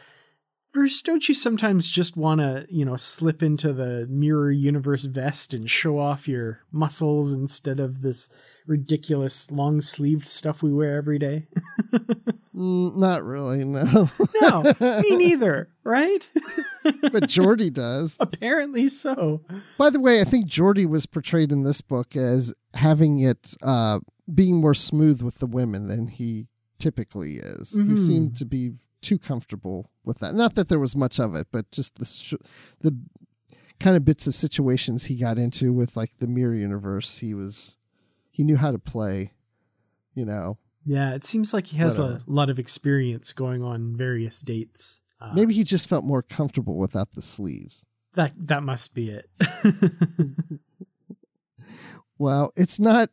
Bruce, 0.74 1.02
don't 1.02 1.28
you 1.28 1.34
sometimes 1.34 1.88
just 1.88 2.16
want 2.16 2.40
to, 2.40 2.66
you 2.68 2.84
know, 2.84 2.96
slip 2.96 3.44
into 3.44 3.72
the 3.72 4.08
mirror 4.10 4.50
universe 4.50 5.04
vest 5.04 5.54
and 5.54 5.70
show 5.70 6.00
off 6.00 6.26
your 6.26 6.62
muscles 6.72 7.32
instead 7.32 7.78
of 7.78 8.02
this 8.02 8.28
ridiculous 8.66 9.52
long 9.52 9.80
sleeved 9.80 10.26
stuff 10.26 10.64
we 10.64 10.72
wear 10.72 10.96
every 10.96 11.20
day? 11.20 11.46
mm, 11.92 12.96
not 12.96 13.22
really, 13.22 13.64
no. 13.64 14.10
no, 14.40 14.62
me 15.00 15.16
neither, 15.16 15.68
right? 15.84 16.28
but 16.82 17.28
Geordi 17.28 17.72
does. 17.72 18.16
Apparently 18.20 18.88
so. 18.88 19.42
By 19.78 19.90
the 19.90 20.00
way, 20.00 20.20
I 20.20 20.24
think 20.24 20.46
Geordi 20.46 20.88
was 20.88 21.06
portrayed 21.06 21.52
in 21.52 21.62
this 21.62 21.82
book 21.82 22.16
as 22.16 22.52
having 22.74 23.20
it 23.20 23.54
uh, 23.62 24.00
being 24.34 24.56
more 24.56 24.74
smooth 24.74 25.22
with 25.22 25.38
the 25.38 25.46
women 25.46 25.86
than 25.86 26.08
he 26.08 26.48
typically 26.78 27.36
is. 27.36 27.72
Mm-hmm. 27.72 27.90
He 27.90 27.96
seemed 27.96 28.36
to 28.38 28.44
be 28.44 28.72
too 29.02 29.18
comfortable 29.18 29.90
with 30.04 30.18
that. 30.20 30.34
Not 30.34 30.54
that 30.54 30.68
there 30.68 30.78
was 30.78 30.96
much 30.96 31.18
of 31.20 31.34
it, 31.34 31.48
but 31.52 31.70
just 31.70 31.96
the 31.96 32.04
sh- 32.04 32.34
the 32.80 32.96
kind 33.80 33.96
of 33.96 34.04
bits 34.04 34.26
of 34.26 34.34
situations 34.34 35.04
he 35.04 35.16
got 35.16 35.38
into 35.38 35.72
with 35.72 35.96
like 35.96 36.18
the 36.18 36.26
mirror 36.26 36.54
universe. 36.54 37.18
He 37.18 37.34
was 37.34 37.78
he 38.30 38.42
knew 38.42 38.56
how 38.56 38.72
to 38.72 38.78
play, 38.78 39.32
you 40.14 40.24
know. 40.24 40.58
Yeah, 40.86 41.14
it 41.14 41.24
seems 41.24 41.54
like 41.54 41.68
he 41.68 41.78
has 41.78 41.98
Whatever. 41.98 42.20
a 42.26 42.30
lot 42.30 42.50
of 42.50 42.58
experience 42.58 43.32
going 43.32 43.62
on 43.62 43.96
various 43.96 44.40
dates. 44.42 45.00
Uh, 45.20 45.32
Maybe 45.34 45.54
he 45.54 45.64
just 45.64 45.88
felt 45.88 46.04
more 46.04 46.22
comfortable 46.22 46.76
without 46.76 47.12
the 47.12 47.22
sleeves. 47.22 47.86
That 48.14 48.32
that 48.36 48.62
must 48.62 48.94
be 48.94 49.10
it. 49.10 49.30
well, 52.18 52.52
it's 52.56 52.78
not 52.78 53.10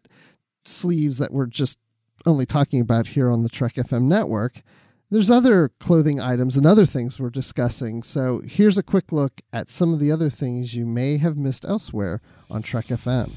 sleeves 0.66 1.18
that 1.18 1.32
we're 1.32 1.48
just 1.48 1.80
only 2.26 2.46
talking 2.46 2.82
about 2.82 3.08
here 3.08 3.30
on 3.30 3.44
the 3.44 3.50
Trek 3.50 3.76
FM 3.76 4.04
network. 4.04 4.62
There's 5.10 5.30
other 5.30 5.70
clothing 5.80 6.22
items 6.22 6.56
and 6.56 6.66
other 6.66 6.86
things 6.86 7.20
we're 7.20 7.30
discussing. 7.30 8.02
So 8.02 8.42
here's 8.46 8.78
a 8.78 8.84
quick 8.84 9.12
look 9.12 9.42
at 9.52 9.70
some 9.70 9.94
of 9.94 10.00
the 10.00 10.12
other 10.12 10.30
things 10.30 10.74
you 10.74 10.86
may 10.86 11.18
have 11.18 11.36
missed 11.36 11.66
elsewhere 11.66 12.22
on 12.50 12.62
Trek 12.62 12.86
FM. 12.86 13.32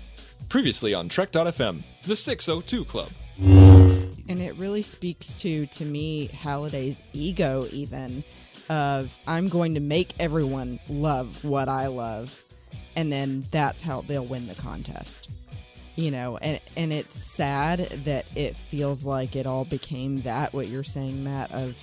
Previously 0.48 0.94
on 0.94 1.08
Trek.fm, 1.08 1.82
the 2.06 2.14
602 2.14 2.84
Club. 2.84 3.10
And 3.38 4.40
it 4.40 4.54
really 4.56 4.82
speaks 4.82 5.34
to, 5.34 5.66
to 5.66 5.84
me, 5.84 6.28
Halliday's 6.28 6.96
ego, 7.12 7.66
even 7.72 8.22
of 8.68 9.16
I'm 9.26 9.48
going 9.48 9.74
to 9.74 9.80
make 9.80 10.14
everyone 10.20 10.78
love 10.88 11.44
what 11.44 11.68
I 11.68 11.88
love, 11.88 12.40
and 12.96 13.12
then 13.12 13.46
that's 13.50 13.82
how 13.82 14.02
they'll 14.02 14.24
win 14.24 14.46
the 14.46 14.54
contest. 14.54 15.28
You 15.96 16.10
know, 16.10 16.36
and 16.38 16.60
and 16.76 16.92
it's 16.92 17.14
sad 17.14 17.80
that 18.04 18.26
it 18.34 18.56
feels 18.56 19.04
like 19.04 19.36
it 19.36 19.46
all 19.46 19.64
became 19.64 20.22
that. 20.22 20.52
What 20.52 20.68
you're 20.68 20.82
saying, 20.82 21.22
Matt, 21.22 21.52
of 21.52 21.76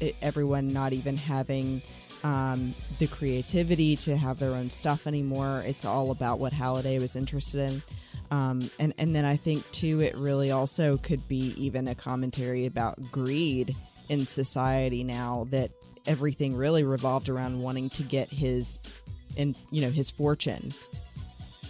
it, 0.00 0.16
everyone 0.22 0.72
not 0.72 0.92
even 0.92 1.16
having 1.16 1.82
um, 2.24 2.74
the 2.98 3.06
creativity 3.06 3.96
to 3.96 4.16
have 4.16 4.38
their 4.38 4.52
own 4.52 4.70
stuff 4.70 5.06
anymore. 5.06 5.62
It's 5.66 5.84
all 5.84 6.10
about 6.10 6.38
what 6.38 6.52
Halliday 6.52 6.98
was 6.98 7.14
interested 7.14 7.70
in. 7.70 7.82
Um, 8.30 8.70
and 8.78 8.92
and 8.98 9.14
then 9.14 9.24
I 9.24 9.36
think 9.36 9.70
too, 9.70 10.00
it 10.00 10.16
really 10.16 10.50
also 10.50 10.98
could 10.98 11.26
be 11.28 11.54
even 11.56 11.88
a 11.88 11.94
commentary 11.94 12.66
about 12.66 12.98
greed 13.10 13.74
in 14.08 14.26
society 14.26 15.04
now 15.04 15.46
that 15.50 15.70
everything 16.06 16.54
really 16.54 16.84
revolved 16.84 17.28
around 17.28 17.60
wanting 17.60 17.90
to 17.90 18.02
get 18.02 18.28
his, 18.28 18.80
and 19.36 19.54
you 19.70 19.80
know, 19.80 19.90
his 19.90 20.10
fortune. 20.10 20.72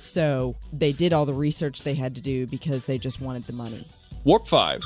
So 0.08 0.56
they 0.72 0.92
did 0.92 1.12
all 1.12 1.26
the 1.26 1.34
research 1.34 1.82
they 1.82 1.94
had 1.94 2.14
to 2.14 2.20
do 2.20 2.46
because 2.46 2.84
they 2.84 2.98
just 2.98 3.20
wanted 3.20 3.46
the 3.46 3.52
money. 3.52 3.86
Warp 4.24 4.48
five. 4.48 4.82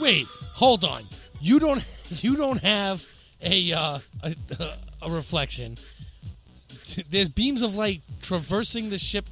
Wait, 0.00 0.26
hold 0.52 0.84
on. 0.84 1.04
You 1.40 1.58
don't 1.58 1.84
you 2.08 2.36
don't 2.36 2.62
have 2.62 3.04
a 3.40 3.72
uh, 3.72 3.98
a, 4.22 4.36
a 5.02 5.10
reflection. 5.10 5.76
There's 7.10 7.28
beams 7.28 7.62
of 7.62 7.74
light 7.74 8.02
traversing 8.20 8.90
the 8.90 8.98
ship 8.98 9.26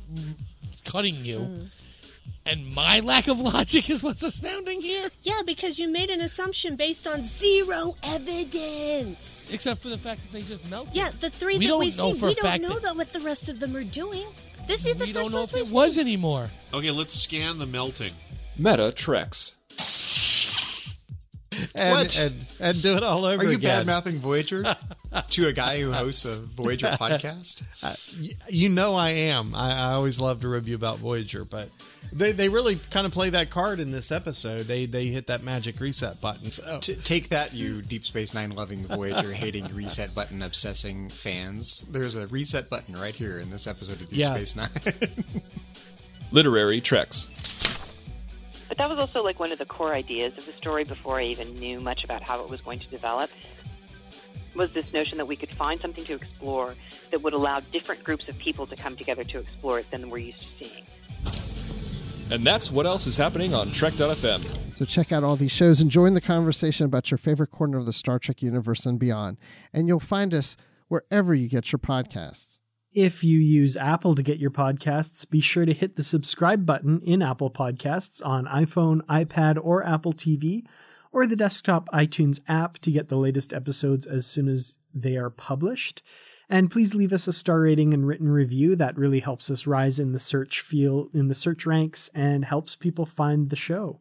cutting 0.85 1.25
you. 1.25 1.39
Mm. 1.39 1.67
And 2.51 2.75
my 2.75 2.99
lack 2.99 3.29
of 3.29 3.39
logic 3.39 3.89
is 3.89 4.03
what's 4.03 4.25
astounding 4.25 4.81
here. 4.83 5.11
Yeah, 5.23 5.43
because 5.47 5.79
you 5.79 5.89
made 5.89 6.11
an 6.11 6.21
assumption 6.21 6.75
based 6.75 7.07
on 7.07 7.23
zero 7.23 7.95
evidence. 8.03 9.51
Except 9.53 9.81
for 9.81 9.89
the 9.89 9.99
fact 9.99 10.21
that 10.23 10.33
they 10.33 10.43
just 10.43 10.69
melted. 10.69 10.95
Yeah, 10.95 11.11
the 11.21 11.31
three 11.31 11.59
we 11.59 11.69
that 11.69 11.79
we've 11.79 11.95
seen, 11.95 12.21
we 12.21 12.35
don't 12.35 12.61
know 12.61 12.81
that 12.81 12.97
what 12.97 13.13
the 13.13 13.21
rest 13.21 13.49
of 13.49 13.61
them 13.61 13.77
are 13.77 13.85
doing. 13.85 14.27
This 14.67 14.85
is 14.85 14.97
the 14.97 15.05
we 15.05 15.13
first 15.13 15.31
don't 15.31 15.33
know 15.33 15.43
if 15.43 15.55
it 15.55 15.67
seen. 15.67 15.75
was 15.75 15.97
anymore. 15.97 16.51
Okay, 16.75 16.91
let's 16.91 17.15
scan 17.15 17.59
the 17.59 17.67
melting. 17.67 18.13
Meta 18.57 18.91
Treks. 18.91 19.57
And, 21.75 21.91
what? 21.91 22.19
And, 22.19 22.47
and 22.59 22.83
do 22.83 22.97
it 22.97 23.03
all 23.03 23.25
over 23.25 23.43
again. 23.43 23.49
Are 23.49 23.53
you 23.53 23.59
bad 23.59 23.87
mouthing 23.87 24.19
Voyager 24.19 24.77
to 25.31 25.47
a 25.47 25.53
guy 25.53 25.81
who 25.81 25.93
hosts 25.93 26.25
a 26.25 26.37
Voyager 26.37 26.87
podcast? 27.01 27.63
Uh, 27.83 27.95
you 28.49 28.69
know 28.69 28.95
I 28.95 29.11
am. 29.11 29.55
I, 29.55 29.91
I, 29.91 29.93
always 29.93 30.21
love 30.21 30.41
to 30.41 30.49
review 30.49 30.75
about 30.75 30.99
Voyager, 30.99 31.45
but 31.45 31.69
they, 32.13 32.33
they 32.33 32.49
really 32.49 32.77
kind 32.91 33.07
of 33.07 33.13
play 33.13 33.31
that 33.31 33.51
card 33.51 33.81
in 33.81 33.91
this 33.91 34.11
episode. 34.13 34.63
They 34.63 34.87
they 34.87 35.07
hit 35.07 35.27
that 35.29 35.43
magic 35.43 35.81
reset 35.81 36.21
button. 36.21 36.51
So. 36.51 36.81
T- 36.81 36.97
take 36.97 37.29
that, 37.31 37.55
you 37.55 37.83
Deep 37.83 38.07
Space 38.07 38.35
Nine 38.35 38.51
loving 38.51 38.87
Voyager 38.87 39.33
hating 39.33 39.75
reset 39.75 40.15
button 40.15 40.43
obsessing 40.43 41.09
fans. 41.09 41.85
There's 41.91 42.15
a 42.15 42.27
reset 42.29 42.69
button 42.71 42.95
right 42.95 43.15
here 43.15 43.39
in 43.39 43.51
this 43.51 43.67
episode 43.67 44.01
of 44.01 44.09
Deep 44.09 44.19
yeah. 44.19 44.35
Space 44.35 44.57
Nine. 44.57 44.71
Literary 46.33 46.81
Treks. 46.81 47.29
But 48.71 48.79
that 48.79 48.89
was 48.89 49.01
also 49.01 49.25
like 49.25 49.41
one 49.41 49.51
of 49.51 49.59
the 49.59 49.67
core 49.67 49.93
ideas 49.93 50.33
of 50.39 50.47
the 50.47 50.53
story 50.53 50.85
before 50.85 51.19
I 51.19 51.25
even 51.25 51.57
knew 51.57 51.81
much 51.81 52.05
about 52.05 52.23
how 52.23 52.41
it 52.45 52.49
was 52.49 52.61
going 52.61 52.79
to 52.79 52.87
develop. 52.87 53.29
was 54.55 54.71
this 54.71 54.93
notion 54.93 55.19
that 55.19 55.27
we 55.27 55.35
could 55.35 55.51
find 55.51 55.81
something 55.81 56.05
to 56.05 56.15
explore 56.15 56.77
that 57.11 57.21
would 57.21 57.33
allow 57.33 57.59
different 57.59 58.05
groups 58.05 58.29
of 58.29 58.39
people 58.39 58.69
to 58.69 58.77
come 58.77 58.97
together 58.97 59.25
to 59.25 59.41
explore 59.41 59.81
it 59.81 59.91
than 59.91 60.09
we're 60.09 60.19
used 60.19 60.41
to 60.43 60.47
seeing. 60.57 60.85
And 62.31 62.47
that's 62.47 62.71
what 62.71 62.87
else 62.87 63.09
is 63.09 63.17
happening 63.17 63.55
on 63.55 63.73
Trek.fm. 63.73 64.73
So 64.73 64.85
check 64.85 65.11
out 65.11 65.25
all 65.25 65.35
these 65.35 65.51
shows 65.51 65.81
and 65.81 65.91
join 65.91 66.15
the 66.15 66.21
conversation 66.21 66.87
about 66.87 67.11
your 67.11 67.19
favorite 67.19 67.51
corner 67.51 67.77
of 67.77 67.87
the 67.87 67.93
Star 67.93 68.21
Trek 68.21 68.41
universe 68.41 68.87
and 68.87 69.01
beyond. 69.01 69.37
And 69.73 69.89
you'll 69.89 69.99
find 69.99 70.33
us 70.33 70.57
wherever 70.87 71.35
you 71.35 71.49
get 71.49 71.73
your 71.73 71.81
podcasts. 71.81 72.60
If 72.93 73.23
you 73.23 73.39
use 73.39 73.77
Apple 73.77 74.17
to 74.17 74.23
get 74.23 74.41
your 74.41 74.51
podcasts, 74.51 75.29
be 75.29 75.41
sure 75.41 75.65
to 75.65 75.73
hit 75.73 75.95
the 75.95 76.03
subscribe 76.03 76.67
button 76.67 77.01
in 77.05 77.23
Apple 77.23 77.49
Podcasts 77.49 78.25
on 78.27 78.47
iPhone, 78.47 79.03
iPad, 79.03 79.61
or 79.63 79.87
Apple 79.87 80.13
TV, 80.13 80.65
or 81.13 81.25
the 81.25 81.37
desktop 81.37 81.89
iTunes 81.91 82.41
app 82.49 82.79
to 82.79 82.91
get 82.91 83.09
the 83.09 83.17
latest 83.17 83.53
episodes 83.53 84.07
as 84.07 84.27
soon 84.27 84.49
as 84.49 84.79
they 84.93 85.17
are 85.17 85.31
published. 85.31 86.03
And 86.49 86.69
please 86.69 86.97
leave 86.97 87.13
us 87.13 87.29
a 87.29 87.33
star 87.33 87.61
rating 87.61 87.95
and 87.95 88.09
written 88.09 88.29
review. 88.29 88.75
That 88.75 88.99
really 88.99 89.21
helps 89.21 89.53
us 89.53 89.69
rise 89.69 90.01
in 90.01 90.11
the 90.11 90.19
search 90.19 90.61
field 90.61 91.11
in 91.15 91.29
the 91.29 91.35
search 91.35 91.67
ranks 91.67 92.11
and 92.13 92.45
helps 92.45 92.75
people 92.75 93.07
find 93.07 93.51
the 93.51 93.57
show. 93.57 94.01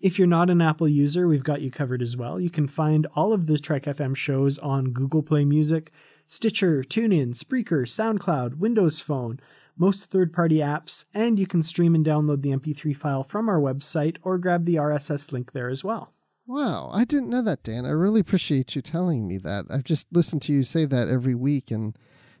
If 0.00 0.18
you're 0.18 0.26
not 0.26 0.50
an 0.50 0.60
Apple 0.60 0.88
user, 0.88 1.28
we've 1.28 1.44
got 1.44 1.60
you 1.60 1.70
covered 1.70 2.02
as 2.02 2.16
well. 2.16 2.40
You 2.40 2.50
can 2.50 2.66
find 2.66 3.06
all 3.14 3.32
of 3.32 3.46
the 3.46 3.56
Trek 3.56 3.84
FM 3.84 4.16
shows 4.16 4.58
on 4.58 4.90
Google 4.90 5.22
Play 5.22 5.44
Music, 5.44 5.92
Stitcher, 6.26 6.82
TuneIn, 6.82 7.34
Spreaker, 7.34 7.86
SoundCloud, 7.86 8.56
Windows 8.56 9.00
Phone, 9.00 9.40
most 9.76 10.10
third 10.10 10.32
party 10.32 10.56
apps, 10.56 11.04
and 11.14 11.38
you 11.38 11.46
can 11.46 11.62
stream 11.62 11.94
and 11.94 12.04
download 12.04 12.42
the 12.42 12.50
MP3 12.50 12.96
file 12.96 13.22
from 13.22 13.48
our 13.48 13.60
website 13.60 14.16
or 14.22 14.38
grab 14.38 14.64
the 14.64 14.76
RSS 14.76 15.32
link 15.32 15.52
there 15.52 15.68
as 15.68 15.82
well. 15.82 16.12
Wow, 16.46 16.90
I 16.92 17.04
didn't 17.04 17.30
know 17.30 17.42
that, 17.42 17.62
Dan. 17.62 17.86
I 17.86 17.90
really 17.90 18.20
appreciate 18.20 18.74
you 18.74 18.82
telling 18.82 19.26
me 19.26 19.38
that. 19.38 19.66
I've 19.70 19.84
just 19.84 20.06
listened 20.12 20.42
to 20.42 20.52
you 20.52 20.64
say 20.64 20.84
that 20.84 21.08
every 21.08 21.34
week, 21.34 21.70
and 21.70 21.96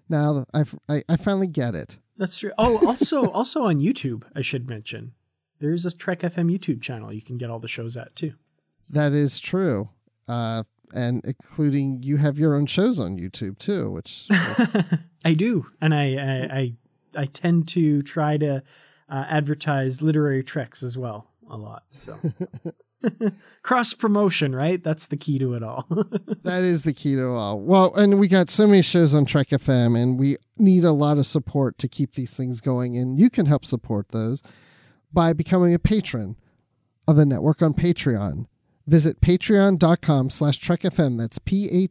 now 0.08 0.44
I've, 0.52 0.74
I, 0.88 1.02
I 1.08 1.16
finally 1.16 1.46
get 1.46 1.74
it. 1.74 1.98
That's 2.16 2.36
true. 2.36 2.52
Oh, 2.58 2.86
also, 2.86 3.30
also 3.32 3.62
on 3.62 3.78
YouTube, 3.78 4.24
I 4.34 4.42
should 4.42 4.68
mention, 4.68 5.12
there's 5.60 5.86
a 5.86 5.90
Trek 5.90 6.20
FM 6.20 6.50
YouTube 6.50 6.82
channel 6.82 7.12
you 7.12 7.22
can 7.22 7.38
get 7.38 7.48
all 7.48 7.60
the 7.60 7.68
shows 7.68 7.96
at 7.96 8.14
too. 8.16 8.34
That 8.90 9.12
is 9.12 9.38
true, 9.40 9.88
uh, 10.28 10.64
and 10.92 11.24
including 11.24 12.02
you 12.02 12.16
have 12.16 12.38
your 12.38 12.54
own 12.54 12.66
shows 12.66 12.98
on 12.98 13.18
YouTube 13.18 13.58
too, 13.58 13.90
which 13.90 14.26
I 15.24 15.34
do, 15.34 15.66
and 15.80 15.94
I, 15.94 16.14
I, 16.14 16.58
I, 16.58 17.22
I 17.22 17.26
tend 17.26 17.68
to 17.68 18.02
try 18.02 18.36
to 18.38 18.62
uh, 19.08 19.24
advertise 19.28 20.02
literary 20.02 20.42
treks 20.42 20.82
as 20.82 20.96
well 20.96 21.28
a 21.50 21.56
lot. 21.56 21.84
So. 21.90 22.16
cross 23.62 23.94
promotion, 23.94 24.54
right? 24.54 24.82
That's 24.82 25.06
the 25.06 25.16
key 25.16 25.38
to 25.38 25.54
it 25.54 25.62
all. 25.62 25.86
that 26.42 26.62
is 26.62 26.84
the 26.84 26.92
key 26.92 27.14
to 27.16 27.22
it 27.22 27.36
all. 27.36 27.60
Well, 27.60 27.94
and 27.94 28.18
we 28.18 28.28
got 28.28 28.48
so 28.48 28.66
many 28.66 28.82
shows 28.82 29.14
on 29.14 29.24
Trek 29.24 29.48
FM, 29.48 30.00
and 30.00 30.18
we 30.18 30.36
need 30.56 30.84
a 30.84 30.92
lot 30.92 31.18
of 31.18 31.26
support 31.26 31.78
to 31.78 31.88
keep 31.88 32.14
these 32.14 32.34
things 32.34 32.60
going. 32.60 32.96
And 32.96 33.18
you 33.18 33.30
can 33.30 33.46
help 33.46 33.64
support 33.64 34.08
those 34.08 34.42
by 35.12 35.32
becoming 35.32 35.74
a 35.74 35.78
patron 35.78 36.36
of 37.06 37.16
the 37.16 37.26
network 37.26 37.62
on 37.62 37.74
Patreon. 37.74 38.46
Visit 38.86 39.20
patreon.com 39.20 40.30
slash 40.30 40.60
trekfm. 40.60 41.18
That's 41.18 41.38
P-A-T-R-E-O-N 41.38 41.82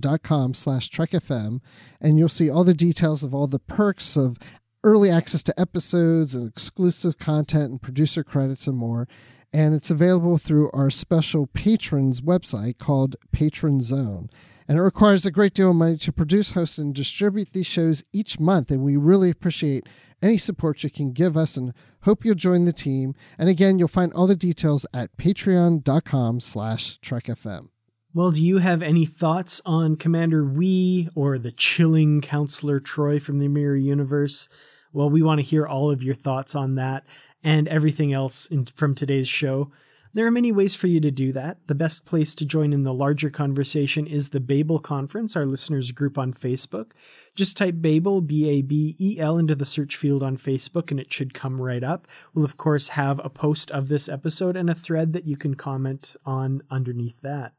dot 0.00 0.22
com 0.22 0.54
slash 0.54 0.90
trekfm. 0.90 1.60
And 2.00 2.18
you'll 2.18 2.28
see 2.28 2.50
all 2.50 2.64
the 2.64 2.74
details 2.74 3.22
of 3.22 3.34
all 3.34 3.46
the 3.46 3.58
perks 3.58 4.16
of 4.16 4.38
early 4.82 5.10
access 5.10 5.42
to 5.44 5.60
episodes 5.60 6.34
and 6.34 6.48
exclusive 6.48 7.18
content 7.18 7.70
and 7.70 7.82
producer 7.82 8.24
credits 8.24 8.66
and 8.66 8.76
more 8.76 9.06
and 9.52 9.74
it's 9.74 9.90
available 9.90 10.38
through 10.38 10.70
our 10.72 10.90
special 10.90 11.46
patrons 11.48 12.20
website 12.20 12.78
called 12.78 13.16
Patron 13.32 13.80
Zone. 13.80 14.30
And 14.68 14.78
it 14.78 14.82
requires 14.82 15.26
a 15.26 15.32
great 15.32 15.54
deal 15.54 15.70
of 15.70 15.76
money 15.76 15.96
to 15.98 16.12
produce, 16.12 16.52
host, 16.52 16.78
and 16.78 16.94
distribute 16.94 17.52
these 17.52 17.66
shows 17.66 18.04
each 18.12 18.38
month. 18.38 18.70
And 18.70 18.84
we 18.84 18.96
really 18.96 19.30
appreciate 19.30 19.88
any 20.22 20.36
support 20.36 20.82
you 20.82 20.90
can 20.90 21.12
give 21.12 21.36
us 21.36 21.56
and 21.56 21.72
hope 22.02 22.24
you'll 22.24 22.34
join 22.34 22.64
the 22.64 22.72
team. 22.72 23.14
And 23.38 23.48
again, 23.48 23.78
you'll 23.78 23.88
find 23.88 24.12
all 24.12 24.26
the 24.26 24.36
details 24.36 24.86
at 24.92 25.16
patreon.com 25.16 26.40
slash 26.40 26.98
trekfm. 27.00 27.68
Well, 28.12 28.32
do 28.32 28.44
you 28.44 28.58
have 28.58 28.82
any 28.82 29.06
thoughts 29.06 29.60
on 29.64 29.96
Commander 29.96 30.42
Hwii 30.42 31.10
or 31.14 31.38
the 31.38 31.52
chilling 31.52 32.20
Counselor 32.20 32.80
Troi 32.80 33.22
from 33.22 33.38
the 33.38 33.46
Mirror 33.46 33.76
Universe? 33.76 34.48
Well, 34.92 35.08
we 35.08 35.22
want 35.22 35.38
to 35.38 35.46
hear 35.46 35.66
all 35.66 35.92
of 35.92 36.02
your 36.02 36.16
thoughts 36.16 36.56
on 36.56 36.74
that 36.74 37.04
and 37.44 37.68
everything 37.68 38.12
else 38.12 38.46
in, 38.46 38.66
from 38.66 38.94
today's 38.94 39.28
show. 39.28 39.70
There 40.12 40.26
are 40.26 40.32
many 40.32 40.50
ways 40.50 40.74
for 40.74 40.88
you 40.88 41.00
to 41.02 41.12
do 41.12 41.32
that. 41.34 41.58
The 41.68 41.74
best 41.74 42.04
place 42.04 42.34
to 42.34 42.44
join 42.44 42.72
in 42.72 42.82
the 42.82 42.92
larger 42.92 43.30
conversation 43.30 44.08
is 44.08 44.30
the 44.30 44.40
Babel 44.40 44.80
Conference, 44.80 45.36
our 45.36 45.46
listeners 45.46 45.92
group 45.92 46.18
on 46.18 46.34
Facebook. 46.34 46.90
Just 47.36 47.56
type 47.56 47.76
Babel, 47.78 48.20
B 48.20 48.48
A 48.48 48.62
B 48.62 48.96
E 48.98 49.20
L, 49.20 49.38
into 49.38 49.54
the 49.54 49.64
search 49.64 49.96
field 49.96 50.24
on 50.24 50.36
Facebook 50.36 50.90
and 50.90 50.98
it 50.98 51.12
should 51.12 51.32
come 51.32 51.62
right 51.62 51.84
up. 51.84 52.08
We'll, 52.34 52.44
of 52.44 52.56
course, 52.56 52.88
have 52.88 53.20
a 53.22 53.30
post 53.30 53.70
of 53.70 53.86
this 53.86 54.08
episode 54.08 54.56
and 54.56 54.68
a 54.68 54.74
thread 54.74 55.12
that 55.12 55.26
you 55.26 55.36
can 55.36 55.54
comment 55.54 56.16
on 56.26 56.62
underneath 56.72 57.20
that. 57.22 57.52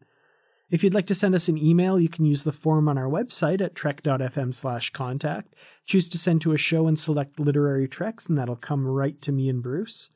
If 0.70 0.84
you'd 0.84 0.94
like 0.94 1.08
to 1.08 1.16
send 1.16 1.36
us 1.36 1.48
an 1.48 1.58
email, 1.58 2.00
you 2.00 2.10
can 2.10 2.26
use 2.26 2.44
the 2.44 2.52
form 2.52 2.90
on 2.90 2.98
our 2.98 3.10
website 3.10 3.62
at 3.62 3.76
trek.fm 3.76 4.54
slash 4.54 4.90
contact. 4.90 5.56
Choose 5.86 6.10
to 6.10 6.18
send 6.18 6.42
to 6.42 6.52
a 6.52 6.58
show 6.58 6.88
and 6.88 7.00
select 7.00 7.40
literary 7.40 7.88
treks, 7.88 8.28
and 8.28 8.38
that'll 8.38 8.58
come 8.58 8.86
right 8.86 9.22
to 9.22 9.32
me 9.32 9.48
and 9.48 9.64
Bruce. 9.64 10.10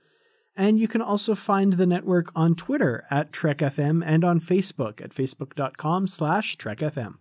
And 0.55 0.79
you 0.79 0.87
can 0.87 1.01
also 1.01 1.35
find 1.35 1.73
the 1.73 1.85
network 1.85 2.31
on 2.35 2.55
Twitter 2.55 3.05
at 3.11 3.31
TrekFM 3.31 4.03
and 4.05 4.23
on 4.23 4.39
Facebook 4.39 5.01
at 5.01 5.09
facebook.com 5.09 6.07
slash 6.07 6.57
TrekFM. 6.57 7.15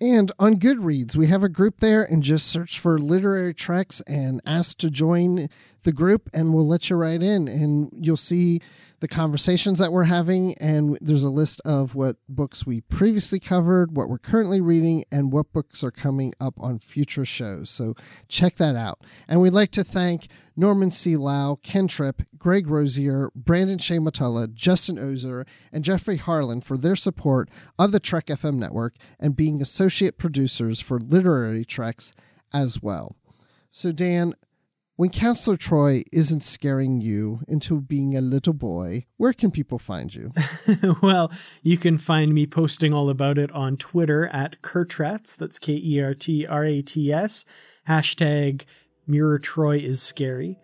And 0.00 0.30
on 0.38 0.56
Goodreads, 0.56 1.16
we 1.16 1.26
have 1.28 1.42
a 1.42 1.48
group 1.48 1.80
there 1.80 2.02
and 2.02 2.22
just 2.22 2.46
search 2.46 2.78
for 2.78 2.98
literary 2.98 3.54
treks 3.54 4.02
and 4.02 4.42
ask 4.44 4.76
to 4.78 4.90
join 4.90 5.48
the 5.86 5.92
group 5.92 6.28
and 6.34 6.52
we'll 6.52 6.68
let 6.68 6.90
you 6.90 6.96
right 6.96 7.22
in 7.22 7.48
and 7.48 7.88
you'll 7.98 8.18
see 8.18 8.60
the 9.00 9.08
conversations 9.08 9.78
that 9.78 9.92
we're 9.92 10.04
having, 10.04 10.54
and 10.54 10.96
there's 11.02 11.22
a 11.22 11.28
list 11.28 11.60
of 11.66 11.94
what 11.94 12.16
books 12.28 12.64
we 12.64 12.80
previously 12.80 13.38
covered, 13.38 13.94
what 13.94 14.08
we're 14.08 14.18
currently 14.18 14.60
reading, 14.60 15.04
and 15.12 15.32
what 15.32 15.52
books 15.52 15.84
are 15.84 15.90
coming 15.90 16.32
up 16.40 16.54
on 16.58 16.78
future 16.78 17.24
shows. 17.24 17.68
So 17.68 17.94
check 18.28 18.54
that 18.56 18.74
out. 18.74 19.00
And 19.28 19.40
we'd 19.40 19.52
like 19.52 19.70
to 19.72 19.84
thank 19.84 20.28
Norman 20.56 20.90
C. 20.90 21.16
Lau, 21.16 21.58
Ken 21.62 21.86
Tripp, 21.86 22.22
Greg 22.38 22.68
Rosier, 22.68 23.30
Brandon 23.34 23.78
Shea 23.78 23.98
Mutala, 23.98 24.52
Justin 24.52 24.98
Ozer, 24.98 25.44
and 25.70 25.84
Jeffrey 25.84 26.16
Harlan 26.16 26.62
for 26.62 26.78
their 26.78 26.96
support 26.96 27.50
of 27.78 27.92
the 27.92 28.00
Trek 28.00 28.26
FM 28.26 28.54
network 28.54 28.96
and 29.20 29.36
being 29.36 29.60
associate 29.60 30.16
producers 30.16 30.80
for 30.80 30.98
Literary 30.98 31.66
Treks 31.66 32.14
as 32.54 32.82
well. 32.82 33.14
So, 33.68 33.92
Dan, 33.92 34.34
when 34.96 35.10
Counselor 35.10 35.56
Troi 35.56 36.04
isn't 36.10 36.42
scaring 36.42 37.00
you 37.02 37.40
into 37.46 37.80
being 37.80 38.16
a 38.16 38.22
little 38.22 38.54
boy, 38.54 39.04
where 39.18 39.34
can 39.34 39.50
people 39.50 39.78
find 39.78 40.14
you? 40.14 40.32
well, 41.02 41.30
you 41.62 41.76
can 41.76 41.98
find 41.98 42.32
me 42.32 42.46
posting 42.46 42.94
all 42.94 43.10
about 43.10 43.36
it 43.36 43.52
on 43.52 43.76
Twitter 43.76 44.26
at 44.28 44.62
Kertrats. 44.62 45.36
That's 45.36 45.58
K 45.58 45.74
E 45.74 46.00
R 46.00 46.14
T 46.14 46.46
R 46.46 46.64
A 46.64 46.82
T 46.82 47.12
S. 47.12 47.44
Hashtag 47.86 48.62
Mirror 49.06 49.40
Troi 49.40 49.82
is 49.82 50.00
scary. 50.02 50.58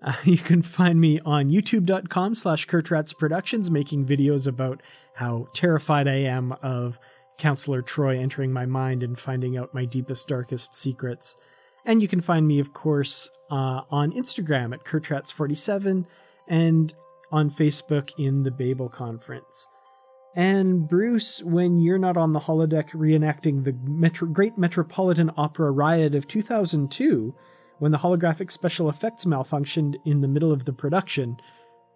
Uh, 0.00 0.14
you 0.24 0.38
can 0.38 0.62
find 0.62 1.00
me 1.00 1.20
on 1.20 1.50
youtube.com 1.50 2.36
slash 2.36 2.66
Kertrats 2.68 3.16
Productions 3.16 3.70
making 3.70 4.06
videos 4.06 4.46
about 4.46 4.80
how 5.14 5.48
terrified 5.54 6.06
I 6.06 6.18
am 6.18 6.52
of 6.62 6.98
Counselor 7.38 7.82
Troi 7.82 8.16
entering 8.16 8.52
my 8.52 8.66
mind 8.66 9.02
and 9.02 9.18
finding 9.18 9.56
out 9.56 9.74
my 9.74 9.84
deepest, 9.84 10.28
darkest 10.28 10.76
secrets. 10.76 11.36
And 11.84 12.00
you 12.00 12.08
can 12.08 12.20
find 12.20 12.46
me, 12.46 12.60
of 12.60 12.72
course, 12.72 13.28
uh, 13.50 13.82
on 13.90 14.12
Instagram 14.12 14.72
at 14.72 14.84
Kertrats47 14.84 16.06
and 16.48 16.94
on 17.30 17.50
Facebook 17.50 18.10
in 18.18 18.42
the 18.42 18.50
Babel 18.50 18.88
Conference. 18.88 19.66
And 20.34 20.88
Bruce, 20.88 21.42
when 21.42 21.78
you're 21.78 21.98
not 21.98 22.16
on 22.16 22.32
the 22.32 22.40
holodeck 22.40 22.90
reenacting 22.90 23.64
the 23.64 23.76
Metro- 23.84 24.28
Great 24.28 24.56
Metropolitan 24.56 25.30
Opera 25.36 25.70
riot 25.70 26.14
of 26.14 26.26
2002, 26.26 27.34
when 27.78 27.92
the 27.92 27.98
holographic 27.98 28.50
special 28.50 28.88
effects 28.88 29.24
malfunctioned 29.24 29.96
in 30.06 30.20
the 30.20 30.28
middle 30.28 30.52
of 30.52 30.64
the 30.64 30.72
production, 30.72 31.36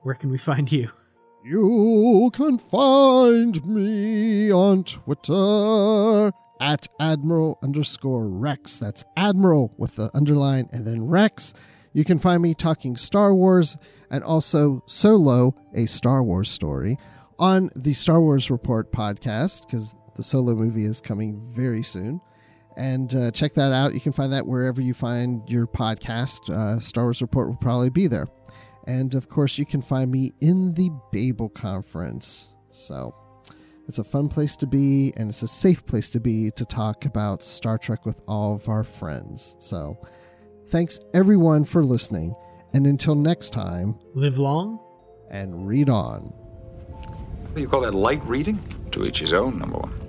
where 0.03 0.15
can 0.15 0.31
we 0.31 0.39
find 0.39 0.71
you? 0.71 0.91
You 1.45 2.31
can 2.35 2.59
find 2.59 3.65
me 3.65 4.51
on 4.53 4.85
Twitter 4.85 6.33
at 6.61 6.89
Admiral 7.01 7.59
underscore 7.63 8.29
Rex. 8.29 8.77
That's 8.77 9.05
Admiral 9.17 9.73
with 9.77 9.97
the 9.97 10.11
underline 10.15 10.69
and 10.73 10.87
then 10.87 11.07
Rex. 11.07 11.55
You 11.93 12.05
can 12.05 12.19
find 12.19 12.43
me 12.43 12.55
talking 12.55 12.97
Star 12.97 13.35
Wars 13.35 13.77
and 14.11 14.23
also 14.23 14.83
Solo, 14.87 15.55
a 15.75 15.87
Star 15.87 16.23
Wars 16.23 16.51
story, 16.51 16.99
on 17.39 17.71
the 17.75 17.93
Star 17.93 18.21
Wars 18.21 18.51
Report 18.51 18.93
podcast 18.93 19.67
because 19.67 19.95
the 20.17 20.23
Solo 20.23 20.55
movie 20.55 20.85
is 20.85 21.01
coming 21.01 21.41
very 21.47 21.83
soon. 21.83 22.21
And 22.77 23.15
uh, 23.15 23.31
check 23.31 23.55
that 23.55 23.73
out. 23.73 23.95
You 23.95 24.01
can 24.01 24.13
find 24.13 24.33
that 24.33 24.47
wherever 24.47 24.83
you 24.83 24.93
find 24.93 25.43
your 25.49 25.67
podcast. 25.67 26.51
Uh, 26.51 26.79
Star 26.81 27.05
Wars 27.05 27.23
Report 27.23 27.49
will 27.49 27.57
probably 27.57 27.91
be 27.91 28.07
there. 28.07 28.29
And 28.87 29.15
of 29.15 29.29
course, 29.29 29.59
you 29.59 29.67
can 29.67 29.83
find 29.83 30.11
me 30.11 30.33
in 30.41 30.75
the 30.75 30.91
Babel 31.11 31.49
Conference. 31.49 32.55
So 32.71 33.15
it's 33.89 33.99
a 33.99 34.05
fun 34.05 34.29
place 34.29 34.57
to 34.57 34.67
be, 34.67 35.13
and 35.17 35.29
it's 35.29 35.43
a 35.43 35.49
safe 35.49 35.87
place 35.87 36.11
to 36.11 36.19
be 36.19 36.51
to 36.53 36.65
talk 36.65 37.05
about 37.05 37.41
Star 37.43 37.79
Trek 37.79 38.05
with 38.05 38.21
all 38.27 38.55
of 38.55 38.69
our 38.69 38.83
friends. 38.83 39.55
So, 39.61 39.97
thanks 40.69 40.99
everyone 41.15 41.65
for 41.65 41.85
listening, 41.85 42.35
and 42.75 42.85
until 42.85 43.15
next 43.15 43.51
time, 43.51 43.97
live 44.15 44.39
long 44.39 44.81
and 45.31 45.69
read 45.69 45.89
on. 45.89 46.35
You 47.55 47.69
call 47.69 47.81
that 47.83 47.95
light 47.95 48.25
reading? 48.27 48.61
To 48.91 49.05
each 49.05 49.21
his 49.21 49.33
own, 49.33 49.59
number 49.59 49.79
one. 49.79 50.07